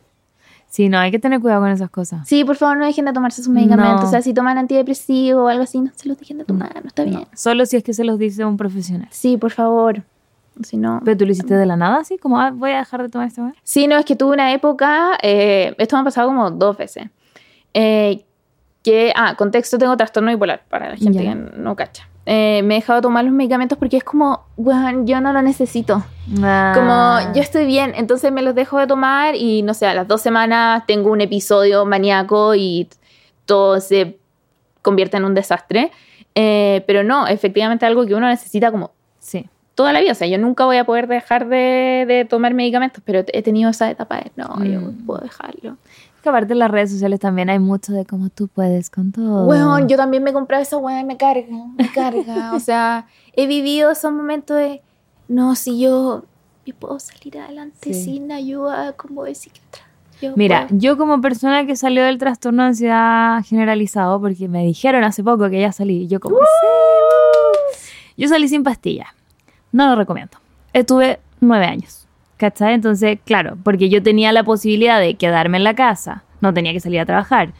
Sí, 0.72 0.88
no, 0.88 0.98
hay 0.98 1.10
que 1.10 1.18
tener 1.18 1.38
cuidado 1.38 1.60
con 1.60 1.70
esas 1.70 1.90
cosas. 1.90 2.26
Sí, 2.26 2.44
por 2.46 2.56
favor, 2.56 2.78
no 2.78 2.86
dejen 2.86 3.04
de 3.04 3.12
tomarse 3.12 3.42
sus 3.42 3.52
medicamentos. 3.52 4.00
No. 4.00 4.06
O 4.08 4.10
sea, 4.10 4.22
si 4.22 4.32
toman 4.32 4.56
antidepresivo 4.56 5.42
o 5.44 5.48
algo 5.48 5.64
así, 5.64 5.78
no 5.78 5.90
se 5.94 6.08
los 6.08 6.18
dejen 6.18 6.38
de 6.38 6.44
tomar, 6.46 6.74
no 6.82 6.88
está 6.88 7.04
bien. 7.04 7.16
No, 7.16 7.26
solo 7.34 7.66
si 7.66 7.76
es 7.76 7.84
que 7.84 7.92
se 7.92 8.04
los 8.04 8.18
dice 8.18 8.42
un 8.46 8.56
profesional. 8.56 9.06
Sí, 9.10 9.36
por 9.36 9.50
favor. 9.50 10.02
Si 10.62 10.78
no. 10.78 11.02
Pero 11.04 11.14
tú 11.18 11.26
lo 11.26 11.32
hiciste 11.32 11.52
de 11.54 11.66
la 11.66 11.76
nada, 11.76 11.98
así 11.98 12.16
como 12.16 12.40
ah, 12.40 12.52
voy 12.54 12.70
a 12.70 12.78
dejar 12.78 13.02
de 13.02 13.10
tomar 13.10 13.28
esta 13.28 13.44
vez. 13.44 13.54
Sí, 13.62 13.86
no, 13.86 13.98
es 13.98 14.06
que 14.06 14.16
tuve 14.16 14.32
una 14.32 14.50
época, 14.54 15.18
eh, 15.22 15.74
esto 15.76 15.96
me 15.96 16.00
ha 16.00 16.04
pasado 16.04 16.28
como 16.28 16.50
dos 16.50 16.74
veces, 16.78 17.04
eh, 17.74 18.24
que, 18.82 19.12
ah, 19.14 19.34
contexto, 19.36 19.76
tengo 19.76 19.94
trastorno 19.98 20.30
bipolar, 20.30 20.62
para 20.70 20.88
la 20.88 20.96
gente 20.96 21.22
Ya. 21.22 21.32
que 21.32 21.34
no 21.58 21.76
cacha. 21.76 22.08
Eh, 22.24 22.62
me 22.64 22.74
he 22.76 22.78
dejado 22.78 22.98
de 22.98 23.02
tomar 23.02 23.24
los 23.24 23.32
medicamentos 23.34 23.76
porque 23.78 23.96
es 23.96 24.04
como, 24.04 24.44
weón, 24.56 25.06
yo 25.06 25.20
no 25.20 25.32
lo 25.32 25.42
necesito. 25.42 26.04
Ah. 26.42 26.72
Como, 26.74 27.34
yo 27.34 27.42
estoy 27.42 27.66
bien, 27.66 27.92
entonces 27.96 28.30
me 28.30 28.42
los 28.42 28.54
dejo 28.54 28.78
de 28.78 28.86
tomar 28.86 29.34
y, 29.34 29.62
no 29.62 29.74
sé, 29.74 29.86
a 29.86 29.94
las 29.94 30.06
dos 30.06 30.20
semanas 30.20 30.84
tengo 30.86 31.10
un 31.10 31.20
episodio 31.20 31.84
maníaco 31.84 32.54
y 32.54 32.88
todo 33.44 33.80
se 33.80 34.18
convierte 34.82 35.16
en 35.16 35.24
un 35.24 35.34
desastre. 35.34 35.90
Eh, 36.34 36.84
pero 36.86 37.02
no, 37.02 37.26
efectivamente 37.26 37.84
algo 37.86 38.06
que 38.06 38.14
uno 38.14 38.28
necesita 38.28 38.70
como 38.70 38.92
Sí. 39.18 39.46
toda 39.74 39.92
la 39.92 40.00
vida. 40.00 40.12
O 40.12 40.14
sea, 40.14 40.28
yo 40.28 40.38
nunca 40.38 40.64
voy 40.64 40.76
a 40.76 40.84
poder 40.84 41.08
dejar 41.08 41.48
de, 41.48 42.04
de 42.06 42.24
tomar 42.24 42.54
medicamentos, 42.54 43.02
pero 43.04 43.24
he 43.32 43.42
tenido 43.42 43.70
esa 43.70 43.90
etapa 43.90 44.16
de 44.18 44.32
no, 44.36 44.64
yo 44.64 44.80
Mm. 44.80 45.06
puedo 45.06 45.20
dejarlo. 45.20 45.76
Que 46.22 46.28
aparte 46.28 46.52
en 46.52 46.60
las 46.60 46.70
redes 46.70 46.90
sociales 46.92 47.18
también 47.18 47.50
hay 47.50 47.58
mucho 47.58 47.92
de 47.92 48.04
cómo 48.04 48.28
tú 48.28 48.46
puedes 48.48 48.90
con 48.90 49.10
todo. 49.10 49.46
Weón, 49.46 49.88
yo 49.88 49.96
también 49.96 50.22
me 50.22 50.32
compraba 50.32 50.62
esa 50.62 50.76
weá 50.76 51.00
y 51.00 51.04
me 51.04 51.16
carga, 51.16 51.46
me 51.76 51.90
carga. 51.90 52.54
o 52.54 52.60
sea, 52.60 53.06
he 53.34 53.46
vivido 53.46 53.90
esos 53.90 54.12
momentos 54.12 54.56
de 54.56 54.82
no, 55.28 55.54
si 55.56 55.80
yo, 55.80 56.24
yo 56.64 56.74
puedo 56.76 56.98
salir 57.00 57.38
adelante 57.38 57.92
Sí. 57.92 58.04
sin 58.04 58.30
ayuda 58.30 58.92
como 58.92 59.24
de 59.24 59.34
psiquiatra. 59.34 59.82
Yo 60.20 60.34
Mira, 60.36 60.68
puedo. 60.68 60.80
yo 60.80 60.96
como 60.96 61.20
persona 61.20 61.66
que 61.66 61.74
salió 61.74 62.04
del 62.04 62.18
trastorno 62.18 62.62
de 62.62 62.68
ansiedad 62.68 63.42
generalizado, 63.44 64.20
porque 64.20 64.46
me 64.46 64.64
dijeron 64.64 65.02
hace 65.02 65.24
poco 65.24 65.50
que 65.50 65.60
ya 65.60 65.72
salí, 65.72 66.02
y 66.04 66.06
yo 66.06 66.20
como, 66.20 66.36
"Sí". 66.36 67.72
yo 68.16 68.28
salí 68.28 68.46
sin 68.48 68.62
pastillas. 68.62 69.08
No 69.72 69.88
lo 69.88 69.96
recomiendo. 69.96 70.36
Estuve 70.72 71.18
nueve 71.40 71.64
años, 71.66 72.01
¿cachai? 72.42 72.74
Entonces, 72.74 73.18
claro, 73.24 73.56
porque 73.62 73.88
yo 73.88 74.02
tenía 74.02 74.32
la 74.32 74.42
posibilidad 74.42 74.98
de 74.98 75.14
quedarme 75.14 75.58
en 75.58 75.64
la 75.64 75.74
casa, 75.76 76.24
no 76.40 76.52
tenía 76.52 76.72
que 76.72 76.80
salir 76.80 76.98
a 76.98 77.06
trabajar, 77.06 77.52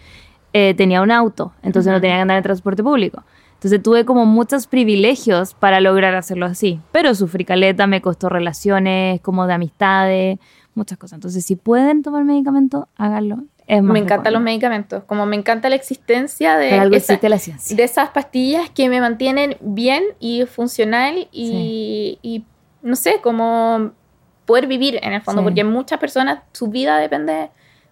eh, 0.53 0.75
tenía 0.75 1.03
un 1.03 1.13
auto, 1.13 1.53
entonces 1.63 1.91
no 1.93 1.99
Ujú. 1.99 2.01
tenía 2.03 2.17
que 2.17 2.23
andar 2.23 2.37
en 2.39 2.43
transporte 2.43 2.83
público. 2.83 3.23
Entonces 3.55 3.81
tuve 3.81 4.05
como 4.05 4.27
muchos 4.27 4.67
privilegios 4.67 5.55
para 5.55 5.81
lograr 5.81 6.17
hacerlo 6.17 6.47
así, 6.47 6.81
pero 6.91 7.15
sufrí 7.15 7.45
caleta, 7.45 7.87
me 7.87 8.03
costó 8.03 8.29
relaciones 8.29 9.21
como 9.21 9.47
de 9.47 9.55
amistades, 9.55 10.39
muchas 10.75 10.99
cosas. 10.99 11.19
Entonces, 11.19 11.45
si 11.45 11.55
pueden 11.55 12.03
tomar 12.03 12.25
medicamento, 12.25 12.89
háganlo. 12.97 13.37
es 13.69 13.81
más 13.85 13.93
Me 13.93 14.01
encantan 14.01 14.33
los 14.33 14.43
medicamentos, 14.43 15.05
como 15.05 15.27
me 15.27 15.37
encanta 15.37 15.69
la 15.69 15.77
existencia 15.77 16.57
de, 16.57 16.73
algo 16.73 16.97
esa- 16.97 17.21
la 17.29 17.39
ciencia. 17.39 17.77
de 17.77 17.85
esas 17.85 18.09
pastillas 18.11 18.69
que 18.71 18.89
me 18.89 19.01
mantienen 19.01 19.57
bien 19.61 20.03
y 20.19 20.45
funcional 20.47 21.29
y, 21.31 22.19
y, 22.21 22.45
no 22.83 22.97
sé, 22.97 23.21
como 23.23 23.93
poder 24.45 24.67
vivir 24.67 24.99
en 25.03 25.13
el 25.13 25.23
fondo, 25.23 25.43
Sí. 25.43 25.45
porque 25.45 25.65
muchas 25.65 25.99
personas, 25.99 26.41
su 26.53 26.69
vida 26.69 26.99
depende 26.99 27.51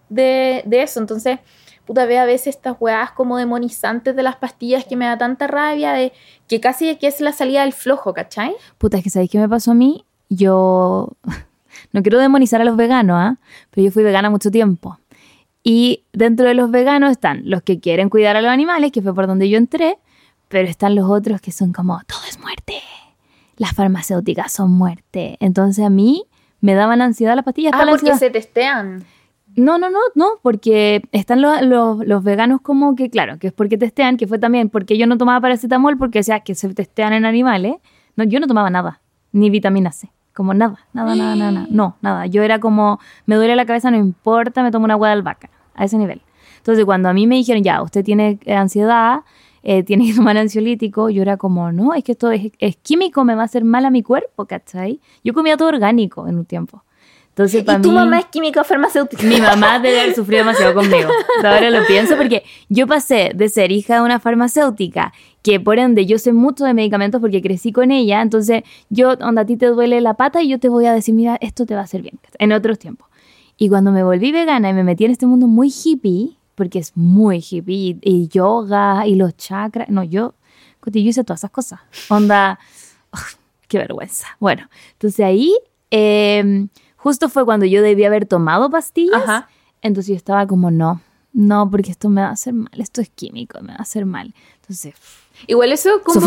de, 0.09 0.61
de 0.65 0.81
eso. 0.83 0.99
Entonces, 0.99 1.39
puta, 1.85 2.05
ve 2.05 2.19
a 2.19 2.25
veces 2.25 2.55
estas 2.55 2.75
weas 2.79 3.11
como 3.11 3.37
demonizantes 3.37 4.15
de 4.15 4.23
las 4.23 4.35
pastillas 4.35 4.85
que 4.85 4.95
me 4.95 5.05
da 5.05 5.17
tanta 5.17 5.47
rabia, 5.47 5.93
de 5.93 6.13
que 6.47 6.59
casi 6.59 6.95
que 6.97 7.07
es 7.07 7.21
la 7.21 7.31
salida 7.31 7.61
del 7.61 7.73
flojo, 7.73 8.13
¿cachai? 8.13 8.53
Puta, 8.77 8.97
es 8.97 9.03
que 9.03 9.09
¿sabéis 9.09 9.31
qué 9.31 9.39
me 9.39 9.49
pasó 9.49 9.71
a 9.71 9.73
mí? 9.75 10.05
Yo 10.29 11.09
no 11.93 12.01
quiero 12.01 12.19
demonizar 12.19 12.61
a 12.61 12.65
los 12.65 12.75
veganos, 12.75 13.17
¿ah? 13.19 13.37
Pero 13.71 13.85
yo 13.85 13.91
fui 13.91 14.03
vegana 14.03 14.29
mucho 14.29 14.51
tiempo. 14.51 14.97
Y 15.63 16.05
dentro 16.11 16.47
de 16.47 16.53
los 16.55 16.71
veganos 16.71 17.11
están 17.11 17.43
los 17.45 17.61
que 17.61 17.79
quieren 17.79 18.09
cuidar 18.09 18.35
a 18.35 18.41
los 18.41 18.49
animales, 18.51 18.91
que 18.91 19.01
fue 19.01 19.13
por 19.13 19.27
donde 19.27 19.47
yo 19.47 19.57
entré, 19.57 19.99
pero 20.47 20.67
están 20.67 20.95
los 20.95 21.09
otros 21.09 21.39
que 21.39 21.51
son 21.51 21.71
como, 21.71 21.99
todo 22.07 22.19
es 22.27 22.39
muerte. 22.39 22.81
Las 23.57 23.73
farmacéuticas 23.73 24.51
son 24.51 24.71
muerte. 24.71 25.37
Entonces 25.39 25.85
a 25.85 25.89
mí 25.89 26.23
me 26.61 26.73
daban 26.75 27.01
ansiedad 27.01 27.35
las 27.35 27.43
pastillas. 27.43 27.73
Ah, 27.75 27.85
la 27.85 27.91
porque 27.91 28.15
se 28.15 28.29
testean. 28.29 29.03
No, 29.55 29.77
no, 29.77 29.89
no, 29.89 29.99
no, 30.15 30.39
porque 30.41 31.01
están 31.11 31.41
los, 31.41 31.61
los, 31.61 32.05
los 32.05 32.23
veganos 32.23 32.61
como 32.61 32.95
que, 32.95 33.09
claro, 33.09 33.37
que 33.37 33.47
es 33.47 33.53
porque 33.53 33.77
testean, 33.77 34.15
que 34.15 34.25
fue 34.25 34.39
también 34.39 34.69
porque 34.69 34.97
yo 34.97 35.07
no 35.07 35.17
tomaba 35.17 35.41
paracetamol 35.41 35.97
porque, 35.97 36.19
o 36.19 36.23
sea, 36.23 36.39
que 36.39 36.55
se 36.55 36.73
testean 36.73 37.11
en 37.13 37.25
animales. 37.25 37.75
No, 38.15 38.23
yo 38.23 38.39
no 38.39 38.47
tomaba 38.47 38.69
nada, 38.69 39.01
ni 39.33 39.49
vitamina 39.49 39.91
C, 39.91 40.09
como 40.33 40.53
nada, 40.53 40.79
nada, 40.93 41.15
nada, 41.15 41.35
nada, 41.35 41.51
nada. 41.51 41.67
No, 41.71 41.97
nada. 42.01 42.27
Yo 42.27 42.43
era 42.43 42.59
como, 42.59 42.99
me 43.25 43.35
duele 43.35 43.55
la 43.55 43.65
cabeza, 43.65 43.91
no 43.91 43.97
importa, 43.97 44.63
me 44.63 44.71
tomo 44.71 44.85
una 44.85 44.93
agua 44.93 45.09
de 45.09 45.13
albahaca, 45.13 45.49
a 45.75 45.83
ese 45.83 45.97
nivel. 45.97 46.21
Entonces, 46.57 46.85
cuando 46.85 47.09
a 47.09 47.13
mí 47.13 47.27
me 47.27 47.35
dijeron, 47.35 47.63
ya, 47.63 47.81
usted 47.81 48.05
tiene 48.05 48.39
eh, 48.45 48.55
ansiedad, 48.55 49.21
eh, 49.63 49.83
tiene 49.85 50.07
que 50.07 50.13
tomar 50.13 50.37
ansiolítico, 50.37 51.09
yo 51.09 51.21
era 51.21 51.37
como, 51.37 51.71
no, 51.71 51.93
es 51.93 52.03
que 52.03 52.13
esto 52.13 52.31
es, 52.31 52.51
es 52.59 52.75
químico, 52.77 53.23
me 53.23 53.35
va 53.35 53.43
a 53.43 53.45
hacer 53.45 53.63
mal 53.63 53.85
a 53.85 53.89
mi 53.89 54.03
cuerpo, 54.03 54.45
¿cachai? 54.45 54.99
Yo 55.23 55.33
comía 55.33 55.57
todo 55.57 55.69
orgánico 55.69 56.27
en 56.27 56.37
un 56.37 56.45
tiempo. 56.45 56.83
Entonces, 57.29 57.63
Y 57.63 57.81
tu 57.81 57.89
mí... 57.89 57.95
mamá 57.95 58.19
es 58.19 58.25
químico 58.25 58.61
farmacéutico. 58.63 59.23
Mi 59.23 59.39
mamá 59.39 59.79
debe 59.81 60.01
haber 60.01 60.15
sufrido 60.15 60.39
demasiado 60.39 60.73
conmigo. 60.73 61.09
Ahora 61.43 61.69
lo 61.69 61.85
pienso 61.87 62.17
porque 62.17 62.43
yo 62.67 62.87
pasé 62.87 63.31
de 63.33 63.47
ser 63.47 63.71
hija 63.71 63.95
de 63.95 64.01
una 64.01 64.19
farmacéutica, 64.19 65.13
que 65.41 65.59
por 65.59 65.79
ende 65.79 66.05
yo 66.05 66.19
sé 66.19 66.33
mucho 66.33 66.65
de 66.65 66.73
medicamentos 66.73 67.21
porque 67.21 67.41
crecí 67.41 67.71
con 67.71 67.89
ella, 67.91 68.21
entonces 68.21 68.63
yo, 68.89 69.13
onda, 69.21 69.43
a 69.43 69.45
ti 69.45 69.55
te 69.55 69.67
duele 69.67 70.01
la 70.01 70.15
pata 70.15 70.41
y 70.41 70.49
yo 70.49 70.59
te 70.59 70.67
voy 70.67 70.85
a 70.87 70.93
decir, 70.93 71.15
mira, 71.15 71.37
esto 71.39 71.65
te 71.65 71.73
va 71.73 71.81
a 71.81 71.83
hacer 71.85 72.01
bien, 72.01 72.19
en 72.37 72.51
otros 72.51 72.77
tiempos. 72.77 73.07
Y 73.57 73.69
cuando 73.69 73.91
me 73.91 74.03
volví 74.03 74.31
vegana 74.31 74.69
y 74.69 74.73
me 74.73 74.83
metí 74.83 75.05
en 75.05 75.11
este 75.11 75.25
mundo 75.25 75.47
muy 75.47 75.71
hippie, 75.71 76.37
porque 76.61 76.77
es 76.77 76.95
muy 76.95 77.37
hippie, 77.37 77.75
y, 77.75 77.99
y 78.03 78.27
yoga 78.27 79.07
y 79.07 79.15
los 79.15 79.35
chakras, 79.35 79.89
no, 79.89 80.03
yo, 80.03 80.35
yo 80.85 80.99
hice 80.99 81.23
todas 81.23 81.39
esas 81.39 81.49
cosas. 81.49 81.79
Onda, 82.07 82.59
ugh, 83.11 83.19
qué 83.67 83.79
vergüenza. 83.79 84.27
Bueno, 84.39 84.69
entonces 84.91 85.25
ahí, 85.25 85.57
eh, 85.89 86.67
justo 86.97 87.29
fue 87.29 87.45
cuando 87.45 87.65
yo 87.65 87.81
debía 87.81 88.09
haber 88.09 88.27
tomado 88.27 88.69
pastillas. 88.69 89.23
Ajá. 89.23 89.49
Entonces 89.81 90.09
yo 90.09 90.15
estaba 90.17 90.45
como, 90.45 90.69
no, 90.69 91.01
no, 91.33 91.67
porque 91.67 91.89
esto 91.89 92.09
me 92.09 92.21
va 92.21 92.27
a 92.27 92.33
hacer 92.33 92.53
mal, 92.53 92.69
esto 92.73 93.01
es 93.01 93.09
químico, 93.09 93.59
me 93.61 93.69
va 93.69 93.79
a 93.79 93.81
hacer 93.81 94.05
mal. 94.05 94.35
Entonces, 94.57 94.93
Igual 95.47 95.71
eso 95.71 96.01
como, 96.03 96.19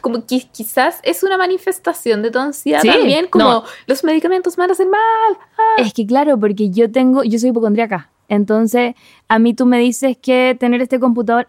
como 0.00 0.18
qui- 0.26 0.48
quizás 0.52 1.00
es 1.02 1.22
una 1.22 1.36
manifestación 1.36 2.22
de 2.22 2.30
tu 2.30 2.38
ansiedad 2.38 2.80
Sí, 2.82 2.88
también, 2.88 3.26
como 3.28 3.44
no. 3.44 3.64
los 3.86 4.04
medicamentos 4.04 4.56
me 4.58 4.62
van 4.62 4.70
a 4.70 4.72
hacer 4.72 4.86
mal. 4.88 5.38
es 5.78 5.92
que 5.92 6.06
claro, 6.06 6.38
porque 6.38 6.70
yo 6.70 6.90
tengo, 6.90 7.22
yo 7.24 7.38
soy 7.38 7.50
hipocondríaca. 7.50 8.10
Entonces, 8.28 8.94
a 9.28 9.38
mí 9.38 9.54
tú 9.54 9.64
me 9.66 9.78
dices 9.78 10.16
que 10.20 10.56
tener 10.58 10.82
este 10.82 11.00
computador, 11.00 11.46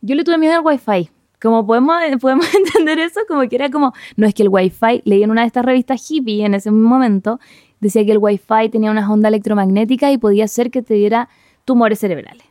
yo 0.00 0.14
le 0.14 0.24
tuve 0.24 0.38
miedo 0.38 0.54
al 0.54 0.60
wifi. 0.64 1.10
Como 1.40 1.66
podemos, 1.66 1.96
podemos 2.20 2.46
entender 2.54 2.98
eso, 2.98 3.20
como 3.28 3.48
que 3.48 3.56
era 3.56 3.70
como, 3.70 3.92
no 4.16 4.26
es 4.26 4.34
que 4.34 4.42
el 4.42 4.48
wifi, 4.48 5.02
leí 5.04 5.22
en 5.22 5.30
una 5.30 5.42
de 5.42 5.48
estas 5.48 5.64
revistas 5.64 6.10
hippie 6.10 6.44
en 6.44 6.54
ese 6.54 6.70
momento, 6.70 7.38
decía 7.80 8.04
que 8.04 8.12
el 8.12 8.18
wifi 8.18 8.68
tenía 8.70 8.90
unas 8.90 9.10
ondas 9.10 9.28
electromagnéticas 9.30 10.12
y 10.12 10.18
podía 10.18 10.44
hacer 10.44 10.70
que 10.70 10.82
te 10.82 10.94
diera 10.94 11.28
tumores 11.64 11.98
cerebrales. 11.98 12.44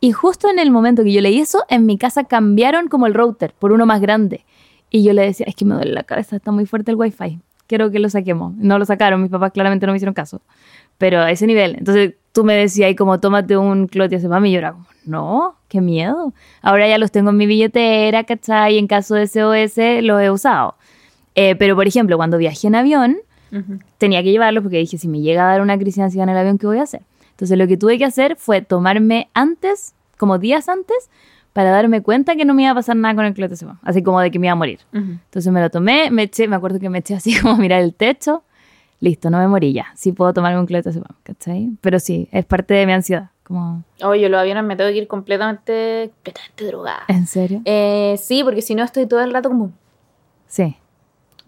Y 0.00 0.12
justo 0.12 0.48
en 0.48 0.58
el 0.58 0.70
momento 0.70 1.04
que 1.04 1.12
yo 1.12 1.20
leí 1.20 1.38
eso, 1.38 1.64
en 1.68 1.84
mi 1.84 1.98
casa 1.98 2.24
cambiaron 2.24 2.88
como 2.88 3.06
el 3.06 3.14
router 3.14 3.52
por 3.58 3.72
uno 3.72 3.84
más 3.84 4.00
grande. 4.00 4.44
Y 4.88 5.04
yo 5.04 5.12
le 5.12 5.22
decía, 5.22 5.46
es 5.46 5.54
que 5.54 5.64
me 5.64 5.74
duele 5.74 5.92
la 5.92 6.04
cabeza, 6.04 6.36
está 6.36 6.50
muy 6.52 6.66
fuerte 6.66 6.90
el 6.90 6.96
wifi. 6.96 7.38
Quiero 7.66 7.90
que 7.90 8.00
lo 8.00 8.08
saquemos. 8.08 8.54
No 8.56 8.78
lo 8.78 8.84
sacaron, 8.84 9.22
mis 9.22 9.30
papás 9.30 9.52
claramente 9.52 9.86
no 9.86 9.92
me 9.92 9.96
hicieron 9.96 10.14
caso. 10.14 10.40
Pero 10.98 11.20
a 11.20 11.30
ese 11.30 11.46
nivel. 11.46 11.76
Entonces 11.76 12.14
tú 12.32 12.44
me 12.44 12.54
decías, 12.54 12.88
ahí 12.88 12.96
como, 12.96 13.20
tómate 13.20 13.56
un 13.56 13.86
clotiazepam. 13.86 14.44
Y 14.46 14.52
yo 14.52 14.58
era 14.58 14.72
como, 14.72 14.86
no, 15.04 15.54
qué 15.68 15.80
miedo. 15.80 16.32
Ahora 16.62 16.88
ya 16.88 16.98
los 16.98 17.12
tengo 17.12 17.30
en 17.30 17.36
mi 17.36 17.46
billetera, 17.46 18.24
¿cachai? 18.24 18.74
Y 18.74 18.78
en 18.78 18.86
caso 18.86 19.14
de 19.14 19.26
SOS 19.26 20.02
los 20.02 20.20
he 20.20 20.30
usado. 20.30 20.74
Eh, 21.34 21.54
pero, 21.56 21.76
por 21.76 21.86
ejemplo, 21.86 22.16
cuando 22.16 22.38
viajé 22.38 22.66
en 22.66 22.74
avión, 22.74 23.18
tenía 23.98 24.22
que 24.22 24.30
llevarlos 24.30 24.62
porque 24.62 24.78
dije, 24.78 24.98
si 24.98 25.08
me 25.08 25.20
llega 25.20 25.44
a 25.44 25.52
dar 25.52 25.60
una 25.60 25.76
crisis 25.76 25.96
de 25.96 26.02
ansiedad 26.04 26.24
en 26.24 26.30
el 26.30 26.38
avión, 26.38 26.58
¿qué 26.58 26.66
voy 26.66 26.78
a 26.78 26.82
hacer? 26.82 27.02
Entonces 27.40 27.56
lo 27.56 27.66
que 27.66 27.78
tuve 27.78 27.96
que 27.96 28.04
hacer 28.04 28.36
fue 28.36 28.60
tomarme 28.60 29.30
antes, 29.32 29.94
como 30.18 30.36
días 30.38 30.68
antes, 30.68 31.08
para 31.54 31.70
darme 31.70 32.02
cuenta 32.02 32.36
que 32.36 32.44
no 32.44 32.52
me 32.52 32.64
iba 32.64 32.72
a 32.72 32.74
pasar 32.74 32.96
nada 32.96 33.14
con 33.14 33.24
el 33.24 33.32
clotazepam, 33.32 33.78
así 33.82 34.02
como 34.02 34.20
de 34.20 34.30
que 34.30 34.38
me 34.38 34.48
iba 34.48 34.52
a 34.52 34.56
morir. 34.56 34.80
Entonces 34.92 35.50
me 35.50 35.62
lo 35.62 35.70
tomé, 35.70 36.10
me 36.10 36.24
eché, 36.24 36.48
me 36.48 36.56
acuerdo 36.56 36.78
que 36.78 36.90
me 36.90 36.98
eché 36.98 37.14
así 37.14 37.34
como 37.40 37.54
a 37.54 37.56
mirar 37.56 37.80
el 37.80 37.94
techo, 37.94 38.44
listo, 39.00 39.30
no 39.30 39.38
me 39.38 39.48
morí 39.48 39.72
ya, 39.72 39.86
sí 39.94 40.12
puedo 40.12 40.34
tomarme 40.34 40.60
un 40.60 40.66
clotazepam, 40.66 41.16
¿cachai? 41.22 41.70
Pero 41.80 41.98
sí, 41.98 42.28
es 42.30 42.44
parte 42.44 42.74
de 42.74 42.84
mi 42.84 42.92
ansiedad, 42.92 43.30
como, 43.42 43.84
Oye, 44.02 44.28
los 44.28 44.38
aviones 44.38 44.62
me 44.64 44.76
tengo 44.76 44.90
que 44.90 44.98
ir 44.98 45.08
completamente, 45.08 46.10
completamente 46.16 46.66
drogada. 46.66 47.04
¿en 47.08 47.26
serio? 47.26 47.62
Eh, 47.64 48.16
sí, 48.20 48.44
porque 48.44 48.60
si 48.60 48.74
no 48.74 48.84
estoy 48.84 49.06
todo 49.06 49.22
el 49.22 49.32
rato 49.32 49.48
como, 49.48 49.72
Sí. 50.46 50.76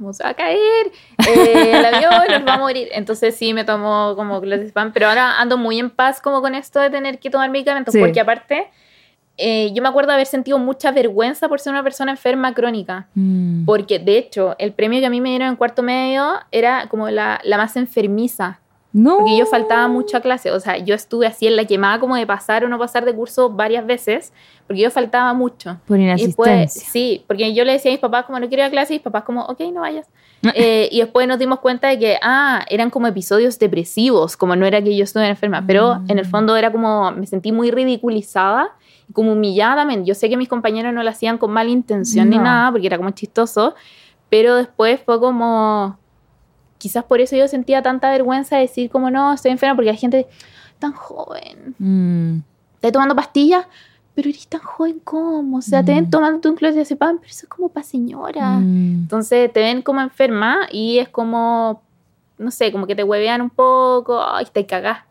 Como 0.03 0.12
se 0.12 0.22
va 0.24 0.30
a 0.30 0.34
caer 0.34 0.90
eh, 1.28 1.72
el 1.78 1.84
avión, 1.84 2.12
nos 2.28 2.46
va 2.46 2.55
a 2.55 2.59
morir. 2.59 2.88
Entonces 2.92 3.34
sí 3.36 3.55
me 3.55 3.64
tomo 3.64 4.14
como 4.16 4.40
clozapam, 4.40 4.92
pero 4.92 5.09
ahora 5.09 5.40
ando 5.40 5.57
muy 5.57 5.78
en 5.78 5.90
paz 5.90 6.20
como 6.20 6.40
con 6.42 6.55
esto 6.55 6.80
de 6.80 6.90
tener 6.90 7.18
que 7.18 7.30
tomar 7.30 7.48
medicamentos, 7.50 7.92
Sí. 7.92 8.00
porque 8.00 8.20
aparte 8.20 8.68
eh, 9.38 9.72
yo 9.74 9.82
me 9.82 9.88
acuerdo 9.88 10.09
de 10.09 10.14
haber 10.14 10.26
sentido 10.26 10.59
mucha 10.59 10.90
vergüenza 10.92 11.48
por 11.48 11.59
ser 11.59 11.72
una 11.72 11.82
persona 11.82 12.11
enferma 12.12 12.53
crónica. 12.53 13.09
Mm. 13.14 13.64
Porque 13.64 13.98
de 13.98 14.18
hecho, 14.18 14.55
el 14.59 14.72
premio 14.72 15.00
que 15.00 15.07
a 15.07 15.11
mí 15.11 15.20
me 15.20 15.30
dieron 15.30 15.48
en 15.48 15.57
cuarto 15.57 15.82
medio 15.82 16.34
era 16.50 16.86
como 16.88 17.09
la, 17.09 17.40
la 17.44 17.57
más 17.57 17.76
enfermiza. 17.76 18.61
No. 18.93 19.18
Porque 19.18 19.38
yo 19.38 19.47
faltaba 19.47 19.88
mucho 19.88 20.16
a 20.18 20.20
clase. 20.20 20.51
O 20.51 20.61
sea, 20.61 20.76
yo 20.78 20.95
estuve 20.95 21.26
así 21.26 21.47
en 21.47 21.57
la 21.57 21.64
quemada 21.64 21.99
como 21.99 22.14
de 22.16 22.26
pasar 22.26 22.64
o 22.64 22.68
no 22.68 22.78
pasar 22.78 23.05
de 23.05 23.14
curso 23.14 23.49
varias 23.51 23.86
veces. 23.86 24.32
Porque 24.66 24.82
yo 24.82 24.90
faltaba 24.90 25.32
mucho. 25.34 25.78
Por 25.86 25.99
Y 25.99 26.07
después, 26.07 26.49
inasistencia. 26.51 26.90
sí, 26.93 27.24
porque 27.26 27.53
yo 27.55 27.64
le 27.64 27.72
decía 27.72 27.90
a 27.90 27.95
mis 27.95 28.01
papás 28.01 28.26
como 28.26 28.38
no 28.38 28.49
quiero 28.49 28.62
ir 28.62 28.68
a 28.68 28.70
clase 28.70 28.95
y 28.95 28.97
mis 28.97 29.03
papás 29.03 29.24
como, 29.24 29.43
ok, 29.45 29.61
no 29.72 29.80
vayas. 29.80 30.07
Eh, 30.55 30.88
y 30.90 30.99
después 30.99 31.28
nos 31.28 31.38
dimos 31.38 31.61
cuenta 31.61 31.86
de 31.88 32.01
que, 32.01 32.18
ah, 32.20 32.64
eran 32.68 32.90
como 32.90 33.07
episodios 33.07 33.61
depresivos, 33.61 34.36
como 34.36 34.57
no 34.57 34.66
era 34.66 34.82
que 34.82 34.97
yo 34.97 35.05
estuviera 35.05 35.30
enferma, 35.30 35.62
pero 35.64 36.01
en 36.09 36.18
el 36.18 36.26
fondo 36.26 36.57
era 36.57 36.72
como, 36.72 37.12
me 37.12 37.28
sentí 37.28 37.53
muy 37.53 37.70
ridiculizada 37.70 38.70
y 39.09 39.12
como 39.12 39.32
humillada. 39.34 39.86
Yo 40.03 40.14
sé 40.16 40.28
que 40.28 40.36
mis 40.36 40.49
compañeros 40.49 40.93
no 40.93 41.05
lo 41.05 41.11
hacían 41.11 41.38
con 41.38 41.53
mala 41.53 41.70
intención 41.70 42.28
ni 42.28 42.38
No. 42.38 42.43
nada, 42.43 42.72
porque 42.72 42.88
era 42.88 42.97
como 42.97 43.11
chistoso, 43.11 43.74
pero 44.30 44.57
después 44.57 45.01
fue 45.05 45.20
como, 45.20 45.97
quizás 46.83 47.05
por 47.05 47.20
eso 47.20 47.37
yo 47.37 47.47
sentía 47.47 47.80
tanta 47.80 48.11
vergüenza 48.11 48.57
de 48.57 48.62
decir 48.62 48.91
como, 48.91 49.09
no, 49.09 49.33
estoy 49.33 49.53
enferma, 49.53 49.76
porque 49.76 49.91
hay 49.91 49.97
gente 49.97 50.26
tan 50.80 50.93
joven, 50.93 51.76
Mm. 51.78 52.41
estás 52.74 52.91
tomando 52.93 53.14
pastillas, 53.14 53.66
pero 54.16 54.28
eres 54.28 54.49
tan 54.49 54.61
joven 54.61 54.99
como, 55.05 55.59
o 55.59 55.62
sea, 55.62 55.85
te 55.85 55.95
ven 55.95 56.07
Mm. 56.07 56.11
tomando 56.11 56.51
un 56.51 56.57
clozapam, 56.57 57.18
pero 57.18 57.30
eso 57.30 57.47
es 57.47 57.49
como 57.49 57.68
para 57.68 57.85
señora. 57.87 58.59
Mm. 58.59 59.03
Entonces 59.05 59.53
te 59.53 59.61
ven 59.61 59.80
como 59.83 60.01
enferma 60.01 60.66
y 60.72 60.99
es 60.99 61.09
como, 61.09 61.80
no 62.37 62.51
sé, 62.51 62.72
como 62.72 62.87
que 62.89 62.97
te 62.97 63.05
huevean 63.05 63.41
un 63.43 63.51
poco, 63.51 64.20
ay, 64.20 64.47
te 64.53 64.66
cagás. 64.66 65.05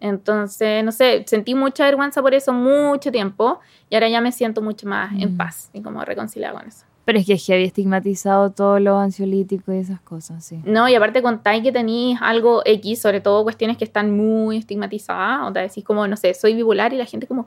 Entonces, 0.00 0.84
no 0.84 0.92
sé, 0.92 1.24
sentí 1.26 1.54
mucha 1.54 1.84
vergüenza 1.84 2.20
por 2.20 2.34
eso 2.34 2.52
mucho 2.52 3.10
tiempo 3.10 3.60
y 3.88 3.94
ahora 3.94 4.08
ya 4.10 4.20
me 4.20 4.32
siento 4.32 4.60
mucho 4.60 4.86
más 4.86 5.12
en 5.18 5.32
Mm. 5.34 5.36
paz 5.38 5.70
y 5.72 5.80
como 5.80 6.04
reconciliada 6.04 6.58
con 6.58 6.68
eso. 6.68 6.84
Pero 7.04 7.18
es 7.18 7.26
que 7.26 7.34
es 7.34 7.50
había 7.50 7.66
estigmatizado 7.66 8.50
todos 8.50 8.80
los 8.80 8.96
ansiolíticos 8.98 9.74
y 9.74 9.78
esas 9.78 10.00
cosas, 10.00 10.44
sí. 10.44 10.60
No, 10.64 10.88
y 10.88 10.94
aparte 10.94 11.20
contáis 11.22 11.62
que 11.62 11.70
tenéis 11.70 12.18
algo 12.22 12.62
X, 12.64 13.02
sobre 13.02 13.20
todo 13.20 13.42
cuestiones 13.42 13.76
que 13.76 13.84
están 13.84 14.16
muy 14.16 14.56
estigmatizadas, 14.56 15.48
o 15.48 15.52
te 15.52 15.60
decís 15.60 15.84
como, 15.84 16.08
no 16.08 16.16
sé, 16.16 16.32
soy 16.32 16.54
bipolar 16.54 16.92
y 16.92 16.96
la 16.96 17.04
gente 17.04 17.26
como... 17.26 17.46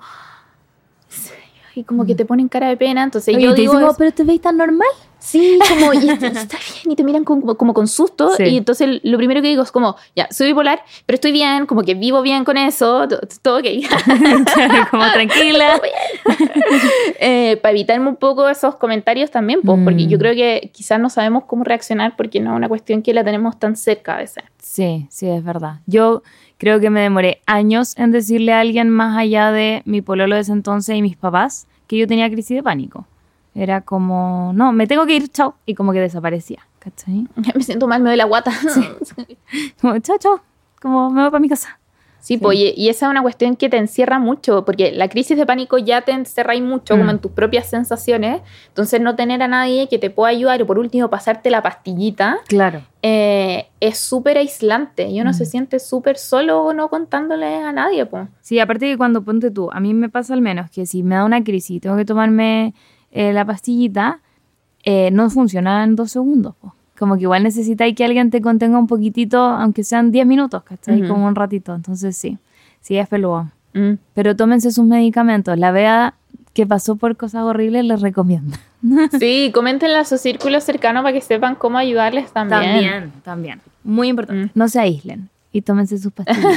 Y 1.76 1.84
como 1.84 2.06
que 2.06 2.16
te 2.16 2.26
ponen 2.26 2.50
cara 2.50 2.70
de 2.70 2.78
pena, 2.78 3.04
entonces 3.04 3.36
Oye, 3.36 3.46
yo 3.46 3.54
te 3.54 3.62
digo... 3.62 3.74
dicen 3.74 3.90
es- 3.90 3.96
pero 3.98 4.12
te 4.12 4.24
veis 4.24 4.42
tan 4.42 4.58
normal. 4.58 4.88
Sí, 5.30 5.60
como, 5.68 5.92
y 5.94 6.10
está, 6.10 6.28
está 6.28 6.58
bien, 6.58 6.94
y 6.94 6.96
te 6.96 7.04
miran 7.04 7.26
con- 7.26 7.42
como, 7.42 7.56
como 7.58 7.74
con 7.74 7.88
susto, 7.90 8.34
Sí. 8.38 8.44
y 8.44 8.58
entonces 8.58 9.02
lo 9.04 9.18
primero 9.18 9.42
que 9.42 9.50
digo 9.50 9.62
es 9.62 9.72
como, 9.74 9.98
ya, 10.16 10.26
soy 10.32 10.48
bipolar, 10.48 10.82
pero 11.06 11.16
estoy 11.16 11.34
bien, 11.34 11.66
como 11.66 11.82
que 11.84 11.96
vivo 11.96 12.22
bien 12.22 12.46
con 12.46 12.56
eso, 12.56 13.08
to- 13.10 13.20
todo 13.42 13.58
ok. 13.58 13.66
como 14.92 15.04
tranquila. 15.12 15.82
eh, 17.20 17.58
para 17.62 17.72
evitarme 17.72 18.08
un 18.10 18.16
poco 18.16 18.48
esos 18.50 18.76
comentarios 18.76 19.30
también, 19.32 19.62
pues, 19.64 19.80
porque 19.84 20.06
Mm. 20.06 20.10
yo 20.10 20.18
creo 20.18 20.34
que 20.34 20.72
quizás 20.74 21.00
no 21.00 21.10
sabemos 21.10 21.44
cómo 21.46 21.64
reaccionar 21.66 22.16
porque 22.16 22.40
no 22.40 22.52
es 22.52 22.58
una 22.58 22.70
cuestión 22.70 23.02
que 23.02 23.14
la 23.14 23.24
tenemos 23.24 23.60
tan 23.60 23.76
cerca 23.76 24.16
a 24.16 24.18
veces. 24.20 24.44
Sí, 24.62 25.08
sí, 25.10 25.28
es 25.28 25.44
verdad. 25.44 25.80
Yo 25.88 26.24
creo 26.58 26.80
que 26.80 26.90
me 26.90 27.02
demoré 27.02 27.42
años 27.46 27.98
en 27.98 28.12
decirle 28.12 28.54
a 28.54 28.62
alguien 28.62 28.90
más 28.90 29.18
allá 29.18 29.52
de 29.52 29.82
mi 29.86 30.02
pololo 30.02 30.36
de 30.36 30.42
ese 30.42 30.52
entonces 30.54 30.96
y 30.96 31.02
mis 31.02 31.18
papás 31.18 31.68
que 31.88 31.98
yo 31.98 32.08
tenía 32.08 32.30
crisis 32.30 32.56
de 32.58 32.64
pánico. 32.64 33.06
Era 33.60 33.82
como, 33.82 34.52
no, 34.54 34.72
me 34.72 34.86
tengo 34.86 35.06
que 35.08 35.16
ir, 35.16 35.30
chao. 35.30 35.56
Y 35.66 35.74
como 35.74 35.92
que 35.92 36.00
desaparecía, 36.00 36.60
¿cachai? 36.78 37.28
Me 37.56 37.64
siento 37.64 37.88
mal, 37.88 38.02
me 38.04 38.10
doy 38.12 38.18
la 38.18 38.26
guata. 38.26 38.52
Como, 39.82 39.98
chao, 40.00 40.18
chao. 40.20 40.42
Como, 40.82 41.10
me 41.10 41.22
voy 41.24 41.32
para 41.32 41.40
mi 41.42 41.50
casa. 41.50 41.80
Sí, 42.20 42.36
Sí. 42.36 42.38
pues, 42.40 42.58
y, 42.58 42.74
y 42.76 42.90
esa 42.90 43.06
es 43.06 43.12
una 43.12 43.22
cuestión 43.22 43.56
que 43.56 43.70
te 43.70 43.78
encierra 43.78 44.20
mucho, 44.20 44.66
porque 44.66 44.92
la 44.92 45.08
crisis 45.08 45.38
de 45.38 45.46
pánico 45.46 45.78
ya 45.78 46.02
te 46.02 46.12
encerra 46.12 46.54
ahí 46.54 46.62
mucho, 46.62 46.96
Mm. 46.96 47.00
como 47.00 47.12
en 47.12 47.20
tus 47.20 47.32
propias 47.32 47.68
sensaciones. 47.70 48.42
Entonces, 48.68 49.00
no 49.02 49.16
tener 49.16 49.42
a 49.42 49.48
nadie 49.48 49.88
que 49.88 49.98
te 49.98 50.10
pueda 50.10 50.30
ayudar, 50.30 50.62
o 50.62 50.68
por 50.68 50.78
último, 50.78 51.10
pasarte 51.10 51.50
la 51.50 51.62
pastillita, 51.64 52.38
Claro. 52.48 52.82
eh, 53.02 53.68
es 53.80 53.98
súper 53.98 54.38
aislante. 54.38 55.08
Y 55.10 55.22
uno 55.22 55.30
Mm. 55.32 55.34
se 55.34 55.46
siente 55.46 55.80
súper 55.80 56.18
solo 56.18 56.74
no 56.74 56.90
contándole 56.90 57.56
a 57.64 57.72
nadie, 57.72 58.06
pues. 58.06 58.28
Sí, 58.42 58.60
aparte 58.60 58.88
que 58.88 58.98
cuando 58.98 59.22
ponte 59.24 59.50
tú, 59.50 59.70
a 59.72 59.80
mí 59.80 59.94
me 59.94 60.10
pasa 60.10 60.34
al 60.34 60.42
menos 60.42 60.70
que 60.70 60.86
si 60.86 61.02
me 61.04 61.16
da 61.16 61.24
una 61.26 61.44
crisis 61.44 61.78
y 61.78 61.80
tengo 61.80 61.96
que 61.98 62.06
tomarme 62.06 62.74
eh, 63.18 63.34
la 63.34 63.44
pastillita, 63.46 64.20
eh, 64.84 65.10
no 65.12 65.28
funciona 65.32 65.84
en 65.84 65.96
dos 65.96 66.12
segundos. 66.12 66.54
po. 66.62 66.76
Como 67.00 67.16
que 67.16 67.24
igual 67.24 67.42
necesitáis 67.42 67.96
que 67.96 68.06
alguien 68.06 68.30
te 68.30 68.42
contenga 68.42 68.78
un 68.78 68.86
poquitito, 68.86 69.40
aunque 69.40 69.84
sean 69.84 70.12
10 70.12 70.28
minutos, 70.28 70.62
¿cachai? 70.62 71.02
Ujú. 71.02 71.14
Como 71.14 71.26
un 71.26 71.34
ratito. 71.34 71.74
Entonces 71.74 72.16
sí, 72.16 72.38
sí 72.80 72.96
es 72.96 73.08
peludo. 73.08 73.50
Mm. 73.74 73.94
Pero 74.14 74.36
tómense 74.36 74.72
sus 74.72 74.86
medicamentos. 74.86 75.58
La 75.58 75.72
vea 75.72 76.14
que 76.54 76.68
pasó 76.68 76.96
por 76.96 77.18
cosas 77.18 77.42
horribles 77.42 77.86
les 77.86 78.02
recomiendo. 78.02 78.56
Sí, 79.20 79.52
coméntenle 79.52 79.98
a 79.98 80.06
su 80.06 80.20
círculo 80.20 80.62
cercano 80.62 81.02
para 81.02 81.12
que 81.12 81.22
sepan 81.22 81.56
cómo 81.56 81.80
ayudarles 81.80 82.32
también. 82.32 83.12
también. 83.24 83.60
Muy 83.84 84.10
importante. 84.10 84.46
Mm. 84.46 84.50
No 84.54 84.68
se 84.68 84.80
aíslen 84.80 85.30
y 85.52 85.64
tómense 85.64 85.98
sus 85.98 86.14
pastillas. 86.14 86.56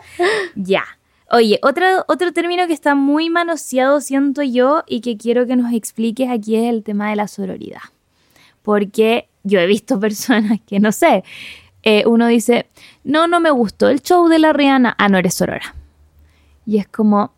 ya. 0.54 0.84
Oye, 1.30 1.58
otro, 1.62 1.84
otro 2.06 2.32
término 2.32 2.66
que 2.66 2.72
está 2.72 2.94
muy 2.94 3.30
manoseado, 3.30 4.00
siento 4.00 4.42
yo, 4.42 4.84
y 4.86 5.00
que 5.00 5.16
quiero 5.16 5.46
que 5.46 5.56
nos 5.56 5.72
expliques 5.72 6.30
aquí 6.30 6.56
es 6.56 6.70
el 6.70 6.84
tema 6.84 7.10
de 7.10 7.16
la 7.16 7.26
sororidad. 7.26 7.80
Porque 8.62 9.28
yo 9.42 9.58
he 9.58 9.66
visto 9.66 9.98
personas 10.00 10.60
que, 10.66 10.78
no 10.78 10.92
sé, 10.92 11.24
eh, 11.82 12.04
uno 12.06 12.26
dice, 12.26 12.66
no, 13.04 13.26
no 13.26 13.40
me 13.40 13.50
gustó 13.50 13.88
el 13.88 14.02
show 14.02 14.28
de 14.28 14.38
la 14.38 14.52
Rihanna, 14.52 14.94
ah, 14.98 15.08
no 15.08 15.18
eres 15.18 15.34
sorora. 15.34 15.74
Y 16.64 16.78
es 16.78 16.88
como, 16.88 17.32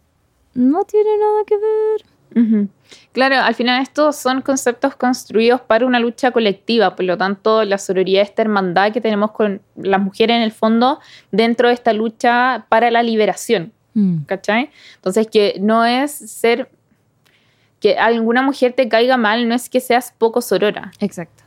no 0.55 0.85
tiene 0.85 1.11
nada 1.19 1.45
que 1.47 1.57
ver. 1.57 2.69
Claro, 3.13 3.37
al 3.37 3.55
final 3.55 3.83
estos 3.83 4.17
son 4.17 4.43
conceptos 4.43 4.95
construidos 4.95 5.61
para 5.61 5.87
una 5.87 5.99
lucha 5.99 6.31
colectiva, 6.31 6.95
por 6.95 7.05
lo 7.05 7.19
tanto 7.19 7.65
la 7.65 7.79
sororidad, 7.79 8.23
esta 8.23 8.43
hermandad 8.43 8.93
que 8.93 9.01
tenemos 9.01 9.33
con 9.33 9.61
las 9.77 10.01
mujeres 10.01 10.37
en 10.37 10.43
el 10.43 10.53
fondo 10.53 11.01
dentro 11.33 11.69
de 11.69 11.75
esta 11.75 11.93
lucha 11.93 12.67
para 12.69 12.91
la 12.91 13.03
liberación, 13.03 13.73
Mm, 13.99 14.25
¿cachai? 14.27 14.71
Entonces 14.97 15.27
que 15.27 15.57
no 15.61 15.85
es 15.85 16.11
ser, 16.13 16.71
que 17.81 17.97
alguna 17.99 18.43
mujer 18.43 18.73
te 18.73 18.89
caiga 18.89 19.17
mal, 19.17 19.49
no 19.49 19.55
es 19.55 19.69
que 19.69 19.81
seas 19.81 20.13
poco 20.17 20.41
sorora, 20.41 20.93
exacto. 21.01 21.45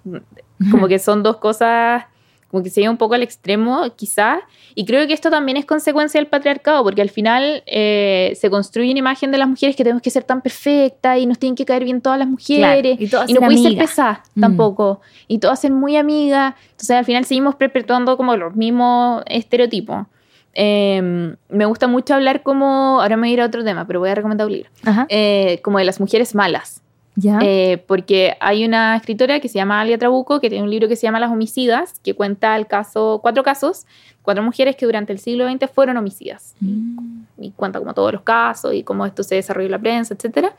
como 0.71 0.87
que 0.87 0.99
son 0.99 1.23
dos 1.23 1.37
cosas 1.37 2.05
como 2.49 2.63
que 2.63 2.69
se 2.69 2.81
lleva 2.81 2.91
un 2.91 2.97
poco 2.97 3.13
al 3.13 3.23
extremo 3.23 3.81
quizás. 3.95 4.39
Y 4.75 4.83
creo 4.83 5.07
que 5.07 5.13
esto 5.13 5.29
también 5.29 5.55
es 5.55 5.63
consecuencia 5.65 6.19
del 6.19 6.27
patriarcado 6.27 6.83
porque 6.83 7.01
al 7.01 7.09
final 7.09 7.63
eh, 7.65 8.33
se 8.37 8.49
construye 8.49 8.91
una 8.91 8.99
imagen 8.99 9.31
de 9.31 9.37
las 9.37 9.47
mujeres 9.47 9.73
que 9.77 9.83
tenemos 9.85 10.01
que 10.01 10.09
ser 10.09 10.25
tan 10.25 10.41
perfectas 10.41 11.17
y 11.17 11.25
nos 11.27 11.39
tienen 11.39 11.55
que 11.55 11.63
caer 11.63 11.85
bien 11.85 12.01
todas 12.01 12.19
las 12.19 12.27
mujeres. 12.27 12.97
y 12.99 13.07
todas 13.07 13.29
y 13.29 13.33
no 13.35 13.39
ser 13.39 13.47
puedes 13.47 13.63
ser 13.63 13.77
pesada 13.77 14.23
Mm. 14.35 14.41
tampoco. 14.41 14.99
Y 15.29 15.37
todas 15.39 15.61
ser 15.61 15.71
muy 15.71 15.95
amigas. 15.95 16.55
Entonces 16.71 16.91
al 16.91 17.05
final 17.05 17.23
seguimos 17.23 17.55
perpetuando 17.55 18.17
como 18.17 18.35
los 18.35 18.53
mismos 18.53 19.23
estereotipos 19.27 20.07
Eh, 20.53 21.35
me 21.49 21.65
gusta 21.65 21.87
mucho 21.87 22.13
hablar 22.13 22.43
como 22.43 22.99
ahora 23.01 23.15
me 23.15 23.21
voy 23.21 23.29
a 23.29 23.33
ir 23.33 23.41
a 23.41 23.45
otro 23.45 23.63
tema 23.63 23.87
pero 23.87 24.01
voy 24.01 24.09
a 24.09 24.15
recomendar 24.15 24.47
un 24.47 24.53
libro. 24.53 24.69
Eh, 25.07 25.59
como 25.63 25.77
de 25.77 25.85
las 25.85 25.99
mujeres 25.99 26.35
malas 26.35 26.81
ya. 27.15 27.39
eh, 27.41 27.83
porque 27.87 28.35
hay 28.39 28.65
una 28.65 28.97
escritora 28.97 29.39
que 29.39 29.47
se 29.47 29.55
llama 29.55 29.79
Alia 29.79 29.97
Trabuco 29.97 30.41
que 30.41 30.49
tiene 30.49 30.63
un 30.63 30.69
libro 30.69 30.87
que 30.87 30.95
se 30.95 31.03
llama 31.03 31.19
Las 31.19 31.31
homicidas, 31.31 31.99
que 31.99 32.15
cuenta 32.15 32.55
el 32.57 32.67
caso, 32.67 33.19
cuatro 33.21 33.43
casos, 33.43 33.85
cuatro 34.21 34.43
mujeres 34.43 34.75
que 34.75 34.85
durante 34.85 35.13
el 35.13 35.19
siglo 35.19 35.49
XX 35.49 35.69
fueron 35.71 35.97
homicidas. 35.97 36.55
Mm. 36.59 37.23
Y 37.39 37.51
cuenta 37.51 37.79
como 37.79 37.93
todos 37.93 38.11
los 38.11 38.21
casos 38.21 38.73
y 38.73 38.83
cómo 38.83 39.05
esto 39.05 39.23
se 39.23 39.35
desarrolló 39.35 39.67
en 39.67 39.71
la 39.71 39.79
prensa, 39.79 40.13
etc. 40.13 40.49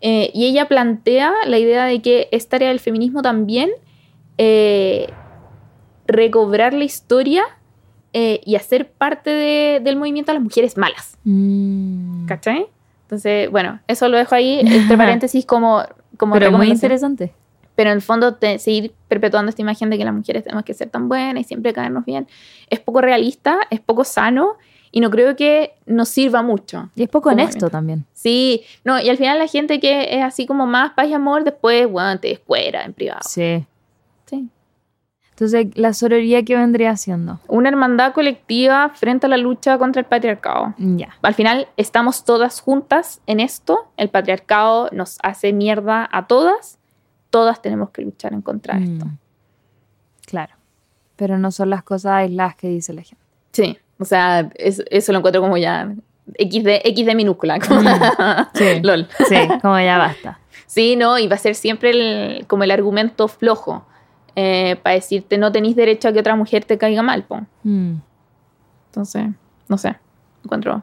Eh, 0.00 0.30
y 0.32 0.46
ella 0.46 0.68
plantea 0.68 1.32
la 1.46 1.58
idea 1.58 1.86
de 1.86 2.00
que 2.02 2.28
es 2.30 2.48
tarea 2.48 2.68
del 2.68 2.80
feminismo 2.80 3.20
también 3.22 3.70
recobrar 6.06 6.74
la 6.74 6.84
historia 6.84 7.44
eh, 8.14 8.40
y 8.46 8.54
hacer 8.56 8.90
parte 8.90 9.28
de- 9.28 9.80
del 9.82 9.96
movimiento 9.96 10.30
a 10.30 10.34
las 10.34 10.42
mujeres 10.42 10.76
malas. 10.78 11.18
Mm. 11.24 12.24
¿Cachai? 12.26 12.66
Entonces, 13.02 13.50
bueno, 13.50 13.80
eso 13.88 14.08
lo 14.08 14.16
dejo 14.16 14.34
ahí, 14.34 14.60
entre 14.64 14.96
paréntesis, 14.96 15.44
como, 15.44 15.82
como 16.16 16.34
Pero 16.34 16.50
muy 16.52 16.68
interesante. 16.70 17.32
Pero 17.74 17.90
en 17.90 17.96
el 17.96 18.02
fondo, 18.02 18.34
te- 18.36 18.58
seguir 18.60 18.94
perpetuando 19.08 19.50
esta 19.50 19.60
imagen 19.62 19.90
de 19.90 19.98
que 19.98 20.04
las 20.04 20.14
mujeres 20.14 20.44
tenemos 20.44 20.64
que 20.64 20.74
ser 20.74 20.88
tan 20.90 21.08
buenas 21.08 21.42
y 21.42 21.44
siempre 21.44 21.72
caernos 21.72 22.04
bien, 22.04 22.26
es 22.70 22.78
poco 22.80 23.00
realista, 23.00 23.58
es 23.68 23.80
poco 23.80 24.04
sano 24.04 24.54
y 24.92 25.00
no 25.00 25.10
creo 25.10 25.34
que 25.34 25.72
nos 25.86 26.08
sirva 26.08 26.40
mucho. 26.42 26.90
Y 26.94 27.02
es 27.02 27.08
poco 27.08 27.30
honesto 27.30 27.68
también. 27.68 28.04
Sí, 28.12 28.62
no, 28.84 29.00
y 29.00 29.10
al 29.10 29.16
final 29.16 29.40
la 29.40 29.48
gente 29.48 29.80
que 29.80 30.16
es 30.16 30.22
así 30.22 30.46
como 30.46 30.66
más 30.68 30.92
paz 30.92 31.08
y 31.08 31.14
amor, 31.14 31.42
después, 31.42 31.90
bueno, 31.90 32.20
te 32.20 32.28
descuera 32.28 32.84
en 32.84 32.92
privado. 32.92 33.22
Sí. 33.28 33.64
Entonces, 35.36 35.66
la 35.76 35.92
sororidad 35.94 36.44
que 36.44 36.56
vendría 36.56 36.90
haciendo. 36.90 37.40
Una 37.48 37.68
hermandad 37.68 38.12
colectiva 38.12 38.90
frente 38.94 39.26
a 39.26 39.28
la 39.28 39.36
lucha 39.36 39.78
contra 39.78 40.00
el 40.00 40.06
patriarcado. 40.06 40.74
Ya. 40.78 41.08
Al 41.22 41.34
final 41.34 41.66
estamos 41.76 42.24
todas 42.24 42.60
juntas 42.60 43.20
en 43.26 43.40
esto, 43.40 43.88
el 43.96 44.10
patriarcado 44.10 44.88
nos 44.92 45.18
hace 45.24 45.52
mierda 45.52 46.08
a 46.12 46.28
todas, 46.28 46.78
todas 47.30 47.60
tenemos 47.62 47.90
que 47.90 48.02
luchar 48.02 48.32
en 48.32 48.42
contra 48.42 48.76
de 48.78 48.84
esto. 48.84 49.06
Mm. 49.06 49.18
Claro. 50.26 50.54
Pero 51.16 51.36
no 51.38 51.50
son 51.50 51.70
las 51.70 51.82
cosas 51.82 52.12
aisladas 52.12 52.54
que 52.56 52.68
dice 52.68 52.92
la 52.92 53.02
gente. 53.02 53.22
Sí, 53.52 53.76
o 53.98 54.04
sea, 54.04 54.50
es- 54.54 54.84
eso 54.90 55.12
lo 55.12 55.18
encuentro 55.18 55.40
como 55.42 55.56
ya 55.56 55.92
XD, 56.38 56.80
XD 56.84 57.14
minúscula. 57.16 57.58
como- 57.58 57.80
Sí. 58.54 58.80
LOL. 58.82 59.08
Sí, 59.28 59.36
como 59.62 59.78
ya 59.80 59.98
basta. 59.98 60.38
Sí, 60.66 60.94
no, 60.96 61.18
y 61.18 61.26
va 61.26 61.34
a 61.34 61.38
ser 61.38 61.54
siempre 61.56 61.90
el- 61.90 62.46
como 62.46 62.62
el 62.64 62.70
argumento 62.70 63.26
flojo 63.28 63.84
eh, 64.36 64.76
para 64.82 64.94
decirte 64.94 65.38
no 65.38 65.52
tenéis 65.52 65.76
derecho 65.76 66.08
a 66.08 66.12
que 66.12 66.20
otra 66.20 66.36
mujer 66.36 66.64
te 66.64 66.78
caiga 66.78 67.02
mal, 67.02 67.24
po. 67.24 67.40
Mm. 67.62 67.94
Entonces, 68.86 69.26
no 69.68 69.78
sé, 69.78 69.96
encuentro 70.44 70.82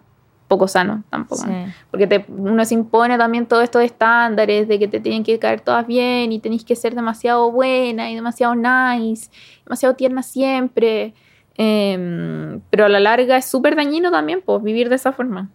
poco 0.51 0.67
sano 0.67 1.03
tampoco. 1.09 1.43
Sí. 1.43 1.51
Porque 1.89 2.07
te- 2.07 2.25
uno 2.27 2.65
se 2.65 2.73
impone 2.73 3.17
también 3.17 3.45
todos 3.45 3.63
estos 3.63 3.83
estándares 3.83 4.67
de 4.67 4.79
que 4.79 4.89
te 4.89 4.99
tienen 4.99 5.23
que 5.23 5.39
caer 5.39 5.61
todas 5.61 5.87
bien 5.87 6.33
y 6.33 6.39
tenéis 6.39 6.65
que 6.65 6.75
ser 6.75 6.93
demasiado 6.93 7.49
buena 7.53 8.11
y 8.11 8.15
demasiado 8.15 8.53
nice, 8.53 9.31
demasiado 9.63 9.95
tierna 9.95 10.23
siempre. 10.23 11.13
Em, 11.55 12.59
pero 12.69 12.85
a 12.85 12.89
la 12.89 12.99
larga 12.99 13.37
es 13.37 13.45
súper 13.45 13.77
dañino 13.77 14.11
también, 14.11 14.41
pues, 14.41 14.61
vivir 14.61 14.89
de 14.89 14.95
esa 14.95 15.13
forma. 15.13 15.49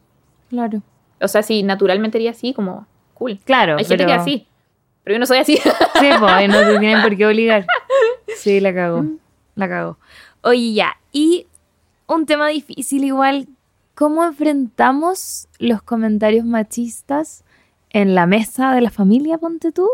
Claro. 0.49 0.81
O 1.21 1.29
sea, 1.29 1.43
si 1.43 1.63
naturalmente 1.63 2.17
sería 2.17 2.31
así, 2.31 2.55
como 2.55 2.87
cool. 3.13 3.39
Claro. 3.45 3.77
Hay 3.77 3.85
gente 3.85 4.05
pero... 4.05 4.09
que 4.09 4.15
así, 4.15 4.47
pero 5.05 5.17
yo 5.17 5.21
no 5.21 5.27
soy 5.27 5.39
así. 5.39 5.57
Sí, 5.57 6.09
pues, 6.19 6.49
no 6.49 6.59
te 6.61 6.79
tienen 6.79 7.03
por 7.03 7.15
qué 7.15 7.27
obligar. 7.27 7.67
Sí, 8.51 8.61
la 8.61 8.73
cago. 8.73 9.05
La 9.57 9.69
cago. 9.69 9.99
Oye, 10.43 10.73
ya. 10.75 10.97
Y 11.13 11.47
un 12.07 12.27
tema 12.27 12.49
difícil 12.49 13.03
igual. 13.05 13.49
¿Cómo 13.95 14.23
enfrentamos 14.25 15.49
los 15.59 15.83
comentarios 15.83 16.45
machistas 16.45 17.43
en 17.91 18.15
la 18.15 18.27
mesa 18.27 18.73
de 18.75 18.83
la 18.83 18.91
familia, 18.91 19.39
ponte 19.39 19.73
tú? 19.73 19.89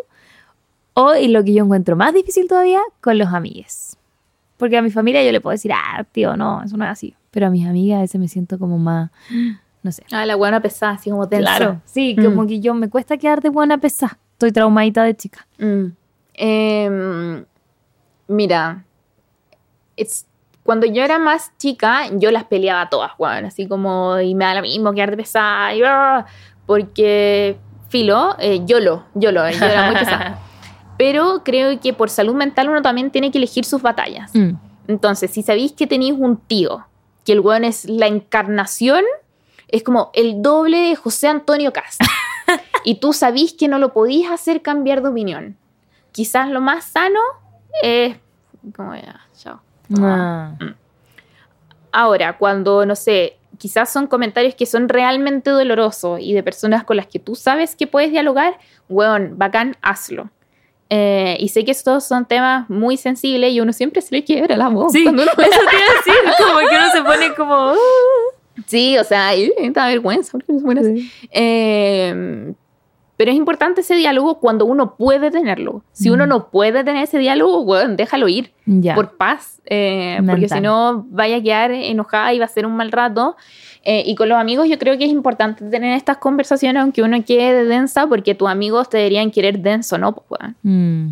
O, 0.95 1.15
y 1.15 1.29
lo 1.29 1.43
que 1.45 1.55
yo 1.55 1.65
encuentro 1.65 1.97
más 1.97 2.13
difícil 2.13 2.49
todavía, 2.49 2.81
con 3.01 3.17
los 3.17 3.29
amigues. 3.29 3.97
Porque 4.59 4.77
a 4.77 4.83
mi 4.83 4.91
familia 4.91 5.25
yo 5.25 5.33
le 5.33 5.41
puedo 5.41 5.53
decir, 5.53 5.73
ah, 5.73 6.05
tío, 6.13 6.37
no, 6.37 6.63
eso 6.63 6.77
no 6.77 6.85
es 6.85 6.91
así. 6.91 7.15
Pero 7.31 7.47
a 7.47 7.51
mis 7.51 7.67
amigas 7.67 7.99
a 7.99 8.03
veces 8.03 8.21
me 8.21 8.29
siento 8.29 8.59
como 8.59 8.77
más, 8.79 9.11
no 9.83 9.91
sé. 9.93 10.05
ah, 10.13 10.27
la 10.27 10.37
buena 10.37 10.61
pesada, 10.61 10.93
así 10.93 11.09
como 11.09 11.29
tensa. 11.29 11.57
Claro, 11.57 11.81
sí, 11.87 12.15
Mm. 12.19 12.25
como 12.25 12.47
que 12.47 12.61
yo 12.61 12.75
me 12.75 12.91
cuesta 12.91 13.17
quedar 13.17 13.41
de 13.41 13.49
buena 13.49 13.79
pesada. 13.79 14.19
Estoy 14.33 14.53
traumadita 14.53 15.05
de 15.05 15.17
chica. 15.17 15.47
Mm. 15.59 15.87
Em, 16.35 17.45
mira, 18.33 18.85
es- 19.97 20.27
cuando 20.65 20.87
yo 20.87 21.03
era 21.03 21.19
más 21.19 21.53
chica, 21.59 22.09
yo 22.13 22.31
las 22.31 22.45
peleaba 22.45 22.89
todas, 22.89 23.13
weón, 23.19 23.45
así 23.47 23.67
como, 23.67 24.21
y 24.21 24.35
me 24.35 24.45
da 24.45 24.55
lo 24.55 24.63
mismo 24.63 24.93
quedar 24.93 25.11
de 25.11 25.17
pesada, 25.17 25.75
y, 25.75 25.83
porque, 26.67 27.57
filo, 27.89 28.37
eh, 28.39 28.63
YOLO, 28.65 29.05
YOLO, 29.15 29.51
yo 29.51 29.65
era 29.67 29.87
muy 29.87 29.97
pesada. 29.97 30.39
pero 30.97 31.43
creo 31.45 31.81
que 31.81 31.93
por 31.93 32.11
salud 32.11 32.35
mental 32.35 32.69
uno 32.69 32.81
también 32.81 33.11
tiene 33.11 33.31
que 33.33 33.39
elegir 33.39 33.65
sus 33.65 33.83
batallas. 33.83 34.33
Mm. 34.35 34.53
Entonces, 34.89 35.31
si 35.33 35.43
sabéis 35.43 35.73
que 35.73 35.87
tenéis 35.87 36.15
un 36.17 36.37
tío, 36.37 36.87
que 37.25 37.33
el 37.33 37.41
weón 37.41 37.65
es 37.65 37.85
la 37.89 38.07
encarnación, 38.07 39.05
es 39.69 39.83
como 39.83 40.11
el 40.15 40.43
doble 40.43 40.79
de 40.79 40.97
José 40.97 41.29
Antonio 41.29 41.73
Cast. 41.73 42.01
y 42.85 42.97
tú 42.97 43.13
sabís 43.13 43.53
que 43.55 43.69
no 43.69 43.79
lo 43.79 43.93
podís 43.93 44.31
hacer 44.31 44.63
cambiar 44.63 45.03
de 45.03 45.09
opinión. 45.09 45.57
Quizás 46.13 46.49
lo 46.51 46.61
más 46.61 46.85
sano 46.85 47.21
es 47.83 48.17
como 48.77 48.95
ya, 48.95 49.21
chao. 49.37 49.61
Ah. 50.01 50.53
Ahora, 51.91 52.39
cuando, 52.39 52.87
no 52.87 52.97
sé, 52.97 53.37
quizás 53.59 53.93
son 53.93 54.07
comentarios 54.07 54.55
que 54.55 54.65
son 54.67 54.89
realmente 54.89 55.51
dolorosos 55.51 56.21
y 56.21 56.33
de 56.33 56.43
personas 56.43 56.85
con 56.85 56.97
las 56.97 57.07
que 57.07 57.19
tú 57.19 57.35
sabes 57.35 57.77
que 57.77 57.87
puedes 57.87 58.11
dialogar, 58.11 58.59
weón, 58.89 59.35
bacán, 59.37 59.77
hazlo. 59.83 60.31
Eh, 60.89 61.37
y 61.41 61.49
sé 61.49 61.65
que 61.65 61.71
estos 61.71 62.05
son 62.05 62.27
temas 62.27 62.69
muy 62.69 62.97
sensibles 62.97 63.53
y 63.53 63.61
uno 63.61 63.73
siempre 63.73 64.03
se 64.03 64.15
le 64.15 64.25
quiebra 64.25 64.57
la 64.57 64.69
voz. 64.69 64.93
Sí, 64.93 65.05
cuando 65.05 65.23
uno- 65.23 65.33
eso 65.39 65.39
te 65.39 65.47
iba 65.47 65.55
a 65.57 65.97
decir, 65.97 66.45
como 66.47 66.59
que 66.61 66.77
uno 66.77 66.91
se 66.93 67.03
pone 67.03 67.35
como... 67.35 67.73
Sí, 68.67 68.99
o 68.99 69.05
sea, 69.05 69.31
da 69.73 69.87
vergüenza. 69.87 70.33
porque 70.33 70.53
se 70.59 70.61
pone 70.65 70.81
así. 70.81 71.11
Eh, 71.31 72.53
pero 73.17 73.31
es 73.31 73.37
importante 73.37 73.83
ese 73.83 73.95
diálogo 73.95 74.41
cuando 74.41 74.65
uno 74.65 74.97
puede 74.97 75.31
tenerlo. 75.31 75.83
Si 75.93 76.11
uno 76.11 76.25
Mm. 76.27 76.29
no 76.29 76.49
puede 76.51 76.83
tener 76.83 77.05
ese 77.05 77.19
diálogo, 77.19 77.61
weón, 77.61 77.97
déjalo 77.97 78.29
ir. 78.29 78.53
Ya. 78.65 78.95
por 78.95 79.17
paz, 79.17 79.61
eh, 79.67 80.21
porque 80.25 80.49
si 80.49 80.61
no 80.61 81.05
vaya 81.11 81.39
a 81.39 81.43
quedar 81.43 81.73
enojada 81.73 82.33
y 82.33 82.39
va 82.39 82.45
a 82.45 82.49
ser 82.49 82.65
un 82.65 82.77
mal 82.77 82.93
rato. 82.93 83.37
Eh, 83.85 84.05
y 84.07 84.15
con 84.15 84.29
los 84.29 84.39
amigos 84.39 84.69
yo 84.69 84.79
creo 84.79 84.97
que 84.97 85.05
es 85.05 85.11
importante 85.11 85.65
tener 85.69 85.97
estas 85.97 86.19
conversaciones 86.19 86.81
aunque 86.81 87.03
uno 87.03 87.23
quede 87.25 87.65
densa, 87.65 88.07
porque 88.07 88.37
tus 88.37 88.49
amigos 88.49 88.89
te 88.89 88.99
deberían 88.99 89.33
querer 89.33 89.59
denso, 89.59 89.99
¿no? 89.99 90.13
Pues. 90.13 90.41
Mm. 90.63 91.09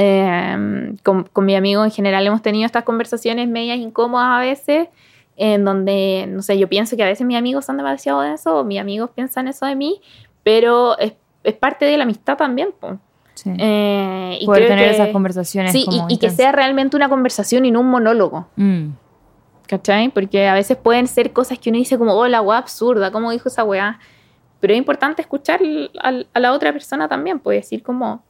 Eh, 0.00 0.92
con, 1.02 1.24
con 1.24 1.44
mi 1.44 1.54
amigo 1.54 1.84
en 1.84 1.90
general 1.90 2.26
hemos 2.26 2.42
tenido 2.42 2.66
estas 2.66 2.84
conversaciones 2.84 3.48
medias 3.48 3.78
incómodas 3.78 4.28
a 4.28 4.40
veces, 4.40 4.88
en 5.36 5.64
donde, 5.64 6.26
no 6.28 6.42
sé, 6.42 6.58
yo 6.58 6.68
pienso 6.68 6.96
que 6.96 7.04
a 7.04 7.06
veces 7.06 7.26
mis 7.26 7.36
amigos 7.36 7.64
son 7.64 7.76
demasiado 7.76 8.20
densos 8.22 8.52
o 8.52 8.64
mis 8.64 8.80
amigos 8.80 9.10
piensan 9.14 9.46
eso 9.48 9.66
de 9.66 9.76
mí, 9.76 10.00
pero 10.42 10.96
es, 11.48 11.54
parte 11.54 11.84
de 11.86 11.96
la 11.96 12.04
amistad 12.04 12.36
también. 12.36 12.70
pues. 12.78 12.94
Sí. 13.34 13.50
Eh, 13.56 14.38
y 14.40 14.46
Poder 14.46 14.66
tener 14.66 14.88
que- 14.88 14.94
esas 14.96 15.08
conversaciones 15.10 15.70
Sí, 15.72 15.82
y- 15.82 15.84
como 15.86 16.04
y, 16.06 16.06
que 16.08 16.14
intensas. 16.14 16.36
sea 16.36 16.52
realmente 16.52 16.96
una 16.96 17.08
conversación 17.08 17.64
y 17.66 17.70
no 17.70 17.80
un 17.80 17.88
monólogo. 17.90 18.48
Mm. 18.56 18.88
¿Cachai? 19.68 20.08
Porque 20.08 20.48
a 20.48 20.54
veces 20.54 20.76
pueden 20.76 21.06
ser 21.06 21.32
cosas 21.32 21.58
que 21.58 21.70
uno 21.70 21.78
dice 21.78 21.98
como, 21.98 22.14
oh, 22.14 22.26
la 22.26 22.40
weá 22.40 22.58
absurda, 22.58 23.12
¿cómo 23.12 23.30
dijo 23.30 23.48
esa 23.48 23.64
weá? 23.64 23.98
Pero 24.60 24.72
es 24.72 24.78
importante 24.78 25.22
escuchar 25.22 25.60
al- 26.00 26.26
a 26.32 26.40
la 26.40 26.52
otra 26.52 26.72
persona 26.72 27.06
también, 27.06 27.38
puede 27.38 27.58
decir 27.58 27.82
como, 27.82 28.24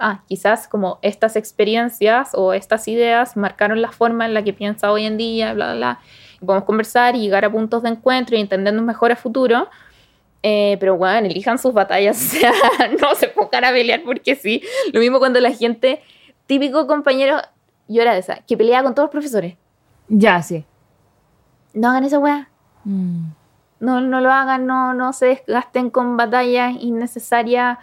ah, 0.00 0.22
quizás 0.26 0.66
como 0.66 0.98
estas 1.02 1.36
experiencias 1.36 2.30
o 2.34 2.52
estas 2.54 2.88
ideas 2.88 3.36
marcaron 3.36 3.80
la 3.82 3.92
forma 3.92 4.24
en 4.26 4.34
la 4.34 4.42
que 4.42 4.52
piensa 4.52 4.90
hoy 4.90 5.04
en 5.06 5.16
día, 5.16 5.52
bla, 5.52 5.66
bla, 5.66 5.74
bla. 5.76 5.98
Y 6.40 6.44
podemos 6.46 6.64
conversar 6.64 7.14
y 7.14 7.20
llegar 7.20 7.44
a 7.44 7.52
puntos 7.52 7.82
de 7.84 7.90
encuentro 7.90 8.36
y 8.36 8.40
entendernos 8.40 8.84
mejor 8.84 9.12
a 9.12 9.16
futuro. 9.16 9.68
Eh, 10.46 10.76
pero 10.78 10.98
bueno, 10.98 11.26
elijan 11.26 11.58
sus 11.58 11.72
batallas, 11.72 12.18
o 12.34 12.36
sea, 12.36 12.52
no 13.00 13.14
se 13.14 13.28
pongan 13.28 13.64
a 13.64 13.70
pelear 13.70 14.02
porque 14.04 14.34
sí. 14.34 14.62
Lo 14.92 15.00
mismo 15.00 15.18
cuando 15.18 15.40
la 15.40 15.50
gente, 15.50 16.02
típico 16.46 16.86
compañero, 16.86 17.38
yo 17.88 18.02
era 18.02 18.12
de 18.12 18.20
esa, 18.20 18.42
que 18.46 18.54
pelea 18.54 18.82
con 18.82 18.94
todos 18.94 19.06
los 19.06 19.10
profesores. 19.10 19.56
Ya, 20.08 20.42
sí. 20.42 20.66
No 21.72 21.88
hagan 21.88 22.04
esa 22.04 22.18
weá. 22.18 22.50
Mm. 22.84 23.28
No, 23.80 24.02
no 24.02 24.20
lo 24.20 24.30
hagan, 24.30 24.66
no, 24.66 24.92
no 24.92 25.14
se 25.14 25.26
desgasten 25.26 25.88
con 25.88 26.18
batallas 26.18 26.74
innecesarias 26.78 27.78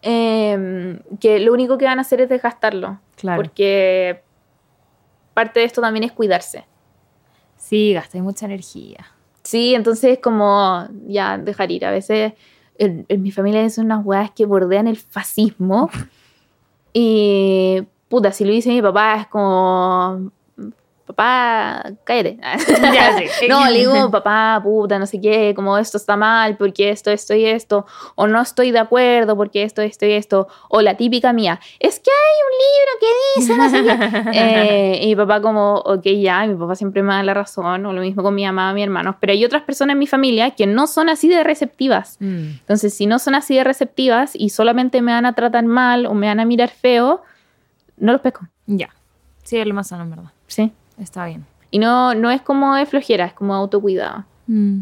eh, 0.00 1.00
que 1.20 1.40
lo 1.40 1.52
único 1.52 1.76
que 1.76 1.84
van 1.84 1.98
a 1.98 2.02
hacer 2.02 2.22
es 2.22 2.30
desgastarlo. 2.30 3.00
Claro. 3.16 3.36
Porque 3.36 4.22
parte 5.34 5.60
de 5.60 5.66
esto 5.66 5.82
también 5.82 6.04
es 6.04 6.12
cuidarse. 6.12 6.64
Sí, 7.58 7.92
gasté 7.92 8.22
mucha 8.22 8.46
energía. 8.46 9.12
Sí, 9.48 9.74
entonces 9.74 10.18
como 10.22 10.86
ya 11.06 11.38
dejar 11.38 11.70
ir. 11.72 11.86
A 11.86 11.90
veces 11.90 12.34
en, 12.76 13.06
en 13.08 13.22
mi 13.22 13.30
familia 13.30 13.70
son 13.70 13.86
unas 13.86 14.04
weas 14.04 14.30
que 14.32 14.44
bordean 14.44 14.86
el 14.86 14.98
fascismo. 14.98 15.88
y 16.92 17.82
puta, 18.10 18.30
si 18.30 18.44
lo 18.44 18.52
dice 18.52 18.68
mi 18.68 18.82
papá 18.82 19.22
es 19.22 19.26
como... 19.28 20.30
Papá, 21.08 21.84
cállate. 22.04 22.38
Ya, 22.92 23.16
sí. 23.16 23.46
no, 23.48 23.64
le 23.70 23.78
digo, 23.78 24.10
papá, 24.10 24.60
puta, 24.62 24.98
no 24.98 25.06
sé 25.06 25.18
qué, 25.18 25.54
como 25.56 25.78
esto 25.78 25.96
está 25.96 26.18
mal, 26.18 26.58
porque 26.58 26.90
esto, 26.90 27.10
esto 27.10 27.34
y 27.34 27.46
esto, 27.46 27.86
o 28.14 28.26
no 28.26 28.42
estoy 28.42 28.72
de 28.72 28.78
acuerdo 28.78 29.34
porque 29.34 29.62
esto, 29.62 29.80
esto 29.80 30.04
y 30.04 30.12
esto, 30.12 30.48
o 30.68 30.82
la 30.82 30.98
típica 30.98 31.32
mía, 31.32 31.60
es 31.80 31.98
que 31.98 32.10
hay 32.10 32.36
un 32.44 32.52
libro 32.66 32.92
que 33.00 33.40
dice, 33.40 33.56
no 33.56 33.70
sé 33.70 34.30
qué. 34.32 34.38
Eh, 34.38 35.00
y 35.04 35.06
mi 35.08 35.16
papá 35.16 35.40
como, 35.40 35.76
ok, 35.76 36.04
ya, 36.04 36.44
y 36.44 36.48
mi 36.48 36.56
papá 36.56 36.74
siempre 36.74 37.02
me 37.02 37.14
da 37.14 37.22
la 37.22 37.32
razón, 37.32 37.86
o 37.86 37.92
lo 37.94 38.02
mismo 38.02 38.22
con 38.22 38.34
mi 38.34 38.44
mamá, 38.44 38.74
mi 38.74 38.82
hermano, 38.82 39.16
pero 39.18 39.32
hay 39.32 39.42
otras 39.46 39.62
personas 39.62 39.94
en 39.94 39.98
mi 40.00 40.06
familia 40.06 40.50
que 40.50 40.66
no 40.66 40.86
son 40.86 41.08
así 41.08 41.28
de 41.28 41.42
receptivas. 41.42 42.18
Mm. 42.20 42.58
Entonces, 42.60 42.92
si 42.92 43.06
no 43.06 43.18
son 43.18 43.34
así 43.34 43.56
de 43.56 43.64
receptivas 43.64 44.32
y 44.34 44.50
solamente 44.50 45.00
me 45.00 45.12
van 45.12 45.24
a 45.24 45.32
tratar 45.32 45.64
mal 45.64 46.04
o 46.04 46.12
me 46.12 46.26
van 46.26 46.40
a 46.40 46.44
mirar 46.44 46.68
feo, 46.68 47.22
no 47.96 48.12
los 48.12 48.20
pesco, 48.20 48.46
Ya. 48.66 48.90
Sí, 49.42 49.56
es 49.56 49.66
lo 49.66 49.72
más 49.72 49.88
sano, 49.88 50.02
en 50.02 50.10
verdad. 50.10 50.30
¿sí? 50.48 50.72
Está 50.98 51.26
bien. 51.26 51.46
Y 51.70 51.78
no, 51.78 52.14
no 52.14 52.30
es 52.30 52.40
como 52.42 52.74
de 52.74 52.86
flojera, 52.86 53.26
es 53.26 53.32
como 53.32 53.54
autocuidado. 53.54 54.24
Mm. 54.46 54.80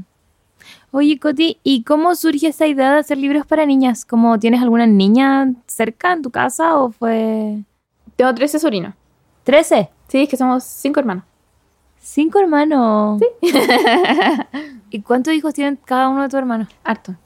Oye, 0.90 1.18
Coti, 1.18 1.59
¿y 1.62 1.82
cómo 1.82 2.14
surge 2.14 2.48
esa 2.48 2.66
idea 2.66 2.93
de 2.93 3.01
hacer 3.01 3.18
libros 3.18 3.47
para 3.47 3.66
niñas? 3.66 4.05
¿Cómo 4.05 4.38
tienes 4.38 4.62
alguna 4.62 4.86
niña 4.86 5.52
cerca 5.66 6.12
en 6.12 6.22
tu 6.22 6.30
casa 6.30 6.78
o 6.78 6.90
fue...? 6.90 7.62
Tengo 8.16 8.34
13 8.34 8.59
sobrinos. 8.59 8.94
¿Trece? 9.44 9.90
Sí, 10.09 10.22
es 10.22 10.28
que 10.28 10.36
somos 10.36 10.64
cinco 10.64 11.01
hermanos. 11.01 11.24
¿Cinco 12.01 12.38
hermanos? 12.38 13.20
Sí. 13.20 13.51
¿Y 14.90 15.02
cuántos 15.02 15.34
hijos 15.34 15.52
tienen 15.55 15.76
cada 15.76 16.09
uno 16.09 16.22
de 16.22 16.28
tus 16.28 16.38
hermanos? 16.38 16.68
Harto. 16.82 17.16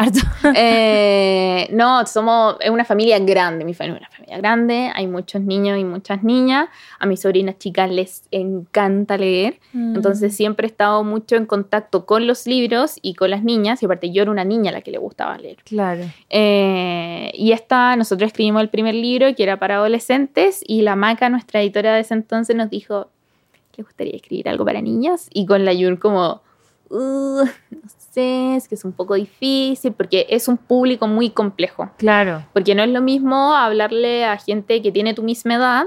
Harto. 0.00 0.20
Eh, 0.54 1.68
no, 1.72 2.06
somos 2.06 2.56
es 2.60 2.70
una 2.70 2.84
familia 2.84 3.18
grande, 3.18 3.64
mi 3.64 3.74
familia 3.74 3.96
es 3.96 4.00
una 4.00 4.10
familia 4.10 4.38
grande, 4.38 4.90
hay 4.94 5.06
muchos 5.06 5.42
niños 5.42 5.78
y 5.78 5.84
muchas 5.84 6.22
niñas, 6.22 6.68
a 6.98 7.04
mis 7.06 7.20
sobrinas 7.20 7.58
chicas 7.58 7.90
les 7.90 8.22
encanta 8.30 9.18
leer, 9.18 9.58
Mm. 9.72 9.96
entonces 9.96 10.34
siempre 10.34 10.66
he 10.66 10.70
estado 10.70 11.04
mucho 11.04 11.36
en 11.36 11.44
contacto 11.46 12.06
con 12.06 12.26
los 12.26 12.46
libros 12.46 12.96
y 13.02 13.14
con 13.14 13.30
las 13.30 13.44
niñas, 13.44 13.82
y 13.82 13.86
aparte 13.86 14.10
yo 14.10 14.22
era 14.22 14.30
una 14.30 14.44
niña 14.44 14.70
a 14.70 14.72
la 14.72 14.80
que 14.80 14.90
le 14.90 14.98
gustaba 14.98 15.36
leer. 15.38 15.58
Claro. 15.64 16.04
Eh, 16.30 17.30
y 17.34 17.52
esta, 17.52 17.94
nosotros 17.96 18.28
escribimos 18.28 18.62
el 18.62 18.68
primer 18.70 18.94
libro 18.94 19.34
que 19.34 19.42
era 19.42 19.58
para 19.58 19.76
adolescentes 19.76 20.62
y 20.66 20.82
la 20.82 20.96
Maca, 20.96 21.28
nuestra 21.28 21.60
editora 21.60 21.94
de 21.94 22.00
ese 22.00 22.14
entonces, 22.14 22.56
nos 22.56 22.70
dijo, 22.70 23.08
¿le 23.76 23.84
gustaría 23.84 24.16
escribir 24.16 24.48
algo 24.48 24.64
para 24.64 24.80
niñas? 24.80 25.28
Y 25.32 25.46
con 25.46 25.64
la 25.64 25.72
Yun 25.72 25.96
como, 25.96 26.40
"Uh, 26.90 27.44
no 27.70 27.88
sé, 28.10 28.56
es 28.56 28.66
que 28.68 28.74
es 28.74 28.84
un 28.84 28.92
poco 28.92 29.14
difícil 29.14 29.92
porque 29.92 30.26
es 30.28 30.48
un 30.48 30.56
público 30.56 31.06
muy 31.06 31.30
complejo. 31.30 31.88
Claro. 31.96 32.44
Porque 32.52 32.74
no 32.74 32.82
es 32.82 32.90
lo 32.90 33.00
mismo 33.00 33.54
hablarle 33.54 34.24
a 34.24 34.36
gente 34.36 34.82
que 34.82 34.90
tiene 34.92 35.14
tu 35.14 35.22
misma 35.22 35.54
edad, 35.54 35.84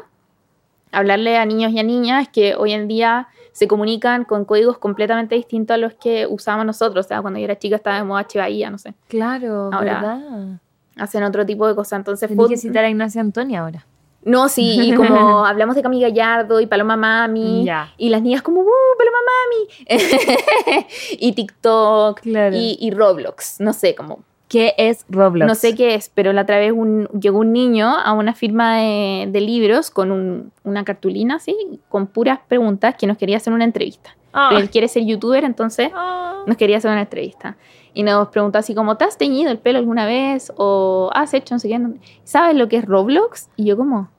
hablarle 0.92 1.38
a 1.38 1.46
niños 1.46 1.72
y 1.74 1.80
a 1.80 1.84
niñas 1.84 2.30
que 2.30 2.56
hoy 2.56 2.72
en 2.72 2.88
día 2.88 3.28
se 3.52 3.68
comunican 3.68 4.24
con 4.26 4.46
códigos 4.46 4.78
completamente 4.78 5.36
distintos 5.36 5.76
a 5.76 5.78
los 5.78 5.94
que 5.94 6.26
usábamos 6.28 6.66
nosotros. 6.66 7.06
O 7.06 7.08
sea, 7.08 7.22
cuando 7.22 7.40
yo 7.40 7.46
era 7.46 7.58
chica 7.60 7.76
estaba 7.76 7.98
de 7.98 8.04
moda 8.04 8.26
Bahía, 8.36 8.70
no 8.72 8.78
sé. 8.78 8.94
Claro, 9.08 9.70
Ahora, 9.74 9.94
¿verdad? 10.02 10.60
Hacen 10.98 11.24
otro 11.24 11.46
tipo 11.46 11.68
de 11.68 11.76
cosas. 11.76 11.98
Entonces 11.98 12.30
Tenés 12.30 12.38
fue- 12.46 12.50
que 12.50 12.58
citar 12.58 12.86
a 12.86 12.90
Ignacia 12.90 13.22
Antonia 13.22 13.62
ahora. 13.62 13.86
No, 14.26 14.48
sí, 14.50 14.80
y 14.82 14.94
como 14.96 15.46
hablamos 15.46 15.76
de 15.76 15.82
Cami 15.82 16.02
Gallardo 16.02 16.60
y 16.62 16.66
Paloma 16.66 16.96
Mami, 16.98 17.68
y 17.98 18.10
las 18.10 18.22
niñas 18.22 18.42
como, 18.42 18.62
¡uh, 18.62 18.66
Paloma 18.98 19.18
Mami! 19.28 20.86
y 21.20 21.32
TikTok, 21.34 22.22
Claro. 22.22 22.56
y, 22.56 22.78
y 22.80 22.92
Roblox, 22.92 23.60
no 23.60 23.74
sé, 23.74 23.96
como, 23.96 24.20
¿Qué 24.48 24.76
es 24.78 25.06
Roblox? 25.10 25.48
no 25.48 25.56
sé 25.56 25.74
qué 25.76 25.96
es, 25.96 26.12
pero 26.14 26.32
la 26.32 26.44
otra 26.44 26.60
vez 26.60 26.72
un- 26.72 27.08
llegó 27.20 27.40
un 27.40 27.52
niño 27.54 27.88
a 27.90 28.14
una 28.14 28.34
firma 28.36 28.78
de, 28.78 29.26
de 29.30 29.42
libros 29.42 29.90
con 29.90 30.12
un- 30.12 30.52
una 30.64 30.84
cartulina 30.84 31.36
así, 31.38 31.56
con 31.90 32.08
puras 32.08 32.40
preguntas 32.48 32.96
que 32.98 33.08
nos 33.08 33.18
quería 33.18 33.38
hacer 33.38 33.52
una 33.54 33.64
entrevista. 33.64 34.16
Pero 34.34 34.58
él 34.58 34.70
quiere 34.70 34.88
ser 34.88 35.06
youtuber, 35.06 35.44
entonces 35.44 35.92
Ah. 35.96 36.44
nos 36.48 36.58
quería 36.58 36.78
hacer 36.78 36.92
una 36.92 37.02
entrevista. 37.02 37.56
Y 37.94 38.02
nos 38.04 38.30
preguntó 38.30 38.58
así 38.58 38.74
como, 38.74 38.98
¿te 38.98 39.06
has 39.06 39.18
teñido 39.18 39.52
el 39.52 39.60
pelo 39.60 39.78
alguna 39.78 40.06
vez? 40.08 40.52
¿O 40.58 41.12
has 41.14 41.34
hecho 41.36 41.54
no 41.56 41.60
sé 41.60 41.68
qué? 41.70 41.80
¿Sabes 42.24 42.56
lo 42.56 42.68
que 42.68 42.78
es 42.78 42.86
Roblox? 42.86 43.50
Y 43.56 43.66
yo 43.66 43.78
como, 43.78 44.10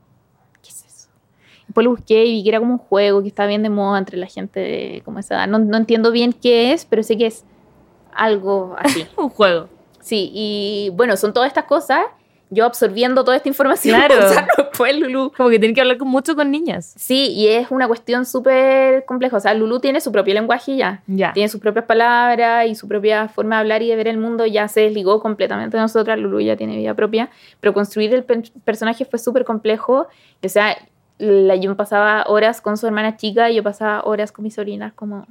¿qué 0.63 0.69
es 0.71 0.85
eso? 0.85 1.09
Después 1.67 1.85
lo 1.85 1.91
busqué 1.91 2.25
y 2.25 2.33
vi 2.35 2.43
que 2.45 2.49
era 2.51 2.61
como 2.61 2.75
un 2.75 2.79
juego 2.79 3.21
que 3.23 3.29
está 3.29 3.47
bien 3.47 3.65
de 3.65 3.71
moda 3.71 3.99
entre 3.99 4.17
la 4.17 4.27
gente 4.27 4.61
de 4.61 5.03
como 5.05 5.19
esa 5.19 5.35
edad. 5.35 5.49
No, 5.49 5.59
no 5.59 5.77
entiendo 5.77 6.13
bien 6.13 6.33
qué 6.33 6.73
es, 6.73 6.85
pero 6.85 7.03
sé 7.03 7.17
que 7.19 7.27
es 7.27 7.45
algo 8.15 8.77
así. 8.79 9.07
Un 9.17 9.29
juego. 9.31 9.69
Sí, 10.01 10.31
y 10.33 10.91
bueno, 10.95 11.17
son 11.17 11.33
todas 11.33 11.49
estas 11.49 11.65
cosas 11.65 12.01
yo 12.51 12.65
absorbiendo 12.67 13.25
toda 13.25 13.37
esta 13.37 13.49
información. 13.49 13.97
Claro. 14.07 14.15
después, 14.57 14.99
Lulu. 14.99 15.33
Como 15.37 15.49
que 15.51 15.59
tiene 15.59 15.75
que 15.75 15.81
hablar 15.81 15.99
con- 15.99 16.09
mucho 16.09 16.35
con 16.37 16.51
niñas. 16.51 16.95
Sí, 16.97 17.29
y 17.33 17.49
es 17.49 17.71
una 17.71 17.87
cuestión 17.89 18.27
súper 18.27 19.05
compleja. 19.05 19.37
O 19.37 19.41
sea, 19.41 19.55
Lulu 19.55 19.81
tiene 19.81 20.01
su 20.01 20.11
propio 20.13 20.35
lenguaje 20.35 20.77
ya. 20.77 21.03
Ya. 21.07 21.33
Tiene 21.33 21.49
sus 21.49 21.61
propias 21.61 21.85
palabras 21.85 22.67
y 22.69 22.75
su 22.75 22.87
propia 22.89 23.29
forma 23.29 23.57
de 23.57 23.61
hablar 23.61 23.83
y 23.83 23.89
de 23.89 23.97
ver 23.97 24.09
el 24.09 24.19
mundo. 24.19 24.47
Ya 24.47 24.67
se 24.69 24.81
desligó 24.81 25.21
completamente 25.21 25.77
de 25.77 25.83
nosotras. 25.83 26.19
Lulu 26.19 26.41
ya 26.41 26.57
tiene 26.57 26.77
vida 26.77 26.95
propia. 26.95 27.31
Pero 27.61 27.73
construir 27.73 28.13
el 28.15 28.25
pe- 28.25 28.43
personaje 28.65 29.05
fue 29.05 29.19
súper 29.19 29.45
complejo. 29.45 30.07
O 30.43 30.49
sea, 30.49 30.77
la, 31.19 31.55
yo 31.57 31.77
pasaba 31.77 32.25
horas 32.27 32.61
con 32.61 32.77
su 32.77 32.87
hermana 32.87 33.17
chica 33.17 33.51
y 33.51 33.55
yo 33.57 33.63
pasaba 33.63 34.03
horas 34.05 34.33
con 34.33 34.43
mis 34.43 34.55
sobrinas 34.55 34.93
como 34.93 35.27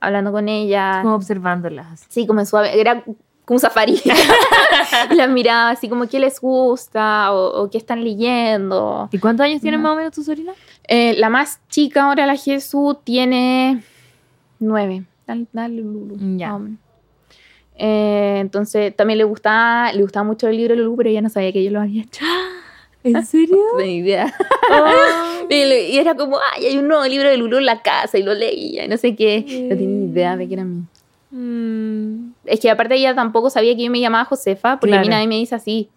hablando 0.00 0.32
con 0.32 0.48
ella. 0.48 1.00
Como 1.02 1.14
observándolas. 1.14 2.06
Sí, 2.08 2.26
como 2.26 2.40
en 2.40 2.46
suave. 2.46 2.80
Era 2.80 3.02
como 3.46 3.56
un 3.56 3.60
safari. 3.60 3.98
Y 5.10 5.14
las 5.14 5.28
miraba 5.30 5.70
así 5.70 5.88
como 5.88 6.06
qué 6.08 6.18
les 6.20 6.40
gusta 6.40 7.32
o, 7.32 7.62
o 7.62 7.70
qué 7.70 7.78
están 7.78 8.04
leyendo. 8.04 9.08
¿Y 9.12 9.18
cuántos 9.18 9.44
años 9.44 9.60
tienen 9.62 9.80
Ya. 9.80 9.82
más 9.84 9.92
o 9.92 9.96
menos 9.96 10.12
tu 10.12 10.22
sobrina? 10.22 10.52
Eh, 10.88 11.14
la 11.18 11.30
más 11.30 11.60
chica 11.70 12.04
ahora, 12.04 12.26
la 12.26 12.36
Jesús, 12.36 12.96
tiene 13.04 13.82
nueve. 14.58 15.04
Dale, 15.26 15.46
dale, 15.52 15.76
Lulu. 15.82 16.16
Ya. 16.36 16.58
Eh, 17.78 18.38
entonces 18.40 18.94
también 18.96 19.18
le 19.18 19.24
gustaba, 19.24 19.92
le 19.92 20.02
gustaba 20.02 20.24
mucho 20.24 20.48
el 20.48 20.56
libro 20.56 20.74
de 20.74 20.82
Lulu, 20.82 20.96
pero 20.96 21.10
ella 21.10 21.20
no 21.22 21.28
sabía 21.28 21.52
que 21.52 21.62
yo 21.64 21.70
lo 21.70 21.80
había 21.80 22.02
hecho. 22.02 22.24
¿En 23.04 23.24
serio? 23.26 23.56
No 23.72 23.78
tenía 23.78 23.94
idea. 23.96 24.34
Oh. 24.70 25.46
Y 25.50 25.96
era 25.98 26.14
como, 26.14 26.38
ay, 26.54 26.66
hay 26.66 26.78
un 26.78 26.88
nuevo 26.88 27.04
libro 27.06 27.28
de 27.28 27.36
Lulu 27.36 27.58
en 27.58 27.66
la 27.66 27.82
casa 27.82 28.18
y 28.18 28.22
lo 28.22 28.34
leía 28.34 28.84
y 28.84 28.88
no 28.88 28.96
sé 28.96 29.14
qué. 29.14 29.40
No 29.70 29.76
tenía 29.76 29.88
ni 29.88 30.06
idea 30.10 30.36
de 30.36 30.46
que 30.48 30.54
era 30.54 30.64
mío. 30.64 30.84
Mm. 31.30 32.30
Es 32.46 32.60
que 32.60 32.70
aparte 32.70 32.94
ella 32.96 33.14
tampoco 33.14 33.50
sabía 33.50 33.74
que 33.76 33.84
yo 33.84 33.90
me 33.90 34.00
llamaba 34.00 34.24
Josefa, 34.24 34.78
porque 34.80 34.94
a 34.94 35.00
mí 35.00 35.06
Claro. 35.06 35.16
nadie 35.18 35.28
me 35.28 35.36
dice 35.36 35.54
así. 35.54 35.88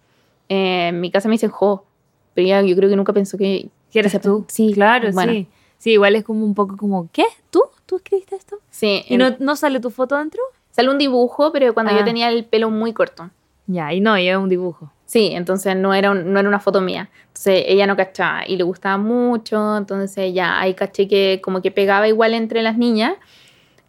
Eh, 0.50 0.88
en 0.90 1.00
mi 1.02 1.12
casa 1.12 1.28
me 1.30 1.34
dicen 1.36 1.50
Jo, 1.52 1.86
pero 2.34 2.46
ella 2.48 2.62
yo 2.62 2.76
creo 2.76 2.90
que 2.90 2.96
nunca 2.96 3.14
pensó 3.14 3.38
que... 3.38 3.70
¿Qué 3.92 4.00
eres 4.00 4.20
tú? 4.22 4.46
Sí, 4.48 4.72
claro, 4.74 5.12
bueno. 5.12 5.32
sí. 5.32 5.48
Sí, 5.78 5.92
igual 5.92 6.16
es 6.16 6.24
como 6.26 6.44
un 6.46 6.54
poco 6.56 6.76
como, 6.78 7.08
¿qué? 7.14 7.24
¿Tú? 7.50 7.62
¿Tú 7.86 7.96
escribiste 7.98 8.36
esto? 8.36 8.58
Sí, 8.70 9.04
¿Y 9.08 9.14
en- 9.14 9.20
no, 9.20 9.36
no 9.40 9.56
sale 9.56 9.80
tu 9.80 9.90
foto 9.90 10.18
dentro? 10.18 10.42
sale 10.72 10.90
un 10.92 10.98
dibujo, 10.98 11.52
pero 11.52 11.74
cuando 11.74 11.92
Ah. 11.94 11.98
yo 12.00 12.04
tenía 12.06 12.30
el 12.30 12.46
pelo 12.46 12.70
muy 12.70 12.94
corto. 12.94 13.30
Ya, 13.68 13.92
y 13.94 14.00
no, 14.02 14.18
y 14.18 14.28
es 14.30 14.38
un 14.38 14.48
dibujo. 14.50 14.92
Sí, 15.06 15.32
entonces 15.34 15.76
no 15.76 15.94
era, 15.94 16.12
un- 16.12 16.32
no 16.32 16.40
era 16.40 16.48
una 16.48 16.60
foto 16.60 16.80
mía. 16.82 17.10
Entonces 17.28 17.64
ella 17.68 17.86
no 17.88 17.96
cachaba 17.98 18.48
y 18.48 18.56
le 18.58 18.64
gustaba 18.64 18.98
mucho. 18.98 19.78
Entonces 19.78 20.34
ya 20.34 20.60
ahí 20.60 20.74
caché 20.76 21.08
que 21.08 21.40
como 21.44 21.62
que 21.62 21.72
pegaba 21.72 22.08
igual 22.08 22.34
entre 22.34 22.62
las 22.62 22.78
niñas. 22.78 23.14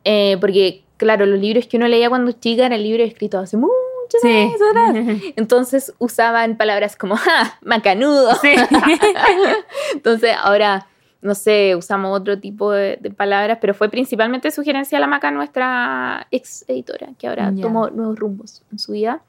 eh, 0.05 0.39
porque, 0.41 0.82
claro, 1.01 1.24
los 1.24 1.40
libros 1.40 1.66
que 1.66 1.78
uno 1.78 1.89
leía 1.89 2.10
cuando 2.10 2.31
chica 2.32 2.66
eran 2.66 2.82
libros 2.82 3.09
escritos 3.09 3.43
hace 3.43 3.56
muchos 3.56 3.74
Sí. 4.20 4.51
Entonces 5.36 5.94
usaban 5.98 6.56
palabras 6.56 6.97
como 6.97 7.16
¡ja! 7.16 7.59
macanudo. 7.62 8.35
Sí. 8.36 8.55
Entonces 9.94 10.35
ahora, 10.43 10.89
no 11.22 11.35
sé, 11.35 11.77
usamos 11.77 12.18
otro 12.18 12.39
tipo 12.39 12.72
de, 12.72 12.98
de 13.01 13.10
palabras, 13.10 13.59
pero 13.60 13.72
fue 13.72 13.89
principalmente 13.89 14.51
sugerencia 14.51 14.98
de 14.98 15.01
la 15.01 15.06
Maca, 15.06 15.31
nuestra 15.31 16.27
ex 16.32 16.64
editora, 16.68 17.10
que 17.18 17.28
ahora 17.28 17.52
tomó 17.60 17.89
nuevos 17.89 18.18
rumbos 18.18 18.62
en 18.72 18.78
su 18.78 18.93
vida. 18.93 19.22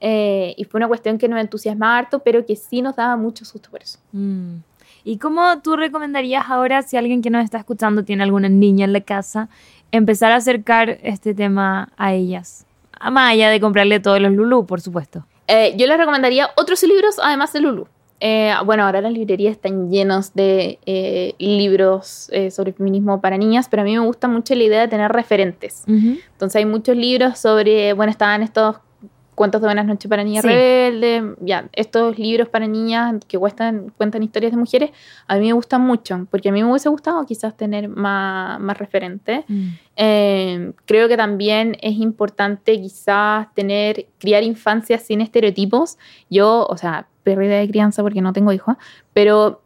Eh, 0.00 0.54
y 0.56 0.64
fue 0.64 0.78
una 0.78 0.88
cuestión 0.88 1.18
que 1.18 1.28
nos 1.28 1.40
entusiasmaba 1.40 1.98
harto, 1.98 2.20
pero 2.20 2.46
que 2.46 2.56
sí 2.56 2.82
nos 2.82 2.94
daba 2.96 3.16
mucho 3.16 3.44
susto 3.44 3.70
por 3.70 3.82
eso. 3.82 3.98
Mm. 4.12 4.58
¿Y 5.06 5.18
cómo 5.18 5.60
tú 5.60 5.76
recomendarías 5.76 6.46
ahora, 6.48 6.82
si 6.82 6.96
alguien 6.96 7.20
que 7.20 7.28
nos 7.28 7.44
está 7.44 7.58
escuchando 7.58 8.04
tiene 8.04 8.22
alguna 8.22 8.48
niña 8.48 8.86
en 8.86 8.94
la 8.94 9.02
casa, 9.02 9.50
empezar 9.96 10.32
a 10.32 10.36
acercar 10.36 10.98
este 11.02 11.34
tema 11.34 11.90
a 11.96 12.14
ellas? 12.14 12.66
A 12.98 13.10
Más 13.10 13.32
allá 13.32 13.50
de 13.50 13.60
comprarle 13.60 14.00
todos 14.00 14.20
los 14.20 14.32
Lulú, 14.32 14.66
por 14.66 14.80
supuesto. 14.80 15.24
Eh, 15.46 15.74
yo 15.76 15.86
les 15.86 15.98
recomendaría 15.98 16.50
otros 16.56 16.82
libros 16.82 17.16
además 17.22 17.52
de 17.52 17.60
Lulu. 17.60 17.86
Eh, 18.20 18.52
bueno, 18.64 18.84
ahora 18.84 19.00
las 19.00 19.12
librerías 19.12 19.52
están 19.52 19.90
llenos 19.90 20.34
de 20.34 20.78
eh, 20.86 21.34
libros 21.38 22.28
eh, 22.32 22.50
sobre 22.50 22.72
feminismo 22.72 23.20
para 23.20 23.36
niñas, 23.36 23.68
pero 23.68 23.82
a 23.82 23.84
mí 23.84 23.92
me 23.92 24.04
gusta 24.04 24.28
mucho 24.28 24.54
la 24.54 24.64
idea 24.64 24.80
de 24.80 24.88
tener 24.88 25.12
referentes. 25.12 25.84
Entonces 25.86 26.56
hay 26.56 26.64
muchos 26.64 26.96
libros 26.96 27.38
sobre, 27.38 27.92
bueno, 27.92 28.10
estaban 28.10 28.42
estos 28.42 28.76
cuentos 29.34 29.60
de 29.60 29.66
buenas 29.66 29.86
noches 29.86 30.08
para 30.08 30.24
niñas 30.24 30.42
Sí. 30.42 30.48
rebeldes, 30.48 31.22
ya, 31.40 31.68
estos 31.72 32.18
libros 32.18 32.48
para 32.48 32.66
niñas 32.66 33.16
que 33.26 33.38
cuestan, 33.38 33.92
cuentan 33.96 34.22
historias 34.22 34.52
de 34.52 34.58
mujeres, 34.58 34.90
a 35.26 35.36
mí 35.36 35.46
me 35.46 35.52
gustan 35.52 35.80
mucho, 35.80 36.26
porque 36.30 36.48
a 36.48 36.52
mí 36.52 36.62
me 36.62 36.70
hubiese 36.70 36.88
gustado 36.88 37.24
quizás 37.26 37.56
tener 37.56 37.88
más, 37.88 38.60
más 38.60 38.78
referentes. 38.78 39.44
Mm. 39.48 39.68
Eh, 39.96 40.72
creo 40.86 41.08
que 41.08 41.16
también 41.16 41.76
es 41.80 41.94
importante 41.94 42.80
quizás 42.80 43.52
tener, 43.54 44.06
criar 44.18 44.42
infancias 44.42 45.02
sin 45.02 45.20
estereotipos. 45.20 45.98
Yo, 46.30 46.66
o 46.68 46.76
sea, 46.76 47.06
pérdida 47.22 47.58
de 47.58 47.68
crianza 47.68 48.02
porque 48.02 48.20
no 48.20 48.32
tengo 48.32 48.52
hijos, 48.52 48.76
pero 49.12 49.62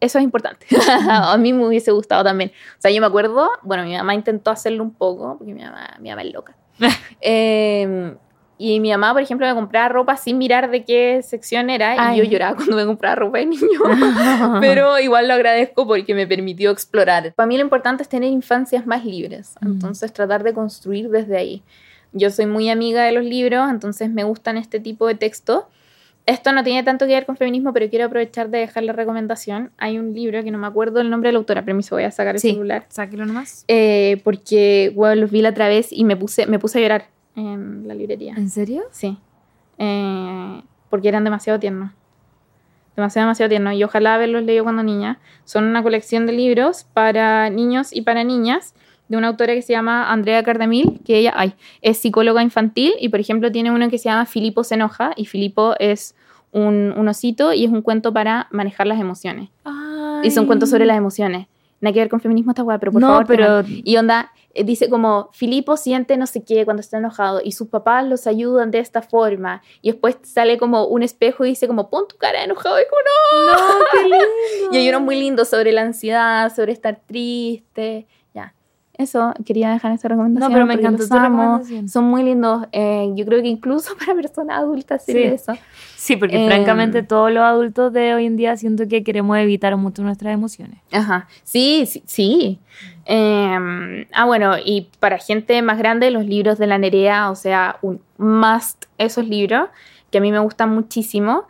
eso 0.00 0.18
es 0.18 0.24
importante. 0.24 0.66
a 1.08 1.36
mí 1.38 1.52
me 1.52 1.66
hubiese 1.66 1.90
gustado 1.92 2.24
también. 2.24 2.50
O 2.78 2.80
sea, 2.80 2.90
yo 2.90 3.00
me 3.00 3.06
acuerdo, 3.06 3.48
bueno, 3.62 3.84
mi 3.84 3.94
mamá 3.96 4.14
intentó 4.14 4.50
hacerlo 4.50 4.82
un 4.82 4.92
poco, 4.92 5.38
porque 5.38 5.54
mi 5.54 5.62
mamá, 5.62 5.96
mi 6.00 6.10
mamá 6.10 6.22
es 6.22 6.32
loca. 6.32 6.56
Eh, 7.20 8.14
y 8.56 8.78
mi 8.80 8.90
mamá, 8.90 9.12
por 9.12 9.22
ejemplo, 9.22 9.46
me 9.46 9.54
compraba 9.54 9.88
ropa 9.88 10.16
sin 10.16 10.38
mirar 10.38 10.70
de 10.70 10.84
qué 10.84 11.20
sección 11.22 11.70
era, 11.70 11.94
y 11.94 11.98
Ay. 11.98 12.18
yo 12.18 12.24
lloraba 12.24 12.54
cuando 12.56 12.76
me 12.76 12.86
compraba 12.86 13.16
ropa 13.16 13.38
de 13.38 13.46
niño. 13.46 13.80
Pero 14.60 14.98
igual 15.00 15.28
lo 15.28 15.34
agradezco 15.34 15.86
porque 15.86 16.14
me 16.14 16.26
permitió 16.26 16.70
explorar. 16.70 17.32
Para 17.34 17.46
mí 17.46 17.56
lo 17.56 17.62
importante 17.62 18.02
es 18.02 18.08
tener 18.08 18.30
infancias 18.30 18.86
más 18.86 19.04
libres, 19.04 19.54
Mm. 19.60 19.66
entonces 19.72 20.12
tratar 20.12 20.42
de 20.44 20.52
construir 20.54 21.08
desde 21.10 21.36
ahí. 21.36 21.62
Yo 22.12 22.30
soy 22.30 22.46
muy 22.46 22.70
amiga 22.70 23.02
de 23.04 23.12
los 23.12 23.24
libros, 23.24 23.68
entonces 23.70 24.08
me 24.10 24.22
gustan 24.24 24.56
este 24.56 24.78
tipo 24.78 25.06
de 25.08 25.16
textos. 25.16 25.64
Esto 26.26 26.52
no 26.52 26.62
tiene 26.64 26.82
tanto 26.84 27.06
que 27.06 27.12
ver 27.12 27.26
con 27.26 27.36
feminismo, 27.36 27.72
pero 27.74 27.90
quiero 27.90 28.06
aprovechar 28.06 28.48
de 28.48 28.58
dejar 28.58 28.84
la 28.84 28.92
recomendación. 28.94 29.72
Hay 29.78 29.98
un 29.98 30.14
libro 30.14 30.42
que 30.42 30.50
no 30.50 30.56
me 30.58 30.66
acuerdo 30.66 31.00
el 31.00 31.10
nombre 31.10 31.28
de 31.28 31.32
la 31.32 31.38
autora, 31.38 31.62
pero 31.64 31.76
me 31.76 31.82
voy 31.90 32.04
a 32.04 32.10
sacar 32.10 32.36
el 32.36 32.40
Sí. 32.40 32.52
celular. 32.52 32.86
Sáquelo 32.88 33.26
nomás. 33.26 33.64
Eh, 33.68 34.20
porque 34.24 34.90
bueno, 34.94 35.16
los 35.22 35.30
vi 35.30 35.42
la 35.42 35.50
otra 35.50 35.68
vez 35.68 35.88
y 35.92 36.04
me 36.04 36.16
puse, 36.16 36.46
me 36.46 36.58
puse 36.58 36.78
a 36.78 36.82
llorar 36.82 37.04
en 37.36 37.86
la 37.88 37.94
librería. 37.94 38.34
¿En 38.36 38.48
serio? 38.48 38.82
Sí. 38.90 39.16
Eh, 39.78 40.62
porque 40.90 41.08
eran 41.08 41.24
demasiado 41.24 41.58
tiernos. 41.58 41.90
Demasiado, 42.96 43.26
demasiado 43.26 43.48
tiernos. 43.48 43.74
Y 43.74 43.82
ojalá 43.84 44.14
haberlos 44.14 44.44
leído 44.44 44.62
cuando 44.64 44.82
niña. 44.82 45.18
Son 45.44 45.64
una 45.64 45.82
colección 45.82 46.26
de 46.26 46.32
libros 46.32 46.84
para 46.94 47.50
niños 47.50 47.92
y 47.92 48.02
para 48.02 48.22
niñas 48.22 48.74
de 49.08 49.16
una 49.16 49.28
autora 49.28 49.52
que 49.54 49.62
se 49.62 49.72
llama 49.72 50.10
Andrea 50.12 50.42
Cardamil, 50.44 51.00
que 51.04 51.18
ella 51.18 51.34
ay, 51.36 51.54
es 51.82 51.98
psicóloga 51.98 52.42
infantil 52.42 52.92
y, 53.00 53.08
por 53.10 53.20
ejemplo, 53.20 53.50
tiene 53.52 53.70
uno 53.70 53.88
que 53.90 53.98
se 53.98 54.04
llama 54.08 54.24
Filipo 54.26 54.64
se 54.64 54.76
enoja 54.76 55.12
y 55.16 55.26
Filipo 55.26 55.74
es 55.78 56.14
un, 56.52 56.94
un 56.96 57.08
osito 57.08 57.52
y 57.52 57.64
es 57.64 57.70
un 57.70 57.82
cuento 57.82 58.12
para 58.12 58.46
manejar 58.50 58.86
las 58.86 58.98
emociones. 59.00 59.50
Y 60.22 60.30
son 60.30 60.46
cuentos 60.46 60.70
sobre 60.70 60.86
las 60.86 60.96
emociones. 60.96 61.48
Nada 61.82 61.92
que 61.92 62.00
ver 62.00 62.08
con 62.08 62.20
feminismo 62.20 62.52
esta 62.52 62.62
weá, 62.62 62.78
pero 62.78 62.92
por 62.92 63.00
no, 63.02 63.08
favor. 63.08 63.26
pero 63.26 63.62
tengan- 63.62 63.82
y 63.84 63.96
onda, 63.98 64.32
dice 64.62 64.88
como, 64.88 65.30
Filipo 65.32 65.76
siente 65.76 66.16
no 66.16 66.26
sé 66.26 66.44
qué 66.44 66.64
cuando 66.64 66.80
está 66.80 66.98
enojado 66.98 67.40
y 67.42 67.52
sus 67.52 67.68
papás 67.68 68.06
los 68.06 68.26
ayudan 68.26 68.70
de 68.70 68.78
esta 68.78 69.02
forma. 69.02 69.62
Y 69.82 69.90
después 69.90 70.16
sale 70.22 70.58
como 70.58 70.86
un 70.86 71.02
espejo 71.02 71.44
y 71.44 71.50
dice 71.50 71.66
como, 71.66 71.90
pon 71.90 72.06
tu 72.06 72.16
cara 72.16 72.38
de 72.38 72.44
enojado. 72.44 72.78
Y 72.80 72.84
como, 72.88 73.00
no. 73.02 73.78
no, 73.78 73.84
qué 73.92 74.02
lindo. 74.02 74.24
Y 74.72 74.76
hay 74.76 74.88
uno 74.88 75.00
muy 75.00 75.16
lindo 75.16 75.44
sobre 75.44 75.72
la 75.72 75.82
ansiedad, 75.82 76.54
sobre 76.54 76.72
estar 76.72 77.00
triste. 77.06 78.06
Eso, 78.96 79.34
quería 79.44 79.70
dejar 79.72 79.90
esa 79.92 80.06
recomendación. 80.08 80.50
No, 80.50 80.54
pero 80.54 80.66
me 80.66 80.74
encantó 80.74 81.08
tu 81.08 81.14
recomendación. 81.14 81.88
Son 81.88 82.04
muy 82.04 82.22
lindos. 82.22 82.66
Eh, 82.70 83.10
yo 83.16 83.24
creo 83.26 83.42
que 83.42 83.48
incluso 83.48 83.94
para 83.98 84.14
personas 84.14 84.58
adultas 84.58 85.04
sirve 85.04 85.28
Sí. 85.30 85.34
eso. 85.34 85.52
Sí, 85.96 86.16
porque 86.16 86.36
Em, 86.36 86.46
francamente 86.48 87.02
todos 87.02 87.32
los 87.32 87.42
adultos 87.42 87.92
de 87.92 88.14
hoy 88.14 88.26
en 88.26 88.36
día 88.36 88.56
siento 88.56 88.86
que 88.86 89.02
queremos 89.02 89.36
evitar 89.38 89.76
mucho 89.76 90.02
nuestras 90.02 90.32
emociones. 90.34 90.78
Ajá, 90.92 91.26
sí, 91.42 91.86
sí, 91.86 92.02
sí. 92.06 92.58
Eh, 93.06 94.06
ah, 94.12 94.24
bueno, 94.26 94.54
y 94.64 94.88
para 95.00 95.18
gente 95.18 95.60
más 95.62 95.78
grande, 95.78 96.10
los 96.10 96.24
libros 96.24 96.58
de 96.58 96.66
la 96.66 96.78
Nerea, 96.78 97.30
o 97.30 97.34
sea, 97.34 97.78
un 97.82 98.00
must 98.18 98.84
esos 98.98 99.26
libros, 99.26 99.68
que 100.10 100.18
a 100.18 100.20
mí 100.20 100.30
me 100.30 100.38
gustan 100.38 100.70
muchísimo. 100.74 101.44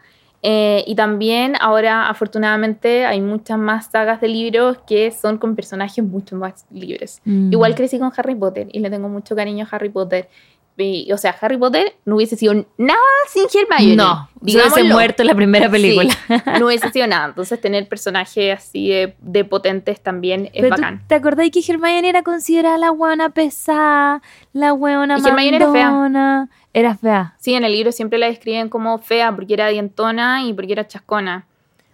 Eh, 0.46 0.84
y 0.86 0.94
también 0.94 1.54
ahora, 1.58 2.10
afortunadamente, 2.10 3.06
hay 3.06 3.22
muchas 3.22 3.58
más 3.58 3.86
sagas 3.86 4.20
de 4.20 4.28
libros 4.28 4.76
que 4.86 5.10
son 5.10 5.38
con 5.38 5.56
personajes 5.56 6.04
mucho 6.04 6.36
más 6.36 6.66
libres. 6.70 7.22
Mm. 7.24 7.50
Igual 7.50 7.74
crecí 7.74 7.98
con 7.98 8.12
Harry 8.14 8.34
Potter 8.34 8.68
y 8.70 8.80
le 8.80 8.90
tengo 8.90 9.08
mucho 9.08 9.34
cariño 9.34 9.64
a 9.64 9.74
Harry 9.74 9.88
Potter. 9.88 10.28
Y, 10.76 11.12
o 11.12 11.18
sea, 11.18 11.36
Harry 11.40 11.56
Potter 11.56 11.94
no 12.04 12.16
hubiese 12.16 12.34
sido 12.36 12.52
nada 12.76 12.98
sin 13.28 13.44
Hermione. 13.44 13.94
No, 13.94 14.28
digámoslo. 14.40 14.84
muerto 14.86 15.22
en 15.22 15.28
la 15.28 15.34
primera 15.36 15.70
película. 15.70 16.10
Sí, 16.12 16.34
no 16.58 16.66
hubiese 16.66 16.90
sido 16.92 17.06
nada. 17.06 17.26
Entonces, 17.26 17.60
tener 17.60 17.86
personajes 17.88 18.58
así 18.58 18.88
de, 18.88 19.14
de 19.20 19.44
potentes 19.44 20.00
también 20.00 20.46
es 20.46 20.62
Pero 20.62 20.74
tú- 20.74 20.82
bacán. 20.82 21.02
¿Te 21.06 21.14
acordás 21.14 21.48
que 21.50 21.60
Hermione 21.66 22.08
era 22.08 22.22
considerada 22.24 22.76
la 22.78 22.90
hueona 22.90 23.30
pesada, 23.30 24.20
la 24.52 24.72
hueona 24.72 25.18
Y 25.18 25.26
Hermione 25.28 25.56
era 25.56 25.70
fea. 25.70 26.48
Era 26.72 26.96
fea. 26.96 27.34
Sí, 27.38 27.54
en 27.54 27.64
el 27.64 27.70
libro 27.72 27.92
siempre 27.92 28.18
la 28.18 28.26
describen 28.26 28.68
como 28.68 28.98
fea 28.98 29.32
porque 29.32 29.54
era 29.54 29.68
dientona 29.68 30.42
y 30.44 30.52
porque 30.54 30.72
era 30.72 30.88
chascona. 30.88 31.46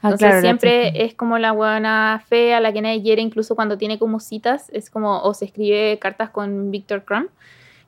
Ah, 0.02 0.08
Entonces 0.08 0.18
claro, 0.20 0.34
era 0.36 0.40
siempre 0.42 1.04
es 1.04 1.12
como 1.14 1.36
la 1.36 1.52
buena 1.52 2.22
fea, 2.30 2.60
la 2.60 2.72
que 2.72 2.80
nadie 2.80 3.02
quiere, 3.02 3.20
incluso 3.20 3.54
cuando 3.54 3.76
tiene 3.76 3.98
como 3.98 4.18
citas, 4.20 4.70
es 4.72 4.88
como, 4.88 5.20
o 5.20 5.34
se 5.34 5.44
escribe 5.44 5.98
cartas 6.00 6.30
con 6.30 6.70
Victor 6.70 7.04
Crumb, 7.04 7.28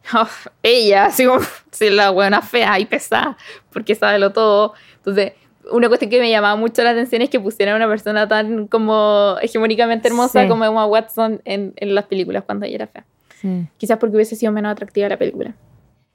Oh, 0.15 0.27
ella, 0.63 1.07
así 1.07 1.25
como, 1.25 1.41
la 1.81 2.11
buena 2.11 2.43
fea 2.43 2.79
y 2.81 2.87
pesada, 2.87 3.37
porque 3.73 3.95
sabe 3.95 4.19
lo 4.19 4.33
todo. 4.33 4.75
Entonces, 4.97 5.33
una 5.71 5.87
cuestión 5.89 6.11
que 6.11 6.19
me 6.21 6.29
llamaba 6.31 6.57
mucho 6.57 6.83
la 6.83 6.91
atención 6.91 7.23
es 7.23 7.31
que 7.31 7.39
pusieran 7.39 7.75
a 7.75 7.77
una 7.77 7.89
persona 7.89 8.27
tan 8.27 8.67
como 8.67 9.37
hegemónicamente 9.41 10.09
hermosa 10.09 10.43
Sí. 10.43 10.49
como 10.49 10.65
Emma 10.65 10.87
Watson 10.87 11.41
en, 11.45 11.73
en 11.77 11.95
las 11.95 12.07
películas 12.07 12.43
cuando 12.45 12.67
ella 12.67 12.75
era 12.75 12.87
fea. 12.89 13.05
Sí. 13.41 13.67
Quizás 13.79 13.99
porque 13.99 14.17
hubiese 14.17 14.35
sido 14.37 14.51
menos 14.53 14.73
atractiva 14.73 15.09
la 15.09 15.17
película. 15.17 15.55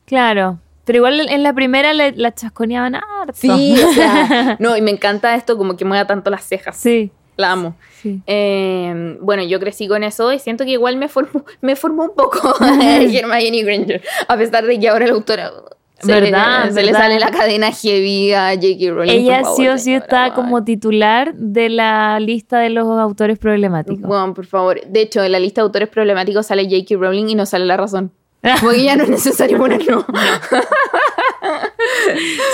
Claro. 0.06 0.60
Pero 0.86 0.98
igual 0.98 1.20
en 1.30 1.44
la 1.44 1.54
primera 1.54 1.94
le- 1.94 2.12
la 2.16 2.34
chasconeaban 2.34 2.96
harto. 2.96 3.34
Sí, 3.36 3.76
o 3.84 3.94
sea, 3.94 4.56
no, 4.60 4.76
y 4.78 4.82
me 4.82 4.92
encanta 4.92 5.34
esto 5.36 5.58
como 5.58 5.76
que 5.78 5.86
mueva 5.86 6.06
tanto 6.08 6.30
las 6.30 6.44
cejas. 6.44 6.78
Sí. 6.78 7.12
La 7.38 7.52
amo. 7.54 7.76
Sí. 8.02 8.22
Eh, 8.28 9.18
bueno, 9.22 9.44
yo 9.44 9.60
crecí 9.60 9.88
con 9.88 10.04
eso 10.04 10.34
y 10.34 10.40
siento 10.40 10.66
que 10.66 10.72
igual 10.72 10.98
me 10.98 11.08
formó, 11.08 11.46
me 11.62 11.76
formó 11.76 12.04
un 12.04 12.16
poco 12.16 12.54
Hermione 12.82 13.64
Granger, 13.64 14.02
a 14.28 14.38
pesar 14.38 14.66
de 14.66 14.80
que 14.80 14.90
ahora 14.90 15.08
la 15.08 15.14
autora 15.14 15.52
se, 16.00 16.12
¿Verdad? 16.12 16.66
le, 16.66 16.74
se 16.74 16.82
le 16.82 16.86
¿verdad? 16.88 17.00
sale 17.00 17.20
la 17.20 17.32
cadena 17.32 17.72
heavy 17.72 18.32
a 18.34 18.50
J.K. 18.54 18.92
Rowling. 18.92 19.12
Ella 19.12 19.42
favor, 19.42 19.58
sí 19.58 19.68
o 19.68 19.78
sí 19.80 19.94
está 19.96 20.34
como 20.36 20.64
titular 20.64 21.34
de 21.34 21.70
la 21.70 22.20
lista 22.20 22.60
de 22.60 22.70
los 22.70 22.88
autores 22.88 23.40
problemáticos. 23.40 24.08
Bueno, 24.08 24.34
por 24.36 24.46
favor. 24.46 24.80
De 24.86 25.02
hecho, 25.02 25.24
en 25.24 25.32
la 25.32 25.40
lista 25.40 25.62
de 25.62 25.66
autores 25.66 25.90
problemáticos 25.90 26.46
sale 26.46 26.66
J.K. 26.66 26.96
Rowling 27.00 27.30
y 27.30 27.36
no 27.36 27.48
sale 27.48 27.66
la 27.66 27.78
razón. 27.78 28.12
Porque 28.62 28.84
ya 28.84 28.96
no 28.96 29.04
es 29.04 29.10
necesario 29.10 29.58
ponerlo. 29.58 30.06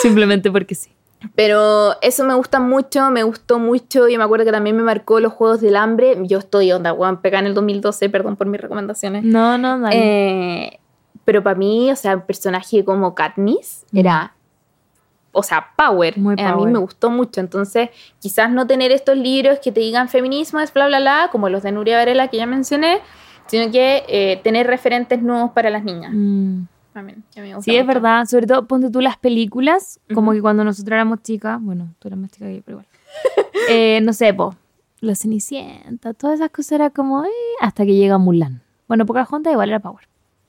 Simplemente 0.02 0.50
porque 0.52 0.76
sí. 0.76 0.90
Pero 1.36 1.96
eso 2.02 2.24
me 2.24 2.34
gusta 2.36 2.60
mucho, 2.60 3.10
me 3.10 3.24
gustó 3.24 3.60
mucho 3.60 4.08
y 4.08 4.18
me 4.18 4.24
acuerdo 4.24 4.46
que 4.46 4.52
también 4.52 4.76
me 4.76 4.84
marcó 4.84 5.20
los 5.20 5.34
Juegos 5.34 5.62
del 5.62 5.76
Hambre. 5.76 6.18
Yo 6.24 6.40
estoy 6.40 6.72
onda, 6.72 6.94
weón, 6.94 7.22
pegada 7.22 7.42
en 7.42 7.48
el 7.48 7.54
2012, 7.54 8.10
perdón 8.10 8.36
por 8.36 8.48
mis 8.48 8.60
recomendaciones. 8.60 9.24
No, 9.24 9.58
no, 9.58 9.80
dale. 9.80 9.96
Eh, 9.98 10.80
pero 11.26 11.42
para 11.44 11.56
mí, 11.58 11.92
o 11.92 11.96
sea, 11.96 12.16
un 12.16 12.22
personaje 12.22 12.84
como 12.84 13.16
Katniss 13.16 13.86
era, 13.94 14.36
o 15.32 15.44
sea, 15.44 15.70
power. 15.76 16.18
Muy 16.18 16.36
Eh, 16.38 16.42
A 16.42 16.50
mí 16.50 16.58
power. 16.58 16.74
me 16.74 16.80
gustó 16.80 17.10
mucho. 17.10 17.40
Entonces, 17.40 17.90
quizás 18.20 18.52
no 18.52 18.68
tener 18.68 18.92
estos 18.92 19.18
libros 19.18 19.60
que 19.60 19.72
te 19.72 19.80
digan 19.80 20.10
feminismo 20.10 20.60
es 20.60 20.74
bla, 20.74 20.88
bla, 20.88 21.00
bla, 21.00 21.30
como 21.32 21.50
los 21.50 21.64
de 21.64 21.72
Nuria 21.72 21.98
Varela 21.98 22.28
que 22.28 22.38
ya 22.38 22.46
mencioné, 22.46 23.00
sino 23.48 23.72
que 23.72 24.04
eh, 24.08 24.42
tener 24.44 24.68
referentes 24.68 25.22
nuevos 25.22 25.52
para 25.52 25.70
las 25.70 25.84
niñas. 25.84 26.12
Mm. 26.14 26.64
También, 26.94 27.24
que 27.34 27.42
me 27.42 27.56
gusta 27.56 27.64
Sí, 27.72 27.76
es 27.76 27.84
mucho. 27.86 27.96
verdad. 27.96 28.26
Sobre 28.26 28.46
todo, 28.48 28.66
ponte 28.68 28.90
tú 28.90 29.02
las 29.02 29.18
películas, 29.18 30.00
como 30.14 30.30
Ujú. 30.30 30.38
que 30.38 30.42
cuando 30.42 30.64
nosotros 30.64 30.94
éramos 30.94 31.24
chicas, 31.24 31.60
bueno, 31.62 31.94
tú 32.00 32.08
eras 32.08 32.20
más 32.20 32.32
chica 32.32 32.46
que 32.46 32.58
yo, 32.58 32.62
pero 32.66 32.78
igual. 32.80 32.88
Eh, 33.70 34.02
no 34.02 34.14
sé, 34.14 34.34
po, 34.34 34.56
La 35.00 35.16
Cenicienta, 35.16 36.14
todas 36.14 36.36
esas 36.40 36.50
cosas 36.50 36.74
era 36.74 36.90
como, 36.90 37.24
eh, 37.26 37.30
hasta 37.62 37.86
que 37.86 37.96
llega 37.96 38.18
Mulan. 38.18 38.62
Bueno, 38.88 39.06
Pocahontas 39.06 39.52
igual 39.54 39.70
era 39.70 39.80
Power. 39.80 40.08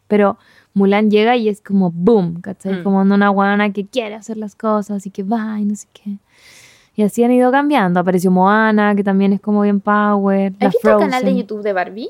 Pero 0.08 0.36
Mulan 0.74 1.10
llega 1.10 1.36
y 1.36 1.48
es 1.48 1.60
como 1.62 1.90
boom, 1.90 2.40
¿cachai? 2.40 2.80
Mm. 2.80 2.82
Como 2.84 3.00
una 3.00 3.28
guana 3.30 3.72
que 3.72 3.86
quiere 3.86 4.14
hacer 4.16 4.36
las 4.36 4.54
cosas 4.54 5.06
y 5.06 5.10
que 5.10 5.22
va 5.22 5.58
y 5.60 5.64
no 5.64 5.74
sé 5.76 5.88
qué. 5.92 6.18
Y 6.96 7.02
así 7.02 7.24
han 7.24 7.32
ido 7.32 7.50
cambiando. 7.50 8.00
Apareció 8.00 8.30
Moana, 8.30 8.94
que 8.94 9.02
también 9.02 9.32
es 9.32 9.40
como 9.40 9.62
bien 9.62 9.80
Power. 9.80 10.52
¿Has 10.60 10.72
visto 10.72 10.90
el 10.92 10.98
canal 10.98 11.24
de. 11.24 11.36
YouTube 11.36 11.62
de 11.62 11.72
Barbie? 11.72 12.08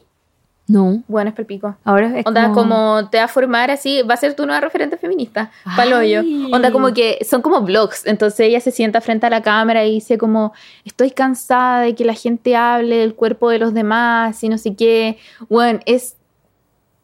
No. 0.67 1.03
Bueno, 1.09 1.29
es 1.29 1.37
perpico. 1.37 1.77
Ahora 1.85 2.19
es 2.19 2.27
Onda, 2.27 2.49
como... 2.49 2.55
como... 2.63 3.11
te 3.11 3.19
va 3.19 3.25
a 3.25 3.29
formar 3.29 3.71
así, 3.71 4.03
va 4.03 4.15
a 4.15 4.17
ser 4.17 4.35
tu 4.35 4.47
nueva 4.47 4.63
referente 4.63 4.97
feminista, 4.97 5.51
Ay. 5.65 5.77
paloyo. 5.77 6.21
Onda, 6.53 6.73
como 6.73 6.95
que 6.95 7.19
son 7.29 7.43
como 7.43 7.61
vlogs, 7.61 8.07
entonces 8.07 8.41
ella 8.41 8.61
se 8.61 8.71
sienta 8.71 9.01
frente 9.03 9.27
a 9.27 9.31
la 9.31 9.43
cámara 9.43 9.85
y 9.85 9.93
dice 9.93 10.17
como, 10.17 10.55
estoy 10.85 11.11
cansada 11.11 11.81
de 11.83 11.95
que 11.95 12.05
la 12.05 12.15
gente 12.15 12.57
hable 12.57 12.97
del 12.97 13.15
cuerpo 13.15 13.51
de 13.51 13.59
los 13.59 13.75
demás 13.75 14.43
y 14.43 14.49
no 14.49 14.57
sé 14.57 14.75
qué. 14.75 15.19
Bueno, 15.51 15.81
es 15.85 16.17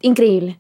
increíble. 0.01 0.59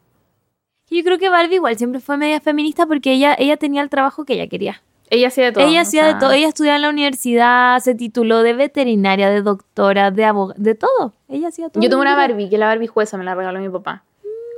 Yo 0.90 1.02
creo 1.04 1.18
que 1.18 1.28
Barbie 1.28 1.54
igual 1.54 1.78
siempre 1.78 2.00
fue 2.00 2.16
media 2.16 2.40
feminista 2.40 2.84
porque 2.84 3.12
ella, 3.12 3.34
ella 3.38 3.56
tenía 3.56 3.80
el 3.80 3.88
trabajo 3.88 4.24
que 4.24 4.34
ella 4.34 4.48
quería. 4.48 4.82
Ella 5.10 5.28
hacía 5.28 5.46
de 5.46 5.52
todo. 5.52 5.64
ella 5.64 5.80
hacía 5.82 6.04
sea, 6.04 6.14
de 6.14 6.20
todo. 6.20 6.32
Ella 6.32 6.48
estudiaba 6.48 6.76
en 6.76 6.82
la 6.82 6.88
universidad, 6.88 7.78
se 7.80 7.94
tituló 7.94 8.42
de 8.42 8.54
veterinaria, 8.54 9.28
de 9.28 9.42
doctora, 9.42 10.10
de 10.10 10.24
abogada, 10.24 10.58
de 10.58 10.74
todo. 10.76 11.14
Ella 11.28 11.48
hacía 11.48 11.68
todo. 11.68 11.82
Yo 11.82 11.90
lo 11.90 12.00
una 12.00 12.14
Barbie, 12.14 12.48
que 12.48 12.58
la 12.58 12.66
Barbie 12.66 12.86
jueza 12.86 13.18
me 13.18 13.24
la 13.24 13.34
regaló 13.34 13.58
mi 13.60 13.68
papá 13.68 14.04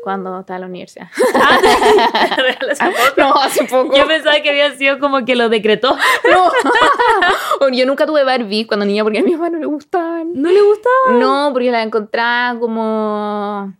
cuando 0.02 0.40
estaba 0.40 0.56
en 0.56 0.60
la 0.62 0.66
universidad. 0.66 1.08
quería. 2.36 2.90
no, 3.16 3.34
hace 3.36 3.64
poco. 3.64 3.96
Yo 3.96 4.06
pensaba 4.06 4.40
que 4.40 4.50
había 4.50 4.76
sido 4.76 4.98
como 4.98 5.24
que 5.24 5.36
lo 5.36 5.48
decretó. 5.48 5.96
No. 7.60 7.68
Yo 7.70 7.86
nunca 7.86 8.06
tuve 8.06 8.24
Barbie 8.24 8.66
cuando 8.66 8.84
niña 8.84 9.04
porque 9.04 9.20
a 9.20 9.22
mi 9.22 9.32
mamá 9.32 9.50
no 9.50 9.58
le 9.58 9.66
gustaban. 9.66 10.32
¿No 10.34 10.50
le 10.50 10.60
gustaba? 10.60 11.18
No, 11.18 11.50
porque 11.52 11.70
la 11.70 11.82
encontraba 11.82 12.58
como, 12.58 13.72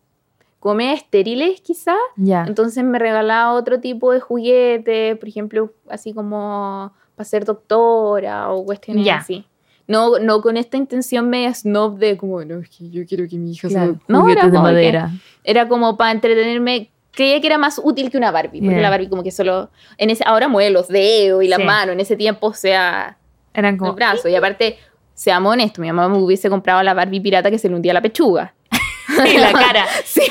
como 0.63 0.77
media 0.77 0.95
estériles 0.95 1.61
quizás. 1.61 1.97
Ya. 2.15 2.45
Entonces 2.47 2.85
me 2.85 3.01
regalaba 3.01 3.53
otro 3.55 3.81
tipo 3.81 4.13
de 4.13 4.21
juguetes, 4.21 5.19
por 5.19 5.29
ejemplo, 5.29 5.73
así 5.89 6.13
como 6.15 6.93
para 7.17 7.25
ser 7.29 7.45
doctora 7.45 8.49
o 8.53 8.65
cuestiones 8.65 9.05
Ya. 9.05 9.17
así. 9.17 9.45
No, 9.89 10.21
no 10.21 10.41
con 10.41 10.57
esta 10.57 10.77
intención 10.77 11.29
media 11.29 11.53
snob 11.53 11.99
de 11.99 12.17
como, 12.17 12.45
no, 12.45 12.61
es 12.61 12.69
que 12.69 12.89
yo 12.91 13.05
quiero 13.05 13.27
que 13.29 13.37
mi 13.39 13.51
hija 13.51 13.67
Claro, 13.67 13.95
sea... 13.95 14.01
No, 14.07 14.29
era 14.29 14.49
de 14.49 14.59
madera. 14.59 15.11
era 15.43 15.67
como 15.67 15.97
para 15.97 16.13
entretenerme. 16.13 16.91
Creía 17.11 17.41
que 17.41 17.47
era 17.49 17.59
más 17.59 17.81
útil 17.83 18.09
que 18.09 18.17
una 18.17 18.31
Barbie, 18.31 18.61
porque 18.61 18.75
Yeah. 18.75 18.83
la 18.83 18.91
Barbie 18.91 19.09
como 19.09 19.25
que 19.25 19.33
solo... 19.33 19.69
En 19.99 20.11
ese, 20.11 20.23
ahora 20.25 20.47
mueve 20.47 20.71
los 20.71 20.87
dedos 20.87 21.43
y 21.43 21.49
las 21.49 21.59
Sí. 21.59 21.65
manos, 21.65 21.93
en 21.95 22.01
ese 22.01 22.15
tiempo, 22.17 22.47
o 22.47 22.55
sea, 22.55 23.19
Eran 23.53 23.75
los 23.75 23.81
como. 23.81 23.93
brazos. 23.95 24.31
Y 24.31 24.35
aparte, 24.37 24.79
seamos 25.13 25.53
honestos, 25.53 25.81
mi 25.81 25.89
mamá 25.89 26.09
me 26.09 26.23
hubiese 26.23 26.49
comprado 26.49 26.83
la 26.85 26.95
Barbie 26.95 27.21
pirata 27.21 27.51
que 27.51 27.59
se 27.59 27.69
le 27.69 27.75
hundía 27.75 27.93
la 27.93 28.01
pechuga. 28.01 28.55
Y 29.27 29.39
la 29.39 29.53
cara. 29.53 29.87
Sí. 30.05 30.23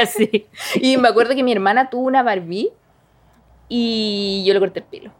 Así. 0.00 0.46
Y 0.76 0.96
me 0.96 1.08
acuerdo 1.08 1.34
que 1.34 1.42
mi 1.42 1.52
hermana 1.52 1.90
tuvo 1.90 2.06
una 2.06 2.22
Barbie 2.22 2.70
y 3.68 4.44
yo 4.46 4.54
le 4.54 4.60
corté 4.60 4.80
el 4.80 4.86
pelo. 4.86 5.12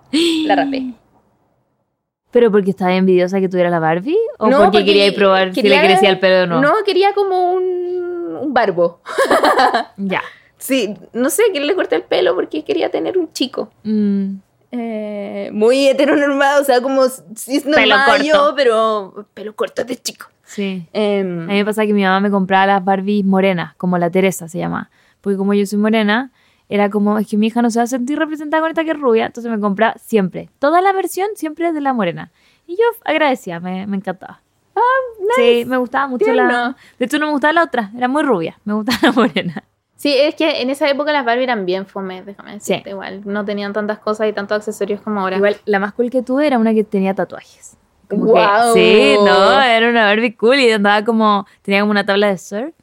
La 0.47 0.56
rapé. 0.56 0.82
¿Pero 2.30 2.51
porque 2.51 2.70
estaba 2.70 2.94
envidiosa 2.94 3.40
que 3.40 3.48
tuviera 3.48 3.70
la 3.70 3.78
Barbie? 3.78 4.18
¿O 4.39 4.48
No, 4.48 4.59
porque, 4.59 4.70
porque 4.70 4.85
quería 4.85 5.06
ir 5.06 5.14
probar 5.14 5.55
si 5.55 5.62
le 5.62 5.80
crecía 5.80 6.10
el 6.10 6.18
pelo 6.18 6.44
o 6.44 6.47
no? 6.47 6.60
No, 6.60 6.74
quería 6.85 7.14
como 7.14 7.52
un, 7.52 8.39
un 8.43 8.52
barbo. 8.52 9.01
Ya. 9.97 10.22
Sí, 10.59 10.94
no 11.14 11.30
sé, 11.30 11.44
que 11.52 11.60
le 11.60 11.74
corté 11.74 11.97
el 11.97 12.02
pelo 12.02 12.35
porque 12.35 12.64
quería 12.64 12.90
tener 12.90 13.16
un 13.16 13.32
chico. 13.32 13.70
Mm. 13.82 14.35
Eh, 14.72 15.48
muy 15.52 15.89
heteronormado, 15.89 16.60
o 16.60 16.64
sea, 16.64 16.82
como 16.82 17.09
si 17.09 17.56
es 17.56 17.62
Pelo 17.62 17.76
normal 17.78 18.05
corto. 18.06 18.24
yo, 18.24 18.52
pero 18.55 19.26
pelo 19.32 19.56
corto 19.56 19.82
de 19.85 19.97
chico. 19.97 20.26
Sí. 20.49 20.89
Em, 20.95 21.43
A 21.43 21.47
mí 21.47 21.55
me 21.59 21.65
pasa 21.66 21.85
que 21.85 21.93
mi 21.93 22.03
mamá 22.03 22.20
me 22.20 22.31
compraba 22.31 22.66
las 22.66 22.85
Barbies 22.85 23.25
morenas, 23.25 23.75
como 23.77 23.99
la 23.99 24.09
Teresa 24.11 24.49
se 24.49 24.59
llama. 24.59 24.91
Porque 25.20 25.37
como 25.37 25.53
yo 25.53 25.66
soy 25.66 25.79
morena, 25.79 26.33
era 26.70 26.89
como, 26.89 27.19
es 27.19 27.29
que 27.29 27.37
mi 27.37 27.49
hija 27.49 27.61
no 27.61 27.70
se 27.70 27.79
va 27.79 27.83
a 27.85 27.87
sentir 27.87 28.19
representada 28.19 28.62
con 28.62 28.70
esta 28.70 28.83
que 28.83 28.93
es 28.93 28.99
rubia, 28.99 29.27
entonces 29.27 29.51
me 29.53 29.61
compraba 29.61 29.95
siempre. 29.99 30.49
Toda 30.59 30.81
la 30.81 30.93
versión 30.93 31.29
siempre 31.35 31.69
es 31.69 31.75
de 31.75 31.81
la 31.83 31.93
morena. 31.93 32.31
Y 32.66 32.77
yo 32.77 32.85
agradecía, 33.05 33.61
me, 33.61 33.87
me 33.87 33.97
encantaba. 33.99 34.41
Sí, 35.37 35.65
me 35.66 35.77
gustaba 35.77 36.07
mucho 36.07 36.25
la... 36.33 36.49
Tierno. 36.49 36.77
De 36.99 37.05
hecho, 37.05 37.19
no 37.19 37.27
me 37.27 37.33
gustaba 37.33 37.53
la 37.53 37.65
otra, 37.65 37.91
era 37.97 38.09
muy 38.09 38.23
rubia, 38.23 38.59
me 38.65 38.75
gustaba 38.75 38.99
la 39.03 39.12
morena. 39.12 39.65
Sí, 39.97 40.15
es 40.16 40.35
que 40.37 40.62
en 40.62 40.70
esa 40.70 40.89
época 40.89 41.12
las 41.12 41.25
Barbie 41.25 41.43
eran 41.45 41.66
bien 41.66 41.85
fome, 41.87 42.23
déjame 42.23 42.53
decirte, 42.55 42.91
igual. 42.91 43.23
No 43.25 43.45
tenían 43.45 43.73
tantas 43.73 43.99
cosas 43.99 44.29
y 44.29 44.33
tantos 44.33 44.59
accesorios 44.59 45.01
como 45.01 45.20
ahora. 45.20 45.37
Igual, 45.37 45.57
la 45.65 45.81
más 45.81 45.93
cool 45.93 46.09
que 46.11 46.23
tuve 46.23 46.47
era 46.47 46.59
una 46.59 46.73
que 46.73 46.85
tenía 46.85 47.15
tatuajes. 47.15 47.77
Como 48.09 48.24
que- 48.26 48.30
¡Guau! 48.30 48.74
sí, 48.74 49.14
no, 49.24 49.60
era 49.62 49.89
una 49.89 50.05
Barbie 50.06 50.35
cool 50.35 50.59
y 50.60 50.70
andaba 50.70 51.05
como, 51.05 51.47
tenía 51.62 51.80
como 51.80 51.90
una 51.90 52.06
tabla 52.06 52.28
de 52.28 52.39
surf 52.39 52.74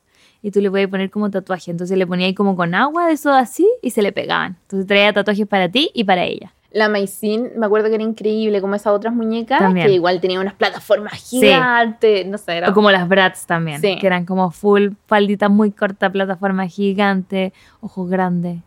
y 0.41 0.51
tú 0.51 0.61
le 0.61 0.69
podías 0.69 0.89
poner 0.89 1.09
como 1.09 1.29
tatuaje. 1.31 1.71
Entonces 1.71 1.97
le 1.97 2.05
ponía 2.05 2.27
ahí 2.27 2.35
como 2.35 2.55
con 2.55 2.75
agua 2.75 3.07
de 3.07 3.13
eso 3.13 3.31
así 3.31 3.67
y 3.81 3.89
se 3.91 4.01
le 4.03 4.11
pegaban. 4.11 4.57
Entonces 4.63 4.85
traía 4.87 5.11
tatuajes 5.13 5.47
para 5.47 5.69
ti 5.69 5.89
y 5.93 6.03
para 6.03 6.23
ella. 6.25 6.53
La 6.71 6.89
Maicin, 6.89 7.51
me 7.55 7.65
acuerdo 7.67 7.87
que 7.87 7.95
era 7.95 8.03
increíble, 8.03 8.59
como 8.59 8.75
esas 8.75 8.91
otras 8.93 9.13
muñecas, 9.13 9.59
También. 9.59 9.87
que 9.87 9.93
igual 9.93 10.19
tenían 10.19 10.41
unas 10.41 10.55
plataformas 10.55 11.13
gigantes, 11.13 12.25
no 12.27 12.37
sé, 12.37 12.57
era... 12.57 12.69
O 12.69 12.73
como 12.73 12.91
las 12.91 13.07
Bratz 13.07 13.45
también, 13.45 13.79
Sí. 13.79 13.97
que 13.97 14.05
eran 14.05 14.25
como 14.25 14.51
full, 14.51 14.89
faldita 15.07 15.47
muy 15.47 15.71
corta, 15.71 16.09
plataforma 16.11 16.67
gigante, 16.67 17.53
ojos 17.79 18.09
grandes. 18.09 18.57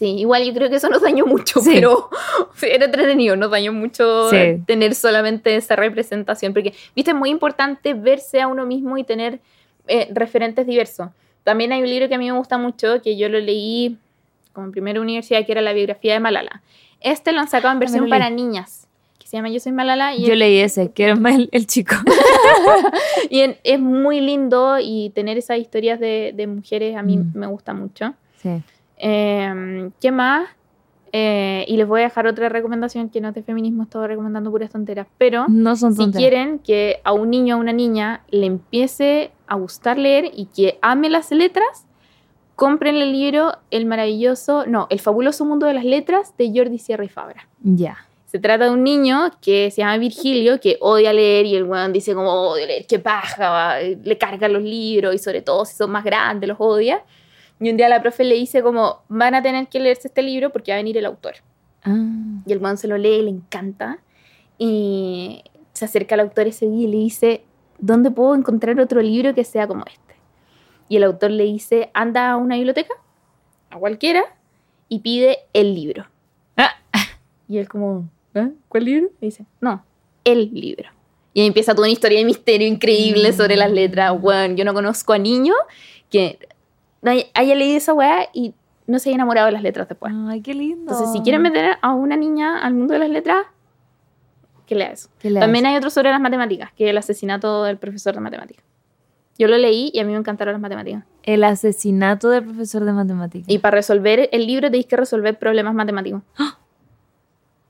Sí, 0.00 0.16
igual 0.18 0.42
yo 0.46 0.54
creo 0.54 0.70
que 0.70 0.76
eso 0.76 0.88
nos 0.88 1.02
dañó 1.02 1.26
mucho, 1.26 1.60
Sí. 1.60 1.72
pero 1.74 2.08
era 2.62 2.86
entretenido, 2.86 3.36
nos 3.36 3.50
dañó 3.50 3.70
mucho 3.70 4.30
Sí. 4.30 4.62
tener 4.66 4.94
solamente 4.94 5.54
esa 5.54 5.76
representación, 5.76 6.54
porque, 6.54 6.72
viste, 6.96 7.10
es 7.10 7.16
muy 7.18 7.28
importante 7.28 7.92
verse 7.92 8.40
a 8.40 8.46
uno 8.48 8.64
mismo 8.64 8.96
y 8.96 9.04
tener 9.04 9.40
eh, 9.88 10.08
referentes 10.12 10.66
diversos. 10.66 11.08
También 11.44 11.72
hay 11.72 11.82
un 11.82 11.90
libro 11.90 12.08
que 12.08 12.14
a 12.14 12.18
mí 12.18 12.30
me 12.30 12.36
gusta 12.38 12.56
mucho, 12.56 13.02
que 13.02 13.18
yo 13.18 13.28
lo 13.28 13.38
leí 13.40 13.98
como 14.54 14.66
en 14.66 14.72
primera 14.72 15.00
universidad, 15.02 15.44
que 15.44 15.52
era 15.52 15.60
la 15.60 15.74
biografía 15.74 16.14
de 16.14 16.20
Malala. 16.20 16.62
Este 17.02 17.32
lo 17.32 17.40
han 17.40 17.48
sacado 17.48 17.72
en 17.74 17.80
versión 17.80 18.00
Ah, 18.04 18.06
leí. 18.06 18.10
para 18.10 18.30
niñas, 18.30 18.86
que 19.18 19.26
se 19.26 19.36
llama 19.36 19.50
Yo 19.50 19.60
soy 19.60 19.72
Malala, 19.72 20.14
y 20.14 20.24
Yo 20.26 20.34
leí 20.34 20.60
ese, 20.60 20.92
que 20.92 21.04
era 21.04 21.12
el, 21.28 21.50
el 21.52 21.66
chico. 21.66 21.94
Y 23.30 23.40
en- 23.40 23.58
es 23.64 23.78
muy 23.78 24.20
lindo 24.20 24.78
y 24.80 25.10
tener 25.14 25.36
esas 25.38 25.58
historias 25.58 26.00
de, 26.00 26.32
de 26.34 26.46
mujeres 26.46 26.96
a 26.96 27.02
mí 27.02 27.18
Mm. 27.18 27.32
me 27.34 27.46
gusta 27.46 27.74
mucho. 27.74 28.14
Sí. 28.42 28.62
Eh, 29.02 29.90
¿Qué 30.00 30.10
más? 30.12 30.48
Eh, 31.12 31.64
y 31.66 31.76
les 31.76 31.88
voy 31.88 32.02
a 32.02 32.04
dejar 32.04 32.26
otra 32.28 32.48
recomendación 32.48 33.08
que 33.08 33.20
no 33.20 33.30
es 33.30 33.34
de 33.34 33.42
feminismo, 33.42 33.82
estoy 33.82 34.06
recomendando 34.06 34.50
puras 34.50 34.70
tonteras. 34.70 35.08
Pero 35.18 35.46
No 35.48 35.74
son 35.74 35.92
si 35.92 35.98
tonteras. 35.98 36.20
quieren 36.20 36.58
que 36.60 37.00
a 37.02 37.12
un 37.12 37.30
niño 37.30 37.56
o 37.56 37.58
a 37.58 37.60
una 37.60 37.72
niña 37.72 38.22
le 38.30 38.46
empiece 38.46 39.32
a 39.48 39.56
gustar 39.56 39.98
leer 39.98 40.30
y 40.32 40.46
que 40.46 40.78
ame 40.82 41.10
las 41.10 41.32
letras, 41.32 41.86
compren 42.54 42.94
el 42.96 43.10
libro 43.12 43.54
El 43.72 43.86
maravilloso, 43.86 44.66
no, 44.66 44.86
El 44.90 45.00
fabuloso 45.00 45.44
mundo 45.44 45.66
de 45.66 45.74
las 45.74 45.84
letras 45.84 46.34
de 46.38 46.52
Jordi 46.54 46.78
Sierra 46.78 47.04
y 47.04 47.08
Fabra. 47.08 47.48
Ya. 47.62 47.96
Se 48.26 48.38
trata 48.38 48.66
de 48.66 48.70
un 48.70 48.84
niño 48.84 49.32
que 49.40 49.72
se 49.72 49.78
llama 49.78 49.96
Virgilio, 49.96 50.60
que 50.60 50.76
odia 50.80 51.12
leer 51.12 51.46
y 51.46 51.56
el 51.56 51.64
weón 51.64 51.92
dice 51.92 52.14
como 52.14 52.30
odio 52.30 52.64
leer, 52.66 52.86
qué 52.86 53.00
paja, 53.00 53.50
va", 53.50 53.80
le 53.80 54.16
cargan 54.18 54.52
los 54.52 54.62
libros 54.62 55.12
y 55.12 55.18
sobre 55.18 55.42
todo 55.42 55.64
si 55.64 55.74
son 55.74 55.90
más 55.90 56.04
grandes 56.04 56.46
los 56.48 56.58
odia. 56.60 57.02
Y 57.60 57.70
un 57.70 57.76
día 57.76 57.88
la 57.88 58.00
profe 58.00 58.24
le 58.24 58.34
dice 58.34 58.62
como 58.62 59.02
van 59.08 59.34
a 59.34 59.42
tener 59.42 59.68
que 59.68 59.80
leerse 59.80 60.08
este 60.08 60.22
libro 60.22 60.50
porque 60.50 60.72
va 60.72 60.76
a 60.76 60.78
venir 60.78 60.96
el 60.96 61.04
autor. 61.04 61.34
Ah. 61.84 61.94
Y 62.46 62.52
el 62.52 62.58
weón 62.58 62.78
se 62.78 62.88
lo 62.88 62.96
lee, 62.96 63.22
le 63.22 63.30
encanta. 63.30 63.98
Y 64.58 65.42
se 65.72 65.84
acerca 65.84 66.14
al 66.14 66.20
autor 66.20 66.46
ese 66.46 66.66
día 66.66 66.88
y 66.88 66.90
le 66.90 66.98
dice, 66.98 67.44
¿dónde 67.78 68.10
puedo 68.10 68.34
encontrar 68.34 68.80
otro 68.80 69.00
libro 69.02 69.34
que 69.34 69.44
sea 69.44 69.66
como 69.66 69.84
este? 69.86 70.14
Y 70.88 70.96
el 70.96 71.04
autor 71.04 71.30
le 71.30 71.44
dice, 71.44 71.90
anda 71.94 72.30
a 72.30 72.36
una 72.36 72.56
biblioteca, 72.56 72.94
a 73.70 73.78
cualquiera, 73.78 74.22
y 74.88 75.00
pide 75.00 75.38
el 75.52 75.74
libro. 75.74 76.06
Ah. 76.56 76.72
Y 77.48 77.58
él 77.58 77.68
como, 77.68 78.08
¿eh? 78.34 78.50
¿cuál 78.68 78.84
libro? 78.84 79.10
Y 79.20 79.26
dice, 79.26 79.44
no, 79.60 79.84
el 80.24 80.52
libro. 80.52 80.88
Y 81.32 81.42
ahí 81.42 81.46
empieza 81.46 81.74
toda 81.74 81.86
una 81.86 81.92
historia 81.92 82.18
de 82.18 82.24
misterio 82.24 82.66
increíble 82.66 83.32
sobre 83.32 83.56
las 83.56 83.70
letras. 83.70 84.12
Weón, 84.20 84.56
yo 84.56 84.64
no 84.64 84.74
conozco 84.74 85.12
a 85.12 85.18
niño 85.18 85.54
que 86.10 86.38
no 87.02 87.10
haya- 87.10 87.54
leído 87.54 87.76
esa 87.76 87.92
weá 87.94 88.28
y 88.32 88.54
no 88.86 88.98
se 88.98 89.08
haya 89.10 89.16
enamorado 89.16 89.46
de 89.46 89.52
las 89.52 89.62
letras 89.62 89.88
después. 89.88 90.12
Ay, 90.28 90.40
qué 90.42 90.54
lindo. 90.54 90.92
Entonces, 90.92 91.12
si 91.12 91.20
quieren 91.20 91.42
meter 91.42 91.76
a 91.80 91.92
una 91.92 92.16
niña 92.16 92.58
al 92.62 92.74
mundo 92.74 92.92
de 92.94 92.98
las 93.00 93.10
letras, 93.10 93.46
que 94.66 94.74
lea 94.74 94.92
eso. 94.92 95.08
Que 95.18 95.30
leas. 95.30 95.42
También 95.42 95.66
hay 95.66 95.76
otro 95.76 95.90
sobre 95.90 96.10
las 96.10 96.20
matemáticas, 96.20 96.72
que 96.72 96.84
es 96.84 96.90
el 96.90 96.98
asesinato 96.98 97.64
del 97.64 97.76
profesor 97.78 98.14
de 98.14 98.20
matemáticas. 98.20 98.64
Yo 99.38 99.48
lo 99.48 99.56
leí 99.56 99.90
y 99.94 100.00
a 100.00 100.04
mí 100.04 100.12
me 100.12 100.18
encantaron 100.18 100.52
las 100.52 100.60
matemáticas. 100.60 101.04
El 101.22 101.44
asesinato 101.44 102.28
del 102.28 102.44
profesor 102.44 102.84
de 102.84 102.92
matemáticas. 102.92 103.48
Y 103.48 103.58
para 103.58 103.76
resolver 103.76 104.28
el 104.32 104.46
libro 104.46 104.68
tenéis 104.68 104.86
que 104.86 104.96
resolver 104.96 105.38
problemas 105.38 105.74
matemáticos. 105.74 106.22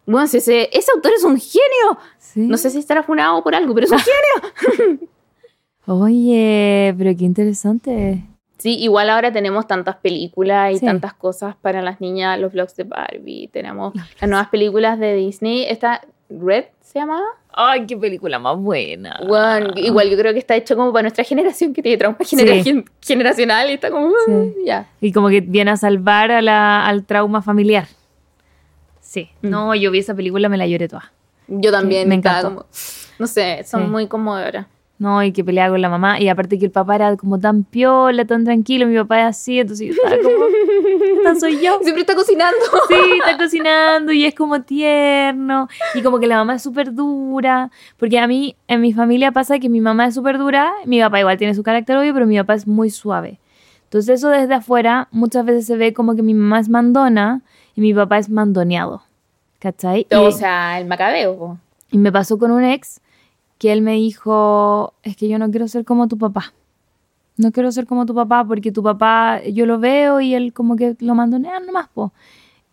Bueno, 0.06 0.26
si 0.26 0.38
ese, 0.38 0.68
ese 0.76 0.90
autor 0.92 1.12
es 1.16 1.22
un 1.22 1.38
genio. 1.38 1.98
Sí. 2.18 2.40
No 2.48 2.56
sé 2.56 2.70
si 2.70 2.78
estará 2.78 3.02
funado 3.04 3.42
por 3.44 3.54
algo, 3.54 3.72
pero 3.74 3.86
es 3.86 3.92
un 3.92 3.98
genio. 4.78 5.08
Oye, 5.86 6.94
pero 6.98 7.16
qué 7.16 7.24
interesante. 7.24 8.24
Sí, 8.60 8.76
igual 8.78 9.08
ahora 9.10 9.32
tenemos 9.32 9.66
tantas 9.66 9.96
películas 9.96 10.72
y 10.74 10.78
Sí. 10.78 10.86
tantas 10.86 11.14
cosas 11.14 11.56
para 11.56 11.82
las 11.82 12.00
niñas, 12.00 12.38
los 12.38 12.52
blogs 12.52 12.76
de 12.76 12.84
Barbie, 12.84 13.48
tenemos 13.52 13.94
las 14.20 14.28
nuevas 14.30 14.48
películas 14.48 14.98
de 14.98 15.14
Disney. 15.14 15.64
Esta 15.64 16.02
Red 16.28 16.66
se 16.80 16.98
llamaba. 17.00 17.24
Ay, 17.52 17.86
qué 17.86 17.96
película 17.96 18.38
más 18.38 18.56
buena. 18.56 19.18
Bueno, 19.26 19.70
igual 19.76 20.08
yo 20.10 20.16
creo 20.16 20.32
que 20.32 20.38
está 20.38 20.54
hecho 20.54 20.76
como 20.76 20.92
para 20.92 21.02
nuestra 21.02 21.24
generación 21.24 21.72
que 21.72 21.82
tiene 21.82 21.98
trauma 21.98 22.16
genera- 22.24 22.62
gen- 22.62 22.84
generacional 23.00 23.68
y 23.70 23.72
está 23.72 23.90
como 23.90 24.10
Sí. 24.10 24.30
"Ah, 24.32 24.44
ya. 24.64 24.86
Y 25.00 25.10
como 25.12 25.28
que 25.28 25.40
viene 25.40 25.72
a 25.72 25.76
salvar 25.76 26.30
a 26.30 26.40
la- 26.42 26.86
al 26.86 27.04
trauma 27.04 27.42
familiar. 27.42 27.88
Sí. 29.00 29.30
Mm. 29.42 29.48
No, 29.50 29.74
yo 29.74 29.90
vi 29.90 29.98
esa 29.98 30.14
película, 30.14 30.48
me 30.48 30.56
la 30.56 30.66
lloré 30.66 30.86
toda. 30.86 31.10
Yo 31.48 31.72
también 31.72 32.08
me 32.08 32.22
como- 32.22 32.66
no 33.18 33.26
sé, 33.26 33.64
son 33.64 33.90
muy 33.90 34.06
conmovedoras. 34.06 34.66
No, 35.00 35.22
y 35.24 35.32
que 35.32 35.42
peleaba 35.42 35.72
con 35.72 35.80
la 35.80 35.88
mamá. 35.88 36.20
Y 36.20 36.28
aparte 36.28 36.58
que 36.58 36.66
el 36.66 36.70
papá 36.70 36.94
era 36.96 37.16
como 37.16 37.40
tan 37.40 37.64
piola, 37.64 38.26
tan 38.26 38.44
tranquilo. 38.44 38.86
Mi 38.86 38.96
papá 38.96 39.20
es 39.22 39.26
así, 39.28 39.58
entonces 39.58 39.88
yo 39.88 39.94
estaba 39.94 40.22
como... 40.22 40.44
Esta 41.16 41.40
soy 41.40 41.58
yo. 41.62 41.78
Siempre 41.82 42.02
está 42.02 42.14
cocinando. 42.14 42.56
Sí, 42.88 42.94
está 43.18 43.38
cocinando 43.38 44.12
y 44.12 44.26
es 44.26 44.34
como 44.34 44.60
tierno. 44.62 45.68
Y 45.94 46.02
como 46.02 46.18
que 46.20 46.26
la 46.26 46.36
mamá 46.36 46.56
es 46.56 46.62
súper 46.62 46.92
dura. 46.92 47.70
Porque 47.98 48.18
a 48.18 48.26
mí, 48.26 48.56
en 48.68 48.82
mi 48.82 48.92
familia 48.92 49.32
pasa 49.32 49.58
que 49.58 49.70
mi 49.70 49.80
mamá 49.80 50.06
es 50.06 50.14
súper 50.14 50.36
dura. 50.36 50.70
Mi 50.84 51.00
papá 51.00 51.18
igual 51.20 51.38
tiene 51.38 51.54
su 51.54 51.62
carácter 51.62 51.96
obvio, 51.96 52.12
pero 52.12 52.26
mi 52.26 52.36
papá 52.36 52.52
es 52.54 52.66
muy 52.66 52.90
suave. 52.90 53.40
Entonces 53.84 54.16
eso 54.20 54.28
desde 54.28 54.52
afuera 54.54 55.08
muchas 55.12 55.44
veces 55.46 55.66
se 55.66 55.76
ve 55.76 55.94
como 55.94 56.14
que 56.14 56.22
mi 56.22 56.34
mamá 56.34 56.60
es 56.60 56.68
mandona 56.68 57.40
y 57.74 57.80
mi 57.80 57.94
papá 57.94 58.18
es 58.18 58.28
mandoneado. 58.28 59.02
¿Cachai? 59.60 60.06
O 60.14 60.28
Y- 60.28 60.32
sea, 60.32 60.78
el 60.78 60.86
macabeo. 60.86 61.58
y 61.90 61.96
me 61.98 62.12
pasó 62.12 62.38
con 62.38 62.50
un 62.50 62.64
ex 62.64 63.00
que 63.60 63.72
él 63.72 63.82
me 63.82 63.92
dijo, 63.92 64.94
es 65.02 65.16
que 65.18 65.28
yo 65.28 65.38
no 65.38 65.50
quiero 65.50 65.68
ser 65.68 65.84
como 65.84 66.08
tu 66.08 66.16
papá. 66.16 66.54
No 67.36 67.52
quiero 67.52 67.70
ser 67.70 67.86
como 67.86 68.06
tu 68.06 68.14
papá 68.14 68.42
porque 68.42 68.72
tu 68.72 68.82
papá, 68.82 69.42
yo 69.44 69.66
lo 69.66 69.78
veo 69.78 70.18
y 70.22 70.34
él 70.34 70.54
como 70.54 70.76
que 70.76 70.96
lo 71.00 71.14
mandonea 71.14 71.60
nomás, 71.60 71.88
po. 71.90 72.10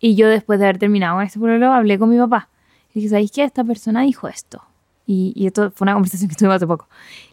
Y 0.00 0.14
yo 0.14 0.28
después 0.28 0.58
de 0.58 0.64
haber 0.64 0.78
terminado 0.78 1.16
con 1.16 1.24
ese 1.24 1.38
problema 1.38 1.76
hablé 1.76 1.98
con 1.98 2.08
mi 2.08 2.16
papá. 2.16 2.48
Y 2.94 3.00
dije, 3.00 3.10
¿sabéis 3.10 3.30
qué? 3.32 3.44
Esta 3.44 3.64
persona 3.64 4.00
dijo 4.00 4.28
esto. 4.28 4.62
Y, 5.06 5.34
y 5.36 5.46
esto 5.46 5.70
fue 5.72 5.84
una 5.84 5.92
conversación 5.92 6.30
que 6.30 6.36
tuvimos 6.36 6.56
hace 6.56 6.66
poco. 6.66 6.86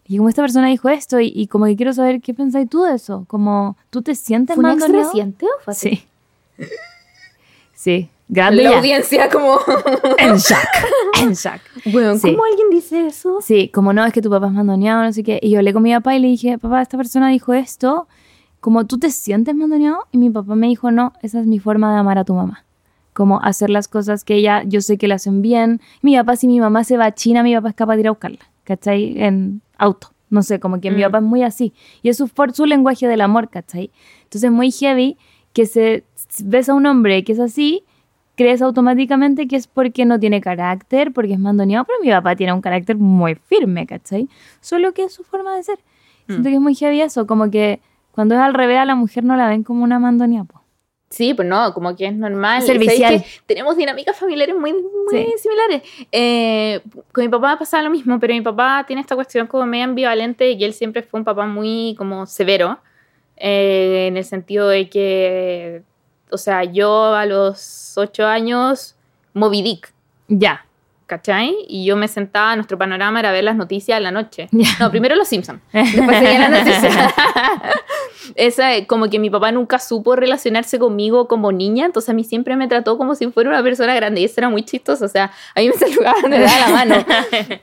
Y 0.03 0.09
dije, 0.09 0.17
como 0.17 0.27
esta 0.27 0.41
persona 0.41 0.67
dijo 0.67 0.89
esto 0.89 1.21
y, 1.21 1.31
y 1.33 1.47
como 1.47 1.63
que 1.65 1.77
quiero 1.77 1.93
saber 1.93 2.19
qué 2.19 2.33
pensáis 2.33 2.69
tú 2.69 2.83
de 2.83 2.95
eso. 2.95 3.23
Como, 3.29 3.77
¿tú 3.89 4.01
te 4.01 4.15
sientes 4.15 4.55
¿Fue 4.55 4.63
mandoneado? 4.63 5.05
reciente 5.05 5.45
o 5.45 5.63
fue 5.63 5.71
así? 5.71 6.03
Sí. 6.57 6.65
Sí. 7.73 8.09
Grande 8.27 8.63
La 8.63 8.71
ya. 8.71 8.77
audiencia 8.77 9.29
como... 9.29 9.59
En 10.17 10.35
shock. 10.37 10.57
En 11.21 11.33
shock. 11.33 11.59
Bueno, 11.91 12.17
Sí. 12.17 12.31
¿cómo 12.31 12.43
alguien 12.45 12.69
dice 12.71 13.05
eso? 13.07 13.39
Sí, 13.41 13.69
como 13.69 13.93
no, 13.93 14.03
es 14.05 14.13
que 14.13 14.21
tu 14.21 14.29
papá 14.29 14.47
es 14.47 14.53
mandoneado, 14.53 15.03
no 15.03 15.13
sé 15.13 15.23
qué. 15.23 15.39
Y 15.41 15.51
yo 15.51 15.59
hablé 15.59 15.73
con 15.73 15.83
mi 15.83 15.93
papá 15.93 16.15
y 16.15 16.19
le 16.19 16.27
dije, 16.27 16.57
papá, 16.57 16.81
esta 16.81 16.97
persona 16.97 17.29
dijo 17.29 17.53
esto, 17.53 18.07
como 18.61 18.85
tú 18.87 18.97
te 18.97 19.11
sientes 19.11 19.53
mandoneado. 19.53 20.07
Y 20.11 20.17
mi 20.17 20.29
papá 20.31 20.55
me 20.55 20.67
dijo, 20.67 20.89
no, 20.91 21.13
esa 21.21 21.39
es 21.39 21.45
mi 21.45 21.59
forma 21.59 21.93
de 21.93 21.99
amar 21.99 22.17
a 22.17 22.23
tu 22.23 22.33
mamá. 22.33 22.65
Como 23.13 23.39
hacer 23.43 23.69
las 23.69 23.87
cosas 23.87 24.23
que 24.23 24.35
ella, 24.35 24.63
yo 24.65 24.81
sé 24.81 24.97
que 24.97 25.07
le 25.07 25.13
hacen 25.13 25.41
bien. 25.43 25.79
Mi 26.01 26.17
papá, 26.17 26.35
si 26.35 26.47
mi 26.47 26.59
mamá 26.59 26.83
se 26.83 26.97
va 26.97 27.05
a 27.05 27.13
China, 27.13 27.43
mi 27.43 27.53
papá 27.55 27.69
es 27.69 27.75
capaz 27.75 27.93
de 27.95 28.01
ir 28.01 28.07
a 28.07 28.11
buscarla, 28.11 28.39
¿cachai? 28.63 29.21
En 29.21 29.61
auto. 29.77 30.09
No 30.31 30.41
sé, 30.41 30.59
como 30.59 30.81
que 30.81 30.89
mi 30.89 31.01
Mm. 31.01 31.05
papá 31.05 31.17
es 31.19 31.23
muy 31.23 31.43
así. 31.43 31.73
Y 32.01 32.09
es 32.09 32.17
su, 32.17 32.27
for- 32.27 32.53
su 32.53 32.65
lenguaje 32.65 33.07
del 33.07 33.21
amor, 33.21 33.49
¿cachai? 33.49 33.91
Entonces 34.23 34.45
es 34.45 34.51
muy 34.51 34.71
heavy 34.71 35.17
que 35.53 35.67
se 35.67 36.03
ves 36.43 36.67
a 36.67 36.73
un 36.73 36.87
hombre 36.87 37.23
que 37.23 37.31
es 37.33 37.39
así, 37.39 37.83
crees 38.35 38.61
automáticamente 38.61 39.47
que 39.47 39.55
es 39.55 39.67
porque 39.67 40.05
no 40.05 40.19
tiene 40.19 40.41
carácter, 40.41 41.11
porque 41.13 41.33
es 41.33 41.39
mandoneado, 41.39 41.85
pero 41.85 41.99
mi 42.01 42.09
papá 42.09 42.35
tiene 42.35 42.53
un 42.53 42.61
carácter 42.61 42.97
muy 42.97 43.35
firme, 43.35 43.85
¿cachai? 43.87 44.27
Solo 44.61 44.93
que 44.93 45.03
es 45.05 45.13
su 45.13 45.23
forma 45.23 45.55
de 45.55 45.63
ser. 45.63 45.79
Siento 46.27 46.41
Mm. 46.49 46.51
que 46.51 46.55
es 46.55 46.61
muy 46.61 46.75
heavy 46.75 47.01
eso, 47.01 47.25
como 47.27 47.49
que 47.51 47.79
cuando 48.11 48.35
es 48.35 48.41
al 48.41 48.53
revés 48.53 48.77
a 48.79 48.85
la 48.85 48.95
mujer 48.95 49.23
no 49.23 49.35
la 49.35 49.47
ven 49.47 49.63
como 49.63 49.83
una 49.83 49.99
mandoneada. 49.99 50.45
Sí, 51.09 51.33
pues 51.33 51.47
no, 51.47 51.73
como 51.73 51.95
que 51.95 52.07
es 52.07 52.15
normal. 52.15 52.61
Servicial. 52.63 53.13
¿Sabéis 53.19 53.21
que 53.39 53.41
Tenemos 53.45 53.77
dinámicas 53.77 54.17
familiares 54.17 54.55
muy, 54.55 54.73
muy 54.73 54.81
Sí. 55.11 55.27
similares. 55.37 55.83
Eh, 56.11 56.81
con 57.13 57.23
mi 57.23 57.29
papá 57.29 57.57
pasaba 57.59 57.83
lo 57.83 57.89
mismo, 57.91 58.19
pero 58.19 58.33
mi 58.33 58.41
papá 58.41 58.83
tiene 58.87 59.01
esta 59.01 59.15
cuestión 59.15 59.47
como 59.47 59.65
medio 59.65 59.85
ambivalente 59.85 60.51
y 60.51 60.63
él 60.63 60.73
siempre 60.73 61.03
fue 61.03 61.19
un 61.19 61.23
papá 61.23 61.45
muy 61.45 61.93
como 61.97 62.25
severo, 62.25 62.79
eh, 63.37 64.07
en 64.07 64.17
el 64.17 64.25
sentido 64.25 64.67
de 64.67 64.89
que, 64.89 65.83
o 66.31 66.37
sea, 66.37 66.63
yo 66.63 67.13
a 67.15 67.25
los 67.25 67.93
ocho 67.97 68.25
años, 68.25 68.95
Moby 69.33 69.61
Dick, 69.61 69.93
Ya. 70.27 70.65
¿cachai? 71.07 71.55
Y 71.67 71.85
yo 71.85 71.95
me 71.95 72.07
sentaba, 72.07 72.55
nuestro 72.55 72.79
panorama 72.79 73.19
era 73.19 73.31
ver 73.31 73.43
las 73.43 73.55
noticias 73.55 73.95
en 73.97 74.03
la 74.03 74.09
noche. 74.11 74.49
No, 74.79 74.89
primero 74.89 75.15
los 75.15 75.27
Simpsons. 75.27 75.61
Después 75.71 76.17
seguían 76.17 76.51
las 76.51 76.65
noticias. 76.65 77.13
Esa, 78.35 78.75
eh, 78.75 78.87
como 78.87 79.07
que 79.07 79.19
mi 79.19 79.29
papá 79.29 79.51
nunca 79.51 79.77
supo 79.77 80.15
relacionarse 80.15 80.79
conmigo 80.79 81.27
como 81.27 81.51
niña, 81.51 81.85
entonces 81.85 82.09
a 82.09 82.13
mí 82.13 82.23
siempre 82.23 82.55
me 82.55 82.67
trató 82.67 82.97
como 82.97 83.13
si 83.13 83.27
fuera 83.27 83.51
una 83.51 83.61
persona 83.61 83.93
grande 83.93 84.21
y 84.21 84.25
eso 84.25 84.33
era 84.37 84.49
muy 84.49 84.63
chistoso, 84.63 85.05
o 85.05 85.07
sea, 85.07 85.31
a 85.53 85.59
mí 85.59 85.67
me 85.69 85.73
saludaban, 85.75 86.29
me 86.29 86.39
daba 86.39 86.59
la 86.59 86.67
mano. 86.69 86.95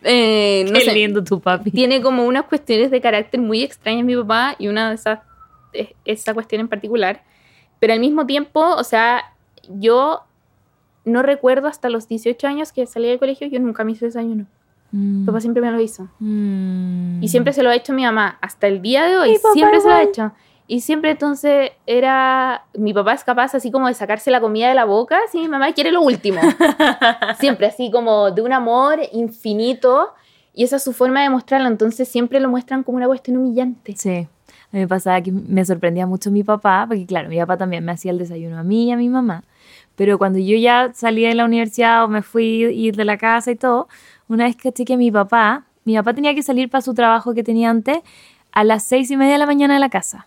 Eh, 0.05 0.65
no 0.69 0.75
Qué 0.79 0.85
sé, 0.85 0.93
lindo 0.95 1.23
tu 1.25 1.41
papi. 1.41 1.71
tiene 1.73 2.01
como 2.01 2.25
unas 2.25 2.45
cuestiones 2.45 2.91
de 2.93 3.01
carácter 3.01 3.41
muy 3.41 3.63
extrañas 3.63 4.05
mi 4.05 4.15
papá 4.17 4.55
y 4.59 4.69
una 4.69 4.89
de 4.91 4.95
esas 4.95 5.19
es 5.73 5.89
esa 6.05 6.33
cuestión 6.35 6.61
en 6.61 6.69
particular, 6.69 7.23
pero 7.83 7.95
al 7.95 7.99
mismo 7.99 8.27
tiempo, 8.27 8.61
o 8.61 8.85
sea, 8.85 9.35
yo 9.69 10.21
no 11.05 11.21
recuerdo 11.21 11.67
hasta 11.67 11.89
los 11.89 12.07
18 12.07 12.47
años 12.47 12.71
que 12.71 12.87
salí 12.87 13.09
del 13.09 13.19
colegio, 13.19 13.49
yo 13.49 13.59
nunca 13.59 13.83
me 13.83 13.91
hice 13.91 14.05
desayuno. 14.05 14.47
Mm. 14.93 15.19
Mi 15.23 15.27
papá 15.27 15.41
siempre 15.41 15.61
me 15.61 15.73
lo 15.73 15.81
hizo. 15.81 16.09
Mm. 16.21 17.21
Y 17.21 17.27
siempre 17.27 17.53
se 17.53 17.65
lo 17.65 17.71
ha 17.71 17.75
hecho 17.75 17.93
mi 17.93 18.05
mamá. 18.05 18.39
Hasta 18.41 18.69
el 18.69 18.83
día 18.83 19.03
de 19.03 19.17
hoy, 19.17 19.37
siempre 19.53 19.81
se 19.81 19.89
lo 19.89 19.95
ha 19.95 20.03
hecho. 20.05 20.31
Y 20.69 20.83
siempre 20.83 21.11
entonces 21.11 21.73
era. 21.85 22.67
Mi 22.75 22.95
papá 22.95 23.15
es 23.15 23.25
capaz 23.25 23.53
así 23.57 23.73
como 23.73 23.89
de 23.89 23.95
sacarse 23.95 24.31
la 24.31 24.41
comida 24.41 24.69
de 24.69 24.77
la 24.77 24.85
boca, 24.85 25.19
si 25.33 25.41
mi 25.41 25.49
mamá 25.49 25.73
quiere 25.73 25.91
lo 25.91 26.03
último. 26.03 26.41
siempre 27.41 27.67
así 27.67 27.91
como 27.91 28.31
de 28.31 28.43
un 28.43 28.53
amor 28.53 29.01
infinito. 29.11 30.13
Y 30.55 30.63
esa 30.63 30.77
es 30.77 30.85
su 30.85 30.93
forma 30.93 31.21
de 31.21 31.31
mostrarlo. 31.31 31.67
Entonces 31.67 32.07
siempre 32.07 32.39
lo 32.39 32.49
muestran 32.49 32.85
como 32.85 32.99
una 32.99 33.09
cuestión 33.09 33.39
humillante. 33.39 33.97
Sí. 33.97 34.29
Me 34.73 34.89
pasaba 34.89 35.21
que 35.21 35.31
me 35.31 35.65
sorprendía 35.65 36.07
mucho 36.07 36.31
mi 36.31 36.43
papá, 36.43 36.87
porque 36.89 37.07
claro, 37.07 37.29
mi 37.29 37.39
papá 37.39 37.57
también 37.59 37.85
me 37.85 37.93
hacía 37.93 38.11
el 38.11 38.19
desayuno 38.19 38.59
a 38.59 38.63
mí 38.63 38.87
y 38.87 38.93
a 38.93 38.97
mi 38.97 39.09
mamá. 39.09 39.45
Pero 39.97 40.19
cuando 40.19 40.39
yo 40.39 40.57
ya 40.57 40.91
salí 40.95 41.23
de 41.25 41.35
la 41.35 41.45
universidad 41.45 42.05
o 42.05 42.09
me 42.09 42.23
fui 42.23 42.65
ir 42.65 42.97
de 42.97 43.05
la 43.05 43.19
casa 43.19 43.51
y 43.51 43.57
todo, 43.57 43.89
una 44.29 44.45
vez 44.45 44.57
caché 44.57 44.85
que 44.85 44.97
mi 44.97 45.11
papá, 45.11 45.67
mi 45.85 45.95
papá 45.95 46.15
tenía 46.15 46.35
que 46.35 46.43
salir 46.43 46.71
para 46.71 46.81
su 46.81 46.95
trabajo 46.95 47.35
que 47.35 47.45
tenía 47.45 47.71
antes 47.71 47.99
a 48.53 48.65
las 48.65 48.85
seis 48.85 49.11
y 49.11 49.17
media 49.17 49.35
de 49.35 49.39
la 49.39 49.47
mañana 49.47 49.75
de 49.75 49.81
la 49.81 49.91
casa. 49.91 50.27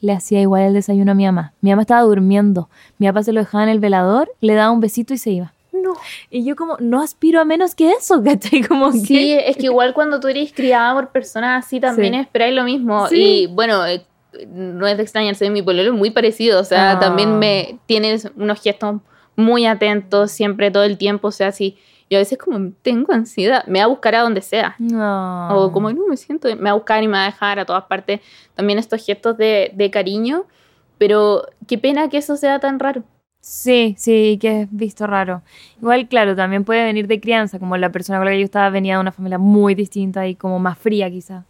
Le 0.00 0.12
hacía 0.12 0.40
igual 0.40 0.62
el 0.62 0.74
desayuno 0.74 1.12
a 1.12 1.14
mi 1.14 1.24
mamá. 1.24 1.52
Mi 1.60 1.70
mamá 1.70 1.82
estaba 1.82 2.02
durmiendo. 2.02 2.68
Mi 2.98 3.06
papá 3.06 3.22
se 3.22 3.32
lo 3.32 3.40
dejaba 3.40 3.64
en 3.64 3.70
el 3.70 3.80
velador, 3.80 4.30
le 4.40 4.54
daba 4.54 4.70
un 4.70 4.80
besito 4.80 5.14
y 5.14 5.18
se 5.18 5.30
iba. 5.30 5.52
No. 5.94 6.00
Y 6.30 6.44
yo 6.44 6.56
como, 6.56 6.76
no 6.80 7.00
aspiro 7.02 7.40
a 7.40 7.44
menos 7.44 7.74
que 7.74 7.92
eso, 7.92 8.22
¿cachai? 8.24 8.62
Como 8.62 8.92
Sí, 8.92 9.06
que... 9.14 9.48
es 9.48 9.56
que 9.56 9.64
igual 9.66 9.94
cuando 9.94 10.20
tú 10.20 10.28
eres 10.28 10.52
criada 10.52 10.94
por 10.94 11.08
personas 11.10 11.64
así 11.64 11.80
también 11.80 12.14
Sí. 12.14 12.20
esperáis 12.20 12.54
lo 12.54 12.64
mismo. 12.64 13.06
Sí. 13.08 13.42
Y 13.42 13.46
bueno, 13.46 13.86
eh, 13.86 14.04
no 14.48 14.86
es 14.86 14.96
de 14.96 15.02
extrañarse, 15.02 15.50
mi 15.50 15.62
pololo 15.62 15.90
es 15.92 15.96
muy 15.98 16.10
parecido, 16.10 16.60
o 16.60 16.64
sea, 16.64 16.92
Ah. 16.92 16.98
también 17.00 17.38
me 17.38 17.78
tienes 17.86 18.30
unos 18.36 18.60
gestos 18.62 19.00
muy 19.36 19.66
atentos 19.66 20.30
siempre, 20.30 20.70
todo 20.70 20.84
el 20.84 20.98
tiempo, 20.98 21.28
o 21.28 21.32
sea, 21.32 21.50
si 21.52 21.76
yo 22.10 22.18
a 22.18 22.20
veces 22.20 22.38
como 22.38 22.72
tengo 22.82 23.12
ansiedad, 23.12 23.64
me 23.66 23.78
va 23.78 23.84
a 23.86 23.88
buscar 23.88 24.14
a 24.16 24.22
donde 24.22 24.40
sea. 24.42 24.74
No. 24.78 25.48
O 25.56 25.72
como 25.72 25.92
no 25.92 26.06
me 26.08 26.16
siento, 26.16 26.48
me 26.48 26.62
va 26.64 26.70
a 26.70 26.74
buscar 26.74 27.02
y 27.02 27.06
me 27.06 27.12
va 27.14 27.22
a 27.22 27.26
dejar 27.26 27.58
a 27.60 27.64
todas 27.64 27.84
partes. 27.84 28.20
También 28.54 28.78
estos 28.80 29.04
gestos 29.04 29.36
de, 29.36 29.70
de 29.74 29.90
cariño, 29.92 30.44
pero 30.98 31.46
qué 31.68 31.78
pena 31.78 32.08
que 32.08 32.18
eso 32.18 32.36
sea 32.36 32.58
tan 32.58 32.78
raro. 32.80 33.04
Sí, 33.40 33.94
sí, 33.98 34.38
que 34.40 34.62
es 34.62 34.68
visto 34.70 35.06
raro. 35.06 35.42
Igual, 35.80 36.08
claro, 36.08 36.36
también 36.36 36.64
puede 36.64 36.84
venir 36.84 37.06
de 37.06 37.20
crianza, 37.20 37.58
como 37.58 37.76
la 37.76 37.90
persona 37.90 38.18
con 38.18 38.26
la 38.26 38.32
que 38.32 38.38
yo 38.40 38.44
estaba 38.44 38.68
venía 38.70 38.94
de 38.96 39.00
una 39.00 39.12
familia 39.12 39.38
muy 39.38 39.74
distinta 39.74 40.26
y 40.28 40.34
como 40.34 40.58
más 40.58 40.78
fría 40.78 41.10
quizá. 41.10 41.44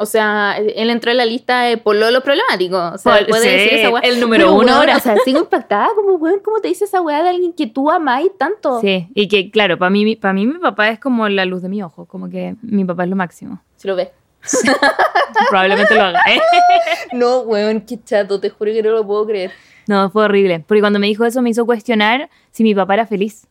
O 0.00 0.06
sea, 0.06 0.56
él 0.58 0.90
entró 0.90 1.10
en 1.10 1.16
la 1.16 1.24
lista 1.26 1.62
de 1.62 1.76
pololo 1.76 2.20
problemático. 2.22 2.76
O 2.94 2.98
sea, 2.98 3.16
Pol- 3.16 3.26
puede 3.28 3.42
sí, 3.42 3.48
decir 3.48 3.72
esa 3.80 3.90
weá. 3.90 4.00
el 4.02 4.20
número 4.20 4.44
Pero, 4.44 4.54
uno 4.54 4.64
weón, 4.66 4.78
ahora. 4.78 4.96
O 4.96 5.00
sea, 5.00 5.16
sigo 5.24 5.40
impactada 5.40 5.88
como, 5.96 6.14
weón, 6.14 6.38
¿cómo 6.42 6.60
te 6.60 6.68
dice 6.68 6.84
esa 6.84 7.00
weá 7.00 7.20
de 7.24 7.30
alguien 7.30 7.52
que 7.52 7.66
tú 7.66 7.90
amáis 7.90 8.30
tanto? 8.38 8.80
Sí, 8.80 9.08
y 9.12 9.26
que 9.26 9.50
claro, 9.50 9.76
para 9.76 9.90
mí, 9.90 10.14
para 10.14 10.32
mí 10.34 10.46
mi 10.46 10.58
papá 10.60 10.88
es 10.90 11.00
como 11.00 11.28
la 11.28 11.44
luz 11.44 11.62
de 11.62 11.68
mi 11.68 11.82
ojo, 11.82 12.06
como 12.06 12.30
que 12.30 12.54
mi 12.62 12.84
papá 12.84 13.04
es 13.04 13.10
lo 13.10 13.16
máximo. 13.16 13.60
Si 13.76 13.88
lo 13.88 13.96
Probablemente 15.50 15.94
lo 15.94 16.02
haga, 16.02 16.20
¿eh? 16.28 16.40
No, 17.12 17.40
weón, 17.40 17.80
qué 17.82 17.98
chato, 18.02 18.40
te 18.40 18.50
juro 18.50 18.72
que 18.72 18.82
no 18.82 18.90
lo 18.90 19.06
puedo 19.06 19.26
creer. 19.26 19.52
No, 19.86 20.10
fue 20.10 20.24
horrible. 20.24 20.64
Porque 20.66 20.80
cuando 20.80 20.98
me 20.98 21.06
dijo 21.06 21.24
eso 21.24 21.40
me 21.42 21.50
hizo 21.50 21.64
cuestionar 21.66 22.28
si 22.50 22.62
mi 22.62 22.74
papá 22.74 22.94
era 22.94 23.06
feliz. 23.06 23.46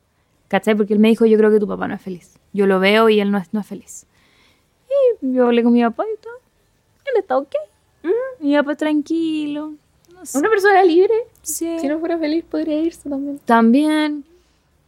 ¿Cachai? 0.47 0.75
Porque 0.75 0.93
él 0.93 0.99
me 0.99 1.09
dijo, 1.09 1.25
yo 1.25 1.37
creo 1.37 1.51
que 1.51 1.59
tu 1.59 1.67
papá 1.67 1.87
no 1.87 1.95
es 1.95 2.01
feliz. 2.01 2.39
Yo 2.53 2.67
lo 2.67 2.79
veo 2.79 3.09
y 3.09 3.19
él 3.19 3.31
no 3.31 3.37
es, 3.37 3.53
no 3.53 3.59
es 3.59 3.67
feliz. 3.67 4.05
Y 5.21 5.33
yo 5.33 5.45
hablé 5.45 5.63
con 5.63 5.73
mi 5.73 5.83
papá 5.83 6.03
y 6.05 6.17
todo. 6.21 6.33
Él 7.05 7.13
está 7.19 7.37
ok. 7.37 7.53
Mi 8.39 8.55
papá 8.55 8.75
tranquilo. 8.75 9.73
No 10.13 10.25
sé. 10.25 10.37
Una 10.37 10.49
persona 10.49 10.83
libre, 10.83 11.13
Sí. 11.41 11.79
si 11.79 11.87
no 11.87 11.99
fuera 11.99 12.17
feliz, 12.17 12.45
podría 12.49 12.79
irse 12.79 13.09
también. 13.09 13.39
También. 13.45 14.23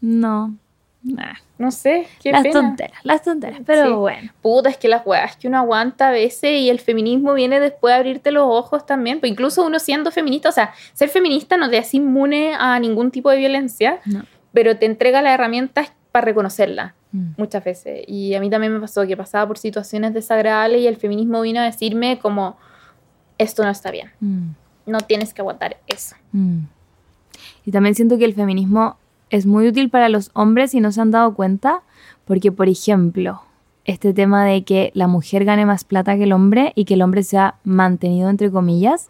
No. 0.01 0.55
Nah. 1.03 1.34
No 1.60 1.69
sé, 1.72 2.07
qué 2.23 2.31
Las 2.31 2.41
pena. 2.44 2.53
tonteras, 2.53 2.99
las 3.03 3.22
tonteras. 3.22 3.60
Pero 3.65 3.86
Sí. 3.86 3.91
bueno. 3.94 4.31
Puta, 4.41 4.69
es 4.69 4.77
que 4.77 4.88
las 4.88 5.06
weas 5.06 5.36
que 5.38 5.48
uno 5.48 5.57
aguanta 5.60 6.07
a 6.07 6.11
veces 6.11 6.52
y 6.60 6.69
el 6.69 6.80
feminismo 6.80 7.34
viene 7.34 7.60
después 7.60 7.91
de 7.94 7.98
abrirte 7.98 8.31
los 8.31 8.44
ojos 8.48 8.86
también. 8.86 9.19
Pues 9.19 9.31
incluso 9.31 9.65
uno 9.65 9.77
siendo 9.77 10.10
feminista, 10.10 10.49
o 10.49 10.52
sea, 10.53 10.73
ser 10.94 11.10
feminista 11.10 11.57
no 11.57 11.69
te 11.69 11.77
hace 11.77 11.98
inmune 11.98 12.56
a 12.57 12.80
ningún 12.80 13.11
tipo 13.11 13.30
de 13.30 13.38
violencia, 13.38 13.99
No. 14.06 14.23
pero 14.53 14.77
te 14.77 14.86
entrega 14.88 15.22
las 15.22 15.34
herramientas 15.34 15.91
para 16.14 16.26
reconocerla 16.26 16.95
Mm. 17.11 17.31
muchas 17.38 17.64
veces. 17.64 18.03
Y 18.07 18.34
a 18.36 18.40
mí 18.40 18.49
también 18.49 18.72
me 18.73 18.80
pasó 18.80 19.06
que 19.06 19.18
pasaba 19.18 19.45
por 19.45 19.57
situaciones 19.57 20.14
desagradables 20.14 20.81
y 20.81 20.88
el 20.88 20.95
feminismo 20.95 21.41
vino 21.41 21.60
a 21.60 21.64
decirme 21.65 22.19
como, 22.19 22.56
esto 23.38 23.64
no 23.65 23.69
está 23.69 23.91
bien, 23.91 24.11
Mm. 24.22 24.52
no 24.86 24.99
tienes 25.02 25.34
que 25.34 25.41
aguantar 25.41 25.77
eso. 25.88 26.15
Mm. 26.31 26.60
Y 27.65 27.72
también 27.72 27.95
siento 27.95 28.18
que 28.18 28.26
el 28.26 28.34
feminismo 28.34 28.98
es 29.30 29.45
muy 29.45 29.68
útil 29.68 29.89
para 29.89 30.10
los 30.10 30.31
hombres 30.34 30.72
si 30.72 30.80
no 30.80 30.91
se 30.91 31.01
han 31.01 31.11
dado 31.11 31.34
cuenta, 31.34 31.81
porque 32.26 32.51
por 32.51 32.68
ejemplo, 32.69 33.41
este 33.85 34.14
tema 34.14 34.45
de 34.45 34.64
que 34.64 34.91
la 34.93 35.07
mujer 35.07 35.45
gane 35.45 35.65
más 35.65 35.84
plata 35.84 36.15
que 36.15 36.23
el 36.23 36.34
hombre 36.34 36.73
y 36.76 36.85
que 36.85 36.95
el 36.95 37.01
hombre 37.01 37.23
sea 37.23 37.56
mantenido 37.64 38.30
entre 38.30 38.51
comillas, 38.51 39.10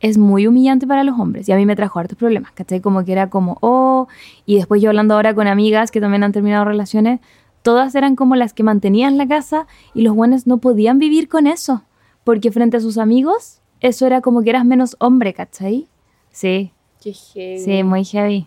es 0.00 0.16
muy 0.16 0.46
humillante 0.46 0.86
para 0.86 1.04
los 1.04 1.18
hombres 1.18 1.48
y 1.48 1.52
a 1.52 1.56
mí 1.56 1.66
me 1.66 1.76
trajo 1.76 1.98
hartos 1.98 2.16
problemas, 2.16 2.52
¿cachai? 2.52 2.80
Como 2.80 3.04
que 3.04 3.12
era 3.12 3.28
como, 3.28 3.58
oh, 3.60 4.08
y 4.46 4.56
después 4.56 4.80
yo 4.80 4.88
hablando 4.88 5.14
ahora 5.14 5.34
con 5.34 5.46
amigas 5.46 5.90
que 5.90 6.00
también 6.00 6.24
han 6.24 6.32
terminado 6.32 6.64
relaciones, 6.64 7.20
todas 7.62 7.94
eran 7.94 8.16
como 8.16 8.34
las 8.34 8.54
que 8.54 8.62
mantenían 8.62 9.18
la 9.18 9.28
casa 9.28 9.66
y 9.94 10.02
los 10.02 10.14
buenos 10.14 10.46
no 10.46 10.58
podían 10.58 10.98
vivir 10.98 11.28
con 11.28 11.46
eso, 11.46 11.84
porque 12.24 12.50
frente 12.50 12.78
a 12.78 12.80
sus 12.80 12.96
amigos, 12.96 13.60
eso 13.80 14.06
era 14.06 14.22
como 14.22 14.42
que 14.42 14.50
eras 14.50 14.64
menos 14.64 14.96
hombre, 15.00 15.34
¿cachai? 15.34 15.88
Sí, 16.30 16.72
Qué 17.02 17.12
heavy. 17.12 17.58
sí, 17.58 17.82
muy 17.82 18.04
heavy. 18.04 18.46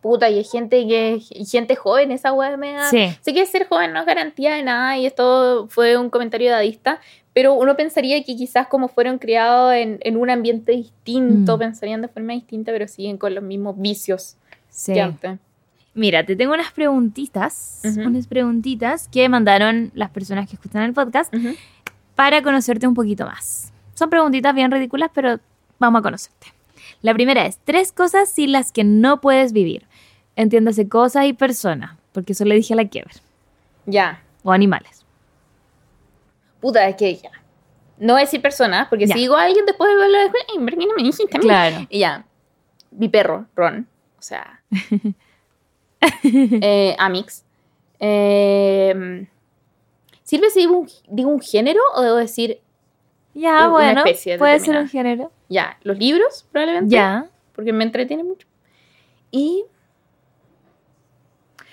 Puta, 0.00 0.30
y 0.30 0.38
hay 0.38 0.44
gente 0.44 0.86
que 0.86 1.20
gente 1.50 1.74
joven, 1.74 2.12
esa 2.12 2.32
weá 2.32 2.56
me 2.56 2.72
da. 2.72 2.88
Sí. 2.88 3.08
Sé 3.20 3.34
que 3.34 3.44
ser 3.46 3.66
joven 3.68 3.92
no 3.92 4.00
es 4.00 4.06
garantía 4.06 4.54
de 4.54 4.62
nada 4.62 4.96
y 4.96 5.06
esto 5.06 5.66
fue 5.70 5.96
un 5.96 6.08
comentario 6.08 6.50
dadista, 6.50 7.00
pero 7.34 7.54
uno 7.54 7.76
pensaría 7.76 8.22
que 8.22 8.36
quizás 8.36 8.68
como 8.68 8.88
fueron 8.88 9.18
criados 9.18 9.74
en, 9.74 9.98
en 10.02 10.16
un 10.16 10.30
ambiente 10.30 10.72
distinto, 10.72 11.56
Mm. 11.56 11.60
pensarían 11.60 12.00
de 12.02 12.08
forma 12.08 12.32
distinta, 12.32 12.70
pero 12.72 12.86
siguen 12.86 13.18
con 13.18 13.34
los 13.34 13.42
mismos 13.42 13.74
vicios 13.78 14.36
Sí. 14.70 14.92
que 14.94 15.00
antes. 15.00 15.38
Mira, 15.94 16.24
te 16.24 16.36
tengo 16.36 16.54
unas 16.54 16.70
preguntitas, 16.72 17.80
Ujú. 17.84 18.02
unas 18.08 18.28
preguntitas 18.28 19.08
que 19.08 19.28
mandaron 19.28 19.90
las 19.94 20.10
personas 20.10 20.48
que 20.48 20.54
escuchan 20.54 20.82
el 20.84 20.92
podcast 20.92 21.34
Ujú. 21.34 21.54
para 22.14 22.40
conocerte 22.42 22.86
un 22.86 22.94
poquito 22.94 23.24
más. 23.26 23.72
Son 23.94 24.08
preguntitas 24.10 24.54
bien 24.54 24.70
ridículas, 24.70 25.10
pero 25.12 25.40
vamos 25.80 25.98
a 25.98 26.02
conocerte. 26.02 26.46
La 27.02 27.14
primera 27.14 27.46
es, 27.46 27.58
tres 27.64 27.90
cosas 27.92 28.28
sin 28.30 28.52
las 28.52 28.70
que 28.72 28.84
no 28.84 29.20
puedes 29.20 29.52
vivir. 29.52 29.86
Entiéndase 30.38 30.88
cosas 30.88 31.26
y 31.26 31.32
personas, 31.32 31.96
porque 32.12 32.32
eso 32.32 32.44
le 32.44 32.54
dije 32.54 32.72
a 32.72 32.76
la 32.76 32.84
Kiever. 32.84 33.10
Ya. 33.86 34.22
O 34.44 34.52
animales. 34.52 35.04
Puta, 36.60 36.88
es 36.88 36.94
que 36.96 37.16
ya. 37.16 37.30
No 37.98 38.12
voy 38.12 38.22
a 38.22 38.24
decir 38.24 38.40
personas, 38.40 38.86
porque 38.88 39.06
Ya. 39.08 39.14
si 39.14 39.20
digo 39.20 39.34
a 39.36 39.42
alguien 39.42 39.66
después 39.66 39.90
de 39.90 39.96
verlo, 39.96 40.18
después, 40.18 40.44
"Ay, 40.48 40.58
¿por 40.60 40.70
qué 40.70 40.86
no 40.86 40.94
me 40.96 41.02
dijiste 41.02 41.36
a 41.36 41.38
mí?". 41.38 41.44
Claro. 41.44 41.86
Y 41.90 41.98
ya. 41.98 42.24
Mi 42.92 43.08
perro, 43.08 43.46
Ron. 43.56 43.88
O 44.18 44.22
sea. 44.22 44.62
eh, 46.22 46.94
Amix. 46.98 47.44
Eh, 47.98 49.26
¿Sirve 50.22 50.50
si 50.50 50.60
digo 50.60 50.78
un, 50.78 50.88
digo 51.08 51.30
un 51.30 51.40
género 51.40 51.80
o 51.96 52.02
debo 52.02 52.16
decir 52.16 52.60
Ya, 53.34 53.56
Una 53.66 53.68
bueno, 53.68 54.00
especie 54.04 54.38
puede 54.38 54.60
ser 54.60 54.76
un 54.76 54.88
género. 54.88 55.32
ya 55.48 55.76
los 55.82 55.98
libros, 55.98 56.46
probablemente? 56.52 56.94
Ya. 56.94 57.26
Porque 57.54 57.72
me 57.72 57.82
entretiene 57.84 58.22
mucho. 58.24 58.46
Y. 59.32 59.64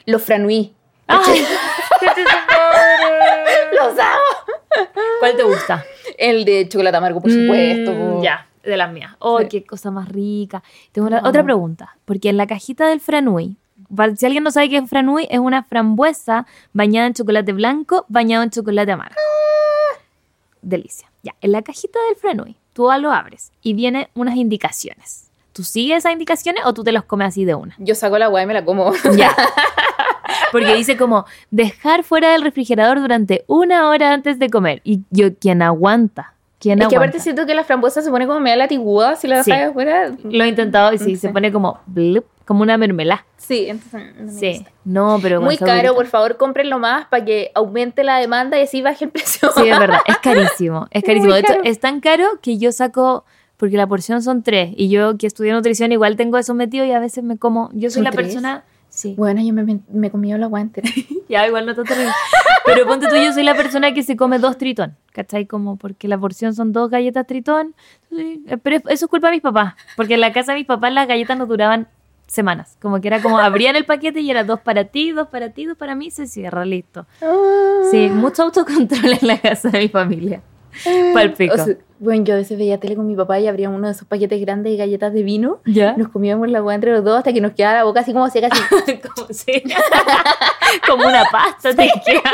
Los 0.06 0.24
franui. 0.24 0.74
¡Los 3.74 4.00
amo! 4.00 4.88
¿Cuál 5.20 5.36
te 5.36 5.44
gusta? 5.44 5.86
El 6.18 6.46
de 6.46 6.68
chocolate 6.68 6.98
amargo, 6.98 7.22
por 7.22 7.32
supuesto. 7.32 7.92
Mm, 7.94 8.22
ya, 8.24 8.48
de 8.64 8.78
las 8.78 8.92
mías. 8.92 9.14
Oh, 9.20 9.40
Sí. 9.42 9.48
qué 9.50 9.64
cosa 9.66 9.92
más 9.92 10.10
rica. 10.10 10.64
Tengo 10.92 11.08
Amo. 11.08 11.28
otra 11.28 11.44
pregunta, 11.44 11.96
porque 12.06 12.30
en 12.30 12.38
la 12.38 12.48
cajita 12.48 12.88
del 12.88 13.00
franui, 13.00 13.58
si 14.18 14.26
alguien 14.26 14.44
no 14.44 14.52
sabe 14.52 14.70
qué 14.70 14.78
es 14.78 14.90
franui, 14.90 15.28
es 15.30 15.40
una 15.40 15.64
frambuesa 15.64 16.46
bañada 16.74 17.08
en 17.08 17.14
chocolate 17.14 17.54
blanco, 17.54 18.06
bañado 18.08 18.44
en 18.44 18.50
chocolate 18.50 18.92
amargo. 18.92 19.16
Delicia. 20.62 21.10
Ya, 21.24 21.36
en 21.42 21.52
la 21.52 21.62
cajita 21.62 22.00
del 22.08 22.16
franui, 22.18 22.56
tú 22.74 22.90
lo 23.00 23.12
abres 23.12 23.52
y 23.62 23.74
viene 23.74 24.10
unas 24.16 24.36
indicaciones. 24.36 25.30
¿Tú 25.54 25.64
sigues 25.64 26.00
esas 26.00 26.12
indicaciones 26.12 26.64
o 26.66 26.74
tú 26.74 26.84
te 26.84 26.92
los 26.92 27.04
comes 27.06 27.30
así 27.30 27.46
de 27.46 27.56
una? 27.56 27.76
Yo 27.78 27.96
saco 27.96 28.18
la 28.18 28.28
guay 28.28 28.44
y 28.44 28.48
me 28.48 28.54
la 28.54 28.66
como. 28.66 28.94
Ya. 29.16 29.34
Porque 30.52 30.74
dice 30.76 30.98
como 30.98 31.26
dejar 31.52 32.04
fuera 32.04 32.32
del 32.32 32.42
refrigerador 32.42 33.00
durante 33.00 33.44
una 33.48 33.90
hora 33.90 34.14
antes 34.14 34.40
de 34.40 34.50
comer. 34.50 34.82
Y 34.84 35.02
yo, 35.12 35.34
¿quién 35.40 35.62
aguanta? 35.62 36.34
¿Quién 36.60 36.80
Es 36.82 36.88
que 36.88 36.96
aguanta? 36.96 37.10
aparte 37.10 37.20
siento 37.24 37.46
que 37.46 37.54
la 37.54 37.64
frambuesa 37.64 38.02
se 38.02 38.10
pone 38.10 38.26
como 38.28 38.40
media 38.40 38.56
latiguda 38.58 39.16
si 39.16 39.28
la 39.28 39.44
Sí. 39.44 39.52
dejas 39.52 39.70
afuera. 39.72 40.12
Lo 40.24 40.44
he 40.44 40.48
intentado 40.48 40.94
y 40.94 40.98
sí, 40.98 41.06
Sí. 41.12 41.16
se 41.18 41.30
pone 41.30 41.52
como 41.52 41.80
blup, 41.86 42.26
como 42.46 42.64
una 42.64 42.78
mermelada. 42.78 43.26
Sí, 43.38 43.68
entonces. 43.70 44.16
no 44.16 44.26
me 44.26 44.32
Sí. 44.32 44.66
No, 44.86 45.20
pero 45.22 45.42
Muy 45.42 45.58
caro, 45.58 45.94
por 45.94 46.08
favor, 46.08 46.38
cómprenlo 46.38 46.80
más 46.80 47.06
para 47.08 47.24
que 47.26 47.52
aumente 47.54 48.04
la 48.04 48.18
demanda 48.18 48.58
y 48.58 48.64
así 48.64 48.82
baje 48.82 49.06
el 49.06 49.12
precio. 49.12 49.50
Sí, 49.56 49.68
es 49.68 49.78
verdad, 49.80 50.00
es 50.08 50.18
carísimo. 50.24 50.88
Es 50.92 51.04
carísimo. 51.04 51.26
muy 51.34 51.34
De 51.34 51.40
hecho, 51.42 51.54
caro. 51.54 51.62
es 51.66 51.80
tan 51.80 52.00
caro 52.00 52.26
que 52.42 52.58
yo 52.58 52.72
saco, 52.72 53.26
porque 53.58 53.78
la 53.78 53.86
porción 53.86 54.24
son 54.24 54.42
tres, 54.42 54.72
y 54.76 54.90
yo 54.90 55.18
que 55.18 55.28
estudio 55.28 55.54
nutrición 55.54 55.92
igual 55.92 56.16
tengo 56.16 56.38
eso 56.38 56.54
metido 56.56 56.86
y 56.86 56.92
a 56.94 57.00
veces 57.00 57.24
me 57.24 57.38
como, 57.38 57.70
yo 57.74 57.90
soy 57.90 57.96
¿Son 57.96 58.04
la 58.06 58.12
tres? 58.12 58.28
persona, 58.28 58.64
sí, 58.96 59.14
Bueno, 59.18 59.42
yo 59.42 59.54
me, 59.54 59.80
me 59.92 60.10
comí 60.10 60.34
la 60.34 60.48
guay 60.48 60.64
entera. 60.64 60.90
ya 61.30 61.46
igual 61.48 61.66
no 61.66 61.72
está 61.72 61.84
terrible. 61.84 62.14
Pero 62.66 62.88
ponte 62.88 63.08
tú, 63.08 63.16
yo 63.16 63.32
soy 63.32 63.44
la 63.44 63.56
persona 63.56 63.94
que 63.94 64.02
se 64.02 64.16
come 64.18 64.40
dos 64.40 64.58
tritón, 64.58 64.96
¿cachai? 65.12 65.46
Como 65.46 65.78
porque 65.78 66.08
la 66.08 66.18
porción 66.18 66.56
son 66.56 66.72
dos 66.72 66.90
galletas 66.90 67.28
tritón, 67.28 67.76
pero 68.64 68.78
eso 68.90 69.06
es 69.06 69.08
culpa 69.08 69.28
de 69.28 69.34
mis 69.34 69.42
papás, 69.42 69.76
porque 69.96 70.16
en 70.16 70.22
la 70.22 70.34
casa 70.34 70.54
de 70.54 70.60
mis 70.60 70.68
papás 70.68 70.92
las 70.92 71.08
galletas 71.08 71.38
no 71.38 71.46
duraban 71.46 71.88
semanas, 72.26 72.78
como 72.82 73.00
que 73.02 73.08
era 73.08 73.22
como 73.22 73.38
abrían 73.38 73.76
el 73.76 73.86
paquete 73.86 74.22
y 74.22 74.32
era 74.32 74.44
dos 74.44 74.60
para 74.60 74.86
ti, 74.86 75.12
dos 75.12 75.28
para 75.28 75.52
ti, 75.52 75.66
dos 75.66 75.78
para 75.78 75.94
mí, 75.94 76.10
se 76.10 76.26
cierra, 76.26 76.66
listo. 76.66 77.06
Sí, 77.92 78.10
mucho 78.10 78.44
autocontrol 78.44 79.14
en 79.22 79.28
la 79.28 79.40
casa 79.40 79.70
de 79.70 79.80
mi 79.80 79.90
familia. 79.90 80.42
Palpico. 81.14 81.54
O 81.54 81.58
sea, 81.58 81.76
bueno, 82.00 82.24
yo 82.26 82.34
a 82.34 82.38
veces 82.38 82.58
veía 82.58 82.80
tele 82.80 82.96
con 82.96 83.08
mi 83.08 83.16
papá 83.16 83.40
y 83.40 83.48
abría 83.48 83.70
uno 83.70 83.88
de 83.88 83.94
esos 83.94 84.08
paquetes 84.08 84.40
grandes 84.42 84.74
de 84.74 84.78
galletas 84.78 85.14
de 85.14 85.24
vino. 85.24 85.60
¿Ya? 85.66 85.96
Nos 85.96 86.10
comíamos 86.10 86.50
la 86.50 86.60
guay 86.60 86.76
entre 86.76 86.92
los 86.92 87.04
dos 87.04 87.18
hasta 87.18 87.34
que 87.34 87.42
nos 87.42 87.54
quedaba 87.54 87.76
la 87.76 87.84
boca 87.84 88.02
así 88.02 88.14
como 88.14 88.30
seca. 88.30 88.50
Así. 89.30 89.64
como, 90.86 90.98
como 91.04 91.08
una 91.08 91.24
pasta 91.32 91.74
te 91.74 91.90
queda. 92.06 92.32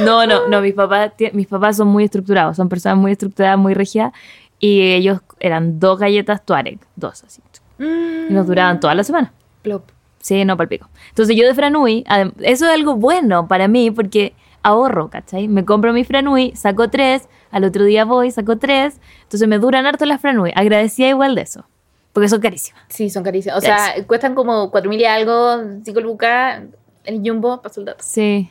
No, 0.00 0.26
no, 0.26 0.48
no, 0.48 0.60
mis 0.60 0.74
papás, 0.74 1.12
mis 1.32 1.46
papás 1.46 1.76
son 1.76 1.88
muy 1.88 2.04
estructurados, 2.04 2.56
son 2.56 2.68
personas 2.68 2.98
muy 2.98 3.12
estructuradas, 3.12 3.58
muy 3.58 3.74
rígidas, 3.74 4.12
y 4.60 4.92
ellos 4.92 5.20
eran 5.40 5.80
dos 5.80 5.98
galletas 5.98 6.44
Tuareg, 6.44 6.78
dos 6.94 7.24
así, 7.24 7.42
y 7.80 8.32
nos 8.32 8.46
duraban 8.46 8.80
toda 8.80 8.94
la 8.94 9.04
semana. 9.04 9.32
Plop. 9.62 9.90
Sí, 10.20 10.44
no 10.44 10.56
palpico. 10.56 10.88
Entonces 11.10 11.36
yo 11.36 11.46
de 11.46 11.54
Franui, 11.54 12.04
eso 12.40 12.66
es 12.66 12.72
algo 12.72 12.96
bueno 12.96 13.48
para 13.48 13.68
mí 13.68 13.90
porque 13.90 14.34
ahorro, 14.62 15.08
¿cachai? 15.10 15.48
Me 15.48 15.64
compro 15.64 15.92
mi 15.92 16.04
franui, 16.04 16.52
saco 16.56 16.88
tres, 16.90 17.28
al 17.50 17.64
otro 17.64 17.84
día 17.84 18.04
voy, 18.04 18.30
saco 18.30 18.58
tres, 18.58 19.00
entonces 19.22 19.48
me 19.48 19.58
duran 19.58 19.86
harto 19.86 20.04
las 20.06 20.20
franui. 20.20 20.52
Agradecía 20.54 21.08
igual 21.08 21.34
de 21.34 21.42
eso, 21.42 21.64
porque 22.12 22.28
son 22.28 22.40
carísimas. 22.40 22.82
Sí, 22.88 23.10
son 23.10 23.22
carísimas. 23.22 23.58
O 23.58 23.60
sea, 23.60 23.94
cuestan 24.06 24.34
como 24.34 24.70
4.000 24.72 25.00
y 25.00 25.04
algo, 25.04 25.58
5 25.84 26.00
lucas, 26.00 26.62
el 27.04 27.20
jumbo, 27.24 27.62
paso 27.62 27.80
el 27.80 27.86
dato. 27.86 28.02
Sí. 28.06 28.50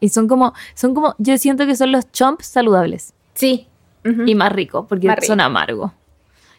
Y 0.00 0.10
son 0.10 0.28
como, 0.28 0.54
son 0.74 0.94
como, 0.94 1.14
yo 1.18 1.36
siento 1.38 1.66
que 1.66 1.74
son 1.76 1.90
los 1.92 2.10
chomps 2.12 2.46
saludables. 2.46 3.14
Sí. 3.34 3.66
Y 4.26 4.34
más 4.34 4.52
ricos, 4.52 4.86
porque 4.88 5.06
Más 5.06 5.16
rico. 5.16 5.26
son 5.26 5.40
amargos. 5.40 5.90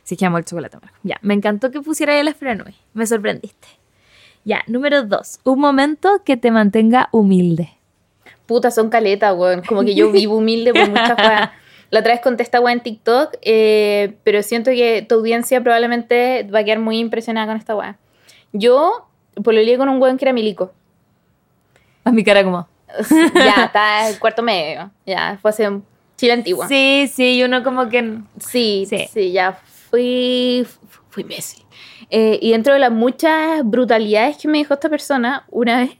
Sí, 0.04 0.16
que 0.18 0.26
amo 0.26 0.38
el 0.38 0.46
chocolate 0.46 0.78
amargo. 0.78 0.96
Ya, 1.04 1.18
me 1.22 1.34
encantó 1.34 1.72
que 1.72 1.82
pusiera 1.82 2.14
ahí 2.14 2.24
las 2.24 2.36
franui. 2.36 2.76
Me 2.94 3.08
sorprendiste. 3.08 3.68
Ya, 4.46 4.62
número 4.68 5.04
dos. 5.04 5.40
Un 5.46 5.60
momento 5.60 6.22
que 6.24 6.38
te 6.38 6.52
mantenga 6.52 7.10
humilde. 7.12 7.72
Puta, 8.50 8.72
son 8.72 8.90
caletas, 8.90 9.36
weón. 9.38 9.62
Como 9.62 9.84
que 9.84 9.94
yo 9.94 10.12
vivo 10.12 10.38
humilde 10.38 10.74
por 10.74 10.90
muchas 10.90 11.16
weas. 11.20 11.52
La 11.92 12.00
otra 12.00 12.14
vez 12.14 12.22
conté 12.22 12.42
esta 12.42 12.60
wea 12.60 12.74
en 12.74 12.82
TikTok, 12.82 13.36
eh, 13.44 14.16
pero 14.24 14.42
siento 14.42 14.72
que 14.72 15.06
tu 15.08 15.16
audiencia 15.16 15.62
probablemente 15.62 16.48
va 16.52 16.60
a 16.60 16.64
quedar 16.64 16.80
muy 16.80 16.98
impresionada 16.98 17.46
con 17.46 17.58
esta 17.58 17.76
wea. 17.76 17.98
Yo 18.54 19.08
pololeé 19.44 19.78
con 19.78 19.88
un 19.88 20.02
weón 20.02 20.18
que 20.18 20.26
era 20.26 20.34
milico. 20.34 20.72
A 22.04 22.12
mi 22.12 22.24
cara 22.24 22.44
como... 22.44 22.68
ya, 23.36 23.66
está 23.66 24.10
en 24.10 24.16
cuarto 24.18 24.42
medio. 24.42 24.90
Ya, 25.06 25.38
fue 25.40 25.50
hace 25.52 25.70
Chile 26.18 26.34
antigua. 26.34 26.68
Sí, 26.68 27.08
sí, 27.14 27.38
y 27.38 27.44
uno 27.44 27.64
como 27.64 27.88
que... 27.88 28.18
Sí, 28.40 28.88
Sí. 28.90 29.08
sí, 29.14 29.32
ya 29.32 29.54
fui, 29.92 30.66
fui 31.10 31.22
imbécil. 31.22 31.64
Eh, 32.10 32.40
y 32.42 32.52
dentro 32.52 32.74
de 32.74 32.80
las 32.80 32.92
muchas 32.92 33.62
brutalidades 33.64 34.38
que 34.38 34.48
me 34.48 34.58
dijo 34.58 34.74
esta 34.74 34.90
persona, 34.90 35.46
una 35.52 35.82
vez 35.82 35.92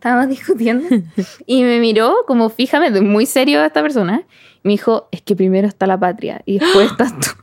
estábamos 0.00 0.28
discutiendo 0.36 0.88
y 1.44 1.62
me 1.62 1.78
miró 1.78 2.24
como 2.26 2.48
fíjame, 2.48 2.90
muy 3.02 3.26
serio 3.26 3.60
a 3.60 3.66
esta 3.66 3.82
persona. 3.82 4.22
Y 4.62 4.68
me 4.68 4.72
dijo, 4.72 5.08
es 5.12 5.20
que 5.20 5.36
primero 5.36 5.68
está 5.68 5.86
la 5.86 6.00
patria 6.00 6.40
y 6.46 6.58
después 6.58 6.90
estás 6.90 7.12
tú. 7.12 7.28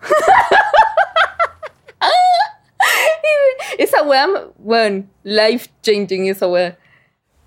Esa 3.78 4.02
weá, 4.02 4.28
bueno, 4.58 5.06
life 5.24 5.70
changing 5.84 6.26
esa 6.28 6.48
weá. 6.48 6.80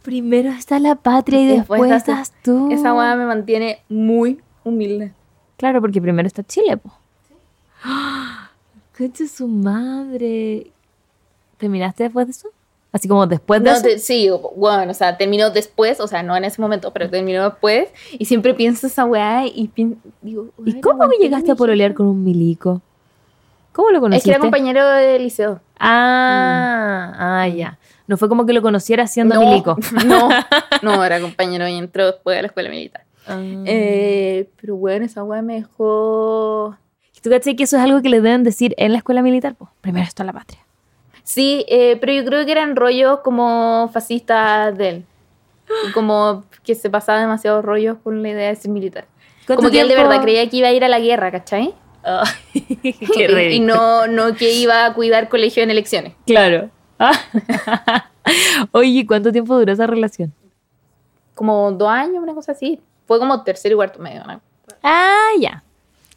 Primero 0.03 0.51
está 0.51 0.79
la 0.79 0.95
patria 0.95 1.41
y 1.41 1.47
después, 1.47 1.81
Después 1.81 1.91
estás 1.91 2.33
tú. 2.45 2.71
Esa 2.71 2.95
weá 2.95 3.17
me 3.17 3.27
mantiene 3.27 3.83
muy 3.89 4.41
humilde. 4.63 5.13
Claro, 5.57 5.81
porque 5.81 6.01
primero 6.01 6.29
está 6.29 6.45
Chile, 6.45 6.77
po. 6.77 6.93
Concha 8.97 9.27
su 9.27 9.49
madre. 9.49 10.71
¿Terminaste 11.59 12.05
después 12.05 12.27
de 12.29 12.31
eso? 12.31 12.51
Así 12.93 13.07
como 13.07 13.27
después 13.27 13.63
de 13.63 13.71
No, 13.71 13.77
eso. 13.77 13.83
te- 13.85 13.99
sí, 13.99 14.29
bueno, 14.57 14.91
o 14.91 14.95
sea, 14.95 15.17
terminó 15.17 15.51
después, 15.51 16.01
o 16.01 16.09
sea, 16.09 16.23
no 16.25 16.37
en 16.37 16.45
ese 16.45 16.61
momento, 16.61 16.93
pero 16.93 17.09
terminó 17.09 17.45
después. 17.49 17.89
Y 18.19 18.25
siempre 18.25 18.53
pienso 18.55 18.87
esa 18.89 19.05
weá 19.05 19.47
y 19.47 19.69
pin- 19.69 19.99
digo, 20.23 20.49
¿Y 20.67 20.75
"Ay, 20.75 20.81
cómo 20.81 21.05
aguanté 21.05 21.23
llegaste 21.23 21.53
a 21.53 21.55
pololear 21.55 21.91
hija". 21.93 21.97
con 21.99 22.07
un 22.07 22.25
milico? 22.25 22.83
¿Cómo 23.73 23.91
lo 23.91 23.99
Es 23.99 24.01
conociste? 24.01 24.25
que 24.31 24.35
era 24.35 24.41
compañero 24.41 24.85
de 24.91 25.19
liceo. 25.21 25.61
Ah, 25.79 27.15
ah, 27.43 27.49
ya. 27.49 27.79
No 28.09 28.17
fue 28.17 28.29
como 28.29 28.45
que 28.45 28.53
lo 28.53 28.63
conociera 28.63 29.07
siendo 29.07 29.37
no, 29.37 29.41
milico. 29.49 29.77
No, 30.07 30.29
no, 30.83 31.05
era 31.05 31.21
compañero 31.21 31.69
y 31.69 31.75
entró 31.77 32.07
después 32.07 32.37
de 32.37 32.43
la 32.43 32.47
escuela 32.49 32.71
militar. 32.71 33.05
Ah. 33.29 33.39
Eh, 33.67 34.49
pero 34.61 34.75
bueno, 34.75 35.05
esa 35.05 35.23
weá 35.23 35.43
me 35.43 35.55
dejó. 35.55 36.77
¿Tú 37.23 37.31
cachai 37.31 37.55
que 37.55 37.65
eso 37.65 37.77
es 37.77 37.83
algo 37.83 38.03
que 38.03 38.09
le 38.09 38.21
deben 38.21 38.43
decir 38.43 38.75
en 38.79 38.91
la 38.93 38.99
escuela 38.99 39.23
militar? 39.23 39.55
po? 39.55 39.69
Primero 39.81 40.07
está 40.07 40.25
la 40.25 40.33
patria. 40.33 40.61
Sí, 41.31 41.65
eh, 41.69 41.97
pero 42.01 42.13
yo 42.13 42.25
creo 42.25 42.45
que 42.45 42.51
eran 42.51 42.75
rollos 42.75 43.21
como 43.21 43.89
fascistas 43.93 44.77
de 44.77 44.89
él. 44.89 45.05
Y 45.89 45.93
como 45.93 46.43
que 46.65 46.75
se 46.75 46.91
pasaba 46.91 47.21
demasiados 47.21 47.65
rollos 47.65 47.99
con 48.03 48.21
la 48.21 48.31
idea 48.31 48.49
de 48.49 48.57
ser 48.57 48.73
militar. 48.73 49.07
¿Cuánto 49.47 49.63
Como 49.63 49.71
que 49.71 49.81
él 49.81 49.87
de 49.87 49.95
verdad 49.95 50.21
creía 50.23 50.51
que 50.51 50.57
iba 50.57 50.67
a 50.67 50.73
ir 50.73 50.83
a 50.83 50.89
la 50.89 50.99
guerra, 50.99 51.31
¿cachai? 51.31 51.73
Ay, 52.03 52.67
qué 53.15 53.53
y, 53.53 53.61
no, 53.61 54.09
no 54.09 54.35
que 54.35 54.53
iba 54.55 54.85
a 54.85 54.93
cuidar 54.93 55.29
colegio 55.29 55.63
en 55.63 55.71
elecciones. 55.71 56.15
Claro. 56.27 56.69
Ah. 56.99 57.13
Oye, 58.73 59.07
¿cuánto 59.07 59.31
tiempo 59.31 59.57
duró 59.57 59.73
esa 59.73 59.87
relación? 59.87 60.35
Como 61.37 61.71
dos 61.71 61.91
años, 61.91 62.25
una 62.25 62.35
cosa 62.35 62.51
así. 62.51 62.81
Fue 63.07 63.21
como 63.21 63.45
tercero 63.45 63.75
y 63.75 63.77
cuarto 63.77 64.01
medio, 64.01 64.25
¿no? 64.25 64.41
Ah, 64.83 65.29
ya. 65.39 65.63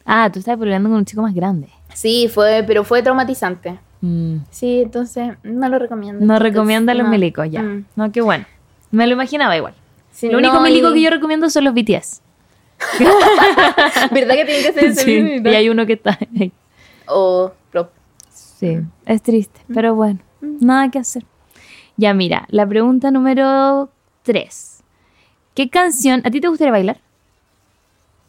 Ah, 0.04 0.28
tú 0.32 0.40
estabas 0.40 0.58
peleando 0.58 0.88
con 0.88 0.98
un 0.98 1.04
chico 1.04 1.22
más 1.22 1.34
grande. 1.36 1.68
Sí, 1.94 2.26
fue, 2.26 2.64
pero 2.66 2.82
fue 2.82 3.00
traumatizante. 3.00 3.78
Mm. 4.06 4.44
Sí, 4.50 4.82
entonces 4.82 5.32
no 5.42 5.68
lo 5.68 5.78
recomiendo. 5.78 6.18
No 6.20 6.34
Entonces, 6.34 6.42
recomienda 6.52 6.92
a 6.92 6.94
los 6.94 7.04
no. 7.06 7.10
milicos, 7.10 7.50
ya. 7.50 7.62
Mm. 7.62 7.84
No, 7.96 8.12
qué 8.12 8.20
bueno. 8.20 8.44
Me 8.90 9.06
lo 9.06 9.14
imaginaba 9.14 9.56
igual. 9.56 9.74
Sí, 10.12 10.28
lo 10.28 10.38
único 10.38 10.54
no, 10.54 10.60
milico 10.60 10.90
y- 10.90 10.94
que 10.94 11.00
yo 11.02 11.10
recomiendo 11.10 11.48
son 11.48 11.64
los 11.64 11.74
BTS. 11.74 12.20
¿Verdad 12.98 14.34
que 14.34 14.44
tiene 14.44 14.62
que 14.62 14.72
ser 14.72 14.84
ese 14.84 15.00
Sí, 15.02 15.20
mismo? 15.22 15.48
y 15.50 15.54
hay 15.54 15.68
uno 15.68 15.86
que 15.86 15.94
está 15.94 16.18
ahí. 16.38 16.52
O 17.06 17.52
prop. 17.70 17.90
Sí, 18.30 18.78
es 19.06 19.22
triste, 19.22 19.60
pero 19.72 19.94
bueno, 19.94 20.20
nada 20.40 20.90
que 20.90 20.98
hacer. 20.98 21.24
Ya 21.96 22.12
mira, 22.14 22.46
la 22.48 22.66
pregunta 22.66 23.10
número 23.10 23.90
3. 24.22 24.82
¿Qué 25.54 25.70
canción, 25.70 26.20
a 26.24 26.30
ti 26.30 26.40
te 26.40 26.48
gustaría 26.48 26.72
bailar? 26.72 26.98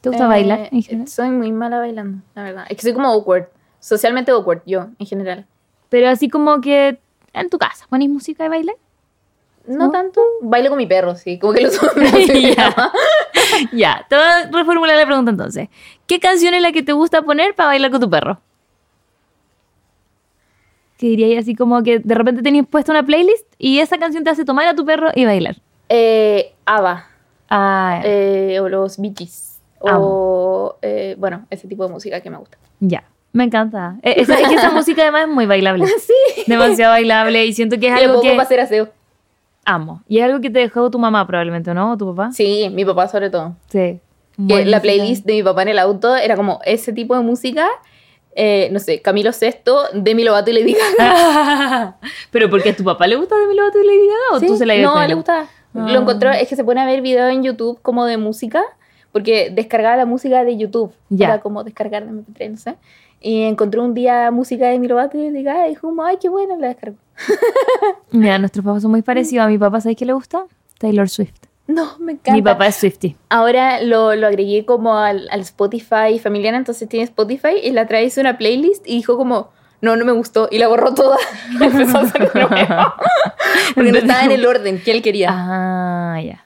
¿Te 0.02 0.10
gusta 0.10 0.26
Eh, 0.26 0.28
bailar 0.28 0.70
en 0.72 0.84
general? 0.84 1.08
Soy 1.08 1.30
muy 1.32 1.52
mala 1.52 1.80
bailando, 1.80 2.22
la 2.36 2.44
verdad. 2.44 2.66
Es 2.70 2.76
que 2.78 2.84
soy 2.84 2.94
como 2.94 3.08
awkward. 3.08 3.46
Socialmente 3.80 4.32
awkward, 4.32 4.62
yo, 4.66 4.88
en 5.00 5.06
general. 5.08 5.46
Pero 5.90 6.10
así 6.10 6.30
como 6.30 6.62
que 6.62 7.00
en 7.34 7.50
tu 7.50 7.58
casa, 7.58 7.86
¿pones 7.90 8.10
música 8.10 8.46
y 8.46 8.50
bailar? 8.50 8.76
No 9.68 9.86
¿No? 9.86 9.92
tanto. 9.92 10.22
Bailo 10.42 10.70
con 10.70 10.78
mi 10.78 10.86
perro, 10.86 11.16
sí. 11.16 11.40
Como 11.40 11.54
que 11.54 11.62
los 11.64 11.80
ya. 12.56 12.92
ya, 13.74 14.06
te 14.08 14.16
voy 14.16 14.26
a 14.26 14.50
reformular 14.52 14.96
la 14.96 15.06
pregunta 15.06 15.32
entonces. 15.32 15.70
¿Qué 16.06 16.20
canción 16.20 16.54
es 16.54 16.62
la 16.62 16.72
que 16.72 16.84
te 16.84 16.94
gusta 16.94 17.24
poner 17.24 17.56
para 17.56 17.70
bailar 17.70 17.90
con 17.92 18.00
tu 18.02 18.10
perro? 18.10 18.40
Que 20.98 21.08
diría 21.08 21.40
así 21.40 21.56
como 21.56 21.84
que 21.84 22.00
de 22.00 22.16
repente 22.16 22.42
tenías 22.42 22.68
puesta 22.68 22.92
una 22.92 23.04
playlist 23.04 23.46
y 23.58 23.80
esa 23.80 23.98
canción 23.98 24.24
te 24.24 24.30
hace 24.30 24.46
tomar 24.46 24.68
a 24.68 24.76
tu 24.76 24.86
perro 24.86 25.10
y 25.14 25.26
bailar. 25.26 25.58
Eh, 25.90 26.54
Ava. 26.66 27.08
Ah, 27.50 28.02
eh, 28.04 28.60
o 28.62 28.70
los 28.70 28.98
Bee 29.00 29.14
Gees, 29.16 29.60
O, 29.80 30.78
eh, 30.82 31.16
bueno, 31.18 31.46
ese 31.50 31.68
tipo 31.68 31.86
de 31.86 31.92
música 31.92 32.22
que 32.22 32.30
me 32.30 32.38
gusta. 32.38 32.58
ya. 32.80 33.04
Me 33.36 33.44
encanta. 33.44 33.98
Esa- 34.02 34.40
es 34.40 34.48
que 34.48 34.56
esa 34.56 34.72
música 34.80 35.02
además 35.02 35.24
es 35.24 35.28
muy 35.28 35.46
bailable. 35.46 35.86
Sí. 36.00 36.44
Demasiado 36.48 36.92
bailable 36.94 37.46
y 37.46 37.54
siento 37.54 37.78
que 37.80 37.88
es 37.88 37.94
algo 37.94 38.22
que 38.22 38.32
hacer 38.40 38.60
aseo. 38.62 38.90
amo. 39.66 40.02
Y 40.08 40.20
es 40.20 40.24
algo 40.26 40.40
que 40.42 40.50
te 40.50 40.60
dejó 40.60 40.90
tu 40.90 41.00
mamá 41.00 41.26
probablemente, 41.28 41.74
¿no? 41.74 41.92
¿O 41.92 41.98
tu 41.98 42.16
papá? 42.16 42.32
Sí, 42.32 42.70
mi 42.72 42.86
papá 42.86 43.08
sobre 43.08 43.30
todo. 43.30 43.56
Sí. 43.70 44.00
Que 44.48 44.66
la 44.66 44.82
playlist 44.82 45.26
de 45.26 45.34
mi 45.34 45.44
papá 45.44 45.64
en 45.64 45.70
el 45.70 45.80
auto 45.80 46.16
era 46.16 46.36
como 46.36 46.60
ese 46.66 46.94
tipo 46.94 47.16
de 47.16 47.22
música. 47.22 47.68
eh, 48.38 48.68
no 48.72 48.80
sé, 48.80 49.02
Camilo 49.02 49.32
Sesto, 49.32 49.84
Demi 49.94 50.24
Lovato 50.24 50.52
y 50.52 50.54
Lady 50.54 50.76
Gaga. 50.98 51.96
Pero 52.32 52.50
porque 52.50 52.70
a 52.72 52.76
tu 52.76 52.84
papá 52.84 53.08
le 53.08 53.16
gusta 53.16 53.36
Demi 53.38 53.56
Lovato 53.56 53.80
y 53.82 53.86
Lady 53.86 54.08
Gaga 54.08 54.36
o 54.38 54.40
Sí, 54.40 54.48
tú 54.48 54.58
se 54.58 54.66
la 54.66 54.76
No, 54.78 55.00
le 55.00 55.06
él? 55.06 55.16
gustaba. 55.16 55.48
Ah. 55.74 55.88
Lo 55.90 56.00
encontró, 56.02 56.32
es 56.32 56.48
que 56.48 56.56
se 56.56 56.64
pone 56.64 56.82
a 56.82 56.86
ver 56.86 57.02
videos 57.02 57.32
en 57.32 57.44
YouTube 57.44 57.80
como 57.82 58.06
de 58.06 58.18
música, 58.18 58.62
porque 59.16 59.50
descargaba 59.50 59.96
la 59.96 60.06
música 60.06 60.44
de 60.44 60.58
YouTube. 60.58 60.92
Ya. 61.08 61.28
Era 61.28 61.40
como 61.40 61.64
descargar 61.64 62.06
de 62.06 62.12
MP3, 62.12 62.52
no 62.52 62.58
sé. 62.58 62.76
Y 63.22 63.44
encontró 63.44 63.82
un 63.82 63.94
día 63.94 64.30
música 64.30 64.66
de 64.66 64.74
Demi 64.74 64.90
Lovato 64.90 65.18
y 65.18 65.30
Lady 65.30 65.42
Gaga 65.42 65.68
y 65.68 65.70
dijo, 65.70 65.88
como, 65.88 66.04
ay, 66.04 66.18
qué 66.20 66.28
buena, 66.28 66.58
la 66.58 66.68
descargó. 66.68 66.98
Mira, 68.12 68.38
nuestros 68.40 68.66
papás 68.66 68.82
son 68.82 68.92
muy 68.92 69.04
parecidos. 69.04 69.46
A 69.46 69.48
mi 69.48 69.58
papá, 69.58 69.80
¿sabes 69.80 69.96
qué 69.96 70.06
le 70.06 70.12
gusta? 70.12 70.44
Taylor 70.80 71.08
Swift. 71.08 71.46
No, 71.66 71.98
me 71.98 72.12
encanta. 72.12 72.34
Mi 72.34 72.42
papá 72.42 72.68
es 72.68 72.76
Swifty. 72.76 73.16
Ahora 73.30 73.82
lo, 73.82 74.16
lo 74.16 74.28
agregué 74.28 74.66
como 74.66 74.98
al, 74.98 75.30
al 75.32 75.40
Spotify 75.40 76.20
familiar, 76.22 76.54
entonces 76.54 76.90
tiene 76.90 77.06
Spotify 77.06 77.56
y 77.64 77.72
la 77.72 77.88
trae 77.88 78.04
hizo 78.04 78.20
una 78.20 78.38
playlist 78.38 78.86
y 78.86 78.98
dijo 78.98 79.16
como, 79.16 79.52
no, 79.80 79.96
no 79.96 80.04
me 80.04 80.12
gustó 80.12 80.50
y 80.52 80.58
la 80.58 80.68
borró 80.68 80.94
toda. 80.94 81.18
Y 81.58 81.64
empezó 81.64 82.00
a 82.00 82.02
hacer 82.02 82.36
nuevo. 82.36 82.50
Porque 83.76 83.92
no 83.94 83.98
estaba 83.98 84.26
en 84.26 84.32
el 84.32 84.46
orden 84.46 84.82
que 84.84 84.92
él 84.92 85.02
quería. 85.02 85.30
Ah, 85.32 86.20
ya. 86.22 86.42
Sí, 86.42 86.45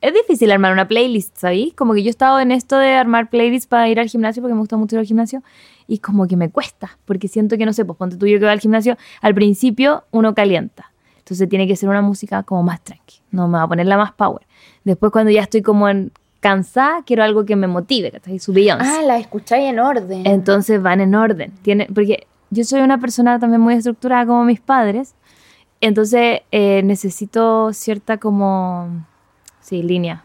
es 0.00 0.14
difícil 0.14 0.50
armar 0.50 0.72
una 0.72 0.88
playlist, 0.88 1.36
¿sabéis? 1.36 1.74
Como 1.74 1.94
que 1.94 2.02
yo 2.02 2.08
he 2.08 2.10
estado 2.10 2.40
en 2.40 2.52
esto 2.52 2.76
de 2.76 2.92
armar 2.94 3.30
playlists 3.30 3.66
para 3.66 3.88
ir 3.88 3.98
al 4.00 4.08
gimnasio 4.08 4.42
porque 4.42 4.54
me 4.54 4.60
gusta 4.60 4.76
mucho 4.76 4.96
ir 4.96 5.00
al 5.00 5.06
gimnasio 5.06 5.42
y 5.86 5.98
como 5.98 6.26
que 6.26 6.36
me 6.36 6.50
cuesta, 6.50 6.98
porque 7.04 7.28
siento 7.28 7.56
que 7.56 7.64
no 7.64 7.72
sé, 7.72 7.84
pues 7.84 7.96
ponte 7.96 8.16
tú 8.16 8.26
yo 8.26 8.38
que 8.38 8.44
voy 8.44 8.52
al 8.52 8.60
gimnasio, 8.60 8.96
al 9.22 9.34
principio 9.34 10.04
uno 10.10 10.34
calienta, 10.34 10.92
entonces 11.18 11.48
tiene 11.48 11.66
que 11.66 11.76
ser 11.76 11.88
una 11.88 12.02
música 12.02 12.42
como 12.42 12.62
más 12.62 12.82
tranqui, 12.82 13.20
no 13.30 13.48
me 13.48 13.58
va 13.58 13.64
a 13.64 13.68
poner 13.68 13.86
la 13.86 13.96
más 13.96 14.12
power. 14.12 14.46
Después 14.84 15.12
cuando 15.12 15.30
ya 15.30 15.42
estoy 15.42 15.62
como 15.62 15.88
en, 15.88 16.12
cansada, 16.40 17.02
quiero 17.04 17.22
algo 17.24 17.44
que 17.44 17.56
me 17.56 17.66
motive, 17.66 18.10
¿cachai? 18.10 18.38
Su 18.38 18.52
Beyoncé. 18.52 18.86
Ah, 18.86 19.02
la 19.02 19.18
escucháis 19.18 19.70
en 19.70 19.78
orden. 19.78 20.26
Entonces 20.26 20.80
van 20.80 21.00
en 21.00 21.14
orden. 21.14 21.52
Tiene, 21.62 21.86
porque 21.92 22.26
yo 22.50 22.64
soy 22.64 22.80
una 22.80 22.98
persona 22.98 23.38
también 23.38 23.60
muy 23.60 23.74
estructurada 23.74 24.26
como 24.26 24.44
mis 24.44 24.60
padres. 24.60 25.14
Entonces 25.80 26.40
eh, 26.50 26.82
necesito 26.84 27.72
cierta 27.72 28.18
como... 28.18 29.06
Sí, 29.68 29.82
línea. 29.82 30.24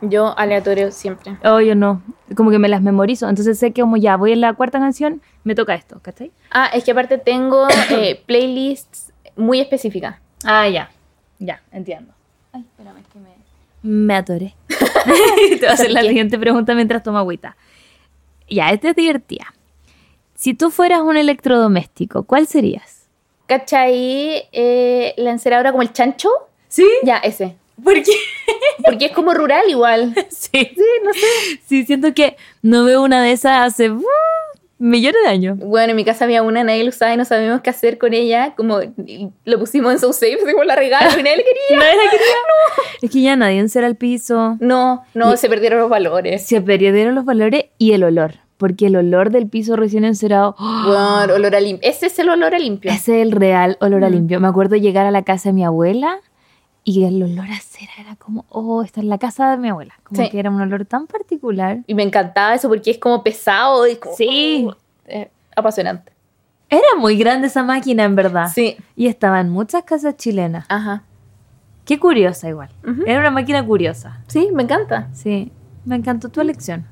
Yo 0.00 0.36
aleatorio 0.36 0.90
siempre. 0.90 1.36
Oh, 1.44 1.60
yo 1.60 1.76
no. 1.76 2.02
Como 2.36 2.50
que 2.50 2.58
me 2.58 2.68
las 2.68 2.82
memorizo. 2.82 3.28
Entonces 3.28 3.56
sé 3.56 3.72
que 3.72 3.80
como 3.80 3.96
ya 3.96 4.16
voy 4.16 4.32
en 4.32 4.40
la 4.40 4.54
cuarta 4.54 4.80
canción, 4.80 5.22
me 5.44 5.54
toca 5.54 5.76
esto, 5.76 6.00
¿cachai? 6.02 6.32
Ah, 6.50 6.68
es 6.74 6.82
que 6.82 6.90
aparte 6.90 7.18
tengo 7.18 7.68
eh, 7.90 8.20
playlists 8.26 9.12
muy 9.36 9.60
específicas. 9.60 10.16
Ah, 10.42 10.68
ya. 10.68 10.90
Ya, 11.38 11.62
entiendo. 11.70 12.12
Ay, 12.52 12.62
espérame, 12.62 12.96
es 12.98 13.06
que 13.06 13.18
me... 13.20 13.28
Me 13.82 14.16
atoré. 14.16 14.56
Te 14.68 15.58
voy 15.60 15.68
a 15.68 15.72
hacer 15.74 15.92
la 15.92 16.02
siguiente 16.02 16.36
pregunta 16.36 16.74
mientras 16.74 17.04
tomo 17.04 17.18
agüita. 17.18 17.56
Ya, 18.50 18.70
esta 18.70 18.88
es 18.88 18.96
divertida. 18.96 19.54
Si 20.34 20.54
tú 20.54 20.72
fueras 20.72 21.02
un 21.02 21.16
electrodoméstico, 21.16 22.24
¿cuál 22.24 22.48
serías? 22.48 23.08
¿Cachai? 23.46 24.48
Eh, 24.50 25.14
la 25.18 25.30
enceradora 25.30 25.70
como 25.70 25.82
el 25.82 25.92
chancho. 25.92 26.28
¿Sí? 26.66 26.84
Ya, 27.04 27.18
ese. 27.18 27.61
¿Por 27.82 27.94
qué? 27.94 28.12
Porque 28.84 29.06
es 29.06 29.12
como 29.12 29.32
rural 29.34 29.64
igual. 29.68 30.14
Sí. 30.30 30.50
Sí, 30.74 30.84
no 31.04 31.12
sé. 31.14 31.20
Sí, 31.66 31.84
siento 31.86 32.12
que 32.14 32.36
no 32.62 32.84
veo 32.84 33.02
una 33.02 33.22
de 33.22 33.32
esas 33.32 33.66
hace 33.66 33.90
uh, 33.90 34.02
millones 34.78 35.20
de 35.24 35.30
años. 35.30 35.58
Bueno, 35.58 35.90
en 35.90 35.96
mi 35.96 36.04
casa 36.04 36.24
había 36.24 36.42
una, 36.42 36.62
nadie 36.64 36.82
la 36.84 36.90
usaba 36.90 37.14
y 37.14 37.16
no 37.16 37.24
sabíamos 37.24 37.62
qué 37.62 37.70
hacer 37.70 37.96
con 37.96 38.12
ella. 38.12 38.54
Como 38.56 38.80
lo 39.44 39.58
pusimos 39.58 39.92
en 39.92 39.98
So 39.98 40.12
Safe, 40.12 40.38
como 40.50 40.64
la 40.64 40.76
regalo 40.76 41.08
y 41.18 41.22
nadie 41.22 41.38
le 41.38 41.44
quería. 41.44 41.78
Nadie 41.78 41.96
la 41.96 42.10
quería. 42.10 42.26
Es 43.02 43.10
que 43.10 43.22
ya 43.22 43.34
nadie 43.36 43.58
encera 43.60 43.86
el 43.86 43.96
piso. 43.96 44.56
No, 44.60 45.04
no, 45.14 45.32
Y- 45.34 45.36
se 45.38 45.48
perdieron 45.48 45.80
los 45.80 45.88
valores. 45.88 46.44
Se 46.46 46.60
perdieron 46.60 47.14
los 47.14 47.24
valores 47.24 47.66
y 47.78 47.92
el 47.92 48.04
olor. 48.04 48.34
Porque 48.58 48.86
el 48.86 48.94
olor 48.96 49.30
del 49.30 49.48
piso 49.48 49.74
recién 49.76 50.04
encerado. 50.04 50.54
Bueno, 50.60 51.34
olor 51.34 51.54
a 51.56 51.60
limpio. 51.60 51.88
Ese 51.88 52.06
es 52.06 52.18
el 52.18 52.28
olor 52.28 52.54
a 52.54 52.58
limpio. 52.58 52.90
ese 52.92 53.16
es 53.20 53.22
el 53.26 53.32
real 53.32 53.76
olor 53.80 54.04
a 54.04 54.08
Mm. 54.08 54.12
limpio. 54.12 54.40
Me 54.40 54.48
acuerdo 54.48 54.76
llegar 54.76 55.06
a 55.06 55.10
la 55.10 55.22
casa 55.22 55.48
de 55.48 55.52
mi 55.54 55.64
abuela 55.64 56.20
y 56.84 57.04
el 57.04 57.22
olor 57.22 57.46
a 57.50 57.60
cera 57.60 57.92
era 57.98 58.16
como, 58.16 58.44
oh, 58.48 58.82
está 58.82 59.00
en 59.00 59.08
la 59.08 59.18
casa 59.18 59.50
de 59.50 59.56
mi 59.56 59.68
abuela. 59.68 59.94
Como 60.02 60.22
Sí. 60.22 60.30
que 60.30 60.38
era 60.38 60.50
un 60.50 60.60
olor 60.60 60.84
tan 60.84 61.06
particular. 61.06 61.78
Y 61.86 61.94
me 61.94 62.02
encantaba 62.02 62.54
eso 62.54 62.68
porque 62.68 62.90
es 62.90 62.98
como 62.98 63.22
pesado 63.22 63.86
y 63.86 63.96
como, 63.96 64.16
Sí. 64.16 64.68
eh, 65.06 65.30
apasionante. 65.54 66.12
Era 66.68 66.82
muy 66.98 67.16
grande 67.16 67.48
esa 67.48 67.62
máquina, 67.62 68.04
en 68.04 68.16
verdad. 68.16 68.48
Sí. 68.52 68.76
Y 68.96 69.06
estaba 69.06 69.40
en 69.40 69.50
muchas 69.50 69.84
casas 69.84 70.16
chilenas. 70.16 70.64
Ajá. 70.68 71.04
Qué 71.84 71.98
curiosa 72.00 72.48
igual. 72.48 72.70
Era 73.06 73.20
una 73.20 73.30
máquina 73.30 73.64
curiosa. 73.66 74.22
Sí, 74.28 74.48
me 74.52 74.62
encanta. 74.62 75.08
Sí, 75.12 75.52
me 75.84 75.96
encantó 75.96 76.30
tu 76.30 76.40
elección. 76.40 76.86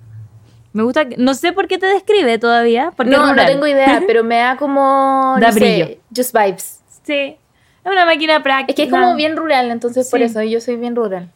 Me 0.72 0.82
gusta, 0.82 1.08
que- 1.08 1.16
no 1.16 1.34
sé 1.34 1.52
por 1.52 1.66
qué 1.66 1.78
te 1.78 1.86
describe 1.86 2.38
todavía. 2.38 2.92
Porque 2.96 3.10
No, 3.10 3.34
no 3.34 3.46
tengo 3.46 3.66
idea, 3.66 4.02
pero 4.06 4.22
me 4.22 4.36
da 4.36 4.56
como. 4.56 5.36
Da 5.40 5.48
no 5.48 5.52
sé, 5.52 5.58
brillo. 5.60 6.00
just 6.14 6.32
vibes. 6.36 6.80
Sí, 7.02 7.36
es 7.84 7.92
una 7.92 8.04
máquina 8.04 8.42
práctica. 8.42 8.70
Es 8.72 8.76
que 8.76 8.82
es 8.84 8.90
como 8.90 9.14
bien 9.16 9.36
rural, 9.36 9.70
entonces 9.70 10.08
por 10.10 10.20
eso 10.22 10.42
yo 10.42 10.60
soy 10.60 10.76
bien 10.76 10.94
rural. 10.96 11.30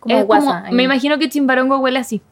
Como 0.00 0.14
Es 0.16 0.24
como- 0.24 0.40
guasa. 0.42 0.70
me 0.70 0.82
imagino 0.84 1.18
que 1.18 1.28
Chimbarongo 1.28 1.78
huele 1.78 1.98
así. 1.98 2.22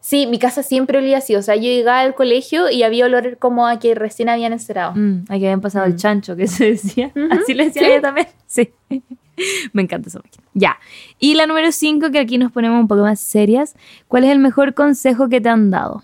Sí, 0.00 0.26
mi 0.28 0.38
casa 0.38 0.62
siempre 0.62 0.98
olía 0.98 1.18
así. 1.18 1.34
O 1.34 1.42
sea, 1.42 1.56
yo 1.56 1.62
llegaba 1.62 2.00
al 2.00 2.14
colegio 2.14 2.70
y 2.70 2.84
había 2.84 3.06
olor 3.06 3.36
como 3.38 3.66
a 3.66 3.80
que 3.80 3.96
recién 3.96 4.28
habían 4.28 4.52
encerado. 4.52 4.92
Mm, 4.94 5.24
aquí 5.28 5.44
habían 5.44 5.60
pasado 5.60 5.86
el 5.86 5.94
Mm. 5.94 5.96
chancho 5.96 6.36
que 6.36 6.46
se 6.46 6.66
decía. 6.70 7.10
Así 7.30 7.54
le 7.54 7.64
decía 7.64 7.82
sí. 7.82 7.88
ella 7.90 8.00
también. 8.00 8.28
Sí. 8.46 8.70
me 9.72 9.82
encanta 9.82 10.08
esa 10.08 10.18
máquina. 10.20 10.44
Ya. 10.54 10.78
Y 11.18 11.34
la 11.34 11.46
número 11.46 11.70
5, 11.72 12.10
que 12.10 12.18
aquí 12.20 12.38
nos 12.38 12.50
ponemos 12.52 12.80
un 12.80 12.88
poco 12.88 13.02
más 13.02 13.20
serias. 13.20 13.74
¿Cuál 14.06 14.24
es 14.24 14.30
el 14.30 14.38
mejor 14.38 14.74
consejo 14.74 15.28
que 15.28 15.40
te 15.40 15.48
han 15.48 15.70
dado? 15.70 16.02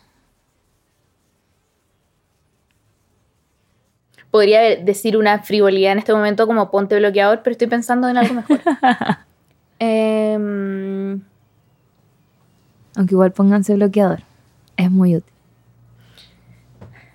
Podría 4.34 4.62
decir 4.74 5.16
una 5.16 5.44
frivolidad 5.44 5.92
en 5.92 5.98
este 5.98 6.12
momento 6.12 6.48
como 6.48 6.68
ponte 6.68 6.98
bloqueador, 6.98 7.42
pero 7.44 7.52
estoy 7.52 7.68
pensando 7.68 8.08
en 8.08 8.16
algo 8.16 8.34
mejor. 8.34 8.58
Em, 9.78 11.20
Aunque 12.96 13.14
igual 13.14 13.30
pónganse 13.30 13.76
bloqueador. 13.76 14.22
Es 14.76 14.90
muy 14.90 15.14
útil. 15.14 15.32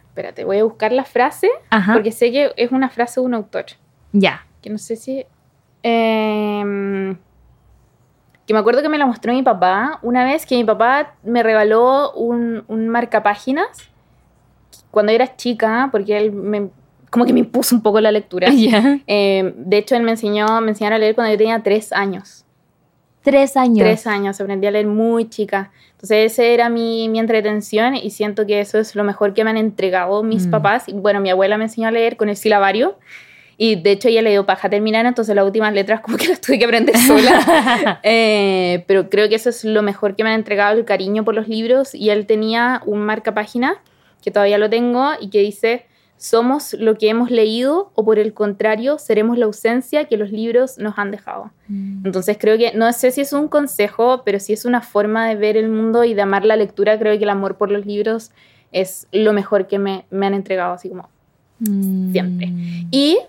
espérate, 0.08 0.46
voy 0.46 0.60
a 0.60 0.64
buscar 0.64 0.94
la 0.94 1.04
frase 1.04 1.50
Ajá. 1.70 1.92
porque 1.92 2.14
sé 2.14 2.32
que 2.32 2.54
es 2.56 2.72
una 2.72 2.88
frase 2.90 3.20
de 3.20 3.26
un 3.26 3.34
autor. 3.34 3.66
Ya. 4.14 4.46
que 4.62 4.70
no 4.70 4.78
sé 4.78 4.96
si... 4.96 5.26
em, 5.84 7.18
que 8.46 8.54
me 8.54 8.60
acuerdo 8.60 8.82
que 8.82 8.88
me 8.88 8.98
la 8.98 9.06
mostró 9.06 9.34
mi 9.34 9.44
papá 9.44 10.00
una 10.04 10.24
vez 10.24 10.46
que 10.46 10.56
mi 10.56 10.64
papá 10.64 11.16
me 11.24 11.44
regaló 11.44 12.14
un, 12.14 12.64
un 12.70 12.88
marcapáginas 12.88 13.90
cuando 14.90 15.12
era 15.12 15.36
chica, 15.36 15.90
porque 15.92 16.18
él 16.18 16.32
me, 16.32 16.70
como 17.10 17.26
que 17.26 17.34
me 17.34 17.40
impuso 17.40 17.76
un 17.76 17.82
poco 17.82 18.00
la 18.02 18.12
lectura. 18.12 18.48
Em, 19.08 19.54
de 19.56 19.78
hecho, 19.78 19.96
él 19.96 20.04
me 20.04 20.12
enseñó, 20.12 20.62
me 20.62 20.70
enseñaron 20.72 20.98
a 20.98 21.00
leer 21.00 21.16
cuando 21.16 21.32
yo 21.34 21.38
tenía 21.38 21.62
tres 21.64 21.92
años. 21.94 22.46
Tres 23.22 23.58
años. 23.58 23.80
Tres 23.80 24.08
años, 24.08 24.40
aprendí 24.40 24.66
a 24.68 24.72
leer 24.72 24.88
muy 24.88 25.30
chica. 25.30 25.72
Entonces, 25.92 26.32
esa 26.32 26.44
era 26.44 26.70
mi, 26.70 27.10
mi 27.10 27.20
entretención 27.20 27.96
y 27.96 28.12
siento 28.12 28.46
que 28.46 28.62
eso 28.62 28.80
es 28.80 28.96
lo 28.96 29.04
mejor 29.04 29.34
que 29.34 29.44
me 29.44 29.50
han 29.50 29.58
entregado 29.58 30.24
mis 30.24 30.48
Mm. 30.48 30.52
papás. 30.52 30.88
Y, 30.88 30.94
bueno, 30.94 31.20
mi 31.20 31.30
abuela 31.30 31.58
me 31.58 31.66
enseñó 31.66 31.90
a 31.90 31.92
leer 31.92 32.16
con 32.16 32.30
el 32.30 32.38
silabario 32.38 32.98
y 33.58 33.76
de 33.76 33.92
hecho 33.92 34.08
ella 34.08 34.22
le 34.22 34.30
dio 34.30 34.46
paja 34.46 34.70
terminar, 34.70 35.06
entonces 35.06 35.36
las 35.36 35.44
últimas 35.44 35.74
letras 35.74 36.00
como 36.00 36.16
que 36.16 36.30
las 36.30 36.40
tuve 36.40 36.58
que 36.58 36.64
aprender 36.66 36.96
sola. 36.98 38.00
Eh, 38.04 38.86
pero 38.88 39.10
creo 39.10 39.28
que 39.28 39.36
eso 39.36 39.50
es 39.50 39.66
lo 39.66 39.82
mejor 39.84 40.16
que 40.16 40.24
me 40.24 40.30
han 40.30 40.36
entregado, 40.36 40.78
el 40.78 40.86
cariño 40.86 41.26
por 41.26 41.36
los 41.36 41.50
libros. 41.50 41.94
Y 41.94 42.12
él 42.12 42.26
tenía 42.26 42.82
un 42.86 43.00
marca 43.02 43.34
página, 43.34 43.82
que 44.22 44.32
todavía 44.32 44.58
lo 44.58 44.70
tengo, 44.70 45.10
y 45.20 45.30
que 45.30 45.40
dice, 45.40 45.86
somos 46.20 46.74
lo 46.74 46.98
que 46.98 47.10
hemos 47.10 47.32
leído 47.32 47.92
o 47.96 48.04
por 48.04 48.20
el 48.20 48.34
contrario, 48.34 48.98
seremos 49.00 49.38
la 49.38 49.46
ausencia 49.46 50.04
que 50.04 50.18
los 50.18 50.32
libros 50.32 50.78
nos 50.78 51.00
han 51.00 51.12
dejado. 51.12 51.50
Mm. 51.70 52.06
Entonces 52.06 52.38
creo 52.38 52.58
que, 52.58 52.74
no 52.76 52.92
sé 52.92 53.12
si 53.12 53.22
es 53.22 53.32
un 53.32 53.48
consejo, 53.48 54.24
pero 54.26 54.38
sí 54.42 54.52
es 54.52 54.66
una 54.66 54.82
forma 54.82 55.30
de 55.30 55.36
ver 55.36 55.56
el 55.56 55.70
mundo 55.70 56.04
y 56.04 56.14
de 56.14 56.22
amar 56.22 56.44
la 56.44 56.58
lectura. 56.58 57.00
Creo 57.00 57.18
que 57.18 57.24
el 57.24 57.30
amor 57.30 57.56
por 57.56 57.72
los 57.72 57.86
libros 57.86 58.32
es 58.74 59.08
lo 59.14 59.32
mejor 59.32 59.68
que 59.68 59.80
me, 59.80 60.06
me 60.10 60.26
han 60.26 60.34
entregado, 60.34 60.74
así 60.74 60.90
como. 60.90 61.08
Mm. 61.60 62.12
Siempre. 62.12 62.52
Y 62.92 63.20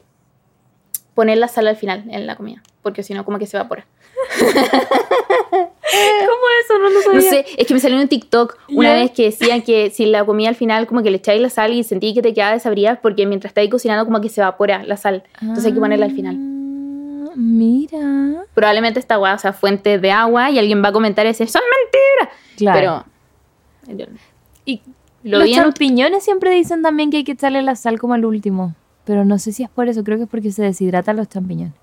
poner 1.14 1.38
la 1.38 1.46
sal 1.46 1.68
al 1.68 1.76
final 1.76 2.04
en 2.10 2.26
la 2.26 2.34
comida, 2.34 2.60
porque 2.82 3.04
si 3.04 3.14
no, 3.14 3.24
como 3.24 3.38
que 3.38 3.46
se 3.46 3.56
evapora. 3.56 3.86
¿Cómo 6.20 6.42
eso? 6.64 6.78
No 6.78 6.90
lo 6.90 7.00
sabía. 7.00 7.20
No 7.20 7.22
sé, 7.22 7.44
es 7.56 7.66
que 7.66 7.74
me 7.74 7.80
salió 7.80 7.96
en 7.96 8.02
un 8.02 8.08
TikTok 8.08 8.58
una 8.70 8.94
vez 8.94 9.10
que 9.10 9.24
decían 9.24 9.62
que 9.62 9.90
si 9.90 10.06
la 10.06 10.24
comida 10.24 10.48
al 10.48 10.54
final 10.54 10.86
como 10.86 11.02
que 11.02 11.10
le 11.10 11.18
echáis 11.18 11.40
la 11.40 11.50
sal 11.50 11.72
y 11.72 11.82
sentí 11.84 12.14
que 12.14 12.22
te 12.22 12.34
quedaba 12.34 12.52
desabrida 12.52 13.00
porque 13.00 13.26
mientras 13.26 13.50
estáis 13.50 13.70
cocinando 13.70 14.04
como 14.04 14.20
que 14.20 14.28
se 14.28 14.40
evapora 14.40 14.82
la 14.84 14.96
sal. 14.96 15.24
Entonces 15.40 15.66
hay 15.66 15.72
que 15.72 15.80
ponerla 15.80 16.06
al 16.06 16.12
final. 16.12 16.36
Ah, 16.36 17.32
Mira. 17.36 18.44
Probablemente 18.54 19.00
esta 19.00 19.14
agua, 19.14 19.34
o 19.34 19.38
sea, 19.38 19.52
fuente 19.52 19.98
de 19.98 20.10
agua 20.10 20.50
y 20.50 20.58
alguien 20.58 20.82
va 20.82 20.88
a 20.88 20.92
comentar 20.92 21.24
y 21.26 21.28
decir, 21.28 21.48
son 21.48 21.62
mentiras. 21.62 22.38
Claro. 22.56 23.04
Pero 23.86 23.98
yo 23.98 24.06
y 24.64 24.82
lo 25.22 25.38
los 25.38 25.50
champiñones 25.50 26.24
siempre 26.24 26.50
dicen 26.50 26.82
también 26.82 27.10
que 27.10 27.18
hay 27.18 27.24
que 27.24 27.32
echarle 27.32 27.62
la 27.62 27.76
sal 27.76 27.98
como 27.98 28.14
al 28.14 28.24
último. 28.24 28.74
Pero 29.04 29.24
no 29.24 29.38
sé 29.38 29.52
si 29.52 29.62
es 29.62 29.70
por 29.70 29.88
eso, 29.88 30.04
creo 30.04 30.18
que 30.18 30.24
es 30.24 30.30
porque 30.30 30.52
se 30.52 30.62
deshidratan 30.62 31.16
los 31.16 31.28
champiñones. 31.28 31.74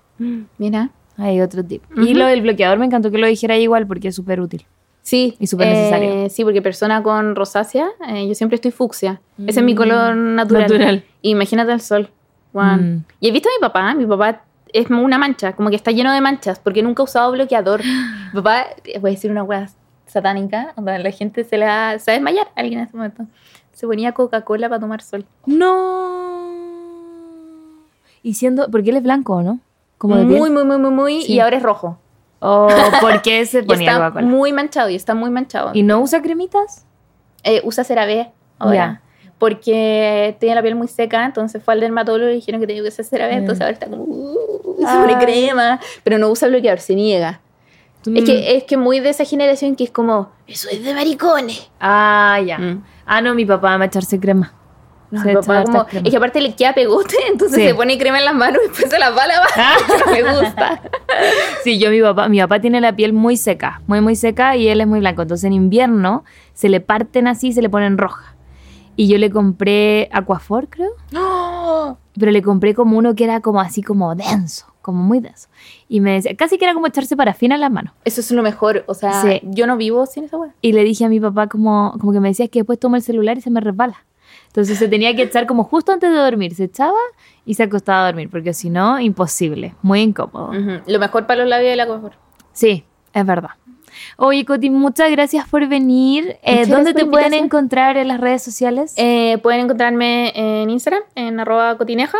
Mira. 0.58 0.90
Hay 1.18 1.40
otro 1.40 1.64
tip. 1.64 1.82
Y 1.96 2.14
lo 2.14 2.26
del 2.26 2.40
bloqueador 2.42 2.78
me 2.78 2.86
encantó 2.86 3.10
que 3.10 3.18
lo 3.18 3.26
dijera 3.26 3.56
igual 3.58 3.86
porque 3.86 4.08
es 4.08 4.14
súper 4.14 4.40
útil. 4.40 4.64
Sí. 5.02 5.36
Y 5.40 5.46
súper 5.46 5.68
necesario. 5.68 6.10
eh, 6.26 6.30
sí, 6.30 6.44
porque 6.44 6.62
persona 6.62 7.02
con 7.02 7.34
rosácea, 7.34 7.88
eh, 8.08 8.26
yo 8.28 8.34
siempre 8.34 8.54
estoy 8.56 8.70
fucsia. 8.70 9.20
Ese 9.46 9.60
es 9.60 9.64
mi 9.66 9.74
Mm, 9.74 9.76
color 9.76 10.16
natural. 10.16 10.62
natural. 10.62 11.04
Imagínate 11.22 11.72
el 11.72 11.80
sol. 11.80 12.08
Juan. 12.52 12.96
Mm. 12.98 13.04
Y 13.20 13.28
he 13.28 13.32
visto 13.32 13.48
a 13.48 13.52
mi 13.58 13.60
papá, 13.60 13.94
mi 13.94 14.06
papá 14.06 14.42
es 14.72 14.88
una 14.90 15.18
mancha, 15.18 15.52
como 15.54 15.70
que 15.70 15.76
está 15.76 15.90
lleno 15.90 16.12
de 16.12 16.20
manchas, 16.20 16.58
porque 16.60 16.82
nunca 16.82 17.02
ha 17.02 17.04
usado 17.04 17.32
bloqueador. 17.32 17.80
Mi 17.84 18.34
papá, 18.34 18.66
eh, 18.84 18.98
voy 18.98 19.10
a 19.10 19.14
decir 19.14 19.30
una 19.30 19.42
hueá 19.42 19.68
satánica, 20.06 20.72
donde 20.76 20.98
la 20.98 21.10
gente 21.10 21.42
se 21.44 21.56
la 21.58 21.90
a 21.90 21.96
desmayar, 21.96 22.48
alguien 22.54 22.80
en 22.80 22.86
ese 22.86 22.96
momento. 22.96 23.26
Se 23.72 23.86
ponía 23.86 24.12
Coca-Cola 24.12 24.68
para 24.68 24.80
tomar 24.80 25.00
sol. 25.02 25.24
No. 25.46 26.68
Y 28.22 28.34
siendo, 28.34 28.70
porque 28.70 28.90
él 28.90 28.96
es 28.96 29.02
blanco, 29.02 29.36
¿o 29.36 29.42
¿no? 29.42 29.60
Como 29.98 30.16
de 30.16 30.24
piel. 30.24 30.38
muy, 30.38 30.50
muy, 30.50 30.64
muy, 30.64 30.78
muy, 30.78 30.90
muy, 30.90 31.22
Sí. 31.22 31.34
y 31.34 31.40
ahora 31.40 31.56
es 31.56 31.62
rojo. 31.62 31.98
¿O 32.40 32.68
por 33.00 33.20
qué 33.22 33.44
se 33.46 33.58
Y 33.58 33.62
ponía 33.62 33.90
está 33.92 34.04
Coca-Cola? 34.04 34.26
muy 34.26 34.52
manchado, 34.52 34.88
y 34.88 34.94
está 34.94 35.14
muy 35.14 35.30
manchado. 35.30 35.70
¿Y 35.74 35.82
no 35.82 36.00
usa 36.00 36.22
cremitas? 36.22 36.86
Eh, 37.42 37.60
usa 37.64 37.84
CeraVe 37.84 38.30
ahora. 38.58 39.02
Porque 39.38 40.36
tiene 40.40 40.54
la 40.56 40.62
piel 40.62 40.74
muy 40.74 40.88
seca, 40.88 41.24
entonces 41.24 41.62
fue 41.62 41.74
al 41.74 41.80
dermatólogo 41.80 42.30
y 42.30 42.34
dijeron 42.34 42.60
que 42.60 42.66
tenía 42.66 42.82
que 42.82 42.88
usar 42.88 43.04
CeraVe, 43.04 43.34
Mm. 43.34 43.38
entonces 43.38 43.60
ahora 43.62 43.72
está 43.72 43.86
como, 43.88 44.02
uh, 44.04 44.82
pone 44.82 45.16
crema, 45.18 45.78
pero 46.02 46.18
no 46.18 46.28
usa 46.28 46.48
bloqueador, 46.48 46.80
se 46.80 46.94
niega. 46.96 47.40
Es 48.04 48.22
Mm. 48.22 48.26
que 48.26 48.56
es 48.56 48.64
que 48.64 48.76
muy 48.76 48.98
de 49.00 49.10
esa 49.10 49.24
generación 49.24 49.76
que 49.76 49.84
es 49.84 49.90
como, 49.90 50.30
eso 50.46 50.68
es 50.70 50.84
de 50.84 50.92
maricones. 50.94 51.70
Ah, 51.80 52.40
ya. 52.44 52.58
Mm. 52.58 52.84
Ah, 53.06 53.20
no, 53.20 53.34
mi 53.34 53.44
papá 53.46 53.76
va 53.76 53.84
a 53.84 53.86
echarse 53.86 54.18
crema. 54.18 54.52
No, 55.10 55.22
Se 55.22 55.32
papá 55.32 55.64
como- 55.64 55.86
es 56.04 56.10
que 56.10 56.16
aparte 56.16 56.40
le 56.40 56.54
queda 56.54 56.74
pegote, 56.74 57.16
entonces 57.30 57.58
Sí. 57.58 57.66
se 57.68 57.74
pone 57.74 57.96
crema 57.98 58.18
en 58.18 58.24
las 58.26 58.34
manos 58.34 58.60
y 58.64 58.68
después 58.68 58.90
se 58.90 58.98
las 58.98 59.16
va 59.16 59.22
a 59.22 59.26
lavar. 59.26 59.48
no 60.06 60.12
me 60.12 60.40
gusta. 60.40 60.82
Sí, 61.64 61.78
yo 61.78 61.90
mi 61.90 62.00
papá, 62.00 62.28
mi 62.28 62.38
papá 62.40 62.60
tiene 62.60 62.80
la 62.80 62.94
piel 62.94 63.12
muy 63.12 63.36
seca, 63.36 63.80
muy 63.86 64.00
muy 64.00 64.14
seca 64.16 64.54
y 64.56 64.68
él 64.68 64.80
es 64.80 64.86
muy 64.86 65.00
blanco. 65.00 65.22
Entonces 65.22 65.44
en 65.44 65.52
invierno 65.54 66.24
se 66.54 66.68
le 66.68 66.80
parten 66.80 67.26
así 67.26 67.48
y 67.48 67.52
se 67.52 67.62
le 67.62 67.68
ponen 67.70 67.98
roja. 67.98 68.34
Y 68.96 69.08
yo 69.08 69.16
le 69.18 69.30
compré 69.30 70.08
Aquafor, 70.12 70.68
creo. 70.68 70.90
Pero 72.18 72.30
le 72.32 72.42
compré 72.42 72.74
como 72.74 72.98
uno 72.98 73.14
que 73.14 73.24
era 73.24 73.40
como 73.40 73.60
así 73.60 73.82
como 73.82 74.14
denso, 74.14 74.66
como 74.82 75.02
muy 75.02 75.20
denso. 75.20 75.48
Y 75.88 76.00
me 76.00 76.12
decía, 76.14 76.36
casi 76.36 76.58
que 76.58 76.64
era 76.64 76.74
como 76.74 76.86
echarse 76.86 77.16
parafina 77.16 77.54
en 77.54 77.60
las 77.60 77.70
manos. 77.70 77.92
Eso 78.04 78.20
es 78.20 78.30
lo 78.32 78.42
mejor, 78.42 78.84
o 78.86 78.94
sea, 78.94 79.22
Sí. 79.22 79.40
yo 79.44 79.66
no 79.66 79.76
vivo 79.76 80.04
sin 80.06 80.24
esa 80.24 80.36
weá. 80.36 80.52
Y 80.60 80.72
le 80.72 80.82
dije 80.84 81.04
a 81.04 81.08
mi 81.08 81.20
papá 81.20 81.46
como, 81.46 81.94
como 82.00 82.12
que 82.12 82.20
me 82.20 82.28
decía 82.28 82.48
que 82.48 82.60
después 82.60 82.78
tomo 82.78 82.96
el 82.96 83.02
celular 83.02 83.38
y 83.38 83.40
se 83.40 83.50
me 83.50 83.60
resbala. 83.60 84.04
Entonces 84.48 84.78
se 84.78 84.88
tenía 84.88 85.14
que 85.14 85.22
echar 85.22 85.46
como 85.46 85.64
justo 85.64 85.92
antes 85.92 86.10
de 86.10 86.16
dormir. 86.16 86.54
Se 86.54 86.64
echaba 86.64 86.98
y 87.44 87.54
se 87.54 87.62
acostaba 87.62 88.02
a 88.02 88.06
dormir, 88.06 88.28
porque 88.30 88.52
si 88.52 88.70
no, 88.70 88.98
imposible. 88.98 89.74
Muy 89.82 90.00
incómodo. 90.00 90.52
Lo 90.86 90.98
mejor 90.98 91.26
para 91.26 91.40
los 91.40 91.48
labios 91.48 91.70
de 91.70 91.76
la 91.76 91.86
confort. 91.86 92.14
Sí, 92.52 92.84
es 93.12 93.26
verdad. 93.26 93.50
Oye, 94.16 94.44
Coti, 94.44 94.70
muchas 94.70 95.10
gracias 95.10 95.48
por 95.48 95.66
venir. 95.68 96.36
Eh, 96.42 96.66
¿Dónde 96.66 96.94
te 96.94 97.06
pueden 97.06 97.34
encontrar 97.34 97.96
en 97.96 98.08
las 98.08 98.20
redes 98.20 98.42
sociales? 98.42 98.94
Eh, 98.96 99.38
pueden 99.42 99.60
encontrarme 99.60 100.32
en 100.34 100.70
Instagram, 100.70 101.02
en 101.14 101.40
arroba 101.40 101.76
cotineja. 101.78 102.18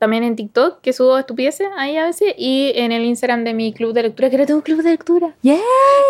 También 0.00 0.24
en 0.24 0.34
TikTok, 0.34 0.80
que 0.80 0.92
subo 0.92 1.16
estupideces 1.18 1.68
ahí 1.76 1.96
a 1.96 2.06
veces. 2.06 2.34
Y 2.36 2.72
en 2.74 2.90
el 2.90 3.04
Instagram 3.04 3.44
de 3.44 3.54
mi 3.54 3.72
club 3.72 3.92
de 3.92 4.02
lectura, 4.04 4.30
que 4.30 4.36
ahora 4.36 4.46
tengo 4.46 4.58
un 4.58 4.62
club 4.64 4.82
de 4.82 4.90
lectura. 4.90 5.34
¡Yay! 5.42 5.60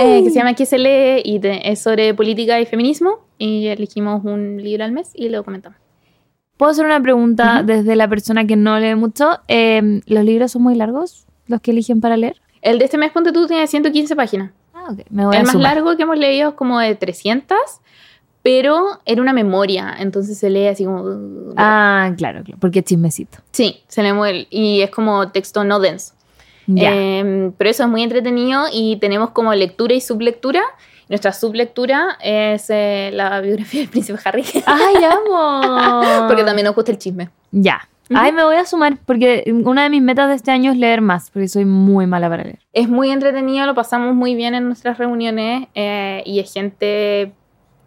eh, 0.00 0.22
que 0.24 0.30
se 0.30 0.36
llama 0.36 0.54
¿Qué 0.54 0.64
se 0.64 0.78
lee? 0.78 1.20
Y 1.24 1.40
te- 1.40 1.68
es 1.70 1.82
sobre 1.82 2.14
política 2.14 2.58
y 2.60 2.66
feminismo. 2.66 3.18
Y 3.36 3.66
elegimos 3.66 4.24
un 4.24 4.62
libro 4.62 4.84
al 4.84 4.92
mes 4.92 5.10
y 5.14 5.28
lo 5.28 5.42
comentamos. 5.44 5.76
¿Puedo 6.56 6.70
hacer 6.72 6.84
una 6.86 7.02
pregunta 7.02 7.56
Ujú. 7.58 7.66
desde 7.66 7.96
la 7.96 8.06
persona 8.06 8.46
que 8.46 8.54
no 8.54 8.78
lee 8.78 8.94
mucho? 8.94 9.40
Eh, 9.48 10.00
¿Los 10.06 10.24
libros 10.24 10.52
son 10.52 10.62
muy 10.62 10.74
largos? 10.76 11.26
¿Los 11.48 11.60
que 11.60 11.72
eligen 11.72 12.00
para 12.00 12.16
leer? 12.16 12.40
El 12.62 12.78
de 12.78 12.84
este 12.84 12.96
mes, 12.96 13.10
ponte 13.12 13.32
tú, 13.32 13.46
tiene 13.46 13.66
115 13.66 14.14
páginas. 14.14 14.52
Ah, 14.74 14.88
ok. 14.92 15.00
Me 15.10 15.26
voy 15.26 15.34
el 15.34 15.40
a 15.40 15.44
más 15.44 15.52
sumar. 15.52 15.74
largo 15.74 15.96
que 15.96 16.02
hemos 16.04 16.16
leído 16.18 16.50
es 16.50 16.54
como 16.54 16.78
de 16.78 16.94
300, 16.94 17.58
pero 18.42 19.00
era 19.04 19.20
una 19.20 19.32
memoria, 19.32 19.96
entonces 19.98 20.38
se 20.38 20.48
lee 20.48 20.66
así 20.66 20.84
como... 20.84 21.04
Ah, 21.56 22.12
claro, 22.16 22.42
claro, 22.42 22.58
porque 22.60 22.78
es 22.78 22.86
chismecito. 22.86 23.38
Sí, 23.50 23.82
se 23.86 24.02
lee 24.02 24.12
muy... 24.12 24.46
Y 24.50 24.80
es 24.80 24.90
como 24.90 25.30
texto 25.30 25.62
no 25.64 25.78
denso. 25.78 26.14
Ya. 26.66 26.90
Eh, 26.94 27.50
pero 27.58 27.70
eso 27.70 27.82
es 27.82 27.88
muy 27.88 28.02
entretenido 28.02 28.64
y 28.72 28.96
tenemos 28.96 29.30
como 29.30 29.52
lectura 29.54 29.94
y 29.94 30.00
sublectura. 30.00 30.62
Nuestra 31.08 31.32
sublectura 31.32 32.16
es 32.22 32.70
eh, 32.70 33.10
la 33.12 33.40
biografía 33.40 33.80
del 33.80 33.90
príncipe 33.90 34.18
Harry, 34.24 34.44
¡Ay, 34.66 35.04
amo! 35.04 36.28
porque 36.28 36.44
también 36.44 36.66
nos 36.66 36.74
gusta 36.74 36.92
el 36.92 36.98
chisme. 36.98 37.30
Ya. 37.50 37.88
Ujú. 38.08 38.18
Ay, 38.18 38.32
me 38.32 38.44
voy 38.44 38.56
a 38.56 38.64
sumar 38.64 38.96
porque 39.04 39.44
una 39.64 39.82
de 39.82 39.90
mis 39.90 40.02
metas 40.02 40.28
de 40.28 40.34
este 40.34 40.50
año 40.50 40.72
es 40.72 40.78
leer 40.78 41.00
más, 41.00 41.30
porque 41.30 41.48
soy 41.48 41.64
muy 41.64 42.06
mala 42.06 42.28
para 42.28 42.44
leer. 42.44 42.58
Es 42.72 42.88
muy 42.88 43.10
entretenido, 43.10 43.66
lo 43.66 43.74
pasamos 43.74 44.14
muy 44.14 44.34
bien 44.34 44.54
en 44.54 44.66
nuestras 44.66 44.98
reuniones 44.98 45.68
eh, 45.74 46.22
y 46.24 46.38
es 46.40 46.52
gente 46.52 47.32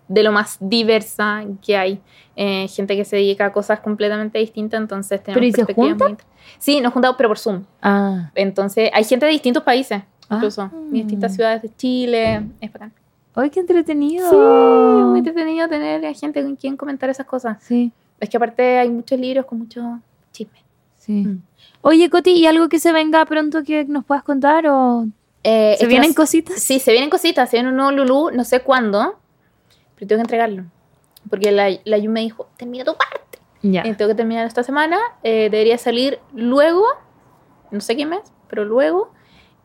de 0.07 0.23
lo 0.23 0.31
más 0.31 0.57
diversa 0.59 1.43
que 1.65 1.77
hay. 1.77 1.99
Eh, 2.35 2.67
gente 2.67 2.95
que 2.95 3.05
se 3.05 3.17
dedica 3.17 3.45
a 3.45 3.51
cosas 3.51 3.79
completamente 3.79 4.39
distintas, 4.39 4.81
entonces 4.81 5.21
tenemos 5.21 5.35
¿Pero 5.35 5.45
y 5.45 5.51
se 5.51 5.73
juntan? 5.73 6.17
Sí, 6.57 6.81
nos 6.81 6.91
juntamos, 6.93 7.15
pero 7.17 7.29
por 7.29 7.37
Zoom. 7.39 7.63
Ah. 7.81 8.31
Entonces, 8.35 8.89
hay 8.93 9.03
gente 9.03 9.25
de 9.25 9.31
distintos 9.31 9.63
países, 9.63 10.01
incluso, 10.31 10.63
Ah. 10.63 10.71
de 10.73 10.97
distintas 10.97 11.35
ciudades 11.35 11.61
de 11.61 11.75
Chile. 11.75 12.43
Es 12.59 12.71
bacán. 12.73 12.91
¡Ay, 13.35 13.49
qué 13.49 13.59
entretenido! 13.61 14.29
Sí, 14.29 14.35
muy 15.09 15.19
entretenido 15.19 15.67
tener 15.67 16.05
a 16.05 16.13
gente 16.13 16.43
con 16.43 16.55
quien 16.55 16.75
comentar 16.77 17.09
esas 17.09 17.25
cosas. 17.25 17.57
Sí, 17.63 17.91
Es 18.19 18.29
que 18.29 18.37
aparte 18.37 18.77
hay 18.79 18.89
muchos 18.89 19.19
libros 19.19 19.45
con 19.45 19.57
mucho 19.59 19.99
chisme. 20.31 20.59
sí. 20.97 21.25
Mm. 21.25 21.41
Oye, 21.81 22.09
Coti, 22.09 22.31
¿y 22.31 22.45
algo 22.45 22.69
que 22.69 22.79
se 22.79 22.93
venga 22.93 23.25
pronto 23.25 23.61
que 23.63 23.83
nos 23.85 24.05
puedas 24.05 24.23
contar? 24.23 24.65
¿O 24.67 25.05
Eh, 25.43 25.75
se 25.77 25.85
vienen 25.87 26.11
no- 26.11 26.15
cositas? 26.15 26.59
Sí, 26.61 26.79
se 26.79 26.91
vienen 26.93 27.09
cositas, 27.09 27.49
se 27.49 27.57
viene 27.57 27.69
un 27.69 27.75
nuevo 27.75 27.91
Lulú, 27.91 28.29
no 28.33 28.43
sé 28.45 28.61
cuándo, 28.61 29.15
pero 30.03 30.07
tengo 30.07 30.19
que 30.19 30.23
entregarlo. 30.23 30.65
Porque 31.29 31.51
la, 31.51 31.69
la 31.85 31.97
Yu 31.97 32.11
me 32.11 32.21
dijo, 32.21 32.49
termina 32.57 32.83
tu 32.83 32.95
parte. 32.95 33.39
Ya. 33.61 33.81
Eh, 33.83 33.95
tengo 33.95 34.09
que 34.09 34.15
terminar 34.15 34.45
esta 34.45 34.63
semana, 34.63 34.97
eh, 35.23 35.49
debería 35.49 35.77
salir 35.77 36.19
luego, 36.33 36.85
no 37.71 37.79
sé 37.79 37.95
qué 37.95 38.05
mes, 38.05 38.21
pero 38.49 38.65
luego. 38.65 39.13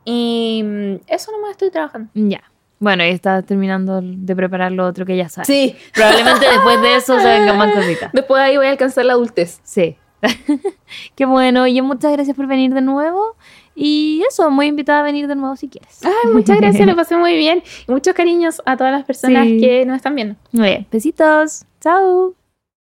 Y 0.05 0.63
mm, 0.65 0.95
eso 1.09 1.33
nomás 1.33 1.53
estoy 1.53 1.71
trabajando. 1.71 2.11
Ya. 2.15 2.45
Bueno, 2.79 3.05
y 3.05 3.09
estás 3.09 3.45
terminando 3.45 4.01
de 4.01 4.37
preparar 4.37 4.71
lo 4.71 4.87
otro 4.87 5.05
que 5.05 5.17
ya 5.17 5.29
sabes. 5.29 5.49
Sí, 5.49 5.77
Probablemente 5.93 6.47
después 6.53 6.81
de 6.81 6.97
eso 6.97 7.19
se 7.19 7.27
vengan 7.27 7.59
más 7.59 7.75
cositas. 7.75 8.13
después 8.13 8.41
de 8.41 8.45
ahí 8.47 8.57
voy 8.57 8.67
a 8.67 8.71
alcanzar 8.71 9.05
la 9.05 9.15
adultez. 9.15 9.61
Sí. 9.65 9.97
Qué 11.17 11.27
bueno. 11.27 11.65
Oye, 11.65 11.83
muchas 11.83 12.13
gracias 12.13 12.37
por 12.37 12.47
venir 12.47 12.73
de 12.73 12.81
nuevo. 12.81 13.35
Y 13.81 14.23
eso, 14.29 14.51
muy 14.51 14.67
invitada 14.67 15.01
a 15.01 15.03
venir 15.05 15.29
de 15.29 15.37
nuevo 15.37 15.55
si 15.55 15.69
quieres. 15.69 16.01
Ay, 16.05 16.33
muchas 16.33 16.59
gracias, 16.59 16.85
lo 16.87 16.97
pasé 17.03 17.17
muy 17.17 17.37
bien. 17.37 17.63
Y 17.87 17.93
muchos 17.93 18.13
cariños 18.13 18.61
a 18.67 18.77
todas 18.77 18.93
las 18.93 19.05
personas 19.05 19.47
Sí. 19.47 19.61
que 19.61 19.87
nos 19.87 19.97
están 19.97 20.15
viendo. 20.17 20.35
Muy 20.53 20.67
bien. 20.67 20.87
Besitos. 20.91 21.65
Chao. 21.81 22.35